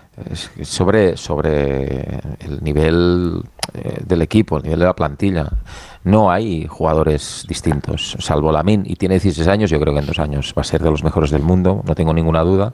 sobre, 0.62 1.16
sobre 1.16 2.02
el 2.40 2.62
nivel 2.62 3.42
eh, 3.74 4.02
del 4.04 4.22
equipo, 4.22 4.58
el 4.58 4.64
nivel 4.64 4.80
de 4.80 4.86
la 4.86 4.94
plantilla. 4.94 5.48
No 6.04 6.30
hay 6.30 6.66
jugadores 6.66 7.46
distintos, 7.48 8.16
salvo 8.18 8.52
Lamin, 8.52 8.82
y 8.86 8.96
tiene 8.96 9.14
16 9.14 9.46
años, 9.48 9.70
yo 9.70 9.80
creo 9.80 9.94
que 9.94 10.00
en 10.00 10.06
dos 10.06 10.18
años 10.18 10.52
va 10.56 10.62
a 10.62 10.64
ser 10.64 10.82
de 10.82 10.90
los 10.90 11.04
mejores 11.04 11.30
del 11.30 11.42
mundo, 11.42 11.82
no 11.86 11.94
tengo 11.94 12.12
ninguna 12.12 12.42
duda. 12.42 12.72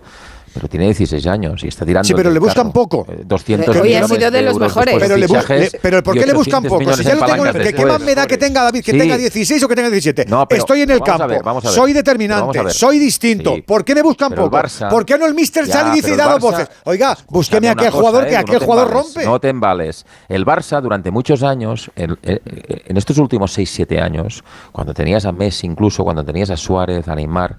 Pero 0.55 0.69
tiene 0.69 0.87
16 0.87 1.27
años 1.27 1.63
y 1.65 1.69
está 1.69 1.85
tirando. 1.85 2.07
Sí, 2.07 2.15
pero 2.15 2.31
le 2.31 2.39
buscan 2.39 2.69
carro. 2.69 2.73
poco. 2.73 3.07
Eh, 3.09 3.23
200 3.25 3.67
Pero 3.67 3.83
hoy 3.85 3.95
ha 3.95 4.07
sido 4.09 4.31
de 4.31 4.43
los 4.43 4.59
mejores. 4.59 4.95
Pero, 4.99 5.17
le 5.17 5.29
le- 5.29 5.71
pero 5.83 6.03
¿por 6.03 6.15
qué 6.19 6.27
le 6.27 6.33
buscan 6.35 6.65
800 6.65 6.69
poco? 6.69 6.97
Si 6.97 7.05
ya 7.05 7.15
lo 7.15 7.27
tengo, 7.27 7.45
¿qué 7.45 7.59
después. 7.59 7.87
más 7.87 8.01
me 8.01 8.15
da 8.15 8.27
que 8.27 8.39
tenga 8.39 8.63
David, 8.65 8.83
que 8.85 8.93
Sí. 8.93 8.99
tenga 8.99 9.17
16 9.17 9.63
o 9.63 9.69
que 9.69 9.75
tenga 9.77 9.91
17? 9.91 10.25
No, 10.27 10.49
pero 10.49 10.61
Estoy 10.61 10.83
en 10.83 10.91
el 10.91 10.99
vamos 11.01 11.09
a 11.09 11.19
campo, 11.19 11.29
ver, 11.35 11.43
vamos 11.43 11.65
a 11.65 11.69
ver. 11.69 11.75
soy 11.75 11.81
Vamos 11.81 11.95
a 11.95 11.99
determinante, 11.99 12.63
ver. 12.63 12.73
soy 12.73 12.99
distinto. 12.99 13.55
Sí. 13.55 13.63
¿Por 13.63 13.85
qué 13.85 13.95
me 13.95 14.03
buscan 14.03 14.31
Pero 14.31 14.45
poco? 14.45 14.57
Barça- 14.57 14.89
¿Por 14.89 15.05
qué 15.05 15.19
no 15.19 15.27
el 15.27 15.35
Mister 15.35 15.67
sale 15.67 15.91
y 15.91 15.93
dice 15.97 16.03
pero 16.03 16.09
y 16.09 16.13
el 16.13 16.19
da 16.19 16.33
dos 16.33 16.43
Barça- 16.43 16.59
voces? 16.59 16.69
Oiga, 16.85 17.19
búsqueme 17.29 17.69
a 17.69 17.73
una 17.73 17.91
jugador 17.91 18.25
cosa, 18.25 18.45
que 18.45 18.53
no 18.53 18.59
te 18.59 18.65
jugador 18.65 18.91
rompe. 18.91 19.25
No 19.25 19.41
te 19.41 19.49
embales. 19.49 20.07
El 20.29 20.45
Barça 20.47 20.81
durante 20.81 21.11
muchos 21.11 21.43
años, 21.43 21.91
en, 21.97 22.17
en 22.23 22.97
estos 22.97 23.19
últimos 23.19 23.57
6-7 23.57 24.01
años, 24.01 24.43
cuando 24.73 24.95
tenías 24.95 25.25
a 25.27 25.33
Messi, 25.33 25.67
incluso 25.67 26.05
cuando 26.05 26.25
tenías 26.25 26.51
a 26.51 26.57
Suárez, 26.57 27.07
a 27.09 27.15
Neymar, 27.15 27.57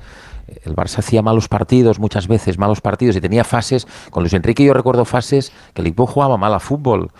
el 0.63 0.75
Barça 0.75 0.99
hacía 0.99 1.21
malos 1.21 1.47
partidos 1.47 1.99
muchas 1.99 2.27
veces, 2.27 2.57
malos 2.57 2.81
partidos, 2.81 3.15
y 3.15 3.21
tenía 3.21 3.43
fases, 3.43 3.87
con 4.11 4.23
Luis 4.23 4.33
Enrique 4.33 4.63
yo 4.63 4.73
recuerdo 4.73 5.05
fases 5.05 5.51
que 5.73 5.81
el 5.81 5.87
equipo 5.87 6.05
jugaba 6.07 6.37
mal 6.37 6.53
a 6.53 6.59
fútbol, 6.59 7.11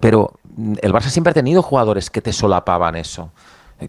pero 0.00 0.32
mm, 0.56 0.74
el 0.82 0.92
Barça 0.92 1.08
siempre 1.10 1.30
ha 1.30 1.34
tenido 1.34 1.62
jugadores 1.62 2.10
que 2.10 2.20
te 2.22 2.32
solapaban 2.32 2.96
eso. 2.96 3.30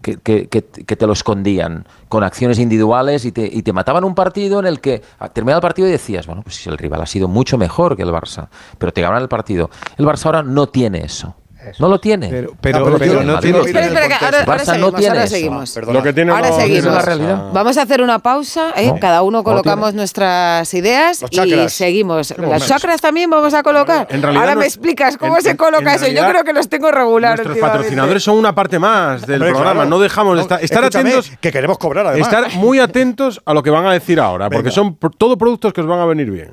Que, 0.02 0.16
que- 0.16 0.48
que- 0.48 0.62
te 0.96 1.06
lo 1.06 1.12
escondían 1.12 1.86
con 2.08 2.24
acciones 2.24 2.58
individuales 2.58 3.24
y 3.24 3.30
te, 3.30 3.46
y 3.46 3.62
te 3.62 3.72
mataban 3.72 4.02
un 4.02 4.16
partido 4.16 4.58
en 4.58 4.66
el 4.66 4.80
que 4.80 5.02
a- 5.20 5.28
terminaba 5.28 5.58
el 5.58 5.62
partido 5.62 5.86
y 5.86 5.92
decías, 5.92 6.26
bueno, 6.26 6.42
pues 6.42 6.66
el 6.66 6.76
rival 6.78 7.00
ha 7.02 7.06
sido 7.06 7.28
mucho 7.28 7.58
mejor 7.58 7.96
que 7.96 8.02
el 8.02 8.08
Barça, 8.10 8.48
pero 8.76 8.92
te 8.92 9.02
ganaron 9.02 9.22
el 9.22 9.28
partido. 9.28 9.70
El 9.96 10.04
Barça 10.06 10.26
ahora 10.26 10.42
no 10.42 10.66
tiene 10.68 11.04
eso. 11.04 11.36
No 11.78 11.88
lo 11.88 11.98
tiene. 12.00 12.28
pero- 12.28 12.50
Ah, 12.52 12.56
pero 12.60 12.78
lo 12.90 12.98
tiene. 12.98 13.24
no 13.24 13.40
tiene- 13.40 13.58
Espera, 13.60 13.86
espera, 13.86 14.18
ahora, 14.20 14.44
no 14.44 14.64
seguimos, 14.64 14.94
tiene 14.94 15.08
ahora 15.08 15.24
eso. 15.24 15.34
seguimos. 15.34 15.76
Lo 15.76 16.02
que 16.02 16.12
tiene 16.12 16.32
ahora 16.32 16.48
los- 16.48 16.56
seguimos. 16.56 16.86
es 16.86 16.92
la 16.92 17.02
realidad. 17.02 17.42
Vamos 17.52 17.76
a 17.78 17.82
hacer 17.82 18.02
una 18.02 18.18
pausa, 18.18 18.72
¿eh? 18.76 18.86
No. 18.88 18.98
cada 19.00 19.22
uno 19.22 19.38
No 19.38 19.44
colocamos 19.44 19.94
nuestras 19.94 20.72
ideas 20.74 21.24
y 21.30 21.68
seguimos. 21.68 22.34
¿Las 22.38 22.66
chakras 22.66 23.00
también 23.00 23.28
vamos 23.30 23.52
a 23.54 23.62
colocar? 23.62 24.06
En 24.10 24.22
realidad 24.22 24.42
ahora 24.44 24.54
no- 24.54 24.60
me 24.60 24.66
explicas 24.66 25.16
cómo 25.16 25.36
en- 25.36 25.42
se 25.42 25.56
coloca 25.56 25.94
eso. 25.94 26.06
Yo 26.08 26.26
creo 26.28 26.44
que 26.44 26.52
los 26.52 26.68
tengo 26.68 26.90
regular. 26.90 27.36
Nuestros 27.38 27.58
patrocinadores 27.58 28.22
son 28.22 28.38
una 28.38 28.54
parte 28.54 28.78
más 28.78 29.22
del 29.26 29.36
Hombre, 29.42 29.50
programa. 29.50 29.72
claro. 29.74 29.90
No 29.90 29.98
dejamos 29.98 30.36
de 30.36 30.42
estar, 30.42 30.62
estar 30.64 30.84
atentos. 30.84 31.30
que 31.40 31.50
queremos 31.52 31.78
cobrar 31.78 32.06
además. 32.06 32.28
Estar 32.32 32.54
muy 32.54 32.78
atentos 32.78 33.40
a 33.44 33.54
lo 33.54 33.62
que 33.62 33.70
van 33.70 33.86
a 33.86 33.92
decir 33.92 34.20
ahora, 34.20 34.48
porque 34.50 34.70
son 34.70 34.96
todo 35.18 35.36
productos 35.36 35.72
que 35.72 35.80
os 35.80 35.86
van 35.86 36.00
a 36.00 36.04
venir 36.06 36.30
bien. 36.30 36.50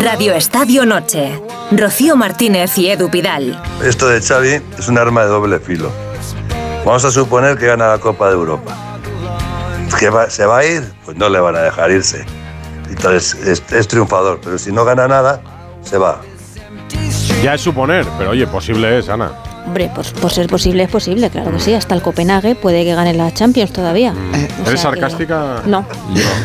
Radio 0.00 0.32
Estadio 0.34 0.86
Noche. 0.86 1.40
Rocío 1.70 2.16
Martínez 2.16 2.78
y 2.78 2.88
Edu 2.88 3.07
Esto 3.84 4.08
de 4.08 4.20
Xavi 4.20 4.60
es 4.78 4.88
un 4.88 4.98
arma 4.98 5.22
de 5.22 5.28
doble 5.28 5.58
filo. 5.58 5.90
Vamos 6.84 7.04
a 7.04 7.10
suponer 7.10 7.58
que 7.58 7.66
gana 7.66 7.88
la 7.88 7.98
Copa 7.98 8.28
de 8.28 8.34
Europa. 8.34 8.74
¿Que 9.98 10.10
va- 10.10 10.30
¿Se 10.30 10.46
va 10.46 10.58
a 10.58 10.64
ir? 10.64 10.82
Pues 11.04 11.16
no 11.16 11.28
le 11.28 11.40
van 11.40 11.56
a 11.56 11.60
dejar 11.60 11.90
irse. 11.90 12.24
Entonces 12.88 13.34
es, 13.46 13.62
es 13.72 13.88
triunfador, 13.88 14.40
pero 14.42 14.58
si 14.58 14.72
no 14.72 14.84
gana 14.84 15.08
nada, 15.08 15.40
se 15.82 15.98
va. 15.98 16.20
Ya 17.42 17.54
es 17.54 17.60
suponer, 17.60 18.06
pero 18.16 18.30
oye, 18.30 18.46
posible 18.46 18.98
es, 18.98 19.08
Ana. 19.08 19.32
Hombre, 19.68 19.90
por, 19.94 20.04
por 20.14 20.32
ser 20.32 20.46
posible 20.48 20.82
es 20.84 20.88
posible, 20.90 21.28
claro 21.30 21.52
que 21.52 21.60
sí. 21.60 21.74
Hasta 21.74 21.94
el 21.94 22.02
Copenhague 22.02 22.54
puede 22.54 22.84
que 22.84 22.94
gane 22.94 23.12
la 23.14 23.32
Champions 23.32 23.72
todavía. 23.72 24.12
O 24.12 24.36
¿Eres 24.36 24.80
sea 24.80 24.90
que- 24.90 25.00
sarcástica? 25.00 25.62
No, 25.66 25.84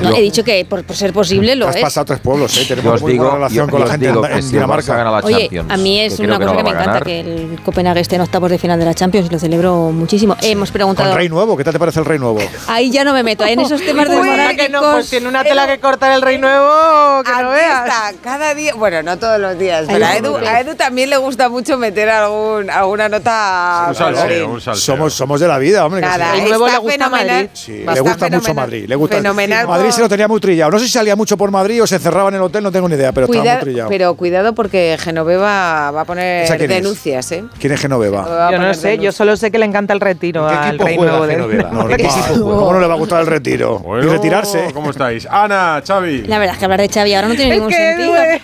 no, 0.01 0.15
he 0.15 0.21
dicho 0.21 0.43
que 0.43 0.65
por, 0.65 0.83
por 0.83 0.95
ser 0.95 1.13
posible 1.13 1.55
lo 1.55 1.67
Has 1.69 1.77
es. 1.77 1.81
pasado 1.81 2.05
tres 2.05 2.19
pueblos, 2.19 2.55
¿eh? 2.57 2.65
Yo 2.65 2.75
Tenemos 2.75 2.95
os 2.95 3.01
muy 3.01 3.11
digo, 3.13 3.23
buena 3.23 3.37
relación 3.37 3.67
yo- 3.67 3.71
con 3.71 3.79
la 3.79 3.85
yo 3.85 3.91
gente 3.93 4.07
digo 4.07 4.25
en, 4.25 4.31
que 4.31 4.37
en 4.37 4.43
si 4.43 4.47
el 4.57 4.63
Barça 4.63 4.65
Dinamarca. 4.83 4.95
gana 4.97 5.11
la 5.11 5.17
Oye, 5.19 5.39
Champions, 5.39 5.71
a 5.71 5.77
mí 5.77 5.99
es 6.01 6.15
que 6.17 6.23
una 6.23 6.35
cosa 6.37 6.51
no 6.51 6.57
que 6.57 6.63
me 6.63 6.69
a 6.69 6.73
encanta 6.73 7.01
que 7.01 7.19
el 7.21 7.59
Copenhague 7.63 7.99
esté 8.01 8.15
en 8.17 8.21
octavos 8.21 8.51
de 8.51 8.57
final 8.59 8.77
de 8.79 8.85
la 8.85 8.93
Champions 8.93 9.27
y 9.29 9.33
lo 9.33 9.39
celebro 9.39 9.91
muchísimo. 9.91 10.35
Hemos 10.41 10.71
preguntado. 10.71 11.09
Con 11.09 11.17
Rey 11.17 11.29
Nuevo, 11.29 11.55
¿qué 11.55 11.63
tal 11.63 11.73
te 11.73 11.79
parece 11.79 11.99
el 11.99 12.05
Rey 12.05 12.19
Nuevo? 12.19 12.39
Ahí 12.67 12.91
ya 12.91 13.03
no 13.03 13.13
me 13.13 13.23
meto, 13.23 13.43
ahí 13.45 13.53
en 13.53 13.61
esos 13.61 13.81
temas 13.81 14.09
de 14.09 14.17
Uy, 14.17 14.27
que 14.57 14.69
no, 14.69 14.81
pues 14.81 15.09
tiene 15.09 15.27
una 15.29 15.43
tela 15.43 15.65
que 15.67 15.79
cortar 15.79 16.11
el 16.11 16.21
rey 16.21 16.37
nuevo 16.37 17.23
que 17.23 17.31
no 17.41 17.49
veas. 17.51 17.85
está, 17.87 18.11
cada 18.21 18.53
día, 18.53 18.73
bueno, 18.75 19.01
no 19.03 19.17
todos 19.17 19.39
los 19.39 19.57
días, 19.57 19.85
pero 19.87 20.05
a. 20.05 20.17
Edu, 20.17 20.35
a 20.37 20.59
Edu 20.59 20.75
también 20.75 21.09
le 21.09 21.17
gusta 21.17 21.47
mucho 21.49 21.77
meter 21.77 22.09
algún, 22.09 22.69
alguna 22.69 23.09
nota. 23.17 23.85
Un 23.89 23.95
salseo, 23.95 24.49
un 24.49 24.61
salseo. 24.61 24.95
Somos, 24.95 25.13
somos 25.13 25.39
de 25.39 25.47
la 25.47 25.57
vida, 25.57 25.85
hombre. 25.85 26.01
que 26.01 26.07
Nada, 26.07 26.33
sí. 26.33 26.41
El 26.41 26.49
nuevo 26.49 26.67
le 26.67 26.77
gusta 26.77 26.91
fenomenal. 26.91 27.27
Madrid. 27.27 27.49
Sí, 27.53 27.85
le 27.93 27.99
gusta 28.01 28.29
mucho. 28.29 28.53
Madrid. 28.53 28.85
Le 28.87 28.95
gusta. 28.95 29.15
Fenomenal. 29.17 29.67
Madrid 29.67 29.89
se 29.91 30.01
lo 30.01 30.09
tenía 30.09 30.27
muy 30.27 30.39
trillado. 30.39 30.71
No 30.71 30.79
sé 30.79 30.85
si 30.85 30.91
salía 30.91 31.15
mucho 31.15 31.37
por 31.37 31.51
Madrid 31.51 31.81
o 31.83 31.87
se 31.87 31.99
cerraba 31.99 32.29
en 32.29 32.35
el 32.35 32.41
hotel, 32.41 32.63
no 32.63 32.71
tengo 32.71 32.87
ni 32.89 32.95
idea, 32.95 33.11
pero 33.11 33.25
estaba 33.25 33.41
Cuidado, 33.41 33.57
muy 33.59 33.63
trillado. 33.65 33.89
pero 33.89 34.13
cuidado 34.15 34.53
porque 34.53 34.97
Genoveva 34.99 35.91
va 35.91 36.01
a 36.01 36.05
poner 36.05 36.47
denuncias, 36.67 37.31
¿eh? 37.31 37.43
¿Quién 37.59 37.73
es 37.73 37.79
Genoveva? 37.81 38.49
Yo 38.51 38.57
no 38.59 38.73
sé, 38.73 38.97
yo 38.97 39.11
solo 39.11 39.35
sé 39.37 39.51
que 39.51 39.57
le 39.59 39.65
encanta 39.65 39.93
el 39.93 39.99
retiro 39.99 40.47
¿Qué 40.47 40.55
al 40.55 40.67
equipo 40.69 40.85
rey 40.85 40.95
juega 40.97 41.11
nuevo 41.11 41.27
de 41.27 41.33
Genoveva? 41.35 41.69
No, 41.73 41.87
¿Qué 41.87 41.97
¿qué 41.97 42.03
equipo? 42.03 42.19
equipo? 42.27 42.43
¿Cómo 42.43 42.73
no 42.73 42.79
le 42.79 42.87
va 42.87 42.93
a 42.93 42.97
gustar 42.97 43.21
el 43.21 43.27
retiro? 43.27 43.79
Bueno, 43.79 44.03
y 44.05 44.09
retirarse. 44.09 44.67
¿Cómo 44.73 44.89
estáis? 44.91 45.25
Ana, 45.29 45.81
Xavi. 45.85 46.23
La 46.23 46.39
verdad 46.39 46.53
es 46.55 46.59
que 46.59 46.65
hablar 46.65 46.81
de 46.81 46.89
Xavi 46.89 47.13
ahora 47.13 47.27
no 47.29 47.35
tiene 47.35 47.51
ningún 47.55 47.69
que 47.69 47.91
Edu, 47.91 48.13
sentido. 48.13 48.15
eh, 48.17 48.39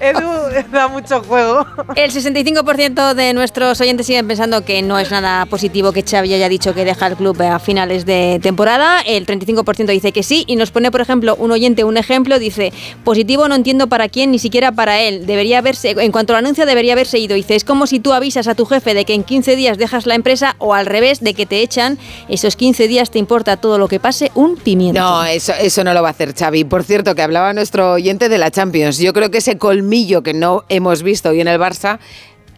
Edu 0.00 0.30
da 0.72 0.88
mucho 0.88 1.22
juego. 1.22 1.66
El 1.94 2.10
65% 2.10 3.05
de 3.14 3.32
nuestros 3.34 3.80
oyentes 3.80 4.06
siguen 4.06 4.26
pensando 4.26 4.64
que 4.64 4.82
no 4.82 4.98
es 4.98 5.10
nada 5.10 5.46
positivo 5.46 5.92
que 5.92 6.02
Xavi 6.02 6.34
haya 6.34 6.48
dicho 6.48 6.74
que 6.74 6.84
deja 6.84 7.06
el 7.06 7.16
club 7.16 7.40
a 7.42 7.58
finales 7.58 8.06
de 8.06 8.40
temporada. 8.42 9.00
El 9.00 9.26
35% 9.26 9.86
dice 9.86 10.12
que 10.12 10.22
sí 10.22 10.44
y 10.46 10.56
nos 10.56 10.70
pone, 10.70 10.90
por 10.90 11.00
ejemplo, 11.00 11.36
un 11.36 11.50
oyente 11.52 11.84
un 11.84 11.96
ejemplo. 11.96 12.38
Dice, 12.38 12.72
positivo 13.04 13.48
no 13.48 13.54
entiendo 13.54 13.86
para 13.86 14.08
quién, 14.08 14.30
ni 14.30 14.38
siquiera 14.38 14.72
para 14.72 15.00
él. 15.00 15.26
Debería 15.26 15.58
haberse, 15.58 15.90
en 15.90 16.12
cuanto 16.12 16.32
al 16.32 16.40
anuncio, 16.40 16.66
debería 16.66 16.94
haberse 16.94 17.18
ido. 17.18 17.34
Dice, 17.34 17.54
es 17.54 17.64
como 17.64 17.86
si 17.86 18.00
tú 18.00 18.12
avisas 18.12 18.48
a 18.48 18.54
tu 18.54 18.66
jefe 18.66 18.94
de 18.94 19.04
que 19.04 19.14
en 19.14 19.22
15 19.22 19.56
días 19.56 19.78
dejas 19.78 20.06
la 20.06 20.14
empresa 20.14 20.56
o 20.58 20.74
al 20.74 20.86
revés, 20.86 21.20
de 21.20 21.34
que 21.34 21.46
te 21.46 21.60
echan. 21.60 21.98
Esos 22.28 22.56
15 22.56 22.88
días 22.88 23.10
te 23.10 23.18
importa 23.18 23.56
todo 23.56 23.78
lo 23.78 23.88
que 23.88 24.00
pase, 24.00 24.30
un 24.34 24.56
pimiento. 24.56 25.00
No, 25.00 25.24
eso, 25.24 25.52
eso 25.60 25.84
no 25.84 25.94
lo 25.94 26.02
va 26.02 26.08
a 26.08 26.12
hacer 26.12 26.34
Xavi. 26.34 26.64
Por 26.64 26.84
cierto, 26.84 27.14
que 27.14 27.22
hablaba 27.22 27.52
nuestro 27.52 27.92
oyente 27.92 28.28
de 28.28 28.38
la 28.38 28.50
Champions. 28.50 28.98
Yo 28.98 29.12
creo 29.12 29.30
que 29.30 29.38
ese 29.38 29.58
colmillo 29.58 30.22
que 30.22 30.34
no 30.34 30.64
hemos 30.68 31.02
visto 31.02 31.30
hoy 31.30 31.40
en 31.40 31.48
el 31.48 31.60
Barça 31.60 31.98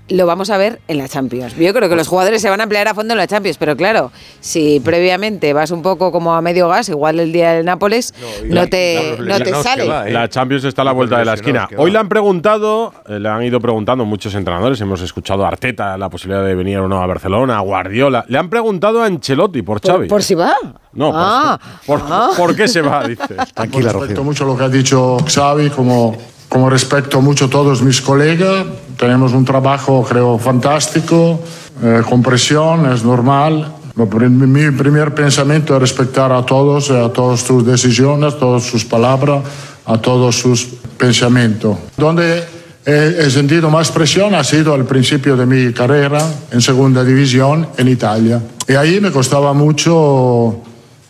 lo 0.08 0.26
vamos 0.26 0.50
a 0.50 0.56
ver 0.56 0.80
en 0.88 0.98
la 0.98 1.08
Champions. 1.08 1.54
Yo 1.56 1.72
creo 1.74 1.88
que 1.88 1.96
los 1.96 2.08
jugadores 2.08 2.40
se 2.42 2.48
van 2.50 2.60
a 2.60 2.62
emplear 2.64 2.88
a 2.88 2.94
fondo 2.94 3.12
en 3.14 3.18
la 3.18 3.26
Champions, 3.26 3.58
pero 3.58 3.76
claro, 3.76 4.10
si 4.40 4.80
previamente 4.80 5.52
vas 5.52 5.70
un 5.70 5.82
poco 5.82 6.10
como 6.12 6.34
a 6.34 6.40
medio 6.42 6.68
gas, 6.68 6.88
igual 6.88 7.20
el 7.20 7.32
día 7.32 7.52
del 7.52 7.64
Nápoles, 7.66 8.14
no, 8.46 8.66
te, 8.68 9.16
no 9.20 9.38
te 9.38 9.54
sale. 9.62 9.86
La 10.10 10.28
Champions 10.28 10.64
está 10.64 10.82
a 10.82 10.84
la 10.86 10.92
vuelta 10.92 11.18
de 11.18 11.24
la 11.24 11.34
esquina. 11.34 11.68
Hoy 11.76 11.90
le 11.90 11.98
han 11.98 12.08
preguntado, 12.08 12.92
eh, 13.06 13.18
le 13.18 13.28
han 13.28 13.42
ido 13.42 13.60
preguntando 13.60 14.04
muchos 14.04 14.34
entrenadores, 14.34 14.80
hemos 14.80 15.00
escuchado 15.02 15.44
a 15.44 15.48
Arteta 15.48 15.96
la 15.98 16.08
posibilidad 16.08 16.44
de 16.44 16.54
venir 16.54 16.78
o 16.78 16.88
no 16.88 17.02
a 17.02 17.06
Barcelona, 17.06 17.58
a 17.58 17.60
Guardiola. 17.60 18.24
Le 18.28 18.38
han 18.38 18.48
preguntado 18.50 19.02
a 19.02 19.06
Ancelotti 19.06 19.62
por 19.62 19.80
Xavi. 19.80 20.08
Por 20.08 20.22
si 20.22 20.34
va. 20.34 20.54
No, 20.92 21.10
por- 21.12 21.20
Ah, 21.20 21.58
por, 21.86 22.00
ah. 22.04 22.30
¿por 22.36 22.56
qué 22.56 22.66
se 22.68 22.80
va? 22.80 23.06
Dice. 23.06 23.36
Tranquila, 23.54 23.92
Respeto 23.92 24.24
mucho 24.24 24.44
lo 24.44 24.56
que 24.56 24.64
ha 24.64 24.68
dicho 24.68 25.16
Xavi, 25.26 25.70
como, 25.70 26.16
como 26.48 26.70
respeto 26.70 27.20
mucho 27.20 27.46
a 27.46 27.50
todos 27.50 27.82
mis 27.82 28.00
colegas. 28.00 28.66
Tenemos 28.96 29.32
un 29.32 29.44
trabajo, 29.44 30.04
creo, 30.08 30.38
fantástico, 30.38 31.40
eh, 31.82 32.02
con 32.08 32.22
presión, 32.22 32.90
es 32.92 33.04
normal. 33.04 33.74
Mi 33.94 34.70
primer 34.70 35.14
pensamiento 35.14 35.74
es 35.74 35.80
respetar 35.80 36.32
a 36.32 36.44
todos, 36.46 36.90
eh, 36.90 37.00
a 37.00 37.12
todas 37.12 37.40
sus 37.40 37.66
decisiones, 37.66 38.38
todas 38.38 38.64
sus 38.64 38.84
palabras, 38.84 39.42
a 39.84 39.98
todos 39.98 40.36
sus 40.36 40.66
pensamientos. 40.96 41.76
Donde 41.96 42.44
he 42.86 43.28
sentido 43.28 43.68
más 43.68 43.90
presión 43.90 44.34
ha 44.34 44.42
sido 44.42 44.72
al 44.72 44.86
principio 44.86 45.36
de 45.36 45.44
mi 45.44 45.74
carrera 45.74 46.26
en 46.50 46.62
segunda 46.62 47.04
división 47.04 47.68
en 47.76 47.88
Italia. 47.88 48.40
Y 48.66 48.72
ahí 48.74 48.98
me 48.98 49.10
costaba 49.10 49.52
mucho 49.52 50.62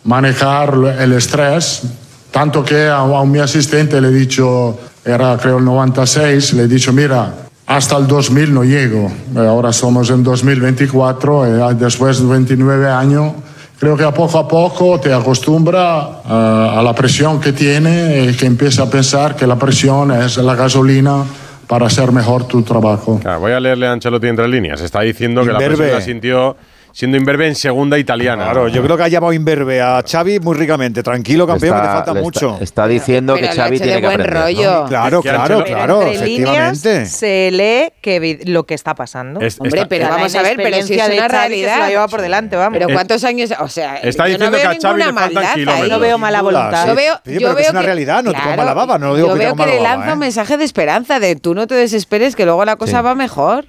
manejar 0.03 0.73
el 0.99 1.13
estrés, 1.13 1.83
tanto 2.31 2.63
que 2.63 2.87
a, 2.87 2.99
a 2.99 3.25
mi 3.25 3.39
asistente 3.39 4.01
le 4.01 4.09
he 4.09 4.11
dicho, 4.11 4.77
era 5.09 5.37
creo 5.37 5.57
el 5.57 5.65
96, 5.65 6.53
le 6.53 6.63
he 6.63 6.67
dicho, 6.67 6.93
mira, 6.93 7.33
hasta 7.67 7.97
el 7.97 8.07
2000 8.07 8.53
no 8.53 8.63
llego, 8.63 9.11
Eh, 9.35 9.39
ahora 9.39 9.71
somos 9.73 10.09
en 10.09 10.23
2024, 10.23 11.71
y 11.71 11.75
después 11.75 12.19
de 12.21 12.27
29 12.27 12.89
años, 12.89 13.33
creo 13.79 13.95
que 13.95 14.03
a 14.03 14.11
poco 14.13 14.37
a 14.39 14.47
poco 14.47 14.99
te 14.99 15.13
acostumbra 15.13 16.21
eh, 16.25 16.77
a 16.77 16.81
la 16.83 16.93
presión 16.93 17.39
que 17.39 17.53
tiene 17.53 18.25
y 18.29 18.33
que 18.35 18.45
empieza 18.45 18.83
a 18.83 18.89
pensar 18.89 19.35
que 19.35 19.45
la 19.47 19.55
presión 19.57 20.11
es 20.11 20.37
la 20.37 20.55
gasolina 20.55 21.23
para 21.67 21.85
hacer 21.85 22.11
mejor 22.11 22.45
tu 22.45 22.63
trabajo. 22.63 23.19
Claro, 23.21 23.41
voy 23.41 23.51
a 23.51 23.59
leerle 23.59 23.87
a 23.87 23.91
Ancelotti 23.91 24.27
entre 24.27 24.47
líneas. 24.47 24.81
Está 24.81 25.01
diciendo 25.01 25.41
que 25.41 25.47
la 25.47 25.53
Imberbe. 25.53 25.77
presión 25.77 25.99
la 25.99 26.03
sintió 26.03 26.57
siendo 26.99 27.15
Inverbe 27.15 27.47
en 27.47 27.55
segunda 27.55 27.97
italiana. 27.97 28.43
Claro, 28.43 28.67
yo 28.67 28.83
creo 28.83 28.97
que 28.97 29.03
ha 29.03 29.07
llamado 29.07 29.31
Inverbe 29.31 29.81
a 29.81 30.03
Xavi 30.05 30.41
muy 30.41 30.53
ricamente. 30.57 31.01
Tranquilo, 31.01 31.47
campeón, 31.47 31.77
que 31.77 31.81
te 31.81 31.87
falta 31.87 32.13
mucho. 32.13 32.57
Está, 32.59 32.87
diciendo 32.87 33.35
que 33.35 33.47
Xavi 33.47 33.79
tiene 33.79 34.01
buen 34.01 34.25
rollo. 34.25 34.83
Claro, 34.85 35.21
claro, 35.21 35.63
claro, 35.63 36.01
entre. 36.01 36.27
Líneas 36.27 36.79
se 36.79 37.51
lee 37.51 37.93
que 38.01 38.41
lo 38.43 38.65
que 38.65 38.73
está 38.73 38.95
pasando. 38.95 39.39
Hombre, 39.59 39.85
pero 39.85 40.09
vamos 40.09 40.35
a 40.35 40.41
ver, 40.41 40.57
pero 40.57 40.81
si 40.81 40.95
es 40.95 41.09
una 41.09 41.29
realidad. 41.29 41.87
Lleva 41.87 42.09
por 42.09 42.21
delante, 42.21 42.57
vamos. 42.57 42.77
Pero 42.77 42.93
cuántos 42.93 43.23
años, 43.23 43.53
o 43.57 43.69
sea, 43.69 43.95
está 43.95 44.27
yo 44.27 44.33
diciendo 44.33 44.57
no 44.57 44.57
veo 44.57 44.71
que 44.71 44.77
a 44.77 44.81
Xavi 44.81 44.99
le 45.01 45.13
faltan 45.13 45.53
kilómetros. 45.53 45.87
¿eh? 45.87 45.89
No 45.89 45.99
veo 45.99 46.17
mala 46.17 46.41
voluntad. 46.41 46.85
Yo 46.85 46.95
veo, 46.95 47.21
pero 47.23 47.57
es 47.59 47.69
una 47.69 47.81
realidad, 47.81 48.23
no 48.23 48.33
te 48.33 48.41
comas 48.41 48.65
la 48.65 48.73
baba, 48.73 48.99
no 48.99 49.15
digo 49.15 49.27
que 49.29 49.33
Yo 49.35 49.39
veo 49.39 49.55
que 49.55 49.65
le 49.67 49.79
lanza 49.79 50.07
un 50.07 50.13
¿eh? 50.13 50.25
mensaje 50.25 50.57
de 50.57 50.65
esperanza 50.65 51.21
de 51.21 51.37
tú 51.37 51.55
no 51.55 51.65
te 51.65 51.75
desesperes 51.75 52.35
que 52.35 52.43
luego 52.43 52.65
la 52.65 52.75
cosa 52.75 53.01
va 53.01 53.15
mejor. 53.15 53.63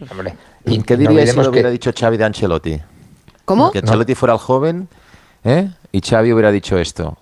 ¿Y 0.65 0.83
qué 0.83 0.97
dirías 0.97 1.31
si 1.31 1.37
lo 1.37 1.49
hubiera 1.49 1.71
dicho 1.71 1.93
Xavi 1.97 2.17
de 2.17 2.25
Ancelotti? 2.25 2.81
Que 3.73 3.79
Ancelotti 3.81 4.15
fuera 4.15 4.35
el 4.35 4.41
joven 4.41 4.89
¿eh? 5.45 5.71
y 5.93 6.01
Xavi 6.01 6.33
hubiera 6.33 6.51
dicho 6.51 6.79
esto 6.79 7.17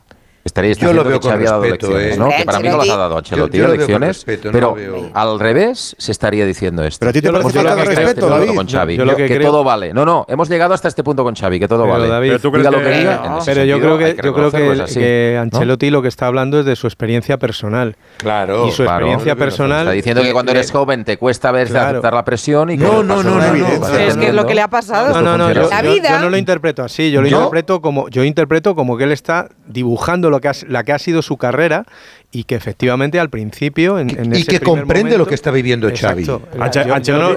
estaréis 0.49 0.79
yo 0.79 0.93
lo 0.93 1.05
veo 1.05 1.21
que 1.21 1.29
con 1.29 1.39
respeto, 1.39 1.91
lecciones, 1.91 2.15
eh. 2.15 2.19
¿no? 2.19 2.29
Eh, 2.29 2.35
que 2.39 2.45
para 2.45 2.61
mí 2.61 2.69
no 2.69 2.77
las 2.79 2.89
ha 2.91 2.97
dado 2.97 3.19
Ancelotti, 3.19 3.59
lecciones, 3.59 4.25
pero 4.25 4.77
al 5.15 5.39
revés 5.39 5.95
se 5.99 6.13
estaría 6.13 6.45
diciendo 6.45 6.85
esto. 6.85 6.99
Pero 7.01 7.11
a 7.11 7.13
ti 7.13 7.23
te 7.23 7.33
parece 7.33 7.51
falta 7.51 7.77
de 7.77 7.85
respeto, 7.85 8.29
David. 8.29 9.01
Lo 9.01 9.17
que, 9.17 9.41
todo 9.41 9.65
vale. 9.65 9.93
No, 9.93 10.05
no, 10.05 10.27
hemos 10.29 10.49
llegado 10.49 10.75
hasta 10.75 10.89
este 10.89 11.05
punto 11.05 11.25
con 11.25 11.35
Xavi, 11.35 11.61
que 11.61 11.69
todo 11.69 11.87
vale. 11.87 12.09
David, 12.09 12.29
pero 12.29 12.41
tú 12.41 12.53
crees 12.53 12.69
que... 12.69 13.05
No. 13.29 13.39
pero 13.45 13.65
yo 13.65 13.79
creo 13.79 13.99
que, 13.99 14.17
yo 14.23 14.35
creo 14.35 14.51
que, 14.51 15.39
Ancelotti 15.41 15.91
lo 15.91 16.03
que 16.03 16.09
está 16.09 16.27
hablando 16.27 16.61
es 16.61 16.67
de 16.67 16.77
su 16.77 16.87
experiencia 16.87 17.39
personal. 17.39 17.97
Claro. 18.19 18.67
Y 18.67 18.73
su 18.73 18.83
experiencia 18.83 19.37
personal... 19.37 19.81
Está 19.81 19.93
diciendo 19.93 20.23
que 20.23 20.33
cuando 20.33 20.53
eres 20.53 20.71
joven 20.71 21.05
te 21.05 21.17
cuesta 21.17 21.53
ver 21.53 21.69
aceptar 21.77 22.15
la 22.15 22.25
presión 22.25 22.71
y 22.71 22.79
que... 22.79 22.85
No, 22.85 23.03
no, 23.03 23.23
no, 23.23 23.43
Es 23.43 24.17
que 24.17 24.33
lo 24.33 24.47
que 24.47 24.55
le 24.55 24.63
ha 24.63 24.69
pasado 24.69 25.21
no, 25.21 25.39
no, 25.39 25.49
la 25.51 25.83
vida... 25.83 26.11
Yo 26.11 26.21
no 26.21 26.31
lo 26.31 26.37
interpreto 26.37 26.83
así, 26.83 27.11
yo 27.11 27.23
lo 27.23 27.29
interpreto 27.29 27.81
como... 27.81 28.07
Interpreto 28.29 28.75
como 28.75 28.97
que 28.97 29.05
él 29.05 29.13
está 29.13 29.49
dibujando 29.67 30.31
lo 30.31 30.38
la 30.67 30.85
que 30.85 30.93
ha 30.93 30.99
sido 30.99 31.23
su 31.23 31.37
carrera 31.37 31.85
y 32.31 32.45
que 32.45 32.57
efectivamente 32.57 33.19
al 33.19 33.31
principio 33.31 33.99
en, 33.99 34.11
en 34.11 34.37
y 34.37 34.45
que 34.45 34.61
comprende 34.61 35.17
lo 35.17 35.27
que 35.27 35.35
está 35.35 35.51
viviendo 35.51 35.89
Xavi. 35.89 36.27
Anche, 36.61 36.85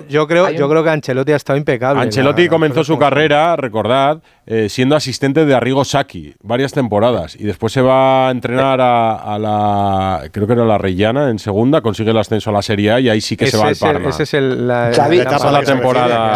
yo, 0.10 0.28
creo, 0.28 0.52
yo 0.52 0.70
creo 0.70 0.84
que 0.84 0.90
Ancelotti 0.90 1.32
ha 1.32 1.38
estado 1.38 1.58
impecable. 1.58 2.02
Ancelotti 2.02 2.50
comenzó 2.50 2.84
su 2.84 2.98
carrera, 2.98 3.56
recordad, 3.56 4.22
eh, 4.46 4.68
siendo 4.68 4.98
asistente 4.98 5.46
de 5.46 5.56
Arrigo 5.56 5.86
Sacchi 5.86 6.36
varias 6.44 6.74
temporadas 6.74 7.38
y 7.40 7.46
después 7.46 7.72
se 7.72 7.82
va 7.82 8.28
a 8.28 8.32
entrenar 8.32 8.82
a, 8.82 9.38
la 9.40 10.28
creo 10.30 10.46
que 10.46 10.54
era 10.54 10.66
la 10.66 10.78
Reyana 10.78 11.30
en 11.30 11.40
segunda, 11.40 11.80
consigue 11.80 12.12
el 12.12 12.18
ascenso 12.18 12.50
a 12.50 12.54
la 12.54 12.62
Serie 12.62 12.92
A 12.92 13.00
y 13.00 13.08
ahí 13.08 13.22
sí 13.22 13.38
que 13.38 13.48
se 13.48 13.58
va 13.58 13.68
al 13.68 13.78
Parma. 13.78 14.10
Ese 14.10 14.24
es 14.24 14.34
el, 14.34 14.68
la, 14.68 14.92
Xavi, 14.94 15.20
la, 15.20 15.52
la 15.52 15.64
temporada 15.64 16.34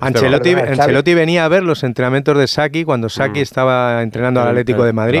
Ancelotti, 0.00 0.50
este 0.50 0.72
Ancelotti, 0.80 1.14
venía 1.14 1.44
a 1.44 1.48
ver 1.48 1.62
los 1.62 1.84
entrenamientos 1.84 2.38
de 2.38 2.46
Sacchi 2.46 2.84
cuando 2.84 3.10
Sacchi 3.10 3.40
mm. 3.40 3.42
estaba 3.42 4.02
entrenando 4.02 4.40
al 4.40 4.48
Atlético 4.48 4.84
de 4.84 4.94
Madrid. 4.94 5.20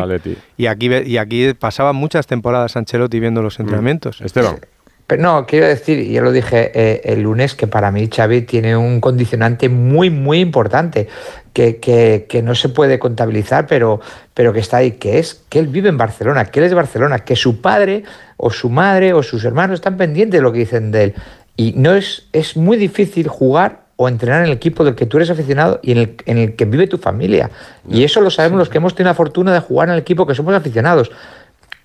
Y 0.56 0.66
aquí 0.66 0.86
y 1.04 1.18
aquí 1.18 1.52
pasaban 1.52 1.96
muchas 1.96 2.26
temporadas 2.26 2.45
temporadas 2.46 2.76
Ancelotti 2.76 3.18
viendo 3.18 3.42
los 3.42 3.58
mm. 3.58 3.62
entrenamientos. 3.62 4.20
Esteban. 4.20 4.60
Pero 5.08 5.22
no, 5.22 5.46
quiero 5.46 5.66
decir, 5.66 6.08
ya 6.10 6.20
lo 6.20 6.32
dije 6.32 6.70
eh, 6.74 7.00
el 7.04 7.22
lunes, 7.22 7.54
que 7.54 7.66
para 7.66 7.90
mí 7.92 8.08
Xavi 8.08 8.42
tiene 8.42 8.76
un 8.76 9.00
condicionante 9.00 9.68
muy, 9.68 10.10
muy 10.10 10.40
importante, 10.40 11.08
que, 11.52 11.76
que, 11.76 12.26
que, 12.28 12.42
no 12.42 12.56
se 12.56 12.68
puede 12.68 12.98
contabilizar, 12.98 13.66
pero, 13.68 14.00
pero 14.34 14.52
que 14.52 14.58
está 14.58 14.78
ahí, 14.78 14.92
que 14.92 15.18
es 15.18 15.44
que 15.48 15.60
él 15.60 15.68
vive 15.68 15.88
en 15.88 15.96
Barcelona, 15.96 16.46
que 16.46 16.58
él 16.58 16.64
es 16.64 16.70
de 16.70 16.76
Barcelona, 16.76 17.20
que 17.20 17.36
su 17.36 17.60
padre 17.60 18.02
o 18.36 18.50
su 18.50 18.68
madre 18.68 19.12
o 19.12 19.22
sus 19.22 19.44
hermanos 19.44 19.74
están 19.74 19.96
pendientes 19.96 20.38
de 20.38 20.42
lo 20.42 20.52
que 20.52 20.60
dicen 20.60 20.90
de 20.90 21.04
él. 21.04 21.14
Y 21.56 21.72
no 21.76 21.94
es, 21.94 22.26
es 22.32 22.56
muy 22.56 22.76
difícil 22.76 23.28
jugar 23.28 23.86
o 23.96 24.08
entrenar 24.08 24.40
en 24.40 24.46
el 24.46 24.52
equipo 24.52 24.84
del 24.84 24.94
que 24.94 25.06
tú 25.06 25.16
eres 25.18 25.30
aficionado 25.30 25.78
y 25.82 25.92
en 25.92 25.98
el, 25.98 26.16
en 26.26 26.38
el 26.38 26.56
que 26.56 26.64
vive 26.64 26.86
tu 26.86 26.98
familia. 26.98 27.50
Y 27.88 28.02
eso 28.02 28.20
lo 28.20 28.30
sabemos 28.30 28.56
sí. 28.56 28.58
los 28.58 28.68
que 28.68 28.78
hemos 28.78 28.94
tenido 28.94 29.10
la 29.10 29.14
fortuna 29.14 29.52
de 29.52 29.60
jugar 29.60 29.88
en 29.88 29.94
el 29.94 30.00
equipo 30.00 30.26
que 30.26 30.34
somos 30.34 30.54
aficionados. 30.54 31.10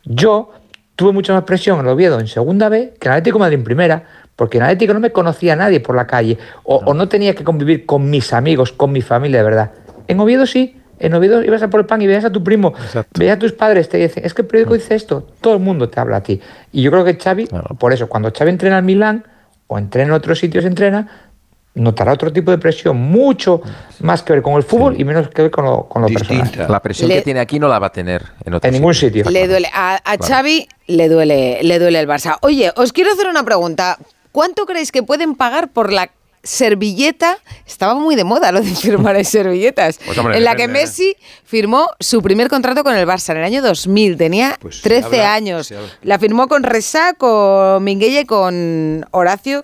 Yo 0.05 0.51
tuve 0.95 1.11
mucha 1.11 1.33
más 1.33 1.43
presión 1.43 1.79
en 1.79 1.87
Oviedo 1.87 2.19
en 2.19 2.27
segunda 2.27 2.69
vez 2.69 2.91
que 2.99 3.07
en 3.07 3.13
Atlético 3.13 3.39
Madrid 3.39 3.57
en 3.57 3.63
primera, 3.63 4.03
porque 4.35 4.57
en 4.57 4.63
Atlético 4.63 4.93
no 4.93 4.99
me 4.99 5.11
conocía 5.11 5.53
a 5.53 5.55
nadie 5.55 5.79
por 5.79 5.95
la 5.95 6.07
calle 6.07 6.37
o 6.63 6.93
no. 6.93 7.07
tenía 7.07 7.35
que 7.35 7.43
convivir 7.43 7.85
con 7.85 8.09
mis 8.09 8.33
amigos, 8.33 8.71
con 8.71 8.91
mi 8.91 9.01
familia, 9.01 9.39
de 9.39 9.43
verdad. 9.43 9.71
En 10.07 10.19
Oviedo 10.19 10.45
sí. 10.45 10.77
En 10.99 11.15
Oviedo 11.15 11.43
ibas 11.43 11.63
a 11.63 11.69
por 11.69 11.79
el 11.79 11.87
pan 11.87 11.99
y 12.03 12.07
veías 12.07 12.25
a 12.25 12.31
tu 12.31 12.43
primo, 12.43 12.75
veías 13.17 13.37
a 13.37 13.39
tus 13.39 13.53
padres, 13.53 13.89
te 13.89 13.97
dicen, 13.97 14.23
es 14.23 14.35
que 14.35 14.43
el 14.43 14.47
periódico 14.47 14.75
mm. 14.75 14.77
dice 14.77 14.93
esto, 14.93 15.27
todo 15.41 15.55
el 15.55 15.59
mundo 15.59 15.89
te 15.89 15.99
habla 15.99 16.17
a 16.17 16.21
ti. 16.21 16.39
Y 16.71 16.83
yo 16.83 16.91
creo 16.91 17.03
que 17.03 17.15
Xavi, 17.15 17.47
por 17.79 17.91
eso, 17.91 18.07
cuando 18.07 18.31
Xavi 18.31 18.51
entrena 18.51 18.77
al 18.77 18.83
Milán 18.83 19.25
o 19.65 19.79
entrena 19.79 20.09
en 20.09 20.13
otros 20.13 20.37
sitios, 20.37 20.63
entrena, 20.63 21.30
notará 21.73 22.13
otro 22.13 22.31
tipo 22.31 22.51
de 22.51 22.57
presión, 22.57 22.97
mucho 22.97 23.61
más 23.99 24.23
que 24.23 24.33
ver 24.33 24.41
con 24.41 24.53
el 24.55 24.63
fútbol 24.63 24.99
y 24.99 25.05
menos 25.05 25.29
que 25.29 25.43
ver 25.43 25.51
con 25.51 25.65
lo, 25.65 25.83
con 25.87 26.05
personal. 26.05 26.67
La 26.69 26.81
presión 26.81 27.09
que 27.09 27.21
tiene 27.21 27.39
aquí 27.39 27.59
no 27.59 27.67
la 27.67 27.79
va 27.79 27.87
a 27.87 27.91
tener 27.91 28.23
en, 28.43 28.53
otro 28.53 28.67
en 28.67 28.73
ningún 28.73 28.93
sitio. 28.93 29.23
Le 29.29 29.47
duele, 29.47 29.69
a, 29.73 29.99
a. 30.03 30.17
Xavi 30.17 30.67
le 30.87 31.09
duele, 31.09 31.59
le 31.63 31.79
duele 31.79 31.99
el 31.99 32.07
Barça. 32.07 32.37
Oye, 32.41 32.71
os 32.75 32.91
quiero 32.91 33.11
hacer 33.11 33.27
una 33.27 33.43
pregunta. 33.43 33.97
¿Cuánto 34.31 34.65
creéis 34.65 34.91
que 34.91 35.03
pueden 35.03 35.35
pagar 35.35 35.71
por 35.71 35.91
la 35.91 36.09
servilleta, 36.43 37.37
estaba 37.67 37.93
muy 37.93 38.15
de 38.15 38.23
moda 38.23 38.51
lo 38.51 38.61
de 38.61 38.73
firmar 38.73 39.23
servilletas, 39.25 39.99
pues, 40.03 40.17
en 40.17 40.43
la 40.43 40.55
que 40.55 40.63
¿eh? 40.63 40.67
Messi 40.67 41.15
firmó 41.43 41.87
su 41.99 42.21
primer 42.21 42.49
contrato 42.49 42.83
con 42.83 42.95
el 42.95 43.07
Barça 43.07 43.31
en 43.31 43.37
el 43.37 43.43
año 43.43 43.61
2000, 43.61 44.17
tenía 44.17 44.57
pues, 44.59 44.81
13 44.81 45.21
años. 45.21 45.73
La 46.01 46.17
firmó 46.19 46.47
con 46.47 46.63
Resac, 46.63 47.17
con 47.17 47.83
Minguella 47.83 48.21
y 48.21 48.25
con 48.25 49.05
Horacio, 49.11 49.63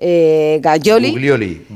eh, 0.00 0.60
Gaglioli. 0.62 1.10
Guglioli. 1.10 1.66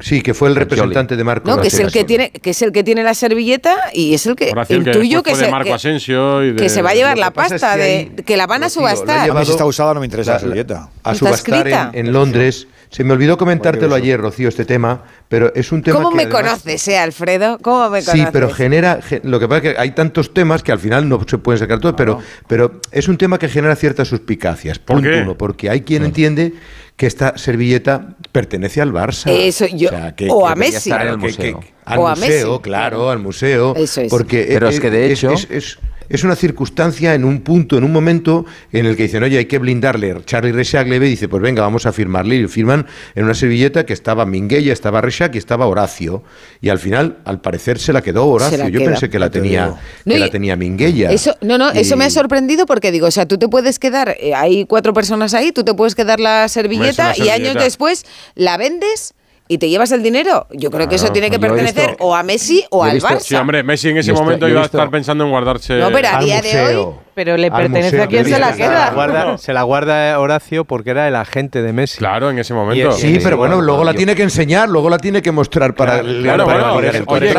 Sí, 0.00 0.22
que 0.22 0.34
fue 0.34 0.48
el 0.48 0.56
representante 0.56 1.16
de 1.16 1.24
Marco. 1.24 1.50
No, 1.50 1.60
que 1.60 1.68
es 1.68 1.74
el 1.74 1.90
que 1.90 2.00
Asensio. 2.00 2.06
tiene, 2.06 2.30
que 2.30 2.50
es 2.50 2.62
el 2.62 2.70
que 2.70 2.84
tiene 2.84 3.02
la 3.02 3.14
servilleta 3.14 3.76
y 3.92 4.14
es 4.14 4.26
el 4.26 4.36
que 4.36 4.52
el 4.68 4.90
tuyo 4.90 5.22
que, 5.22 5.32
que, 5.32 5.36
se, 5.36 5.50
Marco 5.50 5.74
Asensio 5.74 6.44
y 6.44 6.52
de... 6.52 6.56
que 6.56 6.68
se 6.68 6.82
va 6.82 6.90
a 6.90 6.94
llevar 6.94 7.18
la 7.18 7.32
pasta 7.32 7.74
es 7.74 8.06
que 8.06 8.10
de 8.16 8.22
que 8.22 8.36
la 8.36 8.46
van 8.46 8.62
a 8.62 8.68
subastar. 8.68 9.24
Tío, 9.24 9.32
a 9.36 9.40
mí 9.40 9.44
si 9.44 9.50
está 9.50 9.64
usada 9.64 9.94
no 9.94 10.00
me 10.00 10.06
interesa 10.06 10.32
la, 10.32 10.34
la 10.36 10.40
servilleta. 10.40 10.90
A 11.02 11.14
subastar 11.14 11.66
en, 11.68 12.06
en 12.06 12.12
Londres 12.12 12.68
se 12.90 13.04
me 13.04 13.12
olvidó 13.12 13.36
comentártelo 13.36 13.94
ayer, 13.94 14.20
Rocío, 14.20 14.48
este 14.48 14.64
tema, 14.64 15.04
pero 15.28 15.52
es 15.54 15.72
un 15.72 15.82
tema. 15.82 16.02
¿Cómo 16.02 16.12
me 16.12 16.28
conoces, 16.28 16.86
eh, 16.88 16.98
Alfredo? 16.98 17.58
¿Cómo 17.60 17.90
me 17.90 18.00
conoces? 18.00 18.12
Sí, 18.12 18.26
pero 18.32 18.50
genera. 18.50 19.00
Lo 19.22 19.40
que 19.40 19.48
pasa 19.48 19.56
es 19.56 19.74
que 19.74 19.80
hay 19.80 19.90
tantos 19.90 20.32
temas 20.32 20.62
que 20.62 20.72
al 20.72 20.78
final 20.78 21.08
no 21.08 21.20
se 21.26 21.38
pueden 21.38 21.58
sacar 21.58 21.80
todos, 21.80 21.94
pero, 21.96 22.20
pero 22.46 22.80
es 22.92 23.08
un 23.08 23.18
tema 23.18 23.38
que 23.38 23.48
genera 23.48 23.76
ciertas 23.76 24.08
suspicacias. 24.08 24.78
¿Por 24.78 25.02
qué? 25.02 25.22
uno, 25.22 25.36
porque 25.36 25.68
hay 25.70 25.82
quien 25.82 26.04
entiende 26.04 26.54
que 26.96 27.06
esta 27.06 27.36
servilleta 27.36 28.16
pertenece 28.32 28.80
al 28.80 28.92
Barça. 28.92 29.30
Eso, 29.30 29.66
yo, 29.66 29.90
o, 30.30 30.46
a 30.46 30.54
Messi. 30.54 30.90
al 30.90 31.18
museo. 31.18 31.60
Al 31.84 31.98
museo, 31.98 32.60
claro, 32.62 33.10
al 33.10 33.18
museo. 33.18 33.74
Eso 33.76 34.00
es. 34.00 34.10
Porque 34.10 34.46
pero 34.48 34.68
e, 34.68 34.70
es, 34.70 34.80
que 34.80 34.88
e, 34.88 34.90
de 34.90 35.12
hecho. 35.12 35.30
Es, 35.30 35.46
es, 35.50 35.78
es 36.08 36.24
una 36.24 36.36
circunstancia 36.36 37.14
en 37.14 37.24
un 37.24 37.40
punto, 37.40 37.78
en 37.78 37.84
un 37.84 37.92
momento 37.92 38.44
en 38.72 38.86
el 38.86 38.96
que 38.96 39.04
dicen, 39.04 39.22
oye, 39.22 39.38
hay 39.38 39.46
que 39.46 39.58
blindarle. 39.58 40.22
Charlie 40.24 40.52
Reshak 40.52 40.88
le 40.88 40.98
ve 40.98 41.06
y 41.06 41.10
dice, 41.10 41.28
pues 41.28 41.42
venga, 41.42 41.62
vamos 41.62 41.86
a 41.86 41.92
firmarle. 41.92 42.36
Y 42.36 42.42
lo 42.42 42.48
firman 42.48 42.86
en 43.14 43.24
una 43.24 43.34
servilleta 43.34 43.86
que 43.86 43.92
estaba 43.92 44.26
Minguella, 44.26 44.72
estaba 44.72 45.00
Reshak 45.00 45.34
y 45.34 45.38
estaba 45.38 45.66
Horacio. 45.66 46.22
Y 46.60 46.68
al 46.68 46.78
final, 46.78 47.18
al 47.24 47.40
parecer, 47.40 47.78
se 47.78 47.92
la 47.92 48.02
quedó 48.02 48.26
Horacio. 48.26 48.68
Yo 48.68 48.84
pensé 48.84 49.10
que 49.10 49.18
la 49.18 49.30
tenía, 49.30 49.74
no, 50.04 50.12
que 50.12 50.18
la 50.18 50.30
tenía 50.30 50.56
Minguella. 50.56 51.10
Eso, 51.10 51.36
no, 51.40 51.58
no, 51.58 51.70
eso 51.70 51.96
me 51.96 52.04
ha 52.04 52.10
sorprendido 52.10 52.66
porque 52.66 52.92
digo, 52.92 53.06
o 53.06 53.10
sea, 53.10 53.26
tú 53.26 53.38
te 53.38 53.48
puedes 53.48 53.78
quedar, 53.78 54.16
eh, 54.20 54.34
hay 54.34 54.64
cuatro 54.66 54.92
personas 54.92 55.34
ahí, 55.34 55.52
tú 55.52 55.64
te 55.64 55.74
puedes 55.74 55.94
quedar 55.94 56.20
la 56.20 56.48
servilleta. 56.48 57.14
y 57.16 57.28
años 57.30 57.54
después 57.54 58.04
la 58.34 58.56
vendes 58.56 59.14
y 59.48 59.58
te 59.58 59.68
llevas 59.68 59.92
el 59.92 60.02
dinero. 60.02 60.46
Yo 60.50 60.70
creo 60.70 60.80
claro, 60.80 60.88
que 60.90 60.96
eso 60.96 61.12
tiene 61.12 61.30
que 61.30 61.38
pertenecer 61.38 61.90
visto, 61.90 62.04
o 62.04 62.14
a 62.14 62.22
Messi 62.22 62.64
o 62.70 62.82
al 62.82 62.94
visto, 62.94 63.08
Barça. 63.08 63.20
Sí, 63.20 63.34
hombre, 63.34 63.62
Messi 63.62 63.90
en 63.90 63.98
ese 63.98 64.12
momento 64.12 64.48
iba 64.48 64.62
a 64.62 64.66
estar 64.66 64.90
pensando 64.90 65.24
en 65.24 65.30
guardarse. 65.30 65.74
No, 65.78 65.90
pero 65.90 66.08
a 66.08 66.20
día 66.20 66.36
museo. 66.36 66.68
de 66.68 66.76
hoy 66.76 67.05
pero 67.16 67.38
le 67.38 67.50
pertenece 67.50 68.02
a 68.02 68.06
quien 68.08 68.26
se 68.26 68.38
la 68.38 68.52
queda. 68.52 68.68
Se 68.68 68.68
la, 68.68 68.90
guarda, 68.90 69.38
se 69.38 69.52
la, 69.54 69.62
guarda, 69.62 70.20
Horacio 70.20 70.66
porque 70.66 70.90
era 70.90 71.08
el 71.08 71.16
agente 71.16 71.62
de 71.62 71.72
Messi. 71.72 71.96
Claro, 71.96 72.28
en 72.28 72.38
ese 72.38 72.52
momento. 72.52 72.92
sí, 72.92 73.14
sí 73.14 73.20
pero 73.24 73.38
bueno, 73.38 73.62
luego 73.62 73.84
la 73.84 73.94
tiene 73.94 74.14
que 74.14 74.22
enseñar, 74.22 74.68
luego 74.68 74.90
la 74.90 74.98
tiene 74.98 75.22
que 75.22 75.32
mostrar 75.32 75.74
para, 75.74 76.00
claro, 76.00 76.08
el, 76.10 76.22
claro, 76.22 76.44
bueno, 76.44 76.74
oye, 76.74 76.92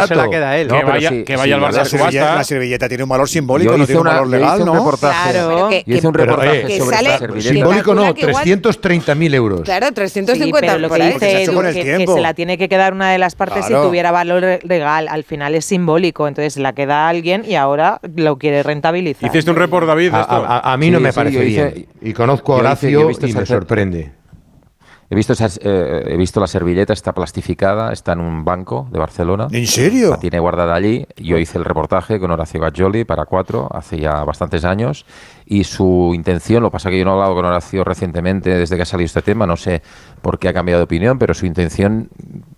se 0.07 0.15
la 0.15 0.29
queda 0.29 0.57
él. 0.57 0.67
No, 0.67 0.79
que, 0.79 0.83
vaya, 0.83 1.09
sí, 1.09 1.23
que 1.23 1.35
vaya, 1.35 1.55
al 1.57 1.61
Barça 1.61 1.73
la 1.73 1.85
subasta. 1.85 2.35
La 2.37 2.43
servilleta 2.43 2.87
tiene 2.87 3.03
un 3.03 3.09
valor 3.09 3.29
simbólico, 3.29 3.73
yo 3.73 3.77
no 3.77 3.85
tiene 3.85 4.01
una, 4.01 4.09
un 4.09 4.15
valor 4.15 4.29
legal, 4.29 4.65
¿no? 4.65 4.91
Claro. 4.97 5.69
Que, 5.69 5.83
hice 5.85 6.07
un 6.07 6.13
reportaje 6.15 6.63
que 6.65 6.79
sobre 6.79 6.95
sale, 6.95 7.13
esta 7.13 7.39
Simbólico 7.39 7.93
no, 7.93 8.15
330.000 8.15 9.35
euros. 9.35 9.61
Claro, 9.61 9.91
350 9.91 10.73
sí, 10.73 10.79
lo 10.79 10.89
que 10.89 11.03
dice 11.03 11.19
que, 11.19 12.07
se 12.07 12.19
la 12.19 12.33
tiene 12.33 12.57
que 12.57 12.67
quedar 12.67 12.93
una 12.93 13.11
de 13.11 13.19
las 13.19 13.35
partes 13.35 13.65
si 13.67 13.73
tuviera 13.73 14.09
valor 14.09 14.59
legal. 14.63 15.07
Al 15.07 15.23
final 15.23 15.53
es 15.53 15.65
simbólico, 15.65 16.27
entonces 16.27 16.57
la 16.57 16.73
queda 16.73 17.07
alguien 17.07 17.43
y 17.47 17.53
ahora 17.53 17.99
lo 18.15 18.39
quiere 18.39 18.63
rentabilizar. 18.63 19.29
Hiciste 19.29 19.51
un 19.51 19.66
por 19.67 19.85
David. 19.85 20.13
A, 20.13 20.21
esto. 20.21 20.33
a, 20.33 20.73
a 20.73 20.77
mí 20.77 20.87
sí, 20.87 20.91
no 20.91 20.99
me 20.99 21.11
sí, 21.11 21.15
parece 21.15 21.43
bien. 21.45 21.87
Y 22.01 22.13
conozco 22.13 22.53
a 22.53 22.57
Horacio 22.57 23.09
hice, 23.09 23.29
y 23.29 23.33
me 23.33 23.45
sorprende. 23.45 24.11
He 25.09 25.15
visto, 25.15 25.31
esas, 25.31 25.57
eh, 25.63 26.03
he 26.05 26.17
visto 26.17 26.41
la 26.41 26.47
servilleta, 26.47 26.91
está 26.91 27.13
plastificada, 27.13 27.93
está 27.93 28.11
en 28.11 28.19
un 28.19 28.43
banco 28.43 28.89
de 28.91 28.99
Barcelona. 28.99 29.47
¿En 29.51 29.65
serio? 29.65 30.09
La 30.09 30.19
tiene 30.19 30.37
guardada 30.37 30.75
allí. 30.75 31.07
Yo 31.15 31.37
hice 31.37 31.57
el 31.57 31.63
reportaje 31.63 32.19
con 32.19 32.29
Horacio 32.31 32.59
Gaggioli 32.59 33.05
para 33.05 33.25
Cuatro 33.25 33.69
hace 33.71 33.99
ya 33.99 34.25
bastantes 34.25 34.65
años 34.65 35.05
y 35.49 35.63
su 35.63 36.11
intención, 36.13 36.61
lo 36.61 36.69
que 36.69 36.73
pasa 36.73 36.89
que 36.89 36.99
yo 36.99 37.05
no 37.05 37.11
he 37.11 37.13
hablado 37.13 37.33
con 37.35 37.45
Horacio 37.45 37.83
recientemente 37.85 38.49
desde 38.49 38.75
que 38.75 38.81
ha 38.81 38.85
salido 38.85 39.05
este 39.05 39.21
tema, 39.21 39.47
no 39.47 39.55
sé 39.55 39.81
por 40.21 40.39
qué 40.39 40.49
ha 40.49 40.53
cambiado 40.53 40.79
de 40.79 40.83
opinión, 40.83 41.17
pero 41.19 41.33
su 41.33 41.45
intención, 41.45 42.09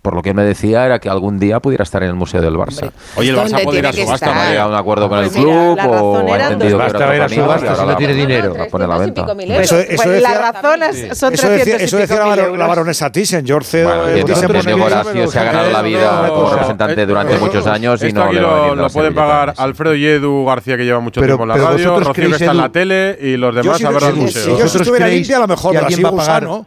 por 0.02 0.14
lo 0.14 0.22
que 0.22 0.34
me 0.34 0.42
decía, 0.42 0.84
era 0.86 0.98
que 0.98 1.08
algún 1.08 1.38
día 1.38 1.60
pudiera 1.60 1.84
estar 1.84 2.02
en 2.02 2.08
el 2.08 2.14
Museo 2.16 2.40
del 2.42 2.54
Barça. 2.54 2.90
Oye, 3.16 3.30
el 3.30 3.36
Barça 3.36 3.50
¿Dónde 3.50 3.62
puede 3.64 3.78
ir 3.78 3.86
a 3.86 3.92
subasta. 3.92 4.34
No 4.34 4.40
ha 4.40 4.48
llegado 4.48 4.68
a 4.68 4.72
un 4.72 4.78
acuerdo 4.78 5.08
con 5.08 5.18
el 5.18 5.24
Pues 5.26 5.36
mira, 5.38 5.52
club 5.52 5.76
la 5.76 5.84
razón 5.86 6.02
o 6.28 6.34
ha 6.34 6.38
entendido 6.38 6.78
que 6.78 6.82
Basta 6.82 6.98
era 6.98 7.06
ver 7.06 7.22
a 7.22 7.28
subasta 7.28 7.74
si 7.76 7.80
no 7.82 7.86
la- 7.86 7.96
tiene 7.96 8.14
dinero. 8.14 8.54
la 8.56 8.66
pone 8.66 8.84
a 8.84 8.88
la 8.88 8.98
venta. 8.98 9.26
Eso, 9.60 9.78
eso 9.78 9.96
Pues 9.96 10.08
decía, 10.08 10.20
las 10.20 10.52
razones 10.52 11.18
son 11.18 11.34
eso 11.34 11.48
decía, 11.48 11.76
300 11.76 11.80
y 11.80 11.84
eso 11.84 11.96
decía 11.98 12.26
la, 12.26 12.48
la 12.56 12.66
baronesa 12.66 13.12
Thyssen. 13.12 13.46
George 13.46 13.84
Bueno, 13.84 14.08
eh, 14.08 14.82
Horacio 14.82 15.30
se 15.30 15.38
ha 15.38 15.44
ganado 15.44 15.70
la 15.70 15.82
vida 15.82 16.28
como 16.28 16.50
representante 16.50 17.06
durante 17.06 17.38
muchos 17.38 17.66
años 17.66 18.02
y 18.02 18.12
no 18.12 18.32
lo, 18.32 18.88
pueden 18.90 19.14
pagar 19.14 19.54
Alfredo 19.56 19.94
y 19.94 20.06
Edu 20.06 20.44
García, 20.44 20.76
que 20.76 20.84
lleva 20.84 21.00
mucho 21.00 21.20
tiempo 21.20 21.42
en 21.44 21.48
la 21.50 21.56
radio, 21.56 21.98
Rocío, 22.00 22.12
que 22.12 22.26
está 22.26 22.50
en 22.50 22.56
la 22.56 22.72
tele, 22.80 23.18
y 23.20 23.36
los 23.36 23.54
Yo 23.54 23.62
demás 23.62 23.78
si- 23.78 23.84
a 23.84 23.90
ver 23.90 24.00
si- 24.02 24.08
si- 24.12 24.20
museo. 24.20 24.42
si 24.42 24.48
yo 24.50 24.56
¿Vosotros 24.56 24.82
estuviera 24.82 25.08
limpia, 25.08 25.36
a 25.36 25.40
lo 25.40 25.48
mejor 25.48 25.74
la 25.74 25.90
sigo 25.90 26.02
va 26.02 26.08
a 26.22 26.26
pagar- 26.26 26.42
usando. 26.44 26.66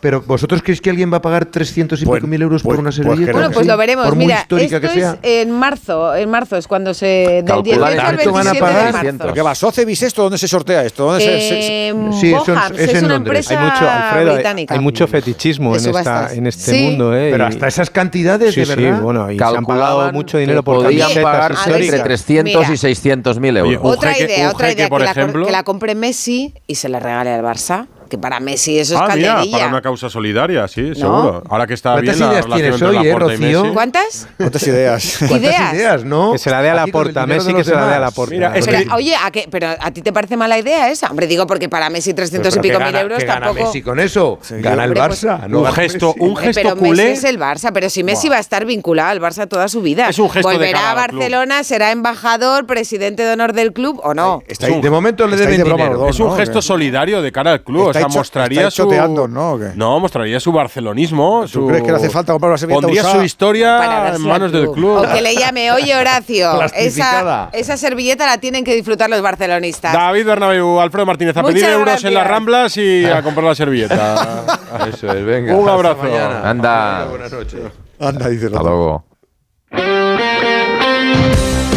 Pero 0.00 0.22
vosotros 0.22 0.62
creéis 0.62 0.80
que 0.80 0.90
alguien 0.90 1.12
va 1.12 1.16
a 1.16 1.22
pagar 1.22 1.44
300 1.46 2.00
y 2.00 2.04
Pues- 2.04 2.18
pico 2.20 2.28
mil 2.28 2.40
euros 2.40 2.62
pues- 2.62 2.72
por 2.76 2.80
una 2.80 2.88
pues 2.90 2.96
servilleta? 2.96 3.32
Bueno, 3.32 3.50
pues 3.50 3.64
sí. 3.64 3.68
lo 3.70 3.76
veremos. 3.76 4.04
Por 4.06 4.14
muy 4.14 4.26
Mira, 4.26 4.40
histórica 4.40 4.76
esto 4.76 4.88
que 4.88 4.94
sea. 4.94 5.18
es 5.22 5.42
en 5.46 5.50
marzo. 5.50 6.14
En 6.14 6.30
marzo 6.30 6.56
es 6.56 6.68
cuando 6.68 6.94
se... 6.94 7.06
Del 7.06 7.44
Calcula 7.44 7.62
18 7.62 7.84
al 7.84 7.96
tanto 7.96 8.16
27 8.16 8.30
van 8.30 8.46
a 8.46 8.52
de 8.52 8.60
pagar. 8.60 8.92
marzo. 9.18 9.34
¿Qué 9.34 9.42
va? 9.42 9.54
¿Soce 9.56 9.84
Bisesto? 9.84 10.22
¿Dónde 10.22 10.38
se 10.38 10.46
sortea 10.48 10.84
esto? 10.84 11.04
¿Dónde 11.06 11.24
se- 11.24 11.40
se- 11.40 11.48
se- 11.62 11.88
Eh, 11.88 11.94
Sí, 12.20 12.30
Bohams, 12.32 12.70
es 12.72 12.80
es, 12.80 12.94
en 12.94 13.04
una 13.06 13.14
Londres. 13.14 13.46
empresa 13.50 13.50
Hay 13.60 13.70
mucho, 13.70 13.90
Alfredo, 13.90 14.30
hay- 14.30 14.34
británica. 14.36 14.74
hay 14.74 14.80
mucho 14.80 15.06
fetichismo 15.08 15.74
en, 15.76 15.86
esta, 15.88 16.32
en 16.34 16.46
este 16.46 16.70
Sí. 16.72 16.82
mundo. 16.84 17.16
¿eh? 17.16 17.28
Pero 17.32 17.46
hasta 17.46 17.66
esas 17.68 17.90
cantidades, 17.90 18.54
sí, 18.54 18.60
de 18.60 18.66
sí, 18.66 18.74
verdad. 18.76 19.00
bueno, 19.00 19.30
y 19.32 19.38
se 19.38 19.44
han 19.44 19.64
pagado 19.66 20.12
mucho 20.12 20.38
dinero 20.38 20.62
por 20.62 20.82
camisetas 20.82 21.22
pagarse 21.22 21.70
entre 21.70 21.80
históricas. 21.86 22.04
300 22.06 22.62
Mira. 22.62 22.74
y 22.74 22.76
600 22.76 23.40
mil 23.40 23.56
euros. 23.56 23.80
Oye, 23.82 23.96
Otra 23.96 24.12
jeque- 24.14 24.24
idea, 24.36 24.50
otra 24.50 24.68
jeque, 24.68 24.80
idea, 24.82 24.88
por 24.88 25.00
la, 25.00 25.10
ejemplo. 25.10 25.44
que 25.46 25.52
la 25.52 25.62
compre 25.64 25.94
Messi 25.94 26.54
y 26.66 26.76
se 26.76 26.88
la 26.88 27.00
regale 27.00 27.30
al 27.32 27.42
Barça. 27.42 27.86
Que 28.08 28.16
para 28.16 28.40
Messi 28.40 28.78
eso 28.78 28.94
es 28.94 29.00
Ah, 29.00 29.14
mira, 29.14 29.42
para 29.50 29.66
una 29.68 29.82
causa 29.82 30.08
solidaria, 30.08 30.66
sí, 30.66 30.94
seguro. 30.94 31.42
Ahora 31.48 31.66
que 31.66 31.74
está 31.74 31.92
¿Cuántas 31.92 32.16
bien 32.16 32.26
la 32.26 32.32
ideas 32.32 32.44
relación 32.46 32.56
tienes 32.72 32.82
entre 32.82 32.88
hoy, 32.88 33.06
eh, 33.06 33.08
Laporta 33.12 33.32
y 33.32 33.36
Rocío? 33.36 33.62
Messi. 33.62 33.74
¿Cuántas? 33.74 34.28
¿Cuántas 34.38 34.62
ideas? 34.66 35.16
¿Cuántas 35.18 35.38
ideas? 35.40 35.74
ideas, 35.74 36.04
no? 36.04 36.32
Que 36.32 36.38
se 36.38 36.50
la 36.50 36.62
dé 36.62 36.70
a 36.70 36.74
la 36.74 36.86
porta, 36.86 37.26
Messi 37.26 37.52
que 37.52 37.64
se 37.64 37.74
la 37.74 37.86
dé 37.86 37.94
a 37.96 38.00
la 38.00 38.10
porta. 38.10 38.34
Mira, 38.34 38.56
es 38.56 38.66
Pero, 38.66 38.78
que- 38.78 38.94
oye, 38.94 39.14
¿a, 39.22 39.30
qué? 39.30 39.46
pero 39.50 39.68
¿a 39.78 39.90
ti 39.90 40.00
te 40.02 40.12
parece 40.12 40.36
mala 40.38 40.58
idea 40.58 40.90
esa? 40.90 41.08
Hombre, 41.08 41.26
digo 41.26 41.46
porque 41.46 41.68
para 41.68 41.90
Messi 41.90 42.14
300 42.14 42.54
Pero 42.54 42.60
y 42.66 42.68
pico 42.68 42.78
¿qué 42.78 42.84
mil 42.84 42.92
gana- 42.94 43.02
euros 43.02 43.24
gana 43.24 43.46
tampoco. 43.46 43.66
Messi 43.66 43.82
con 43.82 44.00
eso? 44.00 44.38
Gana 44.50 44.84
el 44.84 44.92
pues, 44.94 45.24
Barça. 45.24 45.46
no 45.48 45.58
un 45.58 45.64
gana 45.64 45.76
gesto, 45.76 46.14
un 46.18 46.36
gesto 46.36 46.60
pero 46.62 46.76
culé. 46.76 47.04
Messi 47.10 47.18
es 47.18 47.24
el 47.24 47.38
Barça, 47.38 47.70
pero 47.74 47.90
si 47.90 48.02
Messi 48.02 48.28
va 48.30 48.36
a 48.36 48.40
estar 48.40 48.64
vinculado 48.64 49.10
al 49.10 49.20
Barça 49.20 49.46
toda 49.46 49.68
su 49.68 49.82
vida. 49.82 50.08
Es 50.08 50.18
un 50.18 50.30
gesto 50.30 50.48
Volverá 50.48 50.92
a. 50.92 50.94
Barcelona, 50.94 51.62
será 51.62 51.90
embajador, 51.92 52.66
presidente 52.66 53.22
de 53.24 53.32
honor 53.32 53.52
del 53.52 53.72
club 53.74 54.00
o 54.02 54.14
no. 54.14 54.42
Está 54.48 54.66
ahí- 54.66 54.80
de 54.80 54.90
momento 54.90 55.26
le 55.26 55.36
deben 55.36 55.62
dinero. 55.62 56.08
Es 56.08 56.18
un 56.20 56.34
gesto 56.36 56.62
solidario 56.62 57.20
de 57.22 57.32
cara 57.32 57.52
al 57.52 57.62
club. 57.62 57.92
Sea, 57.98 58.06
hecho- 58.08 58.18
mostraría 58.18 58.60
está 58.68 58.70
su. 58.70 59.28
¿no? 59.28 59.52
¿O 59.52 59.58
qué? 59.58 59.72
No, 59.74 60.00
mostraría 60.00 60.40
su 60.40 60.52
barcelonismo. 60.52 61.42
¿Tú 61.42 61.48
su- 61.48 61.66
crees 61.66 61.82
que 61.82 61.90
le 61.90 61.96
hace 61.96 62.10
falta 62.10 62.32
comprar 62.32 62.50
una 62.50 62.58
servilleta 62.58 62.80
Pondría 62.82 63.02
usada? 63.02 63.18
su 63.18 63.24
historia 63.24 64.14
en 64.14 64.22
manos 64.22 64.52
del 64.52 64.70
club. 64.70 64.98
O 64.98 65.02
que 65.12 65.20
le 65.20 65.34
llame, 65.34 65.70
oye 65.72 65.94
Horacio, 65.96 66.62
esa, 66.74 67.50
esa 67.52 67.76
servilleta 67.76 68.26
la 68.26 68.38
tienen 68.38 68.64
que 68.64 68.74
disfrutar 68.74 69.08
los 69.10 69.20
barcelonistas. 69.22 69.92
David 69.92 70.26
Bernabéu, 70.26 70.80
Alfredo 70.80 71.06
Martínez, 71.06 71.36
a 71.36 71.42
Muchas 71.42 71.54
pedir 71.54 71.68
euros 71.70 72.04
en 72.04 72.14
las 72.14 72.26
ramblas 72.26 72.76
y 72.76 73.04
a 73.04 73.22
comprar 73.22 73.44
la 73.46 73.54
servilleta. 73.54 74.44
Eso 74.88 75.12
es, 75.12 75.24
venga. 75.24 75.54
Un 75.54 75.68
abrazo. 75.68 76.02
mañana. 76.02 76.48
Anda. 76.48 77.04
Buenas 77.06 77.32
noches. 77.32 77.60
Anda, 78.00 78.28
dice 78.28 78.46
Hasta 78.46 78.62
luego. 78.62 79.04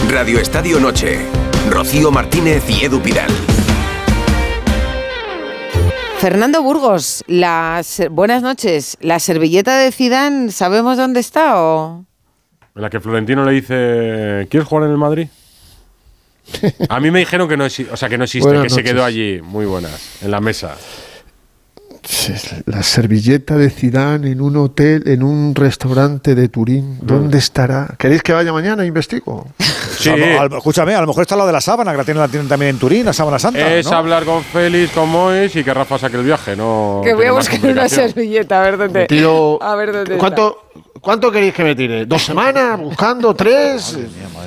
Radio 0.09 0.39
Estadio 0.39 0.79
Noche. 0.79 1.19
Rocío 1.69 2.11
Martínez 2.11 2.63
y 2.69 2.85
Edu 2.85 2.99
Pidal. 3.01 3.29
Fernando 6.21 6.61
Burgos, 6.61 7.23
las, 7.25 7.99
buenas 8.11 8.43
noches. 8.43 8.95
¿La 9.01 9.17
servilleta 9.17 9.79
de 9.79 9.91
Zidane 9.91 10.51
sabemos 10.51 10.95
dónde 10.95 11.19
está 11.19 11.59
o...? 11.59 12.05
La 12.75 12.91
que 12.91 12.99
Florentino 12.99 13.43
le 13.43 13.53
dice, 13.53 14.47
¿quieres 14.51 14.69
jugar 14.69 14.85
en 14.85 14.91
el 14.91 14.99
Madrid? 14.99 15.29
A 16.89 16.99
mí 16.99 17.09
me 17.09 17.17
dijeron 17.17 17.49
que 17.49 17.57
no, 17.57 17.65
o 17.65 17.69
sea, 17.69 18.07
que 18.07 18.19
no 18.19 18.25
existe, 18.25 18.47
Buenas 18.47 18.65
que 18.65 18.69
se 18.69 18.83
quedó 18.83 19.03
allí, 19.03 19.41
muy 19.41 19.65
buenas, 19.65 20.21
en 20.21 20.29
la 20.29 20.39
mesa. 20.39 20.77
La 22.65 22.81
servilleta 22.83 23.57
de 23.57 23.69
Zidane 23.69 24.31
en 24.31 24.41
un 24.41 24.57
hotel, 24.57 25.03
en 25.07 25.21
un 25.23 25.53
restaurante 25.55 26.33
de 26.35 26.49
Turín. 26.49 26.97
¿Dónde 27.01 27.37
estará? 27.37 27.95
¿Queréis 27.97 28.23
que 28.23 28.33
vaya 28.33 28.51
mañana? 28.51 28.85
Investigo. 28.85 29.47
Sí, 29.59 30.09
O 30.09 30.15
sea, 30.17 30.41
al- 30.41 30.53
escúchame, 30.53 30.95
a 30.95 31.01
lo 31.01 31.07
mejor 31.07 31.21
está 31.21 31.35
lo 31.35 31.45
de 31.45 31.53
la 31.53 31.61
sábana, 31.61 31.91
que 31.91 31.97
la 31.97 32.03
tienen, 32.03 32.21
la 32.21 32.27
tienen 32.27 32.49
también 32.49 32.71
en 32.71 32.79
Turín, 32.79 33.05
la 33.05 33.13
sábana 33.13 33.37
santa. 33.37 33.71
es 33.75 33.85
¿no? 33.89 33.97
hablar 33.97 34.23
con 34.25 34.43
Félix, 34.43 34.91
con 34.93 35.09
Mois 35.09 35.55
y 35.55 35.63
que 35.63 35.73
Rafa 35.73 35.99
saque 35.99 36.17
el 36.17 36.23
viaje, 36.23 36.55
no. 36.55 37.01
que 37.03 37.13
voy 37.13 37.27
a 37.27 37.33
buscar 37.33 37.59
una 37.63 37.87
servilleta, 37.87 38.59
a 38.59 38.63
ver 38.63 38.77
dónde... 38.77 39.07
A 39.61 39.75
ver 39.75 39.91
dónde 39.93 40.17
¿Cuánto, 40.17 40.57
¿Cuánto 40.99 41.31
queréis 41.31 41.53
que 41.53 41.63
me 41.63 41.75
tire? 41.75 42.05
¿Dos 42.05 42.23
semanas? 42.23 42.79
¿Buscando? 42.79 43.33
¿Tres? 43.35 43.97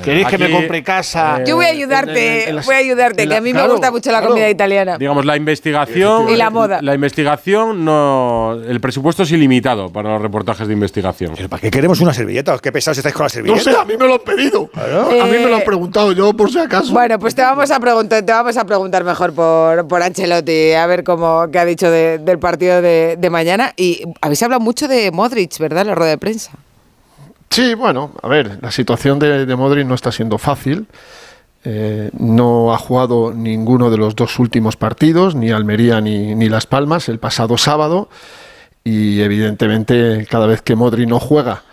¿Queréis 0.03 0.27
que 0.27 0.37
me 0.37 0.49
compre 0.51 0.83
casa? 0.83 1.43
Yo 1.43 1.55
voy 1.55 1.65
a 1.65 1.69
Eh, 1.69 1.71
ayudarte, 1.71 2.43
en- 2.43 2.49
en 2.49 2.55
las- 2.57 2.65
voy 2.65 2.75
a 2.75 2.77
ayudarte, 2.79 3.23
que 3.23 3.27
la- 3.29 3.37
a 3.37 3.41
mí 3.41 3.53
me 3.53 3.67
gusta 3.67 3.91
mucho 3.91 4.11
la 4.11 4.19
claro. 4.19 4.33
comida 4.33 4.49
italiana. 4.49 4.97
Digamos, 4.97 5.25
la 5.25 5.35
investigación. 5.37 6.29
Y 6.29 6.35
la 6.35 6.49
moda. 6.49 6.81
La 6.81 6.93
investigación 6.93 7.44
no. 7.45 8.53
El 8.67 8.79
presupuesto 8.81 9.23
es 9.23 9.31
ilimitado 9.31 9.89
para 9.91 10.09
los 10.13 10.21
reportajes 10.21 10.67
de 10.67 10.73
investigación. 10.73 11.35
¿Para 11.49 11.61
qué 11.61 11.69
queremos 11.69 12.01
una 12.01 12.13
servilleta? 12.13 12.57
¿Qué 12.59 12.71
pesados 12.71 12.97
estáis 12.97 13.13
con 13.13 13.23
la 13.23 13.27
No 13.27 13.29
servilleta? 13.29 13.61
sé, 13.71 13.77
a 13.77 13.85
mí 13.85 13.93
me 13.97 14.07
lo 14.07 14.13
han 14.15 14.19
pedido. 14.21 14.69
A 14.73 15.25
mí 15.25 15.31
me 15.31 15.47
lo 15.49 15.55
han 15.57 15.63
preguntado 15.63 16.11
yo 16.11 16.33
por 16.33 16.51
si 16.51 16.59
acaso. 16.59 16.91
Bueno, 16.91 17.19
pues 17.19 17.35
te 17.35 17.41
vamos 17.43 17.69
a 17.71 17.79
preguntar, 17.79 18.23
te 18.23 18.31
vamos 18.31 18.57
a 18.57 18.65
preguntar 18.65 19.03
mejor 19.03 19.33
por, 19.33 19.87
por 19.87 20.01
Ancelotti, 20.01 20.73
a 20.73 20.85
ver 20.87 21.03
cómo 21.03 21.45
qué 21.51 21.59
ha 21.59 21.65
dicho 21.65 21.89
de- 21.91 22.17
del 22.17 22.39
partido 22.39 22.81
de, 22.81 23.15
de 23.19 23.29
mañana. 23.29 23.73
Y 23.77 24.03
habéis 24.21 24.41
hablado 24.43 24.59
mucho 24.61 24.87
de 24.87 25.11
Modric, 25.11 25.57
¿verdad? 25.59 25.81
En 25.81 25.87
la 25.87 25.95
rueda 25.95 26.11
de 26.11 26.17
prensa. 26.17 26.51
Sí, 27.49 27.73
bueno, 27.75 28.11
a 28.21 28.27
ver, 28.27 28.57
la 28.61 28.71
situación 28.71 29.19
de, 29.19 29.45
de 29.45 29.55
Modric 29.55 29.85
no 29.85 29.95
está 29.95 30.11
siendo 30.11 30.37
fácil. 30.37 30.87
Eh, 31.65 32.11
no 32.17 32.73
ha 32.73 32.77
jugado 32.77 33.33
ninguno 33.33 33.89
de 33.89 33.97
los 33.97 34.15
dos 34.15 34.37
últimos 34.37 34.77
partidos, 34.77 35.33
ni 35.33 35.49
Almería 35.49 35.99
ni, 35.99 36.35
ni 36.35 36.47
Las 36.47 36.67
Palmas, 36.67 37.09
el 37.09 37.17
pasado 37.17 37.57
sábado. 37.57 38.07
Y 38.83 39.21
evidentemente, 39.21 40.27
cada 40.29 40.45
vez 40.45 40.61
que 40.61 40.75
Modric 40.75 41.09
no 41.09 41.19
juega 41.19 41.63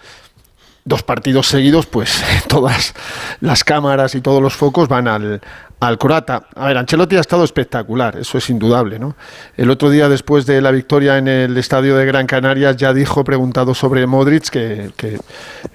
dos 0.85 1.03
partidos 1.03 1.47
seguidos, 1.47 1.87
pues 1.87 2.25
todas 2.49 2.95
las 3.41 3.65
cámaras 3.65 4.15
y 4.15 4.23
todos 4.23 4.43
los 4.43 4.55
focos 4.55 4.89
van 4.89 5.09
al, 5.09 5.41
al 5.79 5.99
croata. 5.99 6.49
A 6.55 6.69
ver, 6.69 6.79
Ancelotti 6.79 7.17
ha 7.17 7.21
estado 7.21 7.45
espectacular, 7.45 8.17
eso 8.17 8.39
es 8.39 8.49
indudable, 8.51 8.99
¿no? 8.99 9.15
El 9.57 9.71
otro 9.71 9.91
día, 9.91 10.09
después 10.09 10.47
de 10.47 10.61
la 10.61 10.71
victoria 10.71 11.19
en 11.19 11.29
el 11.29 11.57
estadio 11.59 11.97
de 11.97 12.07
Gran 12.07 12.27
Canaria, 12.27 12.73
ya 12.73 12.95
dijo, 12.95 13.25
preguntado 13.25 13.75
sobre 13.75 14.07
Modric, 14.07 14.49
que, 14.49 14.91
que 14.97 15.19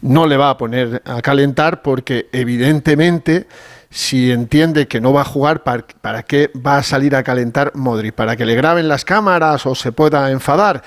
no 0.02 0.26
le 0.26 0.38
va 0.38 0.50
a 0.50 0.58
poner 0.58 1.02
a 1.06 1.22
calentar 1.22 1.82
porque 1.82 2.30
evidentemente 2.32 3.48
si 3.98 4.32
entiende 4.32 4.88
que 4.88 5.02
no 5.02 5.12
va 5.12 5.22
a 5.22 5.26
jugar, 5.26 5.64
¿para, 5.64 6.22
qué 6.22 6.52
va 6.56 6.78
a 6.78 6.84
salir 6.84 7.16
a 7.16 7.24
calentar 7.24 7.72
Modric? 7.74 8.14
¿Para 8.14 8.36
que 8.36 8.46
le 8.46 8.54
graben 8.54 8.88
las 8.88 9.04
cámaras 9.04 9.66
o 9.66 9.74
se 9.74 9.92
pueda 9.92 10.30
enfadar? 10.30 10.84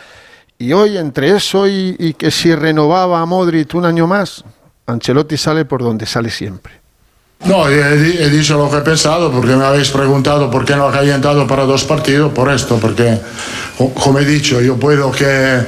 Y 0.58 0.72
hoy, 0.74 0.96
entre 0.96 1.30
eso 1.34 1.66
y, 1.66 1.96
y 1.98 2.14
que 2.14 2.30
si 2.30 2.54
renovaba 2.54 3.20
a 3.20 3.26
Modric 3.26 3.74
un 3.74 3.84
año 3.84 4.06
más, 4.06 4.44
Ancelotti 4.86 5.36
sale 5.36 5.64
por 5.64 5.82
donde 5.82 6.06
sale 6.06 6.30
siempre. 6.30 6.74
No, 7.46 7.68
he, 7.68 7.80
he 8.24 8.30
dicho 8.30 8.56
lo 8.56 8.70
que 8.70 8.76
he 8.76 8.80
pensado 8.82 9.32
porque 9.32 9.56
me 9.56 9.64
habéis 9.64 9.90
preguntado 9.90 10.48
por 10.48 10.64
qué 10.64 10.76
no 10.76 10.86
ha 10.86 10.92
calentado 10.92 11.48
para 11.48 11.64
dos 11.64 11.82
partidos, 11.84 12.30
por 12.32 12.48
esto, 12.52 12.76
porque 12.78 13.18
co- 13.76 13.92
como 13.92 14.20
he 14.20 14.24
dicho, 14.24 14.60
yo 14.60 14.76
puedo 14.76 15.10
que 15.10 15.58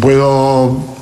puedo 0.00 0.95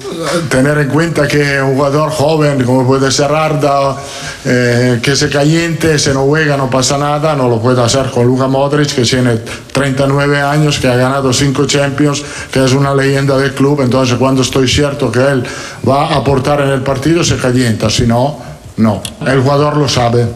tener 0.48 0.78
en 0.78 0.88
cuenta 0.88 1.26
que 1.26 1.60
un 1.60 1.74
jugador 1.74 2.10
joven 2.10 2.62
como 2.64 2.86
puede 2.86 3.10
ser 3.10 3.32
Arda, 3.32 3.96
eh, 4.44 5.00
que 5.02 5.16
se 5.16 5.28
caliente, 5.28 5.98
se 5.98 6.12
no 6.12 6.24
juega, 6.24 6.56
no 6.56 6.70
pasa 6.70 6.98
nada, 6.98 7.34
no 7.34 7.48
lo 7.48 7.60
puede 7.60 7.82
hacer 7.82 8.10
con 8.10 8.26
Luka 8.26 8.46
Modric, 8.46 8.94
que 8.94 9.02
tiene 9.02 9.38
39 9.72 10.40
años, 10.40 10.78
que 10.78 10.88
ha 10.88 10.96
ganado 10.96 11.32
5 11.32 11.66
Champions, 11.66 12.22
que 12.52 12.64
es 12.64 12.72
una 12.72 12.94
leyenda 12.94 13.36
del 13.36 13.54
club, 13.54 13.80
entonces 13.80 14.16
cuando 14.16 14.42
estoy 14.42 14.68
cierto 14.68 15.10
que 15.10 15.20
él 15.20 15.44
va 15.88 16.08
a 16.08 16.16
aportar 16.16 16.60
en 16.60 16.70
el 16.70 16.82
partido, 16.82 17.24
se 17.24 17.36
calienta, 17.36 17.90
si 17.90 18.06
no, 18.06 18.38
no. 18.76 19.02
El 19.26 19.40
jugador 19.40 19.76
lo 19.76 19.88
sabe. 19.88 20.26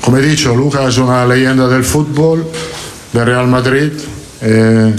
Como 0.00 0.16
he 0.18 0.22
dicho, 0.22 0.54
Luca 0.54 0.88
es 0.88 0.98
una 0.98 1.26
leyenda 1.26 1.68
del 1.68 1.84
fútbol, 1.84 2.46
de 3.12 3.24
Real 3.24 3.46
Madrid. 3.46 3.92
eh, 4.40 4.94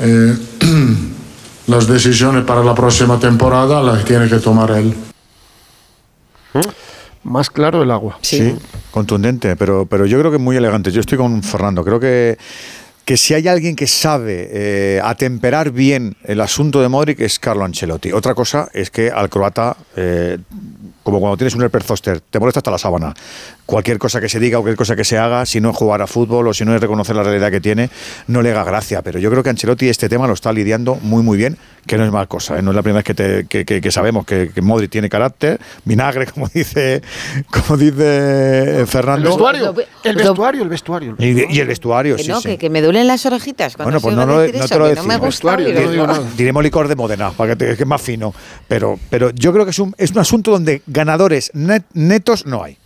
eh, 0.00 0.36
las 1.66 1.86
decisiones 1.86 2.44
para 2.44 2.62
la 2.62 2.74
próxima 2.74 3.18
temporada 3.18 3.82
las 3.82 4.04
tiene 4.04 4.28
que 4.28 4.36
tomar 4.36 4.70
él. 4.72 4.94
Más 7.24 7.48
claro 7.48 7.82
el 7.82 7.90
agua. 7.90 8.18
Sí, 8.20 8.54
contundente, 8.90 9.56
pero, 9.56 9.86
pero 9.86 10.04
yo 10.04 10.18
creo 10.18 10.30
que 10.30 10.38
muy 10.38 10.56
elegante. 10.56 10.90
Yo 10.90 11.00
estoy 11.00 11.16
con 11.16 11.42
Fernando. 11.42 11.82
Creo 11.82 11.98
que, 11.98 12.36
que 13.04 13.16
si 13.16 13.32
hay 13.32 13.48
alguien 13.48 13.76
que 13.76 13.86
sabe 13.86 14.48
eh, 14.52 15.00
atemperar 15.02 15.70
bien 15.70 16.16
el 16.24 16.40
asunto 16.42 16.82
de 16.82 16.88
Modric 16.88 17.20
es 17.20 17.38
Carlo 17.38 17.64
Ancelotti. 17.64 18.12
Otra 18.12 18.34
cosa 18.34 18.68
es 18.74 18.90
que 18.90 19.10
al 19.10 19.30
croata 19.30 19.76
eh, 19.96 20.38
como 21.04 21.20
cuando 21.20 21.36
tienes 21.36 21.54
un 21.54 21.62
herpes 21.62 21.84
zóster, 21.84 22.20
te 22.20 22.40
molesta 22.40 22.58
hasta 22.58 22.72
la 22.72 22.78
sábana. 22.78 23.14
Cualquier 23.66 23.98
cosa 23.98 24.20
que 24.20 24.28
se 24.28 24.40
diga, 24.40 24.58
cualquier 24.58 24.76
cosa 24.76 24.96
que 24.96 25.04
se 25.04 25.16
haga, 25.16 25.46
si 25.46 25.60
no 25.60 25.70
es 25.70 25.76
jugar 25.76 26.02
a 26.02 26.06
fútbol 26.08 26.48
o 26.48 26.52
si 26.54 26.64
no 26.64 26.74
es 26.74 26.80
reconocer 26.80 27.14
la 27.14 27.22
realidad 27.22 27.50
que 27.52 27.60
tiene, 27.60 27.88
no 28.26 28.42
le 28.42 28.50
haga 28.50 28.64
gracia. 28.64 29.00
Pero 29.02 29.18
yo 29.20 29.30
creo 29.30 29.42
que 29.42 29.50
Ancelotti 29.50 29.88
este 29.88 30.08
tema 30.08 30.26
lo 30.26 30.32
está 30.34 30.52
lidiando 30.52 30.96
muy, 31.02 31.22
muy 31.22 31.38
bien, 31.38 31.56
que 31.86 31.96
no 31.96 32.04
es 32.04 32.10
mal 32.10 32.26
cosa. 32.26 32.58
¿eh? 32.58 32.62
No 32.62 32.70
es 32.72 32.76
la 32.76 32.82
primera 32.82 32.98
vez 32.98 33.04
que, 33.04 33.14
te- 33.14 33.46
que- 33.46 33.64
que- 33.64 33.80
que 33.80 33.90
sabemos 33.92 34.26
que, 34.26 34.50
que 34.54 34.60
Modric 34.62 34.90
tiene 34.90 35.08
carácter, 35.08 35.60
vinagre, 35.84 36.26
como 36.34 36.48
dice, 36.52 37.02
como 37.50 37.76
dice 37.76 38.80
El 38.80 38.86
Fernando. 38.86 39.28
vestuario, 39.30 39.74
el 40.04 40.16
vestuario, 40.16 40.62
el 40.62 40.68
vestuario. 40.68 41.16
Y, 41.18 41.58
el 41.60 41.66
vestuario, 41.68 42.16
Que 42.16 42.22
sí, 42.24 42.28
no, 42.30 42.40
sí. 42.40 42.48
que, 42.48 42.58
que 42.58 42.70
me 42.70 42.80
duelen 42.82 43.06
las 43.06 43.24
orejitas 43.26 43.76
cuando 43.76 43.98
Bueno, 43.98 44.00
pues 44.00 44.14
se 44.14 44.20
no, 44.20 44.26
lo- 44.26 44.40
decir 44.40 44.60
no 44.60 44.68
te 44.68 44.74
lo 44.78 44.80
no 44.94 45.02
me 45.04 45.14
decimos. 45.18 46.18
gusta. 46.18 46.36
Diremos 46.36 46.62
licor 46.62 46.88
de 46.88 46.96
Modena, 46.96 47.30
para 47.30 47.50
que, 47.50 47.56
te- 47.64 47.76
que 47.76 47.82
es 47.82 47.88
más 47.88 48.00
fino. 48.00 48.34
Pero, 48.68 48.98
pero 49.10 49.30
yo 49.30 49.52
creo 49.52 49.64
que 49.64 49.70
es 49.70 49.78
un, 49.78 49.94
es 49.98 50.10
un 50.10 50.18
asunto 50.18 50.50
donde 50.50 50.82
ganadores 50.94 51.50
net- 51.54 51.84
netos 51.92 52.46
no 52.46 52.62
hay. 52.64 52.78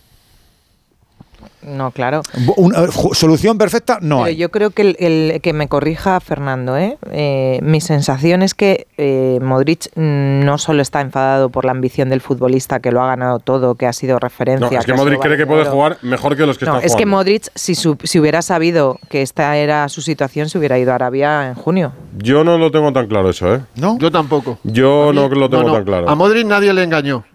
No, 1.61 1.91
claro. 1.91 2.21
Una 2.55 2.87
ju- 2.87 3.13
solución 3.13 3.57
perfecta 3.57 3.99
no 4.01 4.17
Pero 4.19 4.25
hay. 4.27 4.37
yo 4.37 4.49
creo 4.49 4.69
que 4.71 4.81
el, 4.81 4.95
el- 4.99 5.41
que 5.41 5.51
me 5.51 5.67
corrija 5.67 6.19
Fernando, 6.21 6.77
¿eh? 6.77 6.97
Eh, 7.11 7.59
mi 7.61 7.81
sensación 7.81 8.41
es 8.41 8.53
que 8.53 8.87
eh, 8.97 9.39
Modric 9.41 9.87
mm, 9.95 10.45
no 10.45 10.57
solo 10.57 10.81
está 10.81 11.01
enfadado 11.01 11.49
por 11.49 11.65
la 11.65 11.71
ambición 11.71 12.09
del 12.09 12.21
futbolista 12.21 12.79
que 12.79 12.91
lo 12.93 13.01
ha 13.03 13.07
ganado 13.07 13.39
todo, 13.39 13.75
que 13.75 13.87
ha 13.87 13.93
sido 13.93 14.19
referencia. 14.19 14.69
No, 14.71 14.79
es 14.79 14.85
que 14.85 14.93
Modric 14.93 15.19
cree 15.19 15.35
que 15.37 15.45
puede 15.45 15.65
jugar 15.65 15.97
mejor 16.01 16.37
que 16.37 16.45
los 16.45 16.57
que 16.57 16.65
No, 16.65 16.75
están 16.75 16.85
es 16.85 16.93
que 16.95 17.03
jugando. 17.03 17.17
Modric, 17.17 17.47
si, 17.55 17.75
su- 17.75 17.97
si 18.03 18.19
hubiera 18.19 18.41
sabido 18.41 18.97
que 19.09 19.21
esta 19.21 19.57
era 19.57 19.89
su 19.89 20.01
situación, 20.01 20.47
se 20.49 20.57
hubiera 20.57 20.79
ido 20.79 20.93
a 20.93 20.95
Arabia 20.95 21.49
en 21.49 21.55
junio. 21.55 21.91
Yo 22.17 22.45
no 22.45 22.57
lo 22.57 22.71
tengo 22.71 22.91
tan 22.93 23.07
claro 23.07 23.29
eso, 23.29 23.53
¿eh? 23.53 23.59
¿No? 23.75 23.97
Yo 23.99 24.11
tampoco. 24.11 24.57
Yo 24.63 25.11
no 25.13 25.27
lo 25.27 25.49
tengo 25.49 25.63
No, 25.63 25.69
no. 25.69 25.73
tan 25.75 25.83
claro. 25.83 26.09
A 26.09 26.15
Modric 26.15 26.47
nadie 26.47 26.71
le 26.73 26.83
engañó. 26.83 27.25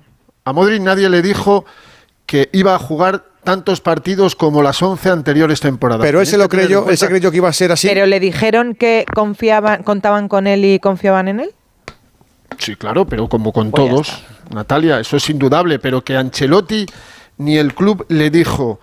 A 0.45 0.53
Modric 0.53 0.83
nadie 0.83 1.09
le 1.09 1.23
dijo 1.23 1.65
que 2.27 2.49
iba 2.53 2.75
a 2.75 2.79
jugar 2.79 3.25
tantos 3.45 3.81
partidos 3.81 4.35
como 4.37 4.62
las 4.62 4.83
11 4.83 5.11
anteriores 5.11 5.61
temporadas. 5.61 6.05
Pero 6.05 6.21
ese 6.21 6.37
lo 6.39 6.49
creyó, 6.49 6.81
cuenta- 6.85 6.95
ese 6.95 7.09
creyó 7.09 7.31
que 7.31 7.37
iba 7.39 7.49
a 7.49 7.53
ser 7.53 7.73
así. 7.73 7.89
Pero 7.89 8.07
le 8.07 8.21
dijeron 8.21 8.75
que 8.75 9.05
confiaban, 9.15 9.83
contaban 9.83 10.29
con 10.29 10.47
él 10.47 10.65
y 10.65 10.79
confiaban 10.81 11.29
en 11.29 11.41
él. 11.41 11.51
Sí, 12.59 12.77
claro, 12.77 13.07
pero 13.07 13.29
como 13.29 13.53
con 13.53 13.71
Pues 13.71 13.89
todos, 13.91 14.23
Natalia, 14.55 15.01
eso 15.01 15.16
es 15.16 15.29
indudable, 15.29 15.79
pero 15.79 16.03
que 16.05 16.16
Ancelotti 16.16 16.87
ni 17.39 17.57
el 17.59 17.75
club 17.75 18.07
le 18.09 18.31
dijo, 18.31 18.81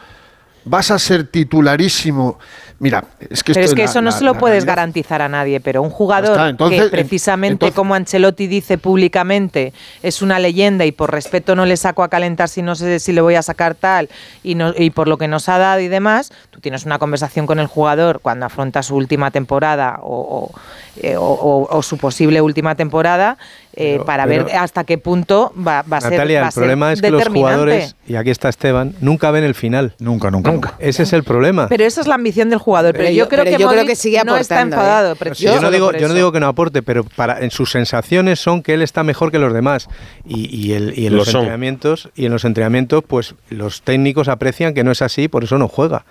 vas 0.65 0.91
a 0.91 0.99
ser 0.99 1.25
titularísimo. 1.27 2.37
Mira, 2.79 3.03
es 3.29 3.43
que 3.43 3.53
pero 3.53 3.63
esto 3.65 3.73
es 3.73 3.75
que 3.75 3.83
la- 3.83 3.89
eso 3.91 4.01
no 4.01 4.09
la- 4.09 4.17
se 4.17 4.23
lo 4.23 4.33
puedes 4.33 4.63
realidad- 4.63 4.71
garantizar 4.75 5.21
a 5.21 5.29
nadie, 5.29 5.59
pero 5.59 5.83
un 5.83 5.91
jugador 5.91 6.49
entonces, 6.49 6.79
que 6.79 6.85
en- 6.85 6.91
precisamente 6.91 7.51
entonces- 7.53 7.75
como 7.75 7.93
Ancelotti 7.93 8.47
dice 8.47 8.79
públicamente 8.79 9.71
es 10.01 10.23
una 10.23 10.39
leyenda 10.39 10.83
y 10.85 10.91
por 10.91 11.11
respeto 11.11 11.55
no 11.55 11.67
le 11.67 11.77
saco 11.77 12.01
a 12.01 12.09
calentar 12.09 12.49
si 12.49 12.63
no 12.63 12.73
sé 12.73 12.99
si 12.99 13.11
le 13.13 13.21
voy 13.21 13.35
a 13.35 13.43
sacar 13.43 13.75
tal 13.75 14.09
y, 14.43 14.55
no, 14.55 14.73
y 14.75 14.89
por 14.89 15.07
lo 15.07 15.19
que 15.19 15.27
nos 15.27 15.47
ha 15.47 15.59
dado 15.59 15.79
y 15.81 15.89
demás, 15.89 16.31
tú 16.49 16.59
tienes 16.59 16.83
una 16.85 16.97
conversación 16.97 17.45
con 17.45 17.59
el 17.59 17.67
jugador 17.67 18.19
cuando 18.19 18.47
afronta 18.47 18.81
su 18.81 18.95
última 18.95 19.29
temporada 19.29 19.99
o, 20.01 20.49
o, 20.51 20.59
eh, 21.03 21.17
o- 21.17 21.21
o- 21.23 21.77
o 21.77 21.83
su 21.83 21.97
posible 21.99 22.41
última 22.41 22.73
temporada 22.73 23.37
eh, 23.75 23.93
Pero- 23.93 24.05
para 24.05 24.25
pero- 24.25 24.45
ver 24.45 24.55
hasta 24.55 24.83
qué 24.83 24.97
punto 24.97 25.53
va, 25.57 25.83
va 25.83 25.97
a 25.97 26.01
ser 26.01 26.11
Natalia, 26.11 26.39
el 26.45 26.51
ser 26.51 26.53
problema 26.61 26.91
es 26.93 27.01
que 27.01 27.09
los 27.11 27.27
jugadores, 27.27 27.95
y 28.07 28.15
aquí 28.15 28.29
está 28.29 28.49
Esteban, 28.49 28.93
nunca 29.01 29.31
ven 29.31 29.43
el 29.43 29.55
final. 29.55 29.93
Nunca, 29.99 30.29
nunca, 30.29 30.51
nunca. 30.51 30.73
Ese 30.79 31.03
es 31.03 31.13
el 31.13 31.23
problema. 31.23 31.67
Pero 31.69 31.83
esa 31.85 32.01
es 32.01 32.07
la 32.07 32.15
ambición 32.15 32.49
del 32.49 32.59
jugador. 32.59 32.91
Pero, 32.93 33.03
Pero 33.05 33.15
yo 33.15 33.23
yo- 33.25 33.29
creo 33.29 33.43
pero 33.45 33.57
que 33.57 33.61
yo 33.63 33.69
creo 33.69 33.85
que 33.85 33.95
sigue 33.95 34.21
no 34.25 34.35
está 34.37 34.55
aportando, 34.61 34.75
¿eh? 34.75 34.79
enfadado. 34.79 35.15
Yo, 35.35 35.61
no 35.61 35.71
digo, 35.71 35.85
por 35.87 35.95
yo 35.95 36.01
no 36.01 36.05
eso. 36.07 36.13
digo 36.15 36.31
que 36.31 36.39
no 36.39 36.47
aporte, 36.47 36.83
pero 36.83 37.03
para, 37.03 37.39
en 37.39 37.51
sus 37.51 37.71
sensaciones 37.71 38.39
son 38.39 38.61
que 38.63 38.73
él 38.73 38.81
está 38.81 39.03
mejor 39.03 39.31
que 39.31 39.39
los 39.39 39.53
demás. 39.53 39.87
Y, 40.25 40.53
y 40.55 40.73
el- 40.73 40.97
y 40.97 41.07
en 41.07 41.13
Lo 41.13 41.19
los 41.19 41.27
son. 41.29 41.41
entrenamientos, 41.41 42.09
y 42.15 42.25
en 42.25 42.31
los 42.31 42.43
entrenamientos, 42.45 43.03
pues 43.07 43.35
los 43.49 43.81
técnicos 43.83 44.27
aprecian 44.27 44.73
que 44.73 44.83
no 44.83 44.91
es 44.91 45.01
así, 45.01 45.27
por 45.27 45.43
eso 45.43 45.57
no 45.57 45.67
juega. 45.67 46.05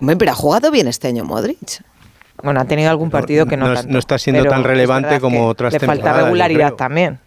Hombre, 0.00 0.16
pero 0.16 0.32
ha 0.32 0.34
jugado 0.34 0.70
bien 0.70 0.88
este 0.88 1.08
año 1.08 1.24
Modric. 1.24 1.82
Bueno, 2.46 2.60
ha 2.60 2.64
tenido 2.64 2.90
algún 2.90 3.10
partido 3.10 3.44
que 3.46 3.56
no, 3.56 3.66
no 3.66 3.72
es- 3.72 3.80
tanto, 3.80 3.92
no 3.92 3.98
está 3.98 4.18
siendo 4.18 4.44
tan 4.44 4.60
es 4.60 4.66
relevante 4.66 5.18
como 5.20 5.48
otras 5.48 5.72
Le 5.72 5.80
falta 5.80 5.92
temporadas, 5.94 6.20
yo 6.20 6.24
regularidad 6.26 6.66
creo. 6.68 6.76
también. 6.76 7.18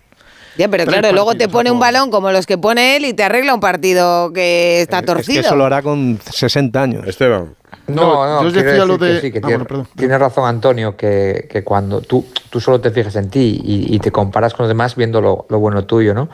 Ya, 0.58 0.68
pero 0.70 0.86
Tres 0.86 0.98
claro, 1.00 1.14
luego 1.14 1.36
te 1.36 1.50
pone 1.50 1.72
un 1.72 1.80
balón 1.80 2.10
como 2.10 2.32
los 2.32 2.46
que 2.46 2.58
pone 2.58 2.96
él 2.96 3.04
y 3.06 3.14
te 3.14 3.24
arregla 3.24 3.54
un 3.54 3.60
partido 3.60 4.32
que 4.32 4.80
está 4.82 5.00
Es 5.00 5.06
torcido. 5.06 5.42
que 5.42 5.48
eso 5.48 5.56
lo 5.58 5.66
hará 5.66 5.82
con 5.82 6.18
60 6.32 6.82
años. 6.82 7.06
Esteban. 7.06 7.54
No, 7.88 8.42
yo 8.44 8.48
os 8.48 8.54
quiero 8.54 8.70
decía 8.72 8.86
lo 8.86 8.98
decir 8.98 9.00
que 9.08 9.14
de- 9.14 9.22
sí, 9.22 9.32
que 9.34 9.38
Ah, 9.40 9.42
tiene, 9.42 9.56
bueno, 9.58 9.66
perdón. 9.68 9.88
tiene 9.98 10.18
razón 10.18 10.48
Antonio, 10.48 10.96
que, 10.96 11.48
que 11.52 11.64
cuando 11.66 12.00
tú, 12.02 12.26
tú 12.50 12.62
solo 12.62 12.80
te 12.80 12.92
fijas 12.92 13.16
en 13.18 13.30
ti 13.30 13.62
y, 13.62 13.94
y 13.94 14.00
te 14.00 14.10
comparas 14.12 14.54
con 14.54 14.64
los 14.64 14.70
demás 14.70 14.96
viendo 14.96 15.20
lo, 15.20 15.46
lo 15.50 15.60
bueno 15.60 15.84
tuyo, 15.86 16.14
¿no? 16.14 16.30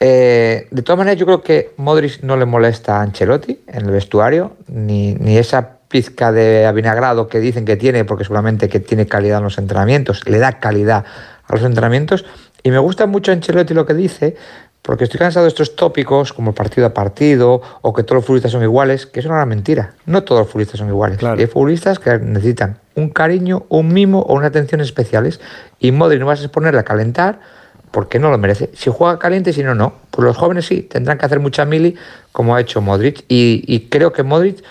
Eh, 0.00 0.68
de 0.70 0.82
todas 0.82 0.98
maneras, 0.98 1.18
yo 1.18 1.24
creo 1.26 1.42
que 1.42 1.72
Modric 1.78 2.22
no 2.22 2.36
le 2.36 2.44
molesta 2.44 2.98
a 2.98 3.02
Ancelotti 3.02 3.60
en 3.66 3.86
el 3.86 3.90
vestuario, 3.90 4.52
ni, 4.68 5.14
ni 5.14 5.36
esa 5.38 5.77
pizca 5.88 6.32
de 6.32 6.66
avinagrado 6.66 7.28
que 7.28 7.40
dicen 7.40 7.64
que 7.64 7.76
tiene, 7.76 8.04
porque 8.04 8.24
seguramente 8.24 8.68
que 8.68 8.80
tiene 8.80 9.06
calidad 9.06 9.38
en 9.38 9.44
los 9.44 9.58
entrenamientos, 9.58 10.22
le 10.28 10.38
da 10.38 10.58
calidad 10.58 11.04
a 11.46 11.54
los 11.54 11.64
entrenamientos. 11.64 12.24
Y 12.62 12.70
me 12.70 12.78
gusta 12.78 13.06
mucho 13.06 13.32
Ancelotti 13.32 13.74
lo 13.74 13.86
que 13.86 13.94
dice, 13.94 14.36
porque 14.82 15.04
estoy 15.04 15.18
cansado 15.18 15.44
de 15.44 15.48
estos 15.48 15.76
tópicos 15.76 16.32
como 16.32 16.54
partido 16.54 16.86
a 16.86 16.94
partido 16.94 17.60
o 17.82 17.92
que 17.92 18.02
todos 18.02 18.16
los 18.16 18.24
futbolistas 18.24 18.52
son 18.52 18.62
iguales, 18.62 19.06
que 19.06 19.20
es 19.20 19.26
una 19.26 19.44
mentira. 19.44 19.94
No 20.06 20.24
todos 20.24 20.40
los 20.40 20.48
futbolistas 20.48 20.78
son 20.78 20.88
iguales. 20.88 21.18
Y 21.22 21.26
hay 21.26 21.46
futbolistas 21.46 21.98
que 21.98 22.18
necesitan 22.18 22.78
un 22.94 23.10
cariño, 23.10 23.66
un 23.68 23.92
mimo 23.92 24.20
o 24.20 24.34
unas 24.34 24.48
atenciones 24.48 24.86
especiales. 24.86 25.40
Y 25.78 25.92
Modric 25.92 26.20
no 26.20 26.26
vas 26.26 26.40
a 26.40 26.44
exponerle 26.44 26.80
a 26.80 26.84
calentar 26.84 27.38
porque 27.90 28.18
no 28.18 28.30
lo 28.30 28.38
merece. 28.38 28.70
Si 28.74 28.90
juega 28.90 29.18
caliente, 29.18 29.52
si 29.52 29.62
no, 29.62 29.74
no. 29.74 29.92
Pues 30.10 30.24
los 30.24 30.36
jóvenes 30.36 30.66
sí, 30.66 30.82
tendrán 30.82 31.18
que 31.18 31.26
hacer 31.26 31.40
mucha 31.40 31.64
mili 31.64 31.94
como 32.32 32.54
ha 32.54 32.60
hecho 32.60 32.80
Modric. 32.80 33.24
Y, 33.28 33.64
y 33.66 33.88
creo 33.88 34.12
que 34.12 34.22
Modric, 34.22 34.64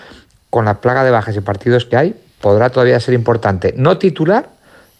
con 0.50 0.64
la 0.64 0.80
plaga 0.80 1.04
de 1.04 1.10
bajas 1.10 1.36
y 1.36 1.40
partidos 1.40 1.84
que 1.84 1.96
hay, 1.96 2.14
podrá 2.40 2.70
todavía 2.70 2.98
ser 3.00 3.14
importante. 3.14 3.74
No 3.76 3.98
titular, 3.98 4.48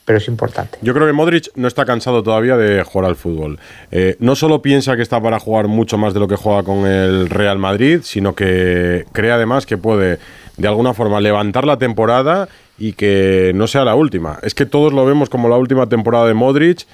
pero 0.04 0.18
es 0.18 0.28
importante. 0.28 0.78
Yo 0.80 0.94
creo 0.94 1.06
que 1.06 1.12
Modric 1.12 1.50
no 1.54 1.68
está 1.68 1.84
cansado 1.84 2.22
todavía 2.22 2.56
de 2.56 2.82
jugar 2.82 3.10
al 3.10 3.16
fútbol. 3.16 3.58
Eh, 3.90 4.16
no 4.20 4.36
solo 4.36 4.62
piensa 4.62 4.96
que 4.96 5.02
está 5.02 5.20
para 5.20 5.38
jugar 5.38 5.68
mucho 5.68 5.98
más 5.98 6.14
de 6.14 6.20
lo 6.20 6.26
que 6.26 6.36
juega 6.36 6.62
con 6.62 6.86
el 6.86 7.28
Real 7.28 7.58
Madrid, 7.58 8.00
sino 8.02 8.34
que 8.34 9.04
cree 9.12 9.30
además 9.30 9.66
que 9.66 9.76
puede 9.76 10.18
de 10.56 10.66
alguna 10.66 10.94
forma 10.94 11.20
levantar 11.20 11.66
la 11.66 11.76
temporada 11.76 12.48
y 12.78 12.94
que 12.94 13.52
no 13.54 13.66
sea 13.66 13.84
la 13.84 13.94
última. 13.94 14.38
Es 14.42 14.54
que 14.54 14.64
todos 14.64 14.94
lo 14.94 15.04
vemos 15.04 15.28
como 15.28 15.48
la 15.48 15.56
última 15.56 15.88
temporada 15.88 16.26
de 16.26 16.32
Modric. 16.32 16.86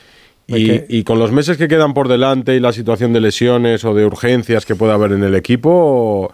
Y, 0.46 1.04
con 1.04 1.18
los 1.18 1.32
meses 1.32 1.56
que 1.56 1.68
quedan 1.68 1.94
por 1.94 2.06
delante 2.06 2.54
y 2.54 2.60
la 2.60 2.72
situación 2.72 3.14
de 3.14 3.20
lesiones 3.20 3.82
o 3.84 3.94
de 3.94 4.04
urgencias 4.04 4.66
que 4.66 4.74
puede 4.74 4.92
haber 4.92 5.12
en 5.12 5.24
el 5.24 5.34
equipo, 5.34 6.32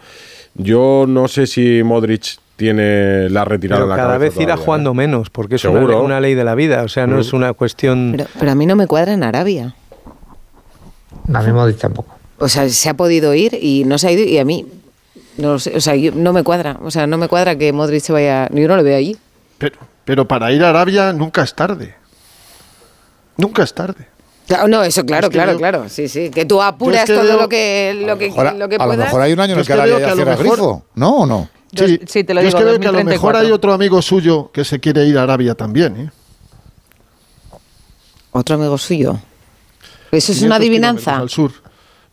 yo 0.55 1.05
no 1.07 1.27
sé 1.27 1.47
si 1.47 1.81
Modric 1.83 2.37
tiene 2.55 3.29
la 3.29 3.43
retirada 3.45 3.81
Pero 3.81 3.89
la 3.89 3.95
cada 3.95 4.17
vez 4.17 4.35
irá 4.35 4.45
todavía, 4.45 4.61
¿eh? 4.61 4.65
jugando 4.65 4.93
menos, 4.93 5.29
porque 5.29 5.55
es 5.55 5.65
una, 5.65 6.19
ley 6.19 6.35
de 6.35 6.43
la 6.43 6.53
vida. 6.55 6.83
O 6.83 6.87
sea, 6.89 7.07
no 7.07 7.17
Mm. 7.17 7.21
es 7.21 7.33
una 7.33 7.53
cuestión. 7.53 8.13
Pero, 8.15 8.29
pero 8.39 8.51
a 8.51 8.55
mí 8.55 8.65
no 8.65 8.75
me 8.75 8.85
cuadra 8.87 9.13
en 9.13 9.23
Arabia. 9.23 9.73
A 11.33 11.41
mí 11.41 11.51
Modric 11.51 11.77
tampoco. 11.77 12.15
O 12.37 12.47
sea, 12.49 12.67
se 12.69 12.89
ha 12.89 12.93
podido 12.95 13.33
ir 13.33 13.57
y 13.61 13.83
no 13.85 13.97
se 13.97 14.07
ha 14.07 14.11
ido 14.11 14.23
y 14.23 14.37
a 14.37 14.45
mí 14.45 14.65
no 15.37 15.53
lo 15.53 15.59
sé, 15.59 15.75
o 15.75 15.81
sea, 15.81 15.95
yo- 15.95 16.11
no 16.13 16.33
me 16.33 16.43
cuadra, 16.43 16.77
o 16.83 16.91
sea, 16.91 17.07
no 17.07 17.17
me 17.17 17.27
cuadra 17.27 17.55
que 17.57 17.71
Modric 17.73 18.01
se 18.03 18.13
vaya, 18.13 18.47
yo 18.51 18.67
no 18.67 18.75
lo 18.75 18.83
veo 18.83 18.97
allí. 18.97 19.17
Pero, 19.57 19.77
pero 20.05 20.27
para 20.27 20.51
ir 20.51 20.63
a 20.63 20.69
Arabia 20.69 21.13
nunca 21.13 21.43
es 21.43 21.53
tarde. 21.55 21.95
Nunca 23.37 23.63
es 23.63 23.73
tarde. 23.73 24.07
Claro, 24.51 24.67
no, 24.67 24.83
eso 24.83 25.05
claro, 25.05 25.27
Es 25.27 25.29
que 25.29 25.33
claro, 25.37 25.51
yo- 25.53 25.57
claro, 25.57 25.87
sí, 25.89 26.07
sí, 26.09 26.29
que 26.29 26.45
tú 26.45 26.61
apuras 26.61 27.01
es 27.03 27.05
que 27.09 27.13
todo 27.13 27.23
veo- 27.23 27.41
lo 27.41 27.47
que 27.49 27.93
lo 28.05 28.17
que, 28.17 28.29
Ahora, 28.35 28.53
lo 28.53 28.67
que 28.67 28.75
a 28.75 28.79
lo 28.79 28.85
puedas. 28.85 29.05
mejor 29.05 29.21
hay 29.21 29.31
un 29.33 29.39
año 29.39 29.53
en 29.53 29.59
el 29.59 29.65
que 29.65 29.67
que 29.67 29.73
ahora 29.79 29.87
ya 29.87 30.07
que 30.09 30.13
cierra 30.15 30.31
mejor- 30.37 30.45
grifo. 30.57 30.85
¿No 30.95 31.09
o 31.19 31.25
no? 31.25 31.49
Sí, 31.73 31.99
sí, 32.05 32.23
te 32.25 32.33
lo 32.33 32.41
Yo 32.41 32.47
digo, 32.47 32.57
es 32.59 32.63
que 32.65 32.69
veo 32.71 32.79
que 32.81 32.87
a 32.87 32.91
lo 32.91 32.97
mejor 32.97 33.33
2034. 33.33 33.39
hay 33.39 33.51
otro 33.51 33.71
amigo 33.73 34.01
suyo 34.01 34.51
que 34.51 34.65
se 34.65 34.79
quiere 34.81 35.05
ir 35.05 35.17
a 35.17 35.23
Arabia 35.23 35.55
también. 35.55 35.95
¿eh? 35.97 36.09
Otro 38.31 38.55
amigo 38.55 38.77
suyo. 38.77 39.19
¿Eso 40.11 40.31
es 40.33 40.37
500 40.39 40.43
una 40.45 40.55
adivinanza? 40.57 41.17
Al 41.17 41.29
sur. 41.29 41.51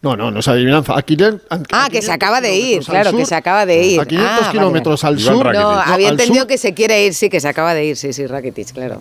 No, 0.00 0.16
no, 0.16 0.30
no 0.30 0.38
es 0.40 0.46
adivinanza. 0.48 0.96
A 0.96 1.02
500 1.02 1.40
a- 1.50 1.54
Ah, 1.72 1.84
a 1.86 1.88
que 1.88 1.96
se 2.02 2.08
500 2.08 2.08
acaba 2.10 2.40
de 2.40 2.56
ir, 2.56 2.84
claro, 2.84 3.10
que 3.10 3.16
sur, 3.18 3.26
se 3.26 3.34
acaba 3.34 3.66
de 3.66 3.84
ir. 3.84 4.00
A 4.00 4.04
500 4.06 4.46
Ah, 4.46 4.52
kilómetros 4.52 5.02
vale. 5.02 5.16
al 5.16 5.20
sur. 5.22 5.52
No, 5.54 5.70
había 5.70 6.08
al 6.08 6.12
entendido 6.12 6.42
sur- 6.42 6.46
que 6.46 6.58
se 6.58 6.72
quiere 6.74 7.04
ir, 7.04 7.14
sí, 7.14 7.28
que 7.28 7.40
se 7.40 7.48
acaba 7.48 7.74
de 7.74 7.84
ir, 7.84 7.96
sí, 7.96 8.12
sí, 8.12 8.26
Rakitic, 8.26 8.72
claro. 8.72 9.00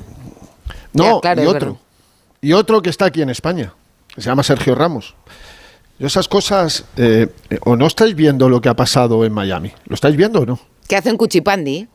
No, 0.93 1.15
Ya, 1.15 1.22
claro, 1.22 1.43
y 1.43 1.45
otro. 1.45 1.59
verdad. 1.59 1.81
Y 2.48 2.53
otro 2.53 2.82
que 2.82 2.90
está 2.90 3.03
aquí 3.03 3.22
en 3.22 3.30
España, 3.30 3.74
que 4.15 4.22
se 4.22 4.30
llama 4.30 4.41
Sergio 4.41 4.74
Ramos. 4.74 5.15
Yo 5.99 6.07
esas 6.07 6.30
cosas, 6.30 6.86
eh, 6.95 7.28
eh, 7.49 7.60
o 7.65 7.76
no 7.76 7.88
estáis 7.88 8.15
viendo 8.15 8.48
lo 8.48 8.61
que 8.61 8.69
ha 8.69 8.74
pasado 8.74 9.26
en 9.26 9.34
Miami. 9.34 9.74
¿Lo 9.86 9.95
estáis 9.95 10.15
viendo 10.15 10.40
o 10.40 10.45
no? 10.45 10.57
¿Qué 10.88 10.95
hace 10.95 11.11
un 11.11 11.18
cuchipandi? 11.18 11.90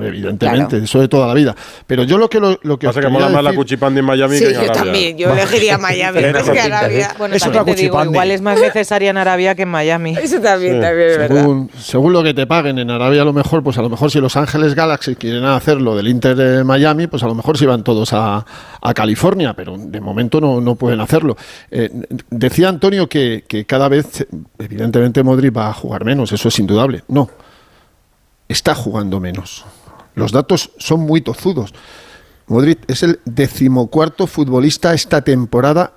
Evidentemente, 0.00 0.78
eso 0.78 1.00
de 1.00 1.08
toda 1.08 1.26
la 1.26 1.34
vida. 1.34 1.54
Pero 1.86 2.04
yo 2.04 2.16
lo 2.18 2.30
que 2.30 2.38
lo, 2.40 2.58
lo 2.62 2.78
que 2.78 2.86
Pasa 2.86 3.00
que 3.00 3.08
mola 3.08 3.28
más 3.28 3.42
la 3.42 3.50
decir- 3.50 3.56
cuchipandi 3.56 3.98
en 4.00 4.04
Miami 4.06 4.36
Sí, 4.36 4.44
que 4.44 4.50
en 4.50 4.54
yo 4.54 4.60
Arabia. 4.60 4.82
también. 4.84 5.18
Yo 5.18 5.32
elegiría 5.32 5.78
Miami 5.78 6.18
Tiene 6.18 6.38
antes 6.38 6.50
que 6.50 6.60
Arabia. 6.60 7.14
Bueno, 7.18 7.34
Es 7.34 7.42
también 7.42 7.60
otra 7.62 7.74
te 7.74 7.80
digo, 7.82 8.04
igual 8.04 8.30
es 8.30 8.40
más 8.40 8.60
necesaria 8.60 9.10
en 9.10 9.16
Arabia 9.18 9.54
que 9.54 9.62
en 9.62 9.68
Miami. 9.68 10.16
Eso 10.16 10.40
también, 10.40 10.76
Sí. 10.76 10.80
también 10.80 11.08
es 11.10 11.18
verdad. 11.18 11.36
según, 11.40 11.70
según 11.78 12.12
lo 12.12 12.22
que 12.22 12.32
te 12.34 12.46
paguen 12.46 12.78
en 12.78 12.90
Arabia, 12.90 13.22
a 13.22 13.24
lo 13.24 13.32
mejor, 13.32 13.62
pues 13.62 13.76
a 13.78 13.82
lo 13.82 13.88
mejor 13.90 14.10
si 14.10 14.20
Los 14.20 14.36
Ángeles 14.36 14.74
Galaxy 14.74 15.14
quieren 15.16 15.44
hacer 15.44 15.80
lo 15.80 15.96
del 15.96 16.08
Inter 16.08 16.36
de 16.36 16.64
Miami, 16.64 17.06
pues 17.08 17.22
a 17.22 17.26
lo 17.26 17.34
mejor 17.34 17.58
se 17.58 17.66
van 17.66 17.82
todos 17.82 18.12
a, 18.12 18.44
a 18.80 18.94
California, 18.94 19.54
pero 19.54 19.76
de 19.76 20.00
momento 20.00 20.40
no, 20.40 20.60
no 20.60 20.74
pueden 20.76 21.00
hacerlo. 21.00 21.36
Eh, 21.70 21.90
decía 22.30 22.68
Antonio 22.68 23.08
que, 23.08 23.44
que 23.46 23.64
cada 23.64 23.88
vez, 23.88 24.26
evidentemente, 24.58 25.22
Modric 25.22 25.56
va 25.56 25.68
a 25.68 25.72
jugar 25.72 26.04
menos, 26.04 26.32
eso 26.32 26.48
es 26.48 26.58
indudable. 26.58 27.02
No, 27.08 27.28
está 28.52 28.74
jugando 28.74 29.20
menos. 29.20 29.64
Los 30.14 30.32
datos 30.32 30.70
son 30.78 31.00
muy 31.00 31.20
tozudos. 31.20 31.74
Modric 32.46 32.80
es 32.88 33.02
el 33.02 33.20
decimocuarto 33.24 34.26
futbolista 34.26 34.94
esta 34.94 35.22
temporada 35.22 35.94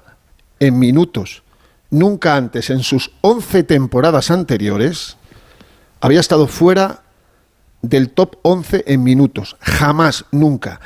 en 0.59 0.79
minutos. 0.79 1.43
Nunca 1.89 2.35
antes, 2.35 2.69
en 2.69 2.81
sus 2.81 3.11
11 3.21 3.63
temporadas 3.63 4.31
anteriores, 4.31 5.17
había 6.01 6.19
estado 6.19 6.47
fuera 6.47 7.03
del 7.81 8.09
top 8.09 8.37
11 8.41 8.83
en 8.87 9.03
minutos. 9.03 9.57
Jamás, 9.59 10.25
nunca. 10.31 10.79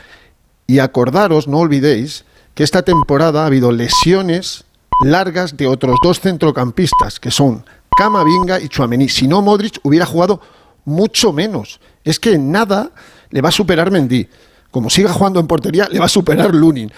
Y 0.68 0.80
acordaros, 0.80 1.48
no 1.48 1.60
olvidéis, 1.60 2.26
que 2.56 2.64
esta 2.64 2.84
temporada 2.84 3.44
ha 3.44 3.46
habido 3.46 3.72
lesiones 3.72 4.66
largas 5.04 5.56
de 5.56 5.68
otros 5.68 5.96
dos 6.04 6.20
centrocampistas, 6.20 7.20
que 7.20 7.32
son 7.32 7.64
Camavinga 7.98 8.60
y 8.60 8.68
Chuamení. 8.68 9.10
Si 9.10 9.28
no, 9.28 9.42
Modric 9.42 9.80
hubiera 9.84 10.06
jugado 10.06 10.42
mucho 10.90 11.32
menos. 11.32 11.80
Es 12.04 12.20
que 12.20 12.38
nada 12.38 12.92
le 13.30 13.42
va 13.42 13.50
a 13.50 13.52
superar 13.54 13.92
Mendy. 13.92 14.28
Como 14.72 14.90
siga 14.90 15.12
jugando 15.14 15.40
en 15.40 15.48
portería, 15.48 15.88
le 15.92 16.00
va 16.00 16.06
a 16.06 16.10
superar 16.10 16.54
Lunin. 16.54 16.92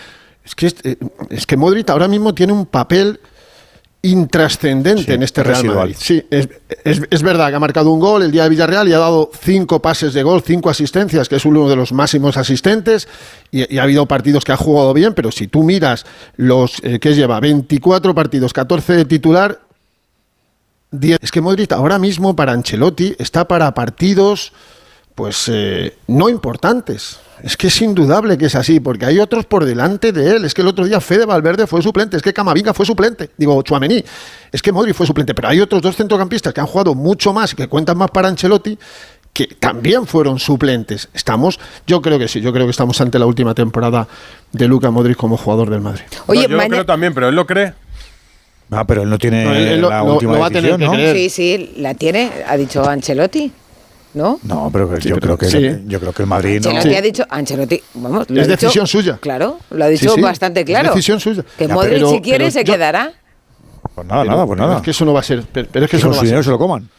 Es 0.43 0.55
que, 0.55 0.67
es, 0.67 0.75
eh, 0.83 0.97
es 1.29 1.45
que 1.45 1.55
Modric 1.57 1.89
ahora 1.89 2.07
mismo 2.07 2.33
tiene 2.33 2.51
un 2.53 2.65
papel 2.65 3.19
intrascendente 4.03 5.13
en 5.13 5.21
este 5.23 5.43
Real 5.43 5.55
residual. 5.55 5.77
Madrid. 5.77 5.95
Sí, 5.99 6.23
es, 6.31 6.49
es- 6.83 7.01
es 7.09 7.21
verdad 7.21 7.49
que 7.49 7.55
ha 7.55 7.59
marcado 7.59 7.91
un 7.91 7.99
gol 7.99 8.23
el 8.23 8.31
día 8.31 8.43
de 8.43 8.49
Villarreal 8.49 8.87
y 8.87 8.93
ha 8.93 8.97
dado 8.99 9.29
cinco 9.39 9.79
pases 9.81 10.13
de 10.13 10.23
gol, 10.23 10.41
cinco 10.45 10.69
asistencias, 10.69 11.29
que 11.29 11.35
es 11.35 11.45
uno 11.45 11.69
de 11.69 11.75
los 11.75 11.91
máximos 11.93 12.35
asistentes. 12.37 13.07
Y, 13.51 13.73
y 13.73 13.77
ha 13.77 13.83
habido 13.83 14.07
partidos 14.07 14.43
que 14.43 14.51
ha 14.51 14.57
jugado 14.57 14.93
bien, 14.93 15.13
pero 15.13 15.31
si 15.31 15.47
tú 15.47 15.63
miras 15.63 16.05
los 16.35 16.77
eh, 16.83 16.99
que 16.99 17.13
lleva 17.13 17.39
24 17.39 18.15
partidos, 18.15 18.53
14 18.53 18.93
de 18.93 19.05
titular, 19.05 19.59
10. 20.91 21.19
Es 21.21 21.31
que 21.31 21.41
Modric 21.41 21.71
ahora 21.71 21.99
mismo 21.99 22.35
para 22.35 22.51
Ancelotti 22.51 23.15
está 23.17 23.47
para 23.47 23.73
partidos 23.73 24.53
pues 25.15 25.49
eh, 25.49 25.97
no 26.07 26.29
importantes. 26.29 27.19
Es 27.43 27.57
que 27.57 27.67
es 27.67 27.81
indudable 27.81 28.37
que 28.37 28.45
es 28.45 28.55
así, 28.55 28.79
porque 28.79 29.05
hay 29.05 29.19
otros 29.19 29.45
por 29.45 29.65
delante 29.65 30.11
de 30.11 30.35
él. 30.35 30.45
Es 30.45 30.53
que 30.53 30.61
el 30.61 30.67
otro 30.67 30.85
día 30.85 31.01
Fede 31.01 31.25
Valverde 31.25 31.67
fue 31.67 31.81
suplente, 31.81 32.17
es 32.17 32.23
que 32.23 32.33
Camavinga 32.33 32.73
fue 32.73 32.85
suplente, 32.85 33.31
digo 33.37 33.61
Chuamení, 33.63 34.03
es 34.51 34.61
que 34.61 34.71
Modric 34.71 34.95
fue 34.95 35.07
suplente, 35.07 35.33
pero 35.33 35.47
hay 35.47 35.59
otros 35.59 35.81
dos 35.81 35.95
centrocampistas 35.95 36.53
que 36.53 36.59
han 36.59 36.67
jugado 36.67 36.93
mucho 36.93 37.33
más 37.33 37.53
y 37.53 37.55
que 37.55 37.67
cuentan 37.67 37.97
más 37.97 38.11
para 38.11 38.27
Ancelotti 38.27 38.77
que 39.33 39.47
también 39.47 40.07
fueron 40.07 40.39
suplentes. 40.39 41.09
Estamos, 41.13 41.59
yo 41.87 42.01
creo 42.01 42.19
que 42.19 42.27
sí, 42.27 42.41
yo 42.41 42.51
creo 42.51 42.65
que 42.65 42.71
estamos 42.71 42.99
ante 42.99 43.17
la 43.17 43.25
última 43.25 43.53
temporada 43.53 44.07
de 44.51 44.67
Luca 44.67 44.91
Modric 44.91 45.17
como 45.17 45.37
jugador 45.37 45.69
del 45.69 45.81
Madrid. 45.81 46.03
Oye, 46.27 46.43
No, 46.43 46.49
yo 46.49 46.57
lo 46.57 46.67
creo 46.67 46.85
también, 46.85 47.13
pero 47.13 47.29
él 47.29 47.35
lo 47.35 47.47
cree. 47.47 47.73
Ah, 48.71 48.85
pero 48.85 49.03
él 49.03 49.09
no 49.09 49.17
tiene 49.19 49.43
No, 49.43 49.53
él- 49.53 49.81
lo- 49.81 49.89
la 49.89 49.99
lo- 50.03 50.13
última 50.13 50.33
lo 50.33 50.39
va 50.39 50.47
a 50.47 50.49
tener 50.49 50.77
decisión, 50.77 50.97
¿no? 51.05 51.13
Sí, 51.13 51.29
sí, 51.29 51.73
la 51.77 51.93
tiene, 51.93 52.31
ha 52.47 52.55
dicho 52.57 52.87
Ancelotti. 52.87 53.51
¿No? 54.13 54.39
No, 54.43 54.69
pero 54.73 54.89
que 54.93 54.99
yo, 55.07 55.15
pero- 55.15 55.37
creo 55.37 55.37
que, 55.37 55.45
sí. 55.49 55.83
yo 55.87 55.97
creo 56.01 56.11
que 56.11 56.23
el 56.23 56.27
Madrid 56.27 56.61
no. 56.61 56.69
Ancelotti 56.71 56.95
ha 56.97 57.01
dicho, 57.01 57.23
Ancelotti, 57.29 57.81
vamos, 57.93 58.23
Es 58.23 58.29
ha 58.31 58.33
dicho- 58.33 58.47
decisión 58.49 58.87
suya. 58.87 59.17
Claro, 59.21 59.57
lo 59.69 59.85
ha 59.85 59.87
dicho 59.87 60.09
Sí, 60.09 60.15
sí, 60.15 60.21
bastante 60.21 60.59
es 60.61 60.65
claro. 60.65 60.89
decisión 60.89 61.19
suya. 61.21 61.45
Que 61.57 61.65
Ya, 61.67 61.73
Modric 61.73 61.93
pero- 61.93 62.09
si 62.11 62.19
quiere 62.21 62.37
pero 62.39 62.51
se 62.51 62.63
yo- 62.65 62.73
quedará. 62.73 63.13
Pues 63.95 64.05
nada, 64.07 64.21
Pero- 64.23 64.33
nada, 64.33 64.45
pues 64.45 64.59
nada. 64.59 64.75
Es 64.77 64.81
que 64.83 64.91
eso 64.91 65.05
no 65.05 65.13
va 65.13 65.21
a 65.21 65.23
ser. 65.23 65.43
Pero, 65.53 65.67
pero 65.71 65.85
es 65.85 65.91
que 65.91 65.97
eso 65.97 66.07
no 66.09 66.15
va 66.15 66.21
a 66.21 66.25
ser. 66.25 66.43
se 66.43 66.49
lo 66.49 66.57
coman. 66.59 66.89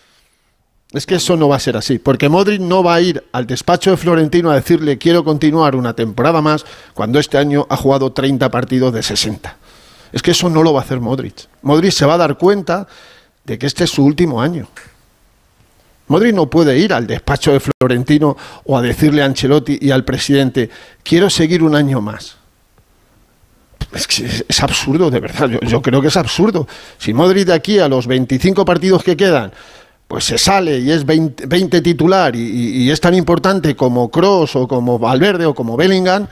Es 0.94 1.06
que 1.06 1.14
eso 1.14 1.36
no 1.38 1.48
va 1.48 1.56
a 1.56 1.60
ser 1.60 1.76
así, 1.76 1.98
porque 1.98 2.28
Modric 2.28 2.60
no 2.60 2.82
va 2.82 2.94
a 2.96 3.00
ir 3.00 3.22
al 3.32 3.46
despacho 3.46 3.90
de 3.90 3.96
Florentino 3.96 4.50
a 4.50 4.54
decirle 4.56 4.98
quiero 4.98 5.24
continuar 5.24 5.74
una 5.76 5.94
temporada 5.94 6.40
más 6.42 6.64
cuando 6.92 7.18
este 7.18 7.38
año 7.38 7.66
ha 7.70 7.76
jugado 7.76 8.12
30 8.12 8.50
partidos 8.50 8.92
de 8.92 9.02
60. 9.02 9.56
Es 10.12 10.22
que 10.22 10.32
eso 10.32 10.48
no 10.50 10.62
lo 10.62 10.72
va 10.72 10.80
a 10.80 10.84
hacer 10.84 11.00
Modric. 11.00 11.48
Modric 11.62 11.92
se 11.92 12.04
va 12.06 12.14
a 12.14 12.18
dar 12.18 12.36
cuenta 12.36 12.86
de 13.44 13.58
que 13.58 13.66
este 13.66 13.84
es 13.84 13.90
su 13.90 14.04
último 14.04 14.40
año. 14.42 14.68
Modric 16.08 16.34
no 16.34 16.50
puede 16.50 16.78
ir 16.78 16.92
al 16.92 17.06
despacho 17.06 17.52
de 17.52 17.60
Florentino 17.60 18.36
o 18.64 18.76
a 18.76 18.82
decirle 18.82 19.22
a 19.22 19.24
Ancelotti 19.24 19.78
y 19.80 19.90
al 19.90 20.04
presidente 20.04 20.68
quiero 21.02 21.30
seguir 21.30 21.62
un 21.62 21.74
año 21.74 22.00
más. 22.00 22.36
Es 23.94 24.06
que 24.06 24.24
es, 24.48 24.62
absurdo, 24.62 25.10
de 25.10 25.20
verdad. 25.20 25.48
Yo, 25.66 25.82
creo 25.82 26.00
que 26.00 26.08
es 26.08 26.16
absurdo. 26.16 26.66
Si 26.98 27.12
Modric 27.12 27.46
de 27.46 27.52
aquí 27.54 27.78
a 27.78 27.88
los 27.88 28.06
25 28.06 28.64
partidos 28.64 29.02
que 29.02 29.16
quedan, 29.16 29.52
pues 30.08 30.24
se 30.24 30.38
sale 30.38 30.78
y 30.78 30.90
es 30.90 31.04
20, 31.06 31.46
20 31.46 31.80
titular 31.80 32.34
y- 32.36 32.82
y 32.84 32.90
es 32.90 33.00
tan 33.00 33.14
importante 33.14 33.74
como 33.74 34.10
Cross 34.10 34.56
o 34.56 34.68
como 34.68 34.98
Valverde 34.98 35.46
o 35.46 35.54
como 35.54 35.76
Bellingham, 35.76 36.26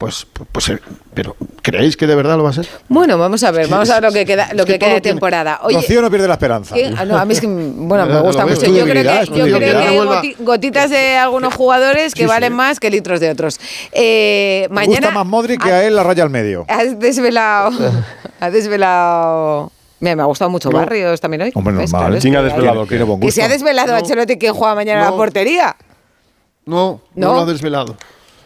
pues, 0.00 0.26
pues, 0.50 0.68
eh, 0.70 0.78
pero 1.12 1.36
¿creéis 1.60 1.94
que 1.94 2.06
de 2.06 2.14
verdad 2.14 2.38
lo 2.38 2.42
va 2.42 2.48
a 2.48 2.52
ser? 2.54 2.66
Bueno, 2.88 3.18
vamos 3.18 3.44
a 3.44 3.50
ver, 3.50 3.68
vamos 3.68 3.90
a 3.90 4.00
ver 4.00 4.02
lo 4.04 4.12
que 4.12 4.24
queda, 4.24 4.48
lo 4.54 4.64
que 4.64 4.72
que 4.72 4.78
queda 4.78 4.94
de 4.94 5.00
temporada. 5.02 5.60
Oye, 5.62 5.76
Rocío 5.76 6.00
no 6.00 6.10
pierde 6.10 6.26
la 6.26 6.34
esperanza. 6.34 6.74
Ah, 6.96 7.04
no, 7.04 7.18
a 7.18 7.24
mí 7.26 7.34
es 7.34 7.40
que, 7.42 7.46
bueno, 7.46 8.06
me 8.06 8.18
gusta 8.22 8.46
mucho. 8.46 8.62
Yo 8.64 8.84
creo 8.84 9.02
que, 9.04 9.26
yo 9.26 9.44
creo 9.44 9.58
que 9.58 9.66
Que 9.66 9.76
hay 9.76 9.98
goti- 9.98 10.36
gotitas 10.38 10.88
de 10.88 11.18
algunos 11.18 11.52
jugadores 11.54 12.14
que 12.14 12.20
Sí, 12.22 12.24
sí. 12.24 12.28
valen 12.28 12.54
más 12.54 12.80
que 12.80 12.88
litros 12.88 13.20
de 13.20 13.28
otros. 13.28 13.60
Eh, 13.92 14.68
Me 14.70 14.86
gusta 14.86 15.00
mañana 15.02 15.10
más 15.10 15.26
Modric 15.26 15.62
que 15.62 15.70
a 15.70 15.84
él 15.86 15.94
la 15.94 16.02
raya 16.02 16.22
al 16.22 16.30
medio. 16.30 16.64
has 16.66 16.98
desvelado, 16.98 17.70
has 18.40 18.52
desvelado. 18.54 19.70
Mira, 20.00 20.16
me 20.16 20.22
ha 20.22 20.24
gustado 20.24 20.50
mucho 20.50 20.70
Barrios 20.70 21.20
también 21.20 21.42
hoy. 21.42 21.52
Hombre, 21.54 21.74
normal. 21.74 22.18
¿Quién 22.22 22.36
ha 22.36 22.38
que- 22.38 22.44
desvelado 22.46 22.86
Que 22.86 22.98
gusto. 23.02 23.30
se 23.32 23.42
ha 23.42 23.48
desvelado 23.48 23.94
Ancelotti 23.94 24.38
quién 24.38 24.54
juega 24.54 24.74
mañana 24.74 25.02
a 25.02 25.04
la 25.04 25.10
No. 25.10 25.16
portería. 25.18 25.76
No, 26.64 27.02
no, 27.14 27.28
¿No? 27.28 27.34
lo 27.34 27.40
ha 27.40 27.44
desvelado. 27.44 27.96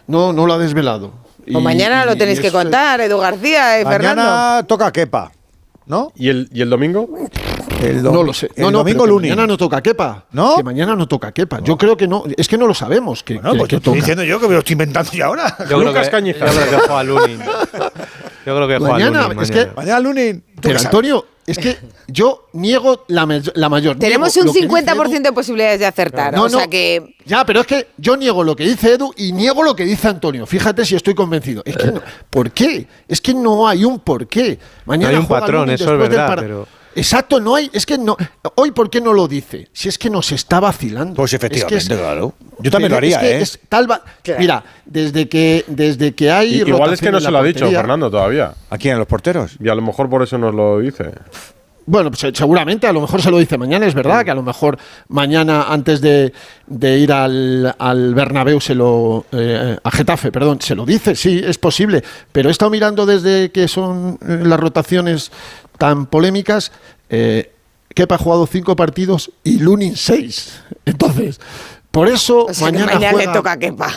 No, 0.06 0.32
no 0.32 0.46
lo 0.46 0.52
ha 0.54 0.58
desvelado. 0.58 1.12
Pues 1.44 1.56
Y- 1.60 1.62
mañana 1.64 2.04
lo 2.06 2.16
tenéis 2.16 2.40
que 2.40 2.46
es- 2.48 2.52
contar, 2.52 3.00
Edu 3.00 3.18
García 3.18 3.80
y 3.80 3.84
Fernando. 3.84 4.22
Mañana 4.22 4.64
toca 4.66 4.90
Kepa, 4.92 5.30
¿no? 5.86 6.12
¿Y 6.16 6.28
el, 6.28 6.48
¿Y 6.52 6.62
el 6.62 6.70
domingo? 6.70 7.08
El 7.82 8.02
No 8.02 8.22
lo 8.22 8.32
sé. 8.32 8.50
El 8.56 8.62
no, 8.64 8.70
no, 8.70 8.78
domingo 8.78 9.06
lunes. 9.06 9.30
Mañana 9.30 9.46
no 9.46 9.56
toca 9.58 9.82
Kepa. 9.82 10.24
¿No? 10.32 10.56
Que 10.56 10.62
mañana 10.62 10.96
no 10.96 11.06
toca 11.06 11.32
Kepa. 11.32 11.60
Yo 11.60 11.76
creo 11.76 11.96
que 11.96 12.08
no. 12.08 12.24
Es 12.36 12.48
que 12.48 12.56
no 12.56 12.66
lo 12.66 12.72
sabemos. 12.74 13.22
Que, 13.22 13.34
Bueno, 13.34 13.52
que- 13.52 13.58
pues 13.58 13.68
que 13.68 13.76
estoy 13.76 13.92
toca. 13.92 13.96
diciendo 13.96 14.24
yo 14.24 14.40
que 14.40 14.46
me 14.48 14.54
lo 14.54 14.60
estoy 14.60 14.72
inventando 14.72 15.10
ya 15.12 15.26
ahora. 15.26 15.54
Yo 15.60 15.64
creo 15.66 15.80
Lucas 15.84 16.06
que, 16.06 16.10
Cañizares. 16.12 16.54
Yo 16.54 16.60
creo 16.62 16.80
que 16.80 16.86
juega 16.86 17.02
Lunin. 17.04 17.38
Yo 17.40 18.54
creo 18.56 18.68
que 18.68 18.78
juega 18.78 18.92
Mañana, 18.92 19.22
Lunin 19.28 19.42
es 19.42 19.50
mañana. 19.50 19.70
que- 19.70 19.76
Mañana. 19.76 20.42
¿tú 20.54 20.60
Pero? 20.62 20.78
Antonio, 20.78 21.26
es 21.46 21.58
que 21.58 21.76
yo 22.08 22.46
niego 22.52 23.04
la, 23.08 23.42
la 23.54 23.68
mayor. 23.68 23.98
Tenemos 23.98 24.36
un 24.36 24.46
lo 24.46 24.52
que 24.52 24.60
dice 24.60 24.68
50% 24.68 25.12
Edu. 25.14 25.22
de 25.22 25.32
posibilidades 25.32 25.80
de 25.80 25.86
acertar. 25.86 26.34
No, 26.34 26.44
o 26.44 26.48
sea 26.48 26.66
que. 26.68 27.16
Ya, 27.24 27.44
pero 27.44 27.60
es 27.60 27.66
que 27.66 27.88
yo 27.96 28.16
niego 28.16 28.42
lo 28.44 28.56
que 28.56 28.64
dice 28.64 28.94
Edu 28.94 29.12
y 29.16 29.32
niego 29.32 29.62
lo 29.62 29.74
que 29.76 29.84
dice 29.84 30.08
Antonio. 30.08 30.46
Fíjate 30.46 30.84
si 30.84 30.94
estoy 30.96 31.14
convencido. 31.14 31.62
Es 31.64 31.76
que 31.76 31.86
no- 31.92 32.02
¿Por 32.30 32.50
qué? 32.50 32.86
Es 33.08 33.20
que 33.20 33.34
no 33.34 33.66
hay 33.68 33.84
un 33.84 33.98
por 34.00 34.26
qué. 34.26 34.58
Mañana 34.86 35.12
No 35.12 35.16
hay 35.18 35.20
un 35.22 35.28
patrón, 35.28 35.70
eso 35.70 35.84
es 35.84 35.90
después 35.90 36.10
del 36.10 36.18
verdad, 36.18 36.36
pero- 36.38 36.68
Exacto, 36.96 37.40
no 37.40 37.54
hay. 37.54 37.70
Es 37.72 37.86
que 37.86 37.98
no. 37.98 38.16
Hoy, 38.54 38.70
¿por 38.70 38.90
qué 38.90 39.00
no 39.00 39.12
lo 39.12 39.26
dice? 39.28 39.68
Si 39.72 39.88
es 39.88 39.98
que 39.98 40.10
nos 40.10 40.32
está 40.32 40.60
vacilando. 40.60 41.14
Pues 41.14 41.32
Es 41.32 41.38
que 41.40 41.46
efectivamente, 41.46 41.76
es- 41.94 42.00
claro. 42.00 42.34
Yo 42.60 42.70
también 42.70 42.92
lo 42.92 42.98
haría, 42.98 43.16
es 43.16 43.22
que 43.22 43.30
¿eh? 43.32 43.40
es 43.40 43.58
tal 43.68 43.90
va- 43.90 44.02
Mira, 44.38 44.62
desde 44.86 45.28
que, 45.28 45.64
desde 45.66 46.14
que 46.14 46.30
hay. 46.30 46.60
Igual 46.60 46.92
es 46.92 47.00
que 47.00 47.10
no 47.10 47.20
se 47.20 47.30
lo 47.30 47.38
ha 47.38 47.42
dicho 47.42 47.68
Fernando 47.70 48.10
todavía. 48.10 48.54
¿A 48.70 48.78
quién? 48.78 48.94
¿A 48.94 48.98
los 48.98 49.06
porteros? 49.08 49.56
Y 49.60 49.68
a 49.68 49.74
lo 49.74 49.82
mejor 49.82 50.08
por 50.08 50.22
eso 50.22 50.38
nos 50.38 50.54
lo 50.54 50.78
dice. 50.78 51.10
Bueno, 51.86 52.10
pues, 52.10 52.24
eh, 52.24 52.30
seguramente, 52.32 52.86
a 52.86 52.92
lo 52.94 53.02
mejor 53.02 53.20
se 53.20 53.30
lo 53.30 53.36
dice 53.36 53.58
mañana, 53.58 53.84
es 53.86 53.92
verdad, 53.92 54.24
que 54.24 54.30
a 54.30 54.34
lo 54.34 54.42
mejor 54.42 54.78
mañana 55.08 55.64
antes 55.64 56.00
de, 56.00 56.32
de 56.66 56.98
ir 56.98 57.12
al, 57.12 57.74
al 57.78 58.14
Bernabéu 58.14 58.58
se 58.58 58.74
lo 58.74 59.26
eh, 59.32 59.76
a 59.84 59.90
Getafe, 59.90 60.32
perdón, 60.32 60.62
se 60.62 60.74
lo 60.74 60.86
dice, 60.86 61.14
sí, 61.14 61.42
es 61.44 61.58
posible, 61.58 62.02
pero 62.32 62.48
he 62.48 62.52
estado 62.52 62.70
mirando 62.70 63.04
desde 63.04 63.50
que 63.50 63.68
son 63.68 64.18
eh, 64.26 64.40
las 64.44 64.58
rotaciones 64.58 65.30
tan 65.78 66.06
polémicas, 66.06 66.72
eh, 67.10 67.50
Kepa 67.94 68.16
ha 68.16 68.18
jugado 68.18 68.46
cinco 68.46 68.74
partidos 68.76 69.30
y 69.44 69.58
Lunin 69.58 69.96
seis. 69.96 70.60
Entonces, 70.84 71.40
por 71.90 72.08
eso 72.08 72.46
O 72.46 72.52
sea, 72.52 72.66
que 72.72 72.72
mañana, 72.72 72.94
mañana 72.94 73.12
juega 73.12 73.30
le 73.30 73.36
toca 73.38 73.52
a 73.52 73.56
Kepa. 73.56 73.88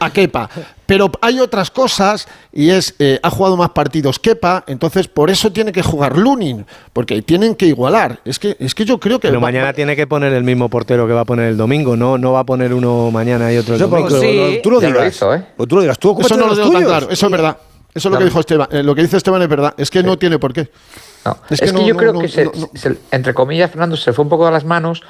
a 0.00 0.10
Kepa. 0.10 0.48
Pero 0.86 1.10
hay 1.20 1.38
otras 1.40 1.70
cosas 1.70 2.26
y 2.50 2.70
es 2.70 2.94
eh, 2.98 3.20
ha 3.22 3.28
jugado 3.28 3.58
más 3.58 3.70
partidos 3.70 4.18
Kepa, 4.18 4.64
entonces 4.66 5.06
por 5.08 5.28
eso 5.28 5.52
tiene 5.52 5.70
que 5.72 5.82
jugar 5.82 6.16
Lunin, 6.16 6.64
porque 6.94 7.20
tienen 7.20 7.54
que 7.54 7.66
igualar. 7.66 8.20
Es 8.24 8.38
que 8.38 8.56
es 8.58 8.74
que 8.74 8.86
yo 8.86 8.98
creo 8.98 9.18
que 9.20 9.28
Pero 9.28 9.38
va- 9.40 9.48
mañana 9.48 9.74
tiene 9.74 9.94
que 9.96 10.06
poner 10.06 10.32
el 10.32 10.44
mismo 10.44 10.70
portero 10.70 11.06
que 11.06 11.12
va 11.12 11.22
a 11.22 11.24
poner 11.26 11.48
el 11.50 11.58
domingo, 11.58 11.94
no, 11.94 12.16
no 12.16 12.32
va 12.32 12.40
a 12.40 12.44
poner 12.46 12.72
uno 12.72 13.10
mañana 13.10 13.52
y 13.52 13.58
otro 13.58 13.74
el 13.74 13.80
domingo. 13.80 14.08
Sí. 14.18 14.34
lo- 14.34 14.62
tú 14.62 14.70
lo 14.70 15.06
hizo, 15.06 15.34
¿eh? 15.34 15.44
O 15.58 15.66
tú 15.66 15.74
lo 15.76 15.82
digas. 15.82 15.98
Tú 15.98 16.16
eso 16.18 16.36
no 16.38 16.46
lo 16.46 16.54
tengo 16.56 16.70
tan 16.72 16.84
claro, 16.84 17.10
eso 17.10 17.26
es 17.26 17.32
verdad. 17.32 17.58
Eso 17.96 18.08
es 18.08 18.12
lo 18.12 18.18
que 18.18 18.24
dijo 18.24 18.40
Esteban. 18.40 18.68
Eh, 18.70 18.82
lo 18.82 18.94
que 18.94 19.02
dice 19.02 19.16
Esteban 19.16 19.42
es 19.42 19.48
verdad. 19.48 19.74
Es 19.76 19.90
que 19.90 20.02
no 20.02 20.18
tiene 20.18 20.38
por 20.38 20.52
qué. 20.52 20.70
No, 21.24 21.36
Es 21.50 21.60
Es, 21.62 21.72
que 21.72 21.76
no- 21.78 21.86
yo 21.86 21.94
no- 21.94 21.98
creo 21.98 22.12
no- 22.12 22.20
que, 22.20 22.28
se- 22.28 22.44
no- 22.44 22.52
no. 22.54 22.68
se- 22.74 22.96
entre 23.10 23.34
comillas, 23.34 23.70
Fernando, 23.70 23.96
se 23.96 24.12
fue 24.12 24.22
un 24.22 24.28
poco 24.28 24.46
de 24.46 24.52
las 24.52 24.64
manos 24.64 25.02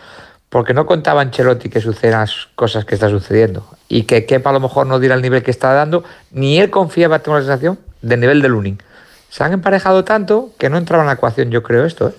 porque 0.48 0.72
no 0.72 0.86
contaba 0.86 1.20
Ancelotti 1.20 1.68
que 1.68 1.80
sucedan 1.80 2.20
las 2.20 2.48
cosas 2.54 2.84
que 2.84 2.94
están 2.94 3.10
sucediendo 3.10 3.66
y 3.88 4.04
que 4.04 4.24
Kepa 4.24 4.50
a 4.50 4.52
lo 4.52 4.60
mejor 4.60 4.86
no 4.86 4.98
diera 5.00 5.14
el 5.16 5.22
nivel 5.22 5.42
que 5.42 5.50
está 5.50 5.72
dando, 5.72 6.04
ni 6.30 6.58
él 6.58 6.70
confiaba, 6.70 7.18
tengo 7.18 7.36
la 7.36 7.42
sensación, 7.44 7.78
del 8.00 8.20
nivel 8.20 8.40
de 8.40 8.48
Lunin. 8.48 8.80
Se 9.28 9.42
han 9.42 9.52
emparejado 9.52 10.04
tanto 10.04 10.50
que 10.56 10.70
no 10.70 10.78
entraba 10.78 11.02
en 11.02 11.08
la 11.08 11.14
ecuación, 11.14 11.50
yo 11.50 11.62
creo, 11.64 11.84
esto. 11.84 12.08
¿eh? 12.08 12.14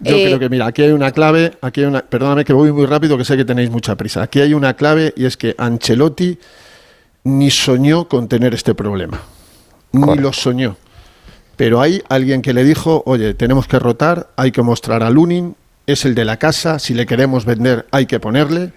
Yo 0.00 0.14
Eh, 0.16 0.24
creo 0.26 0.38
que, 0.38 0.48
mira, 0.48 0.66
aquí 0.66 0.82
hay 0.82 0.92
una 0.92 1.10
clave, 1.10 1.58
aquí 1.60 1.80
hay 1.80 1.86
una, 1.88 2.02
perdóname 2.02 2.44
que 2.44 2.52
voy 2.52 2.70
muy 2.72 2.86
rápido, 2.86 3.18
que 3.18 3.24
sé 3.24 3.36
que 3.36 3.44
tenéis 3.44 3.68
mucha 3.68 3.96
prisa. 3.96 4.22
Aquí 4.22 4.40
hay 4.40 4.54
una 4.54 4.74
clave 4.74 5.12
y 5.16 5.24
es 5.26 5.36
que 5.36 5.56
Ancelotti 5.58 6.38
ni 7.24 7.50
soñó 7.50 8.06
con 8.08 8.28
tener 8.28 8.54
este 8.54 8.74
problema. 8.76 9.20
Ni 9.92 10.16
lo 10.16 10.32
soñó. 10.32 10.76
Pero 11.56 11.80
hay 11.80 12.02
alguien 12.08 12.40
que 12.40 12.52
le 12.52 12.62
dijo, 12.62 13.02
oye, 13.06 13.34
tenemos 13.34 13.66
que 13.66 13.78
rotar, 13.78 14.28
hay 14.36 14.52
que 14.52 14.62
mostrar 14.62 15.02
a 15.02 15.10
Lunin, 15.10 15.56
es 15.86 16.04
el 16.04 16.14
de 16.14 16.24
la 16.24 16.36
casa, 16.36 16.78
si 16.78 16.94
le 16.94 17.06
queremos 17.06 17.44
vender 17.44 17.86
hay 17.90 18.06
que 18.06 18.20
ponerle. 18.20 18.72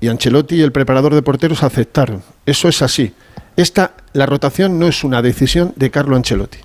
Y 0.00 0.08
Ancelotti 0.08 0.56
y 0.56 0.62
el 0.62 0.72
preparador 0.72 1.14
de 1.14 1.22
porteros 1.22 1.62
aceptaron. 1.62 2.22
Eso 2.44 2.68
es 2.68 2.82
así. 2.82 3.14
Esta, 3.56 3.92
la 4.12 4.26
rotación 4.26 4.78
no 4.78 4.88
es 4.88 5.04
una 5.04 5.22
decisión 5.22 5.72
de 5.76 5.90
Carlo 5.90 6.16
Ancelotti. 6.16 6.58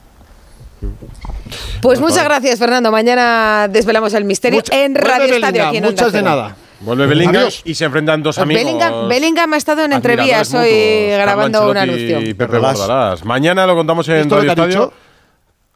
Pues 1.81 1.99
muchas 1.99 2.23
gracias, 2.23 2.59
Fernando. 2.59 2.91
Mañana 2.91 3.67
desvelamos 3.67 4.13
el 4.13 4.25
misterio 4.25 4.61
en 4.71 4.95
Radio 4.95 5.35
Estadio. 5.35 5.41
Bellingham, 5.41 5.67
Aquí 5.67 5.77
en 5.77 5.85
Onda 5.85 6.01
muchas 6.03 6.13
de 6.13 6.21
nada. 6.21 6.55
Vuelve 6.79 7.07
Bellingham 7.07 7.35
Adiós. 7.37 7.61
y 7.65 7.73
se 7.73 7.85
enfrentan 7.85 8.21
dos 8.21 8.37
amigos. 8.37 8.63
Bellingham, 8.63 9.09
Bellingham 9.09 9.53
ha 9.53 9.57
estado 9.57 9.83
en 9.83 9.93
entrevías 9.93 10.53
hoy 10.53 11.09
grabando 11.11 11.69
un 11.69 11.77
anuncio. 11.77 12.21
Y 12.21 12.33
Pepe 12.33 12.57
Bordalás. 12.57 13.25
Mañana 13.25 13.65
lo 13.65 13.75
contamos 13.75 14.07
en 14.09 14.17
¿Visto 14.17 14.35
lo 14.35 14.41
Radio 14.41 14.51
Estadio. 14.51 14.93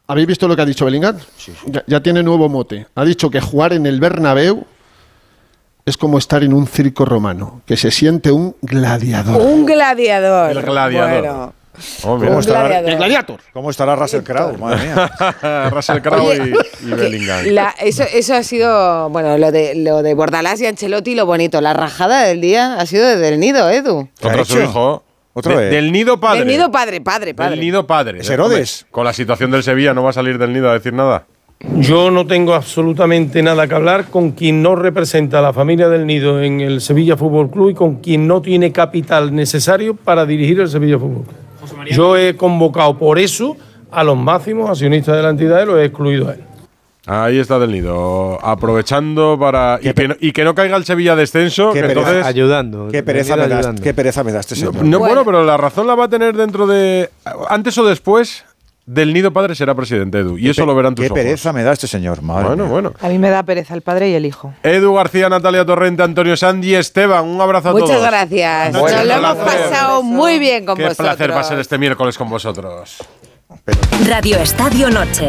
¿Habéis 0.06 0.26
visto 0.26 0.48
lo 0.48 0.56
que 0.56 0.62
ha 0.62 0.66
dicho 0.66 0.84
Bellingham? 0.84 1.16
Ya, 1.66 1.84
ya 1.86 2.00
tiene 2.00 2.22
nuevo 2.22 2.48
mote. 2.48 2.86
Ha 2.94 3.04
dicho 3.04 3.30
que 3.30 3.40
jugar 3.40 3.72
en 3.72 3.86
el 3.86 4.00
Bernabéu 4.00 4.66
es 5.84 5.96
como 5.96 6.18
estar 6.18 6.42
en 6.44 6.52
un 6.52 6.66
circo 6.66 7.04
romano, 7.04 7.62
que 7.66 7.76
se 7.76 7.90
siente 7.90 8.30
un 8.30 8.54
gladiador. 8.62 9.40
Un 9.40 9.66
gladiador. 9.66 10.50
El 10.50 10.62
gladiador. 10.62 11.20
Bueno. 11.22 11.61
Oh. 12.04 12.14
Un 12.14 12.20
gladiador. 12.20 12.72
El 12.88 12.96
gladiator. 12.96 13.40
¿Cómo 13.52 13.70
estará 13.70 13.96
Russell 13.96 14.22
Crowe? 14.22 14.58
Madre 14.58 14.84
mía. 14.84 15.70
Russell 15.70 15.98
Crowe 16.00 16.20
Oye, 16.40 16.52
y, 16.82 16.86
y 16.86 16.94
Bellingham. 16.94 17.44
La- 17.46 17.74
eso, 17.80 18.04
eso 18.12 18.34
ha 18.34 18.42
sido, 18.42 19.08
bueno, 19.10 19.38
lo 19.38 19.50
de, 19.52 19.74
lo 19.76 20.02
de 20.02 20.14
Bordalás 20.14 20.60
y 20.60 20.66
Ancelotti, 20.66 21.14
lo 21.14 21.24
bonito. 21.26 21.60
La 21.60 21.72
rajada 21.72 22.24
del 22.24 22.40
día 22.40 22.74
ha 22.74 22.86
sido 22.86 23.06
desde 23.06 23.28
el 23.28 23.40
nido, 23.40 23.70
Edu. 23.70 24.08
Contra 24.20 24.44
su 24.44 24.60
hijo. 24.60 25.02
¿Otra 25.34 25.54
De- 25.56 25.62
vez? 25.62 25.70
Del 25.70 25.92
nido 25.92 26.20
padre. 26.20 26.40
Del 26.40 26.48
nido 26.48 26.70
padre, 26.70 27.00
padre, 27.00 27.32
padre. 27.34 27.50
Del 27.52 27.60
nido 27.60 27.86
padre. 27.86 28.18
¿Es 28.20 28.28
Herodes? 28.28 28.86
Con 28.90 29.04
la 29.06 29.14
situación 29.14 29.50
del 29.50 29.62
Sevilla 29.62 29.94
no 29.94 30.02
va 30.02 30.10
a 30.10 30.12
salir 30.12 30.36
del 30.36 30.52
nido 30.52 30.68
a 30.68 30.74
decir 30.74 30.92
nada. 30.92 31.24
Yo 31.76 32.10
no 32.10 32.26
tengo 32.26 32.54
absolutamente 32.54 33.40
nada 33.40 33.68
que 33.68 33.74
hablar 33.76 34.06
con 34.06 34.32
quien 34.32 34.62
no 34.62 34.74
representa 34.74 35.38
a 35.38 35.42
la 35.42 35.52
familia 35.52 35.88
del 35.88 36.06
Nido 36.06 36.42
en 36.42 36.60
el 36.60 36.80
Sevilla 36.80 37.16
Fútbol 37.16 37.50
Club 37.52 37.70
y 37.70 37.74
con 37.74 37.96
quien 38.00 38.26
no 38.26 38.42
tiene 38.42 38.72
capital 38.72 39.32
necesario 39.32 39.94
para 39.94 40.26
dirigir 40.26 40.58
el 40.60 40.68
Sevilla 40.68 40.98
Fútbol 40.98 41.22
Club. 41.22 41.36
Yo 41.90 42.16
he 42.16 42.36
convocado 42.36 42.96
por 42.98 43.18
eso 43.18 43.56
a 43.90 44.04
los 44.04 44.16
máximos 44.16 44.70
accionistas 44.70 45.16
de 45.16 45.22
la 45.22 45.30
entidad 45.30 45.62
y 45.62 45.66
lo 45.66 45.78
he 45.78 45.84
excluido 45.84 46.28
a 46.28 46.34
él. 46.34 46.44
Ahí 47.06 47.38
está 47.38 47.58
del 47.58 47.72
nido. 47.72 48.38
Aprovechando 48.44 49.36
para. 49.38 49.80
Y 49.82 49.92
que, 49.92 50.08
no, 50.08 50.14
y 50.20 50.32
que 50.32 50.44
no 50.44 50.54
caiga 50.54 50.76
el 50.76 50.84
Sevilla 50.84 51.16
descenso. 51.16 51.72
Qué 51.72 51.80
que 51.80 51.88
pereza. 51.88 52.00
entonces. 52.00 52.26
Ayudando. 52.26 52.88
Qué 52.92 53.02
pereza, 53.02 53.36
me 53.36 53.48
das, 53.48 53.80
qué 53.80 53.92
pereza 53.92 54.22
me 54.22 54.30
da 54.30 54.40
este 54.40 54.54
señor. 54.54 54.84
No, 54.84 55.00
bueno, 55.00 55.24
pero 55.24 55.44
la 55.44 55.56
razón 55.56 55.88
la 55.88 55.96
va 55.96 56.04
a 56.04 56.08
tener 56.08 56.36
dentro 56.36 56.66
de. 56.68 57.10
Antes 57.48 57.76
o 57.78 57.84
después, 57.84 58.44
del 58.84 59.12
nido 59.12 59.32
padre 59.32 59.54
será 59.54 59.74
presidente, 59.74 60.18
Edu. 60.18 60.36
Y 60.38 60.48
eso 60.50 60.66
lo 60.66 60.74
verán 60.74 60.94
tus 60.94 61.04
Qué 61.04 61.12
ojos. 61.12 61.22
pereza 61.22 61.52
me 61.52 61.62
da 61.62 61.72
este 61.72 61.86
señor. 61.86 62.20
Madre 62.22 62.48
Bueno, 62.48 62.64
mía. 62.64 62.72
bueno. 62.72 62.92
A 63.00 63.08
mí 63.08 63.18
me 63.18 63.30
da 63.30 63.42
pereza 63.42 63.74
el 63.74 63.82
padre 63.82 64.10
y 64.10 64.14
el 64.14 64.26
hijo. 64.26 64.52
Edu 64.62 64.94
García, 64.94 65.28
Natalia 65.28 65.64
Torrente, 65.64 66.02
Antonio 66.02 66.36
Sandy, 66.36 66.74
Esteban, 66.74 67.24
un 67.26 67.40
abrazo 67.40 67.68
a 67.70 67.72
Muchas 67.72 67.90
todos. 67.90 68.02
gracias. 68.02 68.72
Bueno, 68.78 68.96
Nos 68.96 69.06
lo 69.06 69.12
hemos 69.14 69.34
placer. 69.36 69.70
pasado 69.70 70.02
muy 70.02 70.38
bien 70.38 70.64
con 70.66 70.76
Qué 70.76 70.84
vosotros. 70.84 71.06
placer 71.08 71.30
va 71.32 71.40
a 71.40 71.44
ser 71.44 71.58
este 71.60 71.78
miércoles 71.78 72.18
con 72.18 72.28
vosotros. 72.28 72.96
Radio 74.08 74.38
Estadio 74.38 74.90
Noche. 74.90 75.28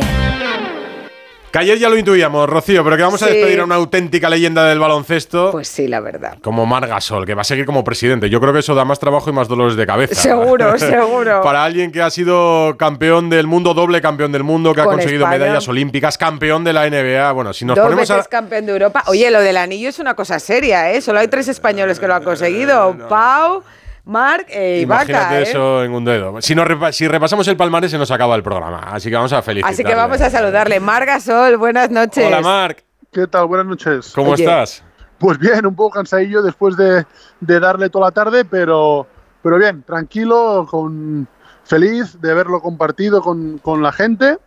Que 1.54 1.60
ayer 1.60 1.78
ya 1.78 1.88
lo 1.88 1.96
intuíamos, 1.96 2.50
Rocío, 2.50 2.84
pero 2.84 2.98
que 2.98 3.04
vamos 3.04 3.22
a 3.22 3.28
despedir 3.28 3.60
a 3.60 3.64
una 3.66 3.76
auténtica 3.76 4.28
leyenda 4.28 4.66
del 4.68 4.80
baloncesto. 4.80 5.52
Pues 5.52 5.68
sí, 5.68 5.88
la 5.88 6.00
verdad. 6.00 6.36
Como 6.42 6.66
Marc 6.66 6.90
Gasol, 6.90 7.28
que 7.28 7.36
va 7.36 7.42
a 7.42 7.44
seguir 7.44 7.68
como 7.68 7.84
presidente. 7.84 8.28
Yo 8.28 8.42
creo 8.42 8.54
que 8.54 8.60
eso 8.60 8.74
da 8.74 8.86
más 8.86 8.98
trabajo 8.98 9.30
y 9.30 9.34
más 9.34 9.48
dolores 9.48 9.76
de 9.76 9.86
cabeza. 9.86 10.16
Seguro, 10.16 10.76
seguro. 10.80 11.44
Para 11.44 11.64
alguien 11.64 11.92
que 11.92 12.02
ha 12.02 12.10
sido 12.10 12.76
campeón 12.76 13.30
del 13.30 13.46
mundo, 13.46 13.76
doble 13.76 14.02
campeón 14.02 14.32
del 14.32 14.42
mundo, 14.44 14.74
que 14.74 14.82
ha 14.82 14.86
Con 14.86 14.96
conseguido 14.96 15.26
España. 15.26 15.38
medallas 15.44 15.68
olímpicas, 15.68 16.18
campeón 16.18 16.64
de 16.64 16.74
la 16.74 16.90
NBA. 16.90 17.32
Bueno, 17.34 17.54
si 17.54 17.66
nos 17.66 17.76
Dos 17.76 17.84
ponemos 17.86 18.10
veces 18.10 18.26
a. 18.26 18.30
campeón 18.30 18.66
de 18.66 18.72
Europa. 18.72 19.04
Oye, 19.06 19.30
lo 19.30 19.40
del 19.40 19.58
anillo 19.58 19.90
es 19.90 20.00
una 20.00 20.16
cosa 20.16 20.40
seria, 20.40 20.92
¿eh? 20.92 21.02
Solo 21.02 21.20
hay 21.20 21.28
tres 21.28 21.48
españoles 21.50 22.00
que 22.00 22.08
lo 22.08 22.16
han 22.16 22.24
conseguido. 22.24 22.98
Pau, 23.08 23.62
Marc 24.06 24.48
e 24.50 24.82
Ibaka, 24.82 25.04
Imagínate 25.04 25.40
¿eh? 25.40 25.44
eso 25.44 25.84
en 25.84 25.94
un 25.94 26.04
dedo. 26.04 26.42
Si, 26.42 26.54
nos 26.56 26.68
repa- 26.68 26.92
si 26.92 27.08
repasamos 27.08 27.48
el 27.48 27.56
palmarés, 27.56 27.92
se 27.92 27.98
nos 27.98 28.12
acaba 28.12 28.36
el 28.36 28.44
programa. 28.44 28.80
Así 28.80 29.10
que 29.10 29.16
vamos 29.16 29.32
a 29.32 29.42
felicitarle. 29.42 29.74
Así 29.74 29.84
que 29.84 29.96
vamos 29.96 30.20
a 30.22 30.30
saludarle. 30.30 30.80
Mar 30.80 31.06
Gasol, 31.06 31.58
buenas 31.58 31.90
noches. 31.90 32.26
Hola, 32.26 32.42
Marc. 32.42 32.84
¿Qué 33.12 33.28
tal? 33.28 33.46
Buenas 33.48 33.68
noches. 33.68 34.12
¿Cómo 34.14 34.32
Oye. 34.32 34.44
estás? 34.44 34.84
Pues 35.20 35.38
bien, 35.40 35.66
un 35.66 35.76
poco 35.76 35.92
cansadillo 35.92 36.42
después 36.42 36.76
de, 36.76 37.06
de 37.40 37.60
darle 37.60 37.90
toda 37.90 38.08
la 38.08 38.12
tarde, 38.12 38.44
pero, 38.44 39.08
pero 39.42 39.58
bien, 39.58 39.84
tranquilo, 39.84 40.68
con, 40.70 41.28
feliz 41.64 42.20
de 42.20 42.32
haberlo 42.32 42.60
compartido 42.60 43.22
con, 43.22 43.58
con 43.60 43.82
la 43.82 43.94
gente. 43.94 44.38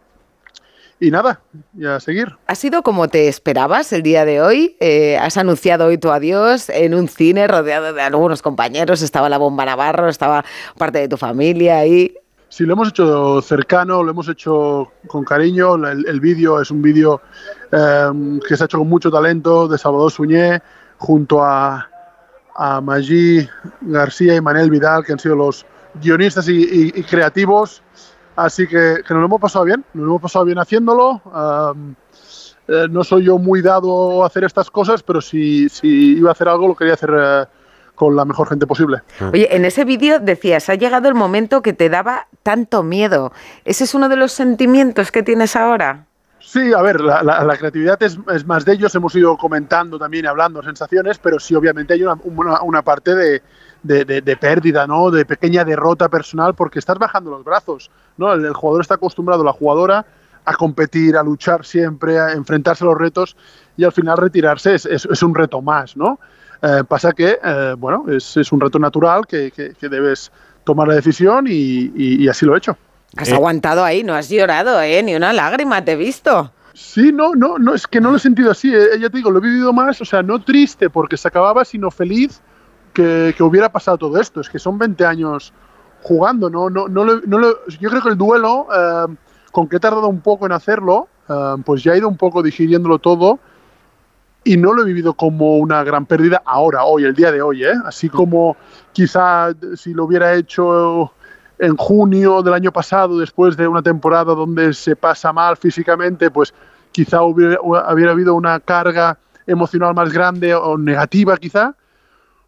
Y 0.98 1.10
nada, 1.10 1.40
y 1.76 1.84
a 1.84 2.00
seguir. 2.00 2.34
¿Ha 2.46 2.54
sido 2.54 2.82
como 2.82 3.08
te 3.08 3.28
esperabas 3.28 3.92
el 3.92 4.02
día 4.02 4.24
de 4.24 4.40
hoy? 4.40 4.76
Eh, 4.80 5.18
has 5.18 5.36
anunciado 5.36 5.86
hoy 5.86 5.98
tu 5.98 6.10
adiós 6.10 6.70
en 6.70 6.94
un 6.94 7.06
cine 7.08 7.46
rodeado 7.46 7.92
de 7.92 8.00
algunos 8.00 8.40
compañeros. 8.40 9.02
Estaba 9.02 9.28
la 9.28 9.36
bomba 9.36 9.66
Navarro, 9.66 10.08
estaba 10.08 10.42
parte 10.78 10.98
de 11.00 11.08
tu 11.08 11.18
familia 11.18 11.78
ahí. 11.78 12.14
Sí, 12.48 12.64
lo 12.64 12.72
hemos 12.72 12.88
hecho 12.88 13.42
cercano, 13.42 14.02
lo 14.02 14.10
hemos 14.10 14.26
hecho 14.30 14.90
con 15.06 15.24
cariño. 15.24 15.74
El, 15.86 16.08
el 16.08 16.20
vídeo 16.20 16.62
es 16.62 16.70
un 16.70 16.80
vídeo 16.80 17.20
eh, 17.72 18.38
que 18.48 18.56
se 18.56 18.62
ha 18.62 18.66
hecho 18.66 18.78
con 18.78 18.88
mucho 18.88 19.10
talento 19.10 19.68
de 19.68 19.76
Salvador 19.76 20.10
Suñé 20.10 20.62
junto 20.96 21.44
a, 21.44 21.90
a 22.54 22.80
Magí 22.80 23.46
García 23.82 24.34
y 24.36 24.40
Manel 24.40 24.70
Vidal, 24.70 25.04
que 25.04 25.12
han 25.12 25.18
sido 25.18 25.36
los 25.36 25.66
guionistas 26.00 26.48
y, 26.48 26.52
y- 26.56 26.92
y 26.94 27.02
creativos. 27.02 27.82
Así 28.36 28.66
que, 28.66 28.98
que 29.06 29.14
nos 29.14 29.20
lo 29.20 29.26
hemos 29.26 29.40
pasado 29.40 29.64
bien, 29.64 29.84
nos 29.94 30.04
lo 30.04 30.10
hemos 30.12 30.22
pasado 30.22 30.44
bien 30.44 30.58
haciéndolo. 30.58 31.22
Um, 31.24 31.94
eh, 32.68 32.86
no 32.90 33.02
soy 33.04 33.24
yo 33.24 33.38
muy 33.38 33.62
dado 33.62 34.22
a 34.22 34.26
hacer 34.26 34.44
estas 34.44 34.70
cosas, 34.70 35.02
pero 35.02 35.20
si, 35.20 35.68
si 35.68 36.18
iba 36.18 36.28
a 36.30 36.32
hacer 36.32 36.48
algo, 36.48 36.68
lo 36.68 36.74
quería 36.74 36.94
hacer 36.94 37.10
eh, 37.16 37.44
con 37.94 38.14
la 38.14 38.24
mejor 38.24 38.48
gente 38.48 38.66
posible. 38.66 38.98
Oye, 39.32 39.48
en 39.56 39.64
ese 39.64 39.84
vídeo 39.84 40.18
decías, 40.20 40.68
ha 40.68 40.74
llegado 40.74 41.08
el 41.08 41.14
momento 41.14 41.62
que 41.62 41.72
te 41.72 41.88
daba 41.88 42.26
tanto 42.42 42.82
miedo. 42.82 43.32
¿Ese 43.64 43.84
es 43.84 43.94
uno 43.94 44.08
de 44.08 44.16
los 44.16 44.32
sentimientos 44.32 45.10
que 45.10 45.22
tienes 45.22 45.56
ahora? 45.56 46.04
Sí, 46.40 46.72
a 46.74 46.82
ver, 46.82 47.00
la, 47.00 47.22
la- 47.22 47.42
la 47.42 47.56
creatividad 47.56 48.00
es, 48.02 48.18
es 48.32 48.46
más 48.46 48.64
de 48.64 48.74
ellos, 48.74 48.94
hemos 48.94 49.14
ido 49.16 49.36
comentando 49.36 49.98
también, 49.98 50.26
hablando 50.26 50.62
sensaciones, 50.62 51.18
pero 51.18 51.40
sí, 51.40 51.54
obviamente 51.54 51.94
hay 51.94 52.02
una, 52.04 52.16
una- 52.24 52.60
una 52.62 52.82
parte 52.82 53.14
de, 53.14 53.42
de- 53.86 54.04
de- 54.04 54.20
de 54.20 54.36
pérdida, 54.36 54.86
¿no? 54.86 55.10
De 55.10 55.24
pequeña 55.24 55.64
derrota 55.64 56.08
personal, 56.08 56.54
porque 56.54 56.78
estás 56.78 56.98
bajando 56.98 57.30
los 57.30 57.44
brazos, 57.44 57.90
¿no? 58.16 58.32
El, 58.32 58.44
el 58.44 58.52
jugador 58.52 58.82
está 58.82 58.94
acostumbrado, 58.94 59.42
la 59.44 59.52
jugadora, 59.52 60.04
a 60.44 60.54
competir, 60.54 61.16
a 61.16 61.22
luchar 61.22 61.64
siempre, 61.64 62.18
a 62.20 62.32
enfrentarse 62.32 62.84
a 62.84 62.86
los 62.88 62.98
retos, 62.98 63.36
y 63.76 63.84
al 63.84 63.92
final 63.92 64.16
retirarse 64.18 64.74
es, 64.74 64.86
es- 64.86 65.06
es 65.10 65.22
un 65.22 65.34
reto 65.34 65.60
más, 65.62 65.96
¿no? 65.96 66.18
Eh, 66.62 66.82
pasa 66.88 67.12
que, 67.12 67.38
eh, 67.42 67.74
bueno, 67.76 68.04
es, 68.08 68.36
es 68.36 68.50
un 68.52 68.60
reto 68.60 68.78
natural 68.78 69.26
que, 69.26 69.50
que- 69.50 69.74
que 69.74 69.88
debes 69.88 70.30
tomar 70.64 70.88
la 70.88 70.94
decisión 70.94 71.46
y, 71.48 71.52
y- 71.94 72.24
y 72.24 72.28
así 72.28 72.46
lo 72.46 72.54
he 72.54 72.58
hecho. 72.58 72.76
Has 73.16 73.32
aguantado 73.32 73.84
ahí, 73.84 74.02
no 74.04 74.14
has 74.14 74.28
llorado, 74.28 74.80
¿eh? 74.82 75.02
Ni 75.02 75.14
una 75.14 75.32
lágrima 75.32 75.84
te 75.84 75.92
he 75.92 75.96
visto. 75.96 76.52
Sí, 76.74 77.10
no, 77.12 77.34
no, 77.34 77.56
no, 77.58 77.74
es 77.74 77.86
que 77.86 78.00
no 78.00 78.10
lo 78.10 78.16
he 78.18 78.20
sentido 78.20 78.50
así. 78.50 78.72
eh, 78.74 78.98
Ya 79.00 79.08
te 79.08 79.16
digo, 79.16 79.30
lo 79.30 79.38
he 79.38 79.42
vivido 79.42 79.72
más, 79.72 80.00
o 80.00 80.04
sea, 80.04 80.22
no 80.22 80.42
triste 80.42 80.90
porque 80.90 81.16
se 81.16 81.26
acababa, 81.28 81.64
sino 81.64 81.90
feliz 81.90 82.40
que, 82.96 83.34
que 83.36 83.42
hubiera 83.42 83.68
pasado 83.70 83.98
todo 83.98 84.18
esto. 84.18 84.40
Es 84.40 84.48
que 84.48 84.58
son 84.58 84.78
20 84.78 85.04
años 85.04 85.52
jugando, 86.02 86.48
¿no? 86.48 86.70
no, 86.70 86.88
no, 86.88 87.04
lo- 87.04 87.20
no 87.26 87.38
lo- 87.38 87.66
yo 87.66 87.90
creo 87.90 88.02
que 88.02 88.08
el 88.08 88.16
duelo, 88.16 88.66
eh, 88.74 89.14
con 89.52 89.68
que 89.68 89.76
he 89.76 89.80
tardado 89.80 90.08
un 90.08 90.20
poco 90.20 90.46
en 90.46 90.52
hacerlo, 90.52 91.08
eh, 91.28 91.54
pues 91.64 91.82
ya 91.82 91.92
he 91.92 91.98
ido 91.98 92.08
un 92.08 92.16
poco 92.16 92.42
digiriéndolo 92.42 92.98
todo 92.98 93.38
y 94.44 94.56
no 94.56 94.72
lo 94.72 94.82
he 94.82 94.84
vivido 94.84 95.14
como 95.14 95.56
una 95.58 95.82
gran 95.84 96.06
pérdida 96.06 96.40
ahora, 96.44 96.84
hoy, 96.84 97.04
el 97.04 97.14
día 97.14 97.32
de 97.32 97.42
hoy, 97.42 97.64
¿eh? 97.64 97.72
Así 97.84 98.08
como 98.08 98.56
quizá 98.92 99.50
si 99.74 99.92
lo 99.92 100.04
hubiera 100.04 100.34
hecho 100.34 101.12
en 101.58 101.76
junio 101.76 102.42
del 102.42 102.54
año 102.54 102.70
pasado, 102.72 103.18
después 103.18 103.56
de 103.56 103.66
una 103.66 103.82
temporada 103.82 104.34
donde 104.34 104.72
se 104.72 104.94
pasa 104.94 105.32
mal 105.32 105.56
físicamente, 105.56 106.30
pues 106.30 106.54
quizá 106.92 107.22
hubiera, 107.22 107.58
hubiera 107.60 108.12
habido 108.12 108.34
una 108.34 108.60
carga 108.60 109.18
emocional 109.46 109.94
más 109.94 110.12
grande 110.12 110.54
o 110.54 110.78
negativa 110.78 111.36
quizá, 111.36 111.74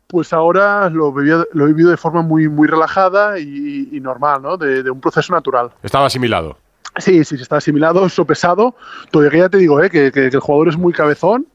pues 0.08 0.32
ahora 0.32 0.88
lo, 0.88 1.14
lo 1.52 1.64
he 1.64 1.68
vivido 1.68 1.90
de 1.90 1.96
forma 1.98 2.22
muy, 2.22 2.48
muy 2.48 2.66
relajada 2.66 3.38
y, 3.38 3.90
y 3.92 4.00
normal, 4.00 4.40
¿no? 4.42 4.56
De, 4.56 4.82
de 4.82 4.90
un 4.90 5.00
proceso 5.00 5.32
natural. 5.34 5.70
Estaba 5.82 6.06
asimilado. 6.06 6.56
Sí, 6.96 7.22
sí, 7.24 7.36
está 7.36 7.58
asimilado, 7.58 8.08
sopesado. 8.08 8.74
Todavía 9.10 9.40
ya 9.42 9.48
te 9.50 9.58
digo, 9.58 9.80
¿eh? 9.82 9.90
que, 9.90 10.10
que- 10.10 10.30
que 10.30 10.36
el 10.36 10.40
jugador 10.40 10.68
es 10.68 10.76
muy 10.78 10.92
cabezón 10.94 11.46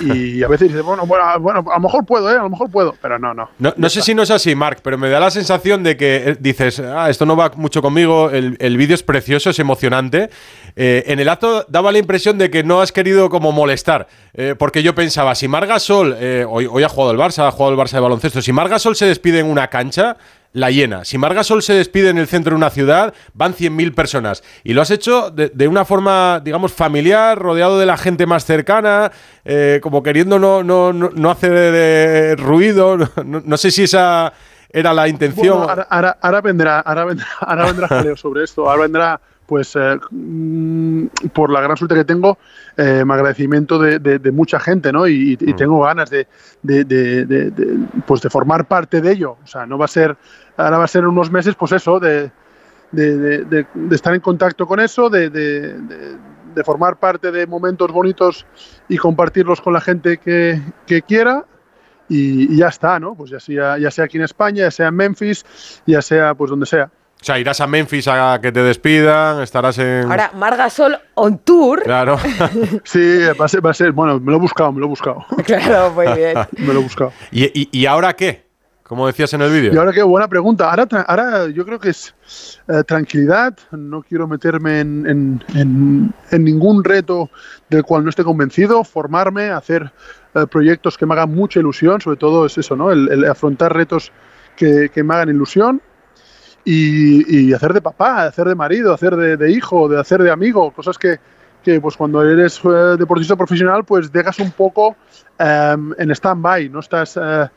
y 0.00 0.42
a 0.42 0.48
veces 0.48 0.68
dices, 0.68 0.82
bueno, 0.82 1.06
bueno, 1.06 1.24
bueno, 1.40 1.64
a 1.70 1.74
lo 1.74 1.80
mejor 1.80 2.04
puedo, 2.04 2.30
¿eh? 2.30 2.38
a 2.38 2.42
lo 2.42 2.50
mejor 2.50 2.70
puedo, 2.70 2.94
pero 3.00 3.18
no, 3.18 3.34
no. 3.34 3.50
No, 3.58 3.72
no 3.76 3.88
sé 3.88 4.02
si 4.02 4.14
no 4.14 4.22
es 4.22 4.30
así, 4.30 4.54
Mark, 4.54 4.78
pero 4.82 4.98
me 4.98 5.08
da 5.08 5.20
la 5.20 5.30
sensación 5.30 5.82
de 5.82 5.96
que 5.96 6.30
eh, 6.30 6.36
dices, 6.38 6.80
ah, 6.80 7.10
esto 7.10 7.26
no 7.26 7.36
va 7.36 7.52
mucho 7.56 7.82
conmigo, 7.82 8.30
el, 8.30 8.56
el 8.60 8.76
vídeo 8.76 8.94
es 8.94 9.02
precioso, 9.02 9.50
es 9.50 9.58
emocionante. 9.58 10.30
Eh, 10.76 11.04
en 11.06 11.20
el 11.20 11.28
acto 11.28 11.64
daba 11.68 11.92
la 11.92 11.98
impresión 11.98 12.38
de 12.38 12.50
que 12.50 12.62
no 12.62 12.80
has 12.80 12.92
querido 12.92 13.28
como 13.28 13.52
molestar, 13.52 14.06
eh, 14.34 14.54
porque 14.58 14.82
yo 14.82 14.94
pensaba, 14.94 15.34
si 15.34 15.48
Margasol, 15.48 16.16
eh, 16.18 16.44
hoy, 16.48 16.66
hoy 16.70 16.82
ha 16.82 16.88
jugado 16.88 17.12
el 17.12 17.18
Barça, 17.18 17.46
ha 17.46 17.50
jugado 17.50 17.72
el 17.72 17.78
Barça 17.78 17.92
de 17.92 18.00
baloncesto, 18.00 18.40
si 18.40 18.52
Margasol 18.52 18.96
se 18.96 19.06
despide 19.06 19.40
en 19.40 19.46
una 19.46 19.68
cancha, 19.68 20.16
la 20.52 20.70
llena. 20.70 21.04
Si 21.04 21.16
Margasol 21.16 21.62
se 21.62 21.74
despide 21.74 22.08
en 22.08 22.18
el 22.18 22.26
centro 22.26 22.50
de 22.50 22.56
una 22.56 22.70
ciudad, 22.70 23.14
van 23.34 23.54
100.000 23.54 23.94
personas. 23.94 24.42
Y 24.64 24.72
lo 24.72 24.82
has 24.82 24.90
hecho 24.90 25.30
de, 25.30 25.48
de 25.54 25.68
una 25.68 25.84
forma, 25.84 26.40
digamos, 26.42 26.72
familiar, 26.72 27.38
rodeado 27.38 27.78
de 27.78 27.86
la 27.86 27.96
gente 27.96 28.26
más 28.26 28.44
cercana, 28.44 29.12
eh, 29.44 29.78
como 29.82 30.02
queriendo 30.02 30.38
no, 30.38 30.62
no, 30.64 30.92
no, 30.92 31.30
hacer 31.30 31.52
eh, 31.54 32.34
ruido. 32.36 32.98
No, 33.24 33.56
sé 33.56 33.70
si 33.70 33.84
esa 33.84 34.32
era 34.70 34.92
la 34.92 35.06
intención. 35.08 35.58
Ahora- 35.88 36.18
ahora 36.20 36.40
vendrá, 36.40 36.80
ahora 36.80 37.04
vendrá, 37.04 37.26
ahora 37.40 37.64
vendrá 37.66 37.88
jaleo 37.88 38.16
sobre 38.16 38.44
esto. 38.44 38.68
Ahora 38.68 38.82
vendrá, 38.82 39.20
pues, 39.50 39.74
eh, 39.74 39.98
mm, 40.12 41.06
por 41.34 41.50
la 41.50 41.60
gran 41.60 41.76
suerte 41.76 41.96
que 41.96 42.04
tengo, 42.04 42.38
eh, 42.76 43.02
mi 43.04 43.12
agradecimiento 43.12 43.80
de, 43.80 43.98
de- 43.98 44.20
de 44.20 44.30
mucha 44.30 44.60
gente, 44.60 44.92
¿no? 44.92 45.08
Y, 45.08 45.32
y 45.40 45.52
tengo 45.54 45.80
ganas 45.82 46.08
de, 46.08 46.28
pues, 48.06 48.22
de 48.22 48.30
formar 48.30 48.68
parte 48.68 49.00
de 49.00 49.10
ello. 49.10 49.36
O 49.42 49.46
sea, 49.48 49.66
no 49.66 49.76
va 49.76 49.86
a 49.86 49.88
ser, 49.88 50.16
ahora 50.56 50.78
va 50.78 50.84
a 50.84 50.88
ser 50.88 51.04
unos 51.04 51.32
meses, 51.32 51.56
pues 51.56 51.72
eso, 51.72 51.98
de, 51.98 52.30
estar 53.90 54.14
en 54.14 54.20
contacto 54.20 54.68
con 54.68 54.78
eso, 54.78 55.10
de, 55.10 55.74
formar 56.64 56.96
parte 57.00 57.32
de 57.32 57.44
momentos 57.48 57.90
bonitos 57.90 58.46
y 58.88 58.98
compartirlos 58.98 59.60
con 59.60 59.72
la 59.72 59.80
gente 59.80 60.18
que, 60.18 60.60
que 60.86 61.02
quiera 61.02 61.44
y, 62.08 62.54
y 62.54 62.56
ya 62.56 62.68
está, 62.68 63.00
¿no? 63.00 63.16
Pues 63.16 63.30
ya 63.32 63.40
sea, 63.40 63.78
ya 63.78 63.90
sea 63.90 64.04
aquí 64.04 64.16
en 64.16 64.22
España, 64.24 64.62
ya 64.62 64.70
sea 64.70 64.88
en 64.88 64.94
Memphis, 64.94 65.44
ya 65.86 66.00
sea 66.02 66.34
pues 66.34 66.50
donde 66.50 66.66
sea. 66.66 66.88
O 67.20 67.24
sea, 67.24 67.38
irás 67.38 67.60
a 67.60 67.66
Memphis 67.66 68.08
a 68.08 68.38
que 68.40 68.50
te 68.50 68.62
despidan, 68.62 69.42
estarás 69.42 69.76
en. 69.78 70.10
Ahora, 70.10 70.30
Margasol 70.34 70.96
on 71.14 71.38
tour. 71.38 71.82
Claro. 71.82 72.16
Sí, 72.84 73.18
va 73.38 73.44
a 73.44 73.48
ser, 73.48 73.64
va 73.64 73.70
a 73.70 73.74
ser, 73.74 73.92
bueno, 73.92 74.18
me 74.18 74.30
lo 74.30 74.38
he 74.38 74.40
buscado, 74.40 74.72
me 74.72 74.80
lo 74.80 74.86
he 74.86 74.88
buscado. 74.88 75.24
Claro, 75.44 75.90
muy 75.92 76.06
bien. 76.16 76.34
me 76.56 76.72
lo 76.72 76.80
he 76.80 76.82
buscado. 76.82 77.12
¿Y, 77.30 77.44
y, 77.60 77.68
y 77.72 77.86
ahora 77.86 78.14
qué? 78.14 78.48
Como 78.82 79.06
decías 79.06 79.32
en 79.34 79.42
el 79.42 79.52
vídeo. 79.52 79.72
Y 79.72 79.76
ahora 79.76 79.92
qué 79.92 80.02
buena 80.02 80.26
pregunta. 80.26 80.68
Ahora, 80.70 80.84
ahora 81.06 81.48
yo 81.48 81.64
creo 81.64 81.78
que 81.78 81.90
es 81.90 82.12
eh, 82.68 82.82
tranquilidad. 82.84 83.56
No 83.70 84.02
quiero 84.02 84.26
meterme 84.26 84.80
en, 84.80 85.06
en- 85.06 85.44
en- 85.54 86.14
en 86.32 86.44
ningún 86.44 86.82
reto 86.82 87.30
del 87.68 87.84
cual 87.84 88.02
no 88.02 88.10
esté 88.10 88.24
convencido. 88.24 88.82
Formarme, 88.82 89.50
hacer 89.50 89.92
eh, 90.34 90.46
proyectos 90.50 90.96
que 90.98 91.06
me 91.06 91.14
hagan 91.14 91.32
mucha 91.32 91.60
ilusión. 91.60 92.00
Sobre 92.00 92.16
todo 92.16 92.46
es 92.46 92.58
eso, 92.58 92.74
¿no? 92.74 92.90
El, 92.90 93.08
el 93.12 93.24
afrontar 93.26 93.72
retos 93.76 94.10
que, 94.56 94.90
que 94.92 95.04
me 95.04 95.14
hagan 95.14 95.28
ilusión. 95.28 95.80
Y, 96.64 97.52
hacer 97.52 97.72
de 97.72 97.80
papá, 97.80 98.24
hacer 98.24 98.46
de 98.46 98.54
marido, 98.54 98.92
hacer 98.92 99.16
de, 99.16 99.50
hijo, 99.50 99.88
de 99.88 99.98
hacer 99.98 100.22
de 100.22 100.30
amigo. 100.30 100.70
Cosas 100.70 100.98
que, 100.98 101.18
que 101.64 101.80
pues 101.80 101.96
cuando 101.96 102.22
eres 102.22 102.60
eh, 102.64 102.96
deportista 102.98 103.34
profesional 103.34 103.84
pues 103.84 104.12
dejas 104.12 104.38
un 104.38 104.52
poco 104.52 104.96
eh, 105.38 105.76
en 105.98 106.10
stand-by. 106.10 106.68
No 106.68 106.80
estás... 106.80 107.16
eh, 107.16 107.48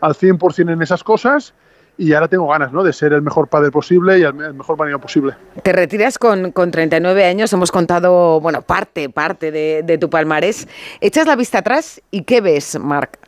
al 0.00 0.14
100% 0.14 0.72
en 0.72 0.82
esas 0.82 1.04
cosas 1.04 1.54
y 1.98 2.12
ahora 2.14 2.28
tengo 2.28 2.48
ganas 2.48 2.72
¿no? 2.72 2.82
de 2.82 2.92
ser 2.92 3.12
el 3.12 3.22
mejor 3.22 3.48
padre 3.48 3.70
posible 3.70 4.18
y 4.18 4.22
el, 4.22 4.40
el 4.40 4.54
mejor 4.54 4.78
marido 4.78 4.98
posible. 4.98 5.34
Te 5.62 5.72
retiras 5.72 6.18
con, 6.18 6.52
con 6.52 6.70
39 6.70 7.24
años, 7.24 7.52
hemos 7.52 7.70
contado, 7.70 8.40
bueno, 8.40 8.62
parte, 8.62 9.10
parte 9.10 9.50
de, 9.52 9.82
de 9.84 9.98
tu 9.98 10.08
palmarés. 10.08 10.66
Echas 11.00 11.26
la 11.26 11.36
vista 11.36 11.58
atrás 11.58 12.00
y 12.10 12.22
¿qué 12.22 12.40
ves, 12.40 12.78
Marc? 12.78 13.18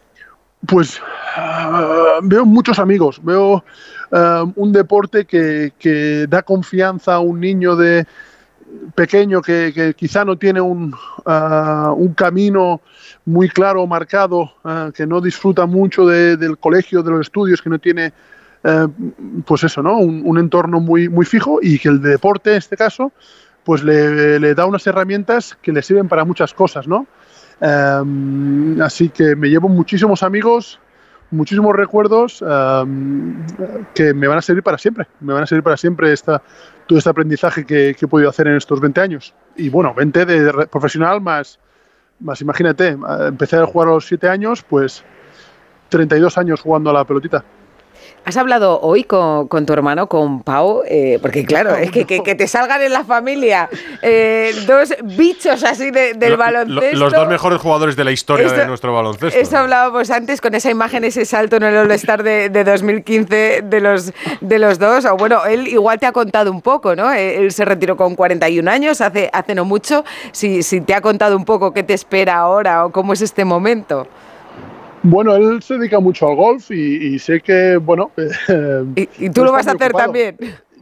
Pues 0.66 1.00
ah, 1.36 2.18
veo 2.22 2.44
muchos 2.44 2.78
amigos, 2.78 3.20
veo 3.22 3.64
ah, 4.12 4.44
un 4.54 4.72
deporte 4.72 5.24
que, 5.24 5.72
que 5.78 6.26
da 6.28 6.42
confianza 6.42 7.14
a 7.14 7.20
un 7.20 7.40
niño 7.40 7.74
de 7.76 8.06
pequeño 8.94 9.42
que, 9.42 9.72
que 9.74 9.94
quizá 9.94 10.24
no 10.24 10.36
tiene 10.38 10.60
un, 10.60 10.94
ah, 11.26 11.92
un 11.96 12.14
camino 12.14 12.80
muy 13.24 13.48
claro, 13.48 13.86
marcado, 13.86 14.52
que 14.94 15.06
no 15.06 15.20
disfruta 15.20 15.66
mucho 15.66 16.06
de- 16.06 16.36
del 16.36 16.58
colegio, 16.58 17.02
de 17.02 17.10
los 17.12 17.20
estudios, 17.20 17.60
que 17.62 17.70
no 17.70 17.78
tiene, 17.78 18.12
eh, 18.64 18.86
pues 19.46 19.62
eso, 19.62 19.80
¿no? 19.82 19.98
Un, 19.98 20.22
un 20.24 20.38
entorno 20.38 20.80
muy, 20.80 21.08
muy 21.08 21.24
fijo 21.24 21.58
y 21.62 21.78
que 21.78 21.88
el 21.88 22.00
deporte, 22.02 22.50
en 22.52 22.56
este 22.58 22.76
caso, 22.76 23.12
pues 23.62 23.84
le, 23.84 24.40
le 24.40 24.54
da 24.56 24.66
unas 24.66 24.84
herramientas 24.88 25.56
que 25.62 25.70
le 25.72 25.82
sirven 25.82 26.08
para 26.08 26.24
muchas 26.24 26.52
cosas, 26.52 26.88
¿no? 26.88 27.06
Em, 27.62 28.80
así 28.82 29.08
que 29.08 29.36
me 29.36 29.48
llevo 29.48 29.68
muchísimos 29.68 30.24
amigos, 30.24 30.80
muchísimos 31.30 31.76
recuerdos 31.76 32.42
em, 32.42 33.46
que 33.94 34.12
me 34.12 34.26
van 34.26 34.38
a 34.38 34.42
servir 34.42 34.64
para 34.64 34.78
siempre. 34.78 35.06
Me 35.20 35.32
van 35.32 35.44
a 35.44 35.46
servir 35.46 35.62
para 35.62 35.76
siempre 35.76 36.12
esta, 36.12 36.42
todo 36.88 36.98
este 36.98 37.08
aprendizaje 37.08 37.64
que, 37.64 37.94
que 37.96 38.06
he 38.06 38.08
podido 38.08 38.28
hacer 38.28 38.48
en 38.48 38.56
estos 38.56 38.80
20 38.80 39.00
años. 39.00 39.32
Y 39.54 39.68
bueno, 39.68 39.94
20 39.94 40.26
de 40.26 40.66
profesional 40.66 41.20
más, 41.20 41.60
más 42.18 42.40
imagínate, 42.40 42.96
empecé 43.28 43.56
a 43.56 43.66
jugar 43.66 43.88
a 43.88 43.92
los 43.92 44.06
7 44.06 44.28
años, 44.28 44.64
pues 44.68 45.04
32 45.88 46.38
años 46.38 46.60
jugando 46.60 46.90
a 46.90 46.92
la 46.92 47.04
pelotita. 47.04 47.44
¿Has 48.24 48.36
hablado 48.36 48.80
hoy 48.82 49.02
con, 49.02 49.48
con 49.48 49.66
tu 49.66 49.72
hermano, 49.72 50.06
con 50.06 50.42
Pau? 50.44 50.82
Eh, 50.86 51.18
porque 51.20 51.44
claro, 51.44 51.74
es 51.74 51.90
que, 51.90 52.04
que, 52.04 52.22
que 52.22 52.36
te 52.36 52.46
salgan 52.46 52.80
en 52.80 52.92
la 52.92 53.02
familia 53.02 53.68
eh, 54.00 54.52
dos 54.64 54.94
bichos 55.02 55.64
así 55.64 55.90
de- 55.90 56.14
del 56.14 56.30
Lo- 56.30 56.36
lo- 56.36 56.42
baloncesto. 56.44 56.98
los 56.98 57.12
dos 57.12 57.26
mejores 57.28 57.60
jugadores 57.60 57.96
de 57.96 58.04
la 58.04 58.12
historia 58.12 58.46
de 58.46 58.54
Esto- 58.54 58.68
nuestro 58.68 58.94
baloncesto. 58.94 59.36
Eso 59.36 59.58
hablábamos 59.58 60.08
antes 60.10 60.40
con 60.40 60.54
esa 60.54 60.70
imagen, 60.70 61.02
ese 61.02 61.24
salto 61.24 61.56
en 61.56 61.64
el 61.64 61.76
All-Star 61.76 62.22
de, 62.22 62.48
de 62.48 62.62
2015 62.62 63.62
de 63.64 63.80
los, 63.80 64.12
de 64.40 64.58
los 64.60 64.78
dos. 64.78 65.04
O 65.04 65.16
bueno, 65.16 65.44
él 65.44 65.66
igual 65.66 65.98
te 65.98 66.06
ha 66.06 66.12
contado 66.12 66.52
un 66.52 66.62
poco, 66.62 66.94
¿no? 66.94 67.12
Eh, 67.12 67.38
Él 67.38 67.50
se 67.52 67.64
retiró 67.64 67.96
con 67.96 68.14
41 68.14 68.70
años, 68.70 69.00
hace, 69.00 69.30
hace 69.32 69.56
no 69.56 69.64
mucho. 69.64 70.04
Si, 70.30 70.62
si 70.62 70.80
te 70.80 70.94
ha 70.94 71.00
contado 71.00 71.36
un 71.36 71.44
poco 71.44 71.72
qué 71.72 71.82
te 71.82 71.94
espera 71.94 72.36
ahora 72.36 72.86
o 72.86 72.92
cómo 72.92 73.14
es 73.14 73.20
este 73.20 73.44
momento. 73.44 74.06
Bueno, 75.02 75.34
él 75.34 75.62
se 75.62 75.78
dedica 75.78 75.98
mucho 75.98 76.28
al 76.28 76.36
golf 76.36 76.70
y, 76.70 77.14
y 77.14 77.18
sé 77.18 77.40
que, 77.40 77.76
bueno... 77.76 78.12
¿Y, 78.96 79.30
tú 79.30 79.44
lo 79.44 79.52
vas 79.52 79.66
a 79.66 79.72
hacer 79.72 79.92
también? 79.92 80.36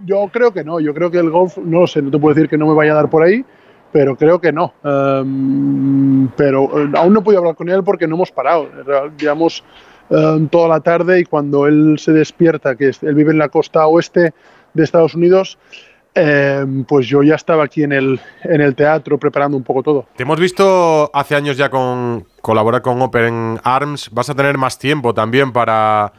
Yo 0.05 0.29
creo 0.33 0.53
que 0.53 0.63
no, 0.63 0.81
yo 0.81 0.95
creo 0.95 1.11
que 1.11 1.19
el 1.19 1.31
golf, 1.31 1.57
no 1.59 1.81
lo 1.81 1.87
sé, 1.87 2.03
no 2.03 2.11
te 2.11 2.19
puedo 2.19 2.35
decir 2.35 2.49
que 2.49 2.59
no 2.59 2.67
me 2.67 2.75
vaya 2.75 2.93
a 2.93 2.97
dar 2.97 3.11
por 3.11 3.23
ahí, 3.23 3.45
pero 3.93 4.17
creo 4.17 4.41
que 4.41 4.53
no. 4.53 4.75
Em, 4.85 6.29
pero 6.37 6.65
eh, 6.81 6.91
aún 6.95 7.13
no 7.13 7.21
he 7.21 7.23
podido 7.23 7.41
hablar 7.41 7.57
con 7.57 7.69
él 7.69 7.83
porque 7.83 8.07
no 8.07 8.17
hemos 8.17 8.31
parado. 8.31 8.69
Llevamos 9.19 9.65
em, 10.11 10.49
toda 10.49 10.69
la 10.69 10.81
tarde 10.81 11.21
y 11.21 11.25
cuando 11.25 11.67
él 11.67 11.97
se 11.99 12.13
despierta, 12.13 12.77
que 12.77 12.93
él 13.03 13.15
vive 13.15 13.33
en 13.33 13.39
la 13.39 13.49
costa 13.49 13.87
oeste 13.87 14.33
de 14.75 14.85
Estados 14.85 15.15
Unidos, 15.15 15.59
em, 16.15 16.85
pues 16.85 17.07
yo 17.07 17.23
ya 17.23 17.35
estaba 17.35 17.65
aquí 17.65 17.83
en 17.83 17.93
el, 17.93 18.21
en 18.45 18.61
el 18.61 18.75
teatro 18.75 19.19
preparando 19.19 19.57
un 19.57 19.63
poco 19.63 19.83
todo. 19.83 20.07
Te 20.17 20.23
hemos 20.25 20.39
visto 20.41 21.11
hace 21.15 21.35
años 21.37 21.57
ya 21.57 21.71
con 21.71 22.25
colaborar 22.43 22.83
con 22.83 23.01
Open 23.03 23.59
Arms. 23.63 24.11
Vas 24.13 24.31
a 24.31 24.35
tener 24.35 24.59
más 24.59 24.79
tiempo 24.79 25.15
también 25.15 25.53
para, 25.53 26.13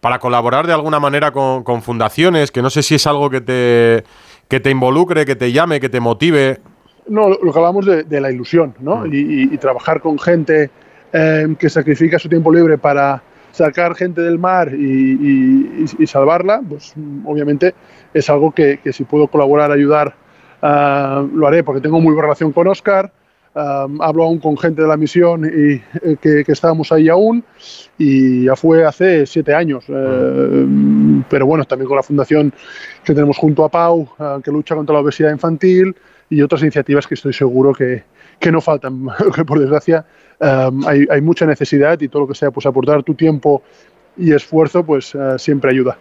para 0.00 0.18
colaborar 0.18 0.66
de 0.66 0.72
alguna 0.72 1.00
manera 1.00 1.30
con, 1.32 1.62
con 1.64 1.82
fundaciones, 1.82 2.50
que 2.50 2.62
no 2.62 2.70
sé 2.70 2.82
si 2.82 2.94
es 2.96 3.06
algo 3.06 3.30
que 3.30 3.40
te, 3.40 4.04
que 4.48 4.60
te 4.60 4.70
involucre, 4.70 5.24
que 5.24 5.36
te 5.36 5.50
llame, 5.52 5.80
que 5.80 5.88
te 5.88 6.00
motive. 6.00 6.60
No, 7.08 7.28
lo, 7.28 7.38
lo 7.42 7.52
que 7.52 7.58
hablamos 7.58 7.84
de, 7.84 8.04
de 8.04 8.20
la 8.20 8.30
ilusión, 8.30 8.74
¿no? 8.80 9.06
Y, 9.06 9.16
y- 9.16 9.54
y 9.54 9.58
trabajar 9.58 10.00
con 10.00 10.18
gente 10.20 10.70
eh, 11.12 11.46
que 11.58 11.68
sacrifica 11.68 12.18
su 12.18 12.28
tiempo 12.28 12.52
libre 12.52 12.78
para 12.78 13.22
sacar 13.52 13.94
gente 13.94 14.20
del 14.22 14.38
mar 14.38 14.72
y, 14.74 15.12
y- 15.12 15.84
y- 15.98 16.06
salvarla, 16.06 16.62
pues 16.68 16.94
obviamente 17.24 17.74
es 18.12 18.28
algo 18.30 18.50
que, 18.52 18.78
que 18.82 18.92
si 18.92 19.04
puedo 19.04 19.28
colaborar, 19.28 19.70
ayudar, 19.70 20.14
ah, 20.62 21.24
lo 21.32 21.46
haré, 21.46 21.62
porque 21.62 21.80
tengo 21.80 22.00
muy 22.00 22.12
buena 22.14 22.28
relación 22.28 22.52
con 22.52 22.66
Oscar. 22.68 23.12
ah, 23.54 23.86
hablo 24.00 24.24
aún 24.24 24.38
con 24.38 24.56
gente 24.56 24.80
de 24.82 24.88
la 24.88 24.96
misión 24.96 25.44
y 25.44 25.74
eh, 25.74 26.16
que, 26.20 26.42
que 26.44 26.52
estábamos 26.52 26.90
ahí 26.92 27.08
aún 27.10 27.44
y 27.98 28.44
ya 28.46 28.56
fue 28.56 28.84
hace 28.86 29.26
siete 29.26 29.54
años. 29.54 29.84
eh, 29.88 30.66
pero 31.28 31.46
bueno, 31.46 31.64
también 31.64 31.88
con 31.88 31.96
la 31.96 32.02
fundación 32.02 32.52
que 33.04 33.12
tenemos 33.14 33.36
junto 33.36 33.64
a 33.64 33.68
Pau, 33.68 34.08
ah, 34.18 34.40
que 34.42 34.50
lucha 34.50 34.74
contra 34.74 34.94
la 34.94 35.00
obesidad 35.00 35.30
infantil 35.30 35.94
y 36.30 36.40
otras 36.40 36.62
iniciativas 36.62 37.06
que 37.06 37.14
estoy 37.14 37.32
seguro 37.34 37.72
que, 37.74 38.04
que 38.38 38.50
no 38.50 38.60
faltan, 38.62 39.06
que 39.34 39.44
por 39.44 39.58
desgracia 39.60 40.06
um, 40.42 40.86
hay, 40.86 41.06
hay 41.10 41.20
mucha 41.20 41.46
necesidad 41.46 42.00
y 42.00 42.08
todo 42.08 42.22
lo 42.22 42.28
que 42.28 42.34
sea 42.34 42.50
pues 42.50 42.66
aportar 42.66 43.02
tu 43.02 43.14
tiempo 43.14 43.62
y 44.16 44.32
esfuerzo 44.32 44.84
pues 44.84 45.14
eh, 45.14 45.38
siempre 45.38 45.70
ayuda. 45.70 45.96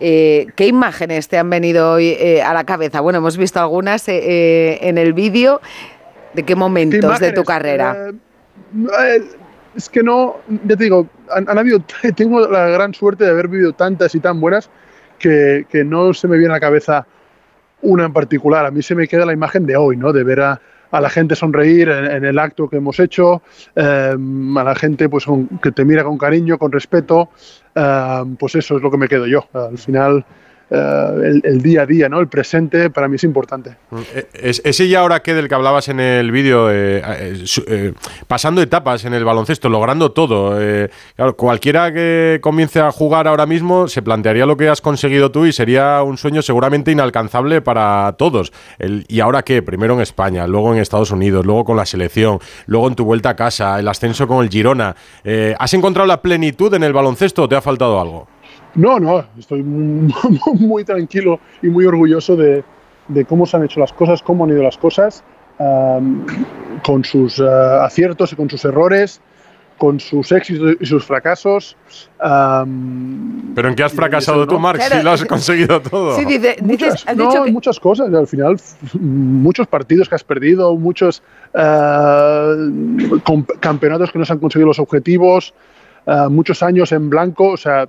Eh, 0.00 0.46
¿Qué 0.56 0.66
imágenes 0.66 1.28
te 1.28 1.38
han 1.38 1.48
venido 1.48 1.92
hoy 1.92 2.08
eh, 2.08 2.42
a 2.42 2.52
la 2.52 2.64
cabeza? 2.64 3.00
Bueno, 3.00 3.18
hemos 3.18 3.36
visto 3.36 3.60
algunas 3.60 4.06
eh, 4.08 4.18
eh, 4.18 4.78
en 4.82 4.98
el 4.98 5.12
vídeo. 5.12 5.60
¿De 6.34 6.42
qué 6.42 6.54
momentos 6.54 7.18
de 7.18 7.32
tu 7.32 7.44
carrera? 7.44 8.10
Eh, 8.10 9.22
es 9.74 9.88
que 9.88 10.02
no, 10.02 10.36
ya 10.64 10.76
te 10.76 10.84
digo, 10.84 11.08
han, 11.30 11.48
han 11.48 11.58
habido, 11.58 11.82
tengo 12.16 12.46
la 12.46 12.68
gran 12.68 12.92
suerte 12.92 13.24
de 13.24 13.30
haber 13.30 13.48
vivido 13.48 13.72
tantas 13.72 14.14
y 14.14 14.20
tan 14.20 14.40
buenas 14.40 14.68
que, 15.18 15.66
que 15.70 15.84
no 15.84 16.12
se 16.12 16.28
me 16.28 16.36
viene 16.36 16.52
a 16.52 16.56
la 16.56 16.60
cabeza 16.60 17.06
una 17.80 18.04
en 18.04 18.12
particular. 18.12 18.66
A 18.66 18.70
mí 18.70 18.82
se 18.82 18.94
me 18.94 19.08
queda 19.08 19.24
la 19.24 19.32
imagen 19.32 19.64
de 19.64 19.76
hoy, 19.76 19.96
¿no? 19.96 20.12
De 20.12 20.24
ver 20.24 20.40
a, 20.40 20.60
a 20.90 21.00
la 21.00 21.10
gente 21.10 21.34
sonreír 21.34 21.88
en, 21.88 22.24
el 22.24 22.38
acto 22.38 22.68
que 22.68 22.76
hemos 22.76 22.98
hecho, 23.00 23.42
eh, 23.74 24.14
a 24.14 24.64
la 24.64 24.74
gente 24.74 25.08
pues 25.08 25.24
que 25.62 25.72
te 25.72 25.84
mira 25.84 26.04
con 26.04 26.18
cariño, 26.18 26.58
con 26.58 26.72
respeto, 26.72 27.30
eh, 27.74 28.24
pues 28.38 28.54
eso 28.54 28.76
es 28.76 28.82
lo 28.82 28.90
que 28.90 28.98
me 28.98 29.08
quedo 29.08 29.26
yo. 29.26 29.46
Al 29.52 29.78
final, 29.78 30.24
eh, 30.70 31.40
el, 31.44 31.62
día 31.62 31.82
a 31.82 31.86
día, 31.86 32.08
¿no? 32.08 32.20
el 32.20 32.28
presente, 32.28 32.90
para 32.90 33.08
mí 33.08 33.16
es 33.16 33.24
importante. 33.24 33.76
Eh, 34.14 34.26
Es, 34.34 34.60
ese 34.64 34.84
y 34.84 34.94
ahora 34.94 35.20
que 35.20 35.34
del 35.34 35.48
que 35.48 35.54
hablabas 35.54 35.88
en 35.88 36.00
el 36.00 36.30
vídeo, 36.30 36.70
eh, 36.70 37.02
eh, 37.04 37.44
eh, 37.66 37.92
pasando 38.26 38.60
etapas 38.62 39.04
en 39.04 39.14
el 39.14 39.24
baloncesto, 39.24 39.68
logrando 39.68 40.12
todo. 40.12 40.60
eh, 40.60 40.90
cualquiera 41.36 41.92
que 41.92 42.38
comience 42.42 42.80
a 42.80 42.90
jugar 42.92 43.28
ahora 43.28 43.46
mismo 43.46 43.88
se 43.88 44.02
plantearía 44.02 44.46
lo 44.46 44.56
que 44.56 44.68
has 44.68 44.80
conseguido 44.80 45.30
tú 45.30 45.46
y 45.46 45.52
sería 45.52 46.02
un 46.02 46.16
sueño 46.18 46.42
seguramente 46.42 46.92
inalcanzable 46.92 47.60
para 47.62 48.14
todos. 48.18 48.52
¿Y 49.08 49.20
ahora 49.20 49.42
qué? 49.42 49.62
Primero 49.62 49.94
en 49.94 50.00
España, 50.00 50.46
luego 50.46 50.74
en 50.74 50.80
Estados 50.80 51.10
Unidos, 51.10 51.44
luego 51.44 51.64
con 51.64 51.76
la 51.76 51.86
selección, 51.86 52.38
luego 52.66 52.88
en 52.88 52.94
tu 52.94 53.04
vuelta 53.04 53.30
a 53.30 53.36
casa, 53.36 53.78
el 53.78 53.88
ascenso 53.88 54.26
con 54.26 54.44
el 54.44 54.50
Girona. 54.50 54.94
¿Has 55.58 55.74
encontrado 55.74 56.06
la 56.06 56.20
plenitud 56.22 56.72
en 56.74 56.82
el 56.82 56.92
baloncesto 56.92 57.44
o 57.44 57.48
te 57.48 57.56
ha 57.56 57.60
faltado 57.62 58.00
algo? 58.00 58.28
No, 58.74 58.98
no, 59.00 59.24
estoy 59.38 59.62
muy, 59.62 60.12
muy 60.58 60.84
tranquilo 60.84 61.40
y 61.62 61.68
muy 61.68 61.84
orgulloso 61.86 62.36
de, 62.36 62.62
de 63.08 63.24
cómo 63.24 63.46
se 63.46 63.56
han 63.56 63.64
hecho 63.64 63.80
las 63.80 63.92
cosas, 63.92 64.22
cómo 64.22 64.44
han 64.44 64.50
ido 64.50 64.62
las 64.62 64.76
cosas, 64.78 65.24
con 66.84 67.04
sus 67.04 67.38
eh, 67.40 67.44
aciertos 67.82 68.32
y 68.32 68.36
con 68.36 68.48
sus 68.48 68.64
errores, 68.64 69.20
con 69.76 69.98
sus 70.00 70.30
éxitos 70.32 70.76
y 70.80 70.86
sus 70.86 71.04
fracasos. 71.04 71.76
am, 72.20 73.52
¿Pero 73.54 73.68
en 73.68 73.74
qué 73.74 73.82
has 73.84 73.92
fracasado 73.92 74.46
tú, 74.46 74.54
¿no? 74.54 74.60
Marc? 74.60 74.80
Si 74.80 75.02
lo 75.02 75.10
has 75.10 75.24
conseguido 75.24 75.80
todo. 75.80 76.14
muchas, 76.62 77.06
no, 77.16 77.24
muchas 77.52 77.80
cosas. 77.80 78.12
Al 78.12 78.26
final, 78.26 78.60
muchos 79.00 79.66
partidos 79.66 80.08
que 80.08 80.14
has 80.14 80.24
perdido, 80.24 80.76
muchos 80.76 81.22
com- 83.24 83.44
campeonatos 83.60 84.12
que 84.12 84.18
no 84.18 84.24
se 84.24 84.32
han 84.32 84.38
conseguido 84.38 84.66
los 84.68 84.78
objetivos, 84.78 85.54
eh, 86.06 86.26
muchos 86.30 86.62
años 86.62 86.92
en 86.92 87.08
blanco. 87.10 87.48
O 87.52 87.56
sea, 87.56 87.88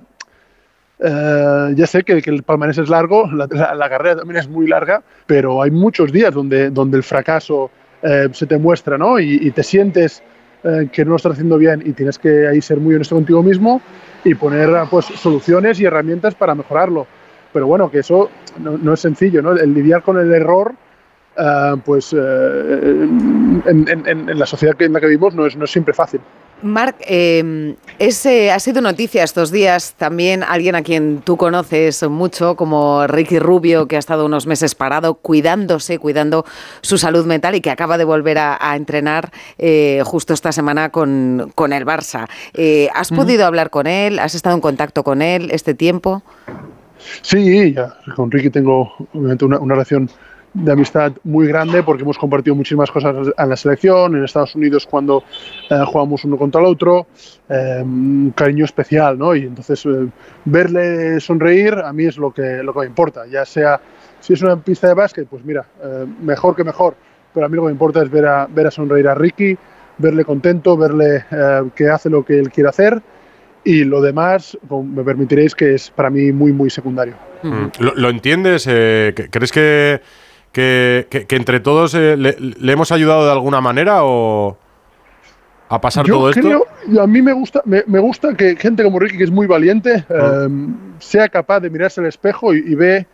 eh, 1.02 1.72
ya 1.74 1.86
sé 1.86 2.02
que, 2.02 2.20
que 2.22 2.30
el 2.30 2.42
palmarés 2.42 2.78
es 2.78 2.88
largo, 2.88 3.26
la, 3.32 3.46
la- 3.50 3.74
la 3.74 3.88
carrera 3.88 4.16
también 4.16 4.38
es 4.40 4.48
muy 4.48 4.66
larga, 4.66 5.02
pero 5.26 5.62
hay 5.62 5.70
muchos 5.70 6.12
días 6.12 6.32
donde, 6.34 6.70
donde 6.70 6.96
el 6.98 7.02
fracaso 7.02 7.70
eh, 8.02 8.28
se 8.32 8.46
te 8.46 8.58
muestra, 8.58 8.98
¿no? 8.98 9.18
Y, 9.18 9.34
y 9.42 9.50
te 9.50 9.62
sientes 9.62 10.22
eh, 10.64 10.88
que 10.92 11.04
no 11.04 11.10
lo 11.10 11.16
estás 11.16 11.32
haciendo 11.32 11.56
bien 11.58 11.82
y 11.84 11.92
tienes 11.92 12.18
que 12.18 12.46
ahí 12.48 12.60
ser 12.60 12.78
muy 12.78 12.94
honesto 12.94 13.14
contigo 13.14 13.42
mismo 13.42 13.80
y 14.24 14.34
poner 14.34 14.68
pues, 14.90 15.06
soluciones 15.06 15.80
y 15.80 15.84
herramientas 15.86 16.34
para 16.34 16.54
mejorarlo. 16.54 17.06
Pero 17.52 17.66
bueno, 17.66 17.90
que 17.90 18.00
eso 18.00 18.30
no, 18.58 18.76
no 18.78 18.92
es 18.94 19.00
sencillo, 19.00 19.42
¿no? 19.42 19.52
El 19.52 19.74
lidiar 19.74 20.02
con 20.02 20.18
el 20.18 20.32
error, 20.32 20.72
eh, 21.36 21.74
pues 21.84 22.12
eh, 22.12 22.18
en, 22.18 23.84
en- 23.88 24.06
en- 24.28 24.38
la 24.38 24.46
sociedad 24.46 24.80
en 24.82 24.92
la 24.92 25.00
que 25.00 25.06
vivimos 25.06 25.34
no 25.34 25.46
es, 25.46 25.56
no 25.56 25.64
es 25.64 25.70
siempre 25.70 25.94
fácil. 25.94 26.20
Marc, 26.62 26.96
eh, 27.06 27.74
ese 27.98 28.50
ha 28.50 28.58
sido 28.58 28.80
noticia 28.80 29.24
estos 29.24 29.50
días 29.50 29.94
también 29.96 30.42
alguien 30.42 30.74
a 30.74 30.82
quien 30.82 31.22
tú 31.24 31.36
conoces 31.36 32.02
mucho, 32.08 32.56
como 32.56 33.06
Ricky 33.06 33.38
Rubio, 33.38 33.86
que 33.86 33.96
ha 33.96 33.98
estado 33.98 34.26
unos 34.26 34.46
meses 34.46 34.74
parado, 34.74 35.14
cuidándose, 35.14 35.98
cuidando 35.98 36.44
su 36.80 36.98
salud 36.98 37.26
mental 37.26 37.54
y 37.54 37.60
que 37.60 37.70
acaba 37.70 37.98
de 37.98 38.04
volver 38.04 38.38
a, 38.38 38.58
a 38.60 38.76
entrenar 38.76 39.32
eh, 39.58 40.02
justo 40.04 40.34
esta 40.34 40.52
semana 40.52 40.90
con, 40.90 41.52
con 41.54 41.72
el 41.72 41.84
Barça. 41.86 42.28
Eh, 42.54 42.88
¿Has 42.94 43.10
podido 43.10 43.46
hablar 43.46 43.70
con 43.70 43.86
él? 43.86 44.18
¿Has 44.18 44.34
estado 44.34 44.54
en 44.54 44.60
contacto 44.60 45.02
con 45.02 45.22
él 45.22 45.50
este 45.52 45.74
tiempo? 45.74 46.22
Sí, 47.22 47.72
ya, 47.72 47.94
con 48.14 48.30
Ricky 48.30 48.50
tengo 48.50 48.92
obviamente 49.14 49.44
una, 49.44 49.58
una 49.58 49.74
relación 49.74 50.10
de 50.52 50.72
amistad 50.72 51.12
muy 51.22 51.46
grande 51.46 51.82
porque 51.82 52.02
hemos 52.02 52.18
compartido 52.18 52.56
muchísimas 52.56 52.90
cosas 52.90 53.14
en 53.36 53.48
la 53.48 53.56
selección, 53.56 54.16
en 54.16 54.24
Estados 54.24 54.54
Unidos 54.54 54.86
cuando 54.86 55.22
eh, 55.70 55.82
jugamos 55.86 56.24
uno 56.24 56.36
contra 56.36 56.60
el 56.60 56.66
otro, 56.66 57.06
eh, 57.48 57.80
un 57.82 58.32
cariño 58.34 58.64
especial, 58.64 59.16
¿no? 59.16 59.34
Y 59.34 59.42
entonces 59.42 59.84
eh, 59.86 60.08
verle 60.44 61.20
sonreír 61.20 61.74
a 61.74 61.92
mí 61.92 62.04
es 62.04 62.16
lo 62.16 62.32
que, 62.32 62.62
lo 62.62 62.72
que 62.72 62.80
me 62.80 62.86
importa, 62.86 63.26
ya 63.26 63.44
sea 63.44 63.80
si 64.18 64.32
es 64.32 64.42
una 64.42 64.56
pista 64.56 64.88
de 64.88 64.94
básquet, 64.94 65.26
pues 65.26 65.42
mira, 65.44 65.64
mejor 66.20 66.54
que 66.54 66.62
mejor, 66.62 66.94
pero 67.32 67.46
a 67.46 67.48
mí 67.48 67.56
lo 67.56 67.62
que 67.62 67.66
me 67.66 67.72
importa 67.72 68.02
es 68.02 68.10
ver 68.10 68.26
a, 68.26 68.46
ver 68.46 68.66
a 68.66 68.70
sonreír 68.70 69.08
a 69.08 69.14
Ricky, 69.14 69.56
verle 69.96 70.26
contento, 70.26 70.76
verle 70.76 71.24
que 71.74 71.88
hace 71.88 72.10
lo 72.10 72.22
que 72.22 72.38
él 72.38 72.50
quiere 72.50 72.68
hacer 72.68 73.00
y 73.64 73.84
lo 73.84 74.02
demás, 74.02 74.58
me 74.70 75.02
permitiréis 75.04 75.54
que 75.54 75.74
es 75.74 75.90
para 75.90 76.10
mí 76.10 76.32
muy, 76.32 76.52
muy 76.52 76.68
secundario. 76.68 77.14
Mm. 77.42 77.66
¿Lo, 77.78 77.94
lo 77.94 78.10
entiendes? 78.10 78.64
¿Crees 78.64 79.52
que, 79.52 80.02
que, 80.52 81.06
que- 81.10 81.26
que 81.26 81.36
entre 81.36 81.60
todos 81.60 81.94
eh, 81.94 82.16
le, 82.16 82.36
le 82.38 82.72
hemos 82.72 82.90
ayudado 82.92 83.24
de 83.26 83.32
alguna 83.32 83.60
manera 83.60 84.00
o 84.04 84.56
a 85.68 85.80
pasar 85.80 86.04
Yo 86.04 86.14
todo 86.14 86.30
esto? 86.30 86.40
creo, 86.42 86.66
y 86.88 86.98
a 86.98 87.06
mí 87.06 87.22
me 87.22 87.32
gusta, 87.32 87.62
me, 87.64 87.84
me 87.86 88.00
gusta 88.00 88.34
que 88.34 88.56
gente 88.56 88.82
como 88.82 88.98
Ricky, 88.98 89.16
que 89.18 89.24
es 89.24 89.30
muy 89.30 89.46
valiente, 89.46 90.04
eh, 90.08 90.48
sea 90.98 91.28
capaz 91.28 91.60
de 91.60 91.70
mirarse 91.70 92.00
al 92.00 92.06
espejo 92.08 92.52
y, 92.54 92.58
y 92.66 92.74
ve 92.74 93.06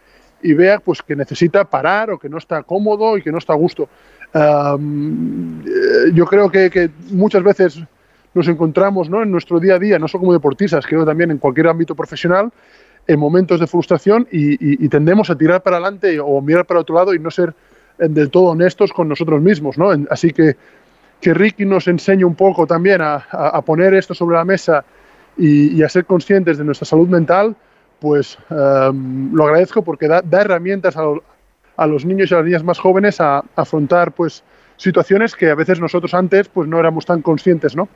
y 0.43 0.53
vea 0.55 0.79
pues 0.79 1.03
que 1.03 1.15
necesita 1.17 1.65
parar 1.65 2.11
o 2.11 2.19
que 2.19 2.29
no 2.29 2.39
está 2.39 2.63
cómodo 2.63 3.19
y 3.19 3.23
que 3.23 3.31
no 3.33 3.39
está 3.39 3.53
a 3.53 3.57
gusto. 3.57 3.89
Um, 4.35 5.61
eh, 5.61 6.13
yo 6.15 6.25
creo 6.27 6.51
que, 6.51 6.71
que 6.71 6.91
muchas 7.11 7.43
veces 7.43 7.81
nos 8.35 8.47
encontramos 8.49 9.09
¿no? 9.09 9.23
en 9.23 9.31
nuestro 9.31 9.59
día 9.61 9.75
a 9.77 9.79
día, 9.79 9.99
no 9.99 10.09
solo 10.09 10.21
como 10.21 10.33
deportistas, 10.35 10.87
creo 10.87 11.05
también 11.07 11.31
en 11.31 11.39
cualquier 11.39 11.69
ámbito 11.69 11.95
profesional, 11.95 12.51
en 13.09 13.19
momentos 13.20 13.61
de 13.61 13.66
frustración 13.66 14.27
y, 14.33 14.53
y- 14.55 14.85
y 14.85 14.89
tendemos 14.89 15.31
a 15.31 15.37
tirar 15.37 15.62
para 15.62 15.77
adelante 15.77 16.19
o 16.20 16.41
mirar 16.41 16.65
para 16.66 16.81
otro 16.81 16.95
lado 16.97 17.15
y 17.15 17.19
no 17.19 17.31
ser 17.31 17.55
eh, 17.99 18.09
del 18.09 18.31
todo 18.31 18.47
honestos 18.51 18.93
con 18.93 19.09
nosotros 19.09 19.41
mismos. 19.41 19.78
¿no? 19.78 19.91
Así 20.11 20.33
que 20.33 20.57
que 21.20 21.33
Ricky 21.33 21.65
nos 21.65 21.89
enseñe 21.89 22.24
un 22.24 22.35
poco 22.35 22.66
también 22.66 23.01
a, 23.01 23.15
a- 23.31 23.49
a 23.57 23.62
poner 23.62 23.95
esto 23.95 24.15
sobre 24.15 24.37
la 24.37 24.45
mesa 24.45 24.85
y, 25.39 25.69
y 25.77 25.83
a 25.83 25.89
ser 25.89 26.05
conscientes 26.05 26.59
de 26.59 26.65
nuestra 26.65 26.85
salud 26.87 27.09
mental, 27.09 27.57
pues 28.01 28.37
em, 28.51 29.33
lo 29.35 29.45
agradezco 29.45 29.83
porque 29.83 30.09
da, 30.09 30.20
da 30.23 30.43
herramientas 30.43 30.97
a, 30.97 31.03
lo- 31.03 31.23
a 31.77 31.87
los 31.87 32.05
niños 32.05 32.31
y 32.31 32.35
a 32.35 32.39
las 32.39 32.47
niñas 32.47 32.65
más 32.65 32.78
jóvenes 32.78 33.20
a, 33.20 33.39
a 33.39 33.45
afrontar 33.55 34.12
pues 34.12 34.43
situaciones 34.77 35.35
que 35.35 35.49
a 35.51 35.55
veces 35.55 35.81
nosotros 35.81 36.12
antes 36.12 36.49
pues 36.49 36.69
no 36.69 36.78
éramos 36.78 37.07
tan 37.07 37.23
conscientes, 37.23 37.74
¿no? 37.77 37.89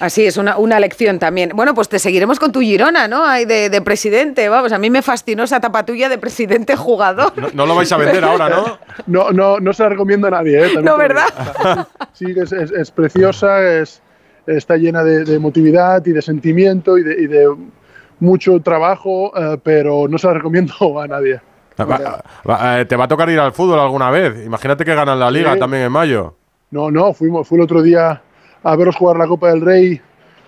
Así 0.00 0.26
es, 0.26 0.36
una, 0.36 0.56
una 0.58 0.80
lección 0.80 1.18
también. 1.18 1.50
Bueno, 1.54 1.74
pues 1.74 1.88
te 1.88 1.98
seguiremos 1.98 2.38
con 2.38 2.50
tu 2.52 2.60
Girona, 2.60 3.06
¿no? 3.08 3.24
Ahí 3.24 3.44
de, 3.44 3.70
de 3.70 3.80
presidente, 3.80 4.48
vamos, 4.48 4.72
a 4.72 4.78
mí 4.78 4.90
me 4.90 5.02
fascinó 5.02 5.44
esa 5.44 5.60
tapa 5.60 5.84
tuya 5.86 6.08
de 6.08 6.18
presidente 6.18 6.76
jugador. 6.76 7.32
No, 7.36 7.48
no 7.54 7.66
lo 7.66 7.74
vais 7.76 7.90
a 7.92 7.96
vender 7.96 8.24
ahora, 8.24 8.48
¿no? 8.48 8.78
No, 9.06 9.30
no, 9.32 9.60
no 9.60 9.72
se 9.72 9.82
la 9.82 9.88
recomiendo 9.90 10.26
a 10.28 10.30
nadie, 10.30 10.58
¿eh? 10.58 10.62
También 10.74 10.84
No, 10.84 10.96
¿verdad? 10.96 11.88
Sí, 12.12 12.26
es, 12.36 12.52
es- 12.52 12.70
es 12.72 12.90
preciosa, 12.90 13.62
es, 13.80 14.00
está 14.46 14.76
llena 14.76 15.02
de, 15.04 15.24
de 15.24 15.34
emotividad 15.34 16.04
y 16.06 16.12
de 16.12 16.22
sentimiento 16.22 16.98
y 16.98 17.02
de, 17.02 17.20
y 17.22 17.26
de 17.26 17.48
mucho 18.20 18.60
trabajo, 18.60 19.32
eh, 19.36 19.58
pero 19.62 20.06
no 20.08 20.18
se 20.18 20.26
la 20.28 20.34
recomiendo 20.34 21.00
a 21.00 21.06
nadie. 21.08 21.40
Va- 21.80 22.22
va- 22.48 22.80
eh, 22.80 22.84
¿Te 22.84 22.94
va 22.96 23.04
a 23.04 23.08
tocar 23.08 23.28
ir 23.30 23.40
al 23.40 23.52
fútbol 23.52 23.80
alguna 23.80 24.10
vez? 24.10 24.44
Imagínate 24.46 24.84
que 24.84 24.94
ganan 24.94 25.18
la 25.18 25.30
liga 25.30 25.54
Sí. 25.54 25.58
también 25.58 25.82
en 25.84 25.92
mayo. 25.92 26.36
No, 26.70 26.90
no, 26.90 27.12
fuimos, 27.12 27.48
fui 27.48 27.58
el 27.58 27.64
otro 27.64 27.82
día 27.82 28.22
a 28.64 28.76
veros 28.76 28.96
jugar 28.96 29.16
la 29.16 29.26
Copa 29.26 29.48
del 29.50 29.60
Rey 29.60 30.00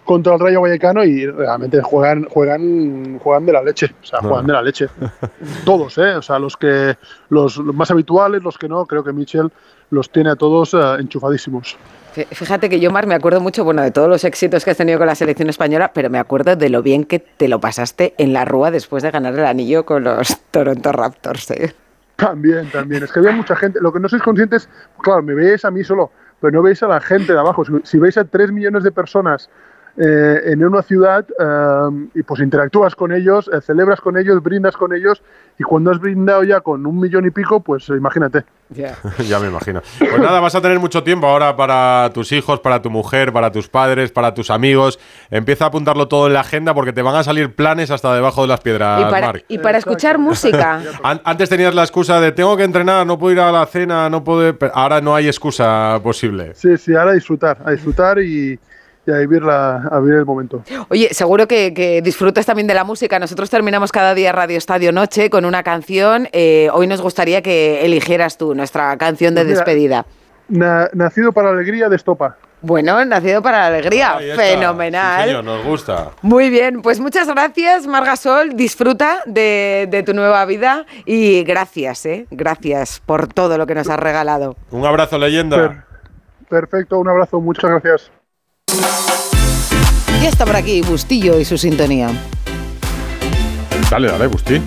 contra 0.05 0.35
el 0.35 0.41
Rayo 0.41 0.61
Vallecano 0.61 1.05
y 1.05 1.27
realmente 1.27 1.81
juegan, 1.83 2.25
juegan, 2.31 3.19
juegan 3.19 3.45
de 3.47 3.53
la 3.53 3.63
leche, 3.63 3.93
o 4.03 4.07
sea, 4.07 4.21
No. 4.21 4.29
juegan 4.29 4.47
de 4.47 4.53
la 4.53 4.63
leche. 4.63 4.87
Todos, 5.65 5.99
¿eh? 5.99 6.15
O 6.15 6.23
sea, 6.23 6.39
los 6.39 6.57
que 6.57 6.97
los, 7.29 7.57
los 7.57 7.75
más 7.75 7.91
habituales, 7.91 8.43
los 8.43 8.57
que 8.57 8.69
no, 8.69 8.87
creo 8.87 9.03
que 9.05 9.13
Michel 9.13 9.51
los 9.91 10.11
tiene 10.11 10.31
a 10.31 10.37
todos 10.37 10.75
eh, 10.75 10.79
enchufadísimos. 11.01 11.77
Fí- 12.15 12.27
Fíjate 12.27 12.69
que 12.69 12.79
yo, 12.81 12.91
Mar, 12.91 13.07
me 13.07 13.15
acuerdo 13.17 13.41
mucho, 13.41 13.65
bueno, 13.65 13.83
de 13.83 13.91
todos 13.91 14.09
los 14.09 14.23
éxitos 14.25 14.65
que 14.65 14.71
has 14.71 14.77
tenido 14.77 14.99
con 14.99 15.07
la 15.09 15.15
selección 15.17 15.49
española, 15.49 15.91
pero 15.93 16.09
me 16.09 16.19
acuerdo 16.19 16.55
de 16.57 16.71
lo 16.71 16.83
bien 16.83 17.05
que 17.05 17.19
te 17.19 17.49
lo 17.49 17.61
pasaste 17.61 18.15
en 18.19 18.33
la 18.33 18.45
Rúa 18.45 18.71
después 18.71 19.03
de 19.03 19.11
ganar 19.11 19.35
el 19.35 19.45
anillo 19.45 19.85
con 19.85 20.05
los 20.05 20.39
Toronto 20.53 20.93
Raptors. 20.93 21.51
¿eh? 21.51 21.75
También, 22.15 22.71
también. 22.71 23.03
Es 23.03 23.13
que 23.13 23.19
había 23.19 23.33
mucha 23.33 23.55
gente. 23.57 23.79
Lo 23.83 23.93
que 23.93 23.99
no 24.01 24.09
sois 24.09 24.23
conscientes, 24.23 24.69
claro, 25.03 25.23
me 25.23 25.35
veis 25.35 25.65
a 25.65 25.71
mí 25.71 25.83
solo, 25.85 26.11
pero 26.41 26.53
no 26.53 26.63
veis 26.63 26.83
a 26.83 26.89
la 26.89 27.01
gente 27.01 27.33
de 27.33 27.39
abajo. 27.39 27.65
Si, 27.85 27.99
veis 27.99 28.17
a 28.19 28.25
tres 28.25 28.53
millones 28.53 28.83
de 28.83 28.93
personas 28.93 29.49
eh, 29.99 30.41
en 30.53 30.65
una 30.65 30.83
ciudad 30.83 31.25
eh, 31.39 32.09
y 32.15 32.23
pues 32.23 32.41
interactúas 32.41 32.95
con 32.95 33.13
ellos, 33.13 33.49
eh, 33.53 33.61
celebras 33.61 34.01
con 34.01 34.17
ellos, 34.19 34.43
brindas 34.43 34.77
con 34.77 34.95
ellos 34.95 35.23
y 35.59 35.63
cuando 35.63 35.91
has 35.91 35.99
brindado 35.99 36.45
ya 36.45 36.61
con 36.61 36.85
un 36.85 37.01
millón 37.01 37.27
y 37.27 37.31
pico, 37.31 37.61
pues 37.61 37.89
eh, 37.89 37.95
imagínate. 37.97 38.45
ya 38.71 39.39
me 39.39 39.47
imagino. 39.49 39.81
Pues 39.99 40.19
nada, 40.19 40.41
vas 40.41 40.55
a 40.55 40.61
tener 40.61 40.79
mucho 40.81 41.03
tiempo 41.05 41.27
ahora 41.29 41.57
para 41.57 42.11
tus 42.13 42.33
hijos, 42.33 42.61
para 42.61 42.83
tu 42.83 42.91
mujer, 42.91 43.33
para 43.33 43.51
tus 43.53 43.69
padres, 43.69 44.11
para 44.13 44.35
tus 44.35 44.51
amigos. 44.51 44.99
Empieza 45.31 45.65
a 45.65 45.69
apuntarlo 45.69 46.09
todo 46.09 46.27
en 46.27 46.33
la 46.35 46.41
agenda 46.41 46.75
porque 46.75 46.93
te 46.93 47.01
van 47.01 47.15
a 47.15 47.23
salir 47.23 47.55
planes 47.55 47.91
hasta 47.91 48.13
debajo 48.15 48.43
de 48.43 48.49
las 48.49 48.61
piedras, 48.61 49.01
y 49.01 49.05
para, 49.11 49.33
y 49.49 49.59
para 49.59 49.79
escuchar 49.79 50.19
música. 50.19 50.81
An- 51.05 51.23
Antes 51.25 51.49
tenías 51.49 51.75
la 51.75 51.83
excusa 51.83 52.21
de 52.21 52.33
tengo 52.33 52.57
que 52.57 52.65
entrenar, 52.65 53.07
no 53.07 53.19
puedo 53.19 53.33
ir 53.33 53.41
a 53.41 53.53
la 53.53 53.65
cena, 53.67 54.11
no 54.11 54.25
puedo. 54.25 54.57
Ahora 54.75 55.01
no 55.01 55.15
hay 55.15 55.27
excusa 55.29 55.99
posible. 56.03 56.53
Sí, 56.55 56.77
sí, 56.77 56.95
ahora 56.95 57.13
a 57.13 57.15
disfrutar, 57.15 57.59
a 57.65 57.71
disfrutar 57.71 58.19
y, 58.19 58.59
y 59.07 59.11
a 59.13 59.19
vivir, 59.19 59.43
la, 59.43 59.77
a 59.91 60.01
vivir 60.01 60.17
el 60.17 60.25
momento. 60.25 60.63
Oye, 60.89 61.09
seguro 61.13 61.47
que, 61.47 61.73
que 61.73 62.03
disfrutas 62.03 62.45
también 62.47 62.67
de 62.67 62.75
la 62.75 62.85
música. 62.85 63.19
Nosotros 63.19 63.49
terminamos 63.51 63.93
cada 63.93 64.15
día 64.15 64.33
Radio 64.33 64.59
Estadio 64.59 64.91
Noche 64.93 65.31
con 65.31 65.45
una 65.45 65.63
canción. 65.63 66.29
Eh, 66.33 66.69
hoy 66.73 66.87
nos 66.87 67.01
gustaría 67.01 67.43
que 67.43 67.85
eligieras 67.85 68.37
tú 68.37 68.55
nuestra 68.55 68.97
canción 68.97 69.35
de 69.35 69.43
Pues 69.43 69.49
mira, 69.49 69.61
despedida. 69.65 70.07
Na- 70.49 70.89
nacido 70.93 71.33
para 71.33 71.49
la 71.53 71.55
alegría 71.59 71.89
de 71.89 71.97
Estopa. 71.97 72.37
Bueno, 72.63 73.05
nacido 73.05 73.43
para 73.43 73.59
la 73.59 73.67
alegría. 73.67 74.17
Fenomenal. 74.35 75.21
Sí, 75.23 75.27
señor, 75.29 75.45
nos 75.45 75.65
gusta. 75.65 76.11
Muy 76.23 76.51
bien, 76.51 76.83
pues 76.83 76.99
muchas 76.99 77.29
gracias, 77.29 77.87
Margasol. 77.87 78.57
Disfruta 78.57 79.23
de, 79.27 79.87
de 79.91 80.03
tu 80.03 80.15
nueva 80.15 80.45
vida 80.47 80.85
y 81.05 81.45
gracias, 81.45 82.07
¿eh? 82.07 82.27
Gracias 82.31 83.01
por 83.05 83.29
todo 83.29 83.57
lo 83.59 83.67
que 83.67 83.75
nos 83.75 83.89
has 83.89 84.01
regalado. 84.01 84.57
Un 84.71 84.85
abrazo, 84.85 85.19
leyenda. 85.19 85.85
Perfecto, 86.49 86.99
un 86.99 87.09
abrazo, 87.09 87.41
muchas 87.41 87.71
gracias. 87.71 88.11
Ya 90.23 90.29
está 90.29 90.45
por 90.45 90.57
aquí 90.57 90.83
Bustillo 90.83 91.39
y 91.39 91.45
su 91.45 91.57
sintonía. 91.57 92.11
Dale, 93.91 94.09
dale, 94.09 94.27
Busti. 94.27 94.61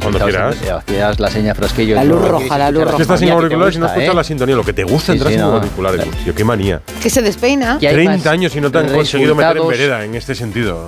Cuando 0.00 0.18
quieras. 0.18 0.56
Hacías 0.62 1.20
la 1.20 1.30
seña 1.30 1.54
frasquillo. 1.54 1.94
La 1.94 2.04
luz 2.04 2.26
roja, 2.26 2.58
la 2.58 2.70
luz 2.70 2.80
Es 2.82 2.86
que 2.86 2.90
roja. 2.92 3.02
estás 3.02 3.20
sin 3.20 3.30
auriculares 3.30 3.76
y 3.76 3.78
no 3.78 3.86
escuchas 3.86 4.08
¿eh? 4.08 4.14
la 4.14 4.24
sintonía. 4.24 4.56
Lo 4.56 4.64
que 4.64 4.72
te 4.72 4.84
gusta 4.84 5.12
Sí, 5.12 5.18
entrar 5.18 5.30
sí, 5.32 5.38
sin 5.38 5.46
no. 5.46 5.54
auriculares, 5.54 6.04
Busti. 6.06 6.32
Qué 6.32 6.44
manía. 6.44 6.80
Que 7.00 7.08
se 7.10 7.22
despeina. 7.22 7.78
Y 7.80 7.86
hay 7.86 7.94
30 7.94 8.16
más 8.16 8.26
años 8.26 8.56
y 8.56 8.60
no 8.60 8.70
te 8.70 8.78
han 8.78 8.88
conseguido 8.88 9.34
meter 9.34 9.58
en 9.58 9.68
vereda 9.68 10.04
en 10.04 10.14
este 10.14 10.34
sentido. 10.34 10.86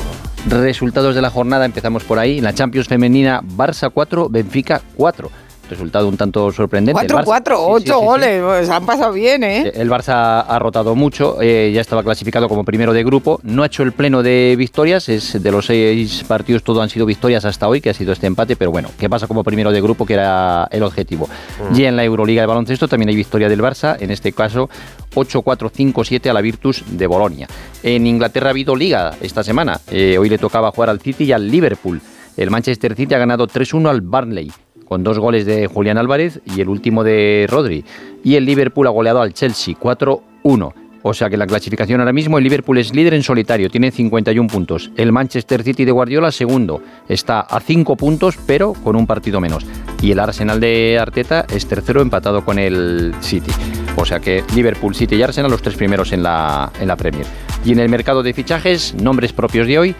Resultados 0.48 1.14
de 1.14 1.22
la 1.22 1.30
jornada, 1.30 1.64
empezamos 1.64 2.02
por 2.04 2.18
ahí. 2.18 2.38
En 2.38 2.44
la 2.44 2.54
Champions 2.54 2.88
femenina, 2.88 3.40
Barça 3.42 3.90
4, 3.92 4.28
Benfica 4.28 4.80
4. 4.96 5.30
Resultado 5.68 6.08
un 6.08 6.16
tanto 6.16 6.50
sorprendente. 6.52 7.00
El 7.02 7.08
4, 7.12 7.18
Barça- 7.18 7.24
4, 7.24 7.56
Sí, 7.56 7.62
sí, 7.62 7.68
8 7.68 7.82
sí, 7.94 7.98
sí. 8.00 8.04
goles. 8.06 8.42
Pues 8.42 8.70
han 8.70 8.86
pasado 8.86 9.12
bien, 9.12 9.42
¿eh? 9.44 9.72
El 9.74 9.90
Barça 9.90 10.44
ha 10.48 10.58
rotado 10.58 10.94
mucho, 10.94 11.38
eh, 11.40 11.70
ya 11.74 11.80
estaba 11.80 12.02
clasificado 12.02 12.48
como 12.48 12.64
primero 12.64 12.92
de 12.92 13.04
grupo, 13.04 13.38
no 13.42 13.62
ha 13.62 13.66
hecho 13.66 13.82
el 13.82 13.92
pleno 13.92 14.22
de 14.22 14.54
victorias, 14.56 15.08
es 15.08 15.42
de 15.42 15.50
los 15.52 15.66
seis 15.66 16.24
partidos 16.26 16.62
todo 16.62 16.80
han 16.82 16.88
sido 16.88 17.04
victorias 17.06 17.44
hasta 17.44 17.68
hoy, 17.68 17.80
que 17.80 17.90
ha 17.90 17.94
sido 17.94 18.12
este 18.12 18.26
empate, 18.26 18.56
pero 18.56 18.70
bueno, 18.70 18.88
¿qué 18.98 19.08
pasa 19.10 19.26
como 19.26 19.44
primero 19.44 19.70
de 19.72 19.80
grupo, 19.80 20.06
que 20.06 20.14
era 20.14 20.66
el 20.70 20.82
objetivo? 20.82 21.28
Y 21.74 21.84
en 21.84 21.96
la 21.96 22.04
Euroliga 22.04 22.42
de 22.42 22.46
baloncesto 22.46 22.88
también 22.88 23.10
hay 23.10 23.16
victoria 23.16 23.48
del 23.48 23.60
Barça, 23.60 23.96
en 24.00 24.10
este 24.10 24.32
caso 24.32 24.68
8-4-5-7 25.14 26.30
a 26.30 26.32
la 26.32 26.40
Virtus 26.40 26.82
de 26.86 27.06
Bolonia. 27.06 27.46
En 27.82 28.06
Inglaterra 28.06 28.48
ha 28.48 28.50
habido 28.50 28.74
liga 28.74 29.14
esta 29.20 29.42
semana, 29.44 29.80
eh, 29.90 30.16
hoy 30.18 30.28
le 30.28 30.38
tocaba 30.38 30.70
jugar 30.70 30.90
al 30.90 31.00
City 31.00 31.24
y 31.24 31.32
al 31.32 31.48
Liverpool. 31.50 32.00
El 32.36 32.50
Manchester 32.50 32.94
City 32.94 33.14
ha 33.14 33.18
ganado 33.18 33.46
3-1 33.48 33.88
al 33.90 34.00
Burnley 34.00 34.50
con 34.88 35.04
dos 35.04 35.18
goles 35.18 35.44
de 35.44 35.66
Julián 35.66 35.98
Álvarez 35.98 36.40
y 36.46 36.62
el 36.62 36.68
último 36.68 37.04
de 37.04 37.46
Rodri. 37.48 37.84
Y 38.24 38.36
el 38.36 38.46
Liverpool 38.46 38.86
ha 38.86 38.90
goleado 38.90 39.20
al 39.20 39.34
Chelsea 39.34 39.74
4-1. 39.74 40.72
O 41.02 41.14
sea 41.14 41.30
que 41.30 41.36
la 41.36 41.46
clasificación 41.46 42.00
ahora 42.00 42.12
mismo, 42.12 42.38
el 42.38 42.44
Liverpool 42.44 42.78
es 42.78 42.94
líder 42.94 43.14
en 43.14 43.22
solitario, 43.22 43.70
tiene 43.70 43.90
51 43.90 44.48
puntos. 44.48 44.90
El 44.96 45.12
Manchester 45.12 45.62
City 45.62 45.84
de 45.84 45.92
Guardiola, 45.92 46.32
segundo, 46.32 46.82
está 47.08 47.40
a 47.40 47.60
5 47.60 47.96
puntos, 47.96 48.36
pero 48.46 48.72
con 48.72 48.96
un 48.96 49.06
partido 49.06 49.40
menos. 49.40 49.64
Y 50.02 50.10
el 50.10 50.18
Arsenal 50.18 50.58
de 50.58 50.98
Arteta 50.98 51.46
es 51.54 51.66
tercero, 51.66 52.00
empatado 52.00 52.44
con 52.44 52.58
el 52.58 53.14
City. 53.20 53.52
O 53.96 54.04
sea 54.04 54.20
que 54.20 54.42
Liverpool, 54.54 54.94
City 54.94 55.16
y 55.16 55.22
Arsenal, 55.22 55.50
los 55.50 55.62
tres 55.62 55.76
primeros 55.76 56.12
en 56.12 56.22
la, 56.22 56.72
en 56.80 56.88
la 56.88 56.96
Premier. 56.96 57.26
Y 57.64 57.72
en 57.72 57.80
el 57.80 57.88
mercado 57.88 58.22
de 58.22 58.32
fichajes, 58.32 58.94
nombres 58.94 59.32
propios 59.32 59.66
de 59.66 59.78
hoy, 59.78 59.96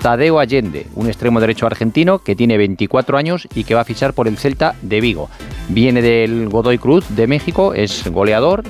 Tadeo 0.00 0.38
Allende, 0.38 0.86
un 0.94 1.08
extremo 1.08 1.40
derecho 1.40 1.66
argentino 1.66 2.20
que 2.20 2.34
tiene 2.34 2.56
24 2.56 3.18
años 3.18 3.46
y 3.54 3.64
que 3.64 3.74
va 3.74 3.82
a 3.82 3.84
fichar 3.84 4.14
por 4.14 4.28
el 4.28 4.38
Celta 4.38 4.74
de 4.80 5.00
Vigo. 5.00 5.28
Viene 5.68 6.00
del 6.00 6.48
Godoy 6.48 6.78
Cruz 6.78 7.04
de 7.10 7.26
México, 7.26 7.74
es 7.74 8.08
goleador, 8.08 8.64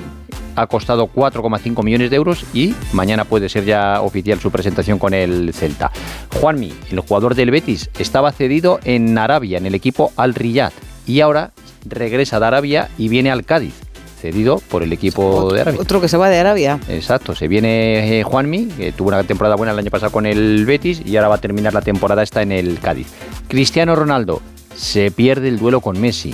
ha 0.55 0.67
costado 0.67 1.07
4,5 1.07 1.83
millones 1.83 2.09
de 2.09 2.17
euros 2.17 2.45
y 2.53 2.75
mañana 2.91 3.23
puede 3.23 3.47
ser 3.47 3.63
ya 3.63 4.01
oficial 4.01 4.39
su 4.39 4.51
presentación 4.51 4.99
con 4.99 5.13
el 5.13 5.53
Celta. 5.53 5.91
Juanmi, 6.39 6.73
el 6.91 6.99
jugador 6.99 7.35
del 7.35 7.51
Betis, 7.51 7.89
estaba 7.97 8.33
cedido 8.33 8.79
en 8.83 9.17
Arabia, 9.17 9.57
en 9.57 9.65
el 9.65 9.75
equipo 9.75 10.11
Al 10.17 10.35
Riyad, 10.35 10.73
y 11.07 11.21
ahora 11.21 11.51
regresa 11.85 12.39
de 12.39 12.45
Arabia 12.45 12.89
y 12.97 13.07
viene 13.07 13.31
al 13.31 13.45
Cádiz, 13.45 13.73
cedido 14.21 14.61
por 14.69 14.83
el 14.83 14.93
equipo 14.93 15.51
de 15.51 15.61
Arabia. 15.61 15.81
Otro 15.81 15.99
que 15.99 16.07
se 16.07 16.17
va 16.17 16.29
de 16.29 16.37
Arabia. 16.37 16.79
Exacto, 16.87 17.35
se 17.35 17.47
viene 17.47 18.19
eh, 18.19 18.23
Juanmi, 18.23 18.67
que 18.67 18.91
tuvo 18.91 19.09
una 19.09 19.23
temporada 19.23 19.55
buena 19.55 19.73
el 19.73 19.79
año 19.79 19.89
pasado 19.89 20.11
con 20.11 20.25
el 20.25 20.65
Betis 20.65 21.01
y 21.05 21.17
ahora 21.17 21.29
va 21.29 21.35
a 21.35 21.39
terminar 21.39 21.73
la 21.73 21.81
temporada 21.81 22.23
esta 22.23 22.41
en 22.41 22.51
el 22.51 22.79
Cádiz. 22.79 23.07
Cristiano 23.47 23.95
Ronaldo 23.95 24.41
se 24.75 25.11
pierde 25.11 25.47
el 25.47 25.57
duelo 25.57 25.81
con 25.81 25.99
Messi. 25.99 26.33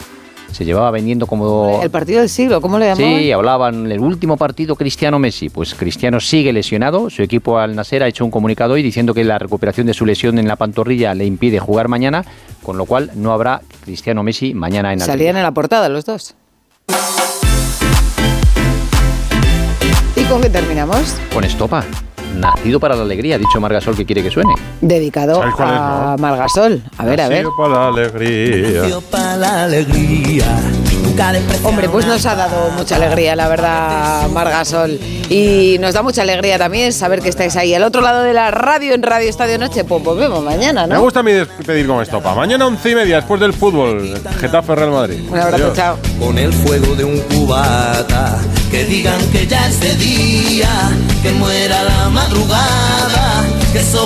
Se 0.52 0.64
llevaba 0.64 0.92
vendiendo 0.92 1.28
como... 1.28 1.82
El 1.84 1.90
partido 1.90 2.22
del 2.22 2.30
siglo, 2.30 2.62
¿cómo 2.62 2.80
le 2.80 2.88
llamaban? 2.88 3.20
Sí, 3.20 3.32
hablaban 3.32 3.92
el 3.92 4.00
último 4.00 4.38
partido 4.38 4.76
Cristiano-Messi. 4.76 5.50
Pues 5.50 5.76
Cristiano 5.76 6.20
sigue 6.22 6.54
lesionado. 6.54 7.10
Su 7.10 7.22
equipo 7.22 7.60
Al 7.60 7.76
Nasser 7.76 8.02
ha 8.02 8.08
hecho 8.08 8.24
un 8.24 8.32
comunicado 8.32 8.74
hoy 8.74 8.82
diciendo 8.82 9.14
que 9.14 9.26
la 9.26 9.38
recuperación 9.38 9.88
de 9.88 9.94
su 9.94 10.06
lesión 10.06 10.40
en 10.40 10.48
la 10.48 10.56
pantorrilla 10.56 11.14
le 11.14 11.26
impide 11.26 11.60
jugar 11.60 11.90
mañana, 11.90 12.24
con 12.64 12.78
lo 12.78 12.86
cual 12.86 13.12
no 13.16 13.34
habrá 13.34 13.62
Cristiano-Messi 13.84 14.54
mañana 14.54 14.94
en 14.94 15.02
Al 15.02 15.08
Salían 15.08 15.36
en 15.36 15.44
la 15.44 15.52
portada 15.52 15.90
los 15.90 16.06
dos. 16.06 16.36
¿Y 20.28 20.30
con 20.30 20.42
qué 20.42 20.50
terminamos? 20.50 21.16
Con 21.34 21.46
estopa. 21.46 21.86
Nacido 22.36 22.82
para 22.82 22.98
la 22.98 23.04
alegría, 23.04 23.36
ha 23.36 23.38
dicho 23.38 23.62
Margasol 23.62 23.96
que 23.96 24.06
quiere 24.06 24.22
que 24.22 24.30
suene. 24.30 24.54
Dedicado 24.82 25.36
¿Sabes 25.36 25.56
cuál 25.56 25.70
es, 25.70 25.76
a 25.80 26.16
no? 26.18 26.22
Margasol. 26.22 26.84
A 26.98 27.06
ver, 27.06 27.22
a 27.22 27.30
ver. 27.30 27.46
Nacido 27.46 27.56
para 27.56 27.70
la 27.70 27.88
alegría. 27.88 29.00
para 29.10 29.38
la 29.38 29.64
alegría. 29.64 30.46
Nunca 31.18 31.34
Hombre, 31.64 31.90
pues 31.90 32.06
nos 32.06 32.24
ha 32.28 32.36
dado 32.36 32.70
mucha 32.78 32.96
alegría, 32.96 33.36
la 33.36 33.48
verdad, 33.48 34.30
Margasol. 34.30 35.00
Y 35.30 35.78
nos 35.80 35.96
da 35.96 36.04
mucha 36.04 36.22
alegría 36.22 36.60
también 36.60 36.94
saber 36.94 37.22
que 37.22 37.30
estáis 37.30 37.56
ahí 37.56 37.74
al 37.74 37.82
otro 37.84 38.02
lado 38.02 38.22
de 38.22 38.34
la 38.34 38.52
radio 38.52 38.94
en 38.94 39.02
Radio 39.02 39.28
Estadio 39.28 39.58
Noche. 39.58 39.84
Pues 39.84 40.04
volvemos 40.04 40.44
mañana, 40.44 40.86
Me 40.86 40.94
¿no? 40.94 41.02
gusta 41.02 41.22
a 41.22 41.24
mí 41.24 41.32
despedir 41.32 41.88
con 41.88 42.04
esto. 42.04 42.22
Pa. 42.22 42.36
Mañana 42.36 42.68
once 42.68 42.92
y 42.92 42.96
media 42.96 43.16
después 43.16 43.42
del 43.42 43.52
fútbol. 43.54 44.14
Getafe 44.40 44.76
Real 44.76 44.92
Madrid. 44.92 45.22
Un 45.28 45.40
abrazo, 45.40 45.64
Adiós. 45.64 45.76
chao. 45.76 45.98
Con 46.20 46.38
el 46.38 46.54
fuego 46.54 46.94
de 46.96 47.04
un 47.04 47.20
cubata. 47.22 48.38
Que 48.70 48.86
digan 48.86 49.20
que 49.32 49.48
ya 49.48 49.68
es 49.68 49.80
de 49.80 49.96
día. 49.96 50.70
Que 51.24 51.32
muera 51.32 51.84
la 51.84 52.10
madrugada. 52.10 53.44
Que 53.74 53.80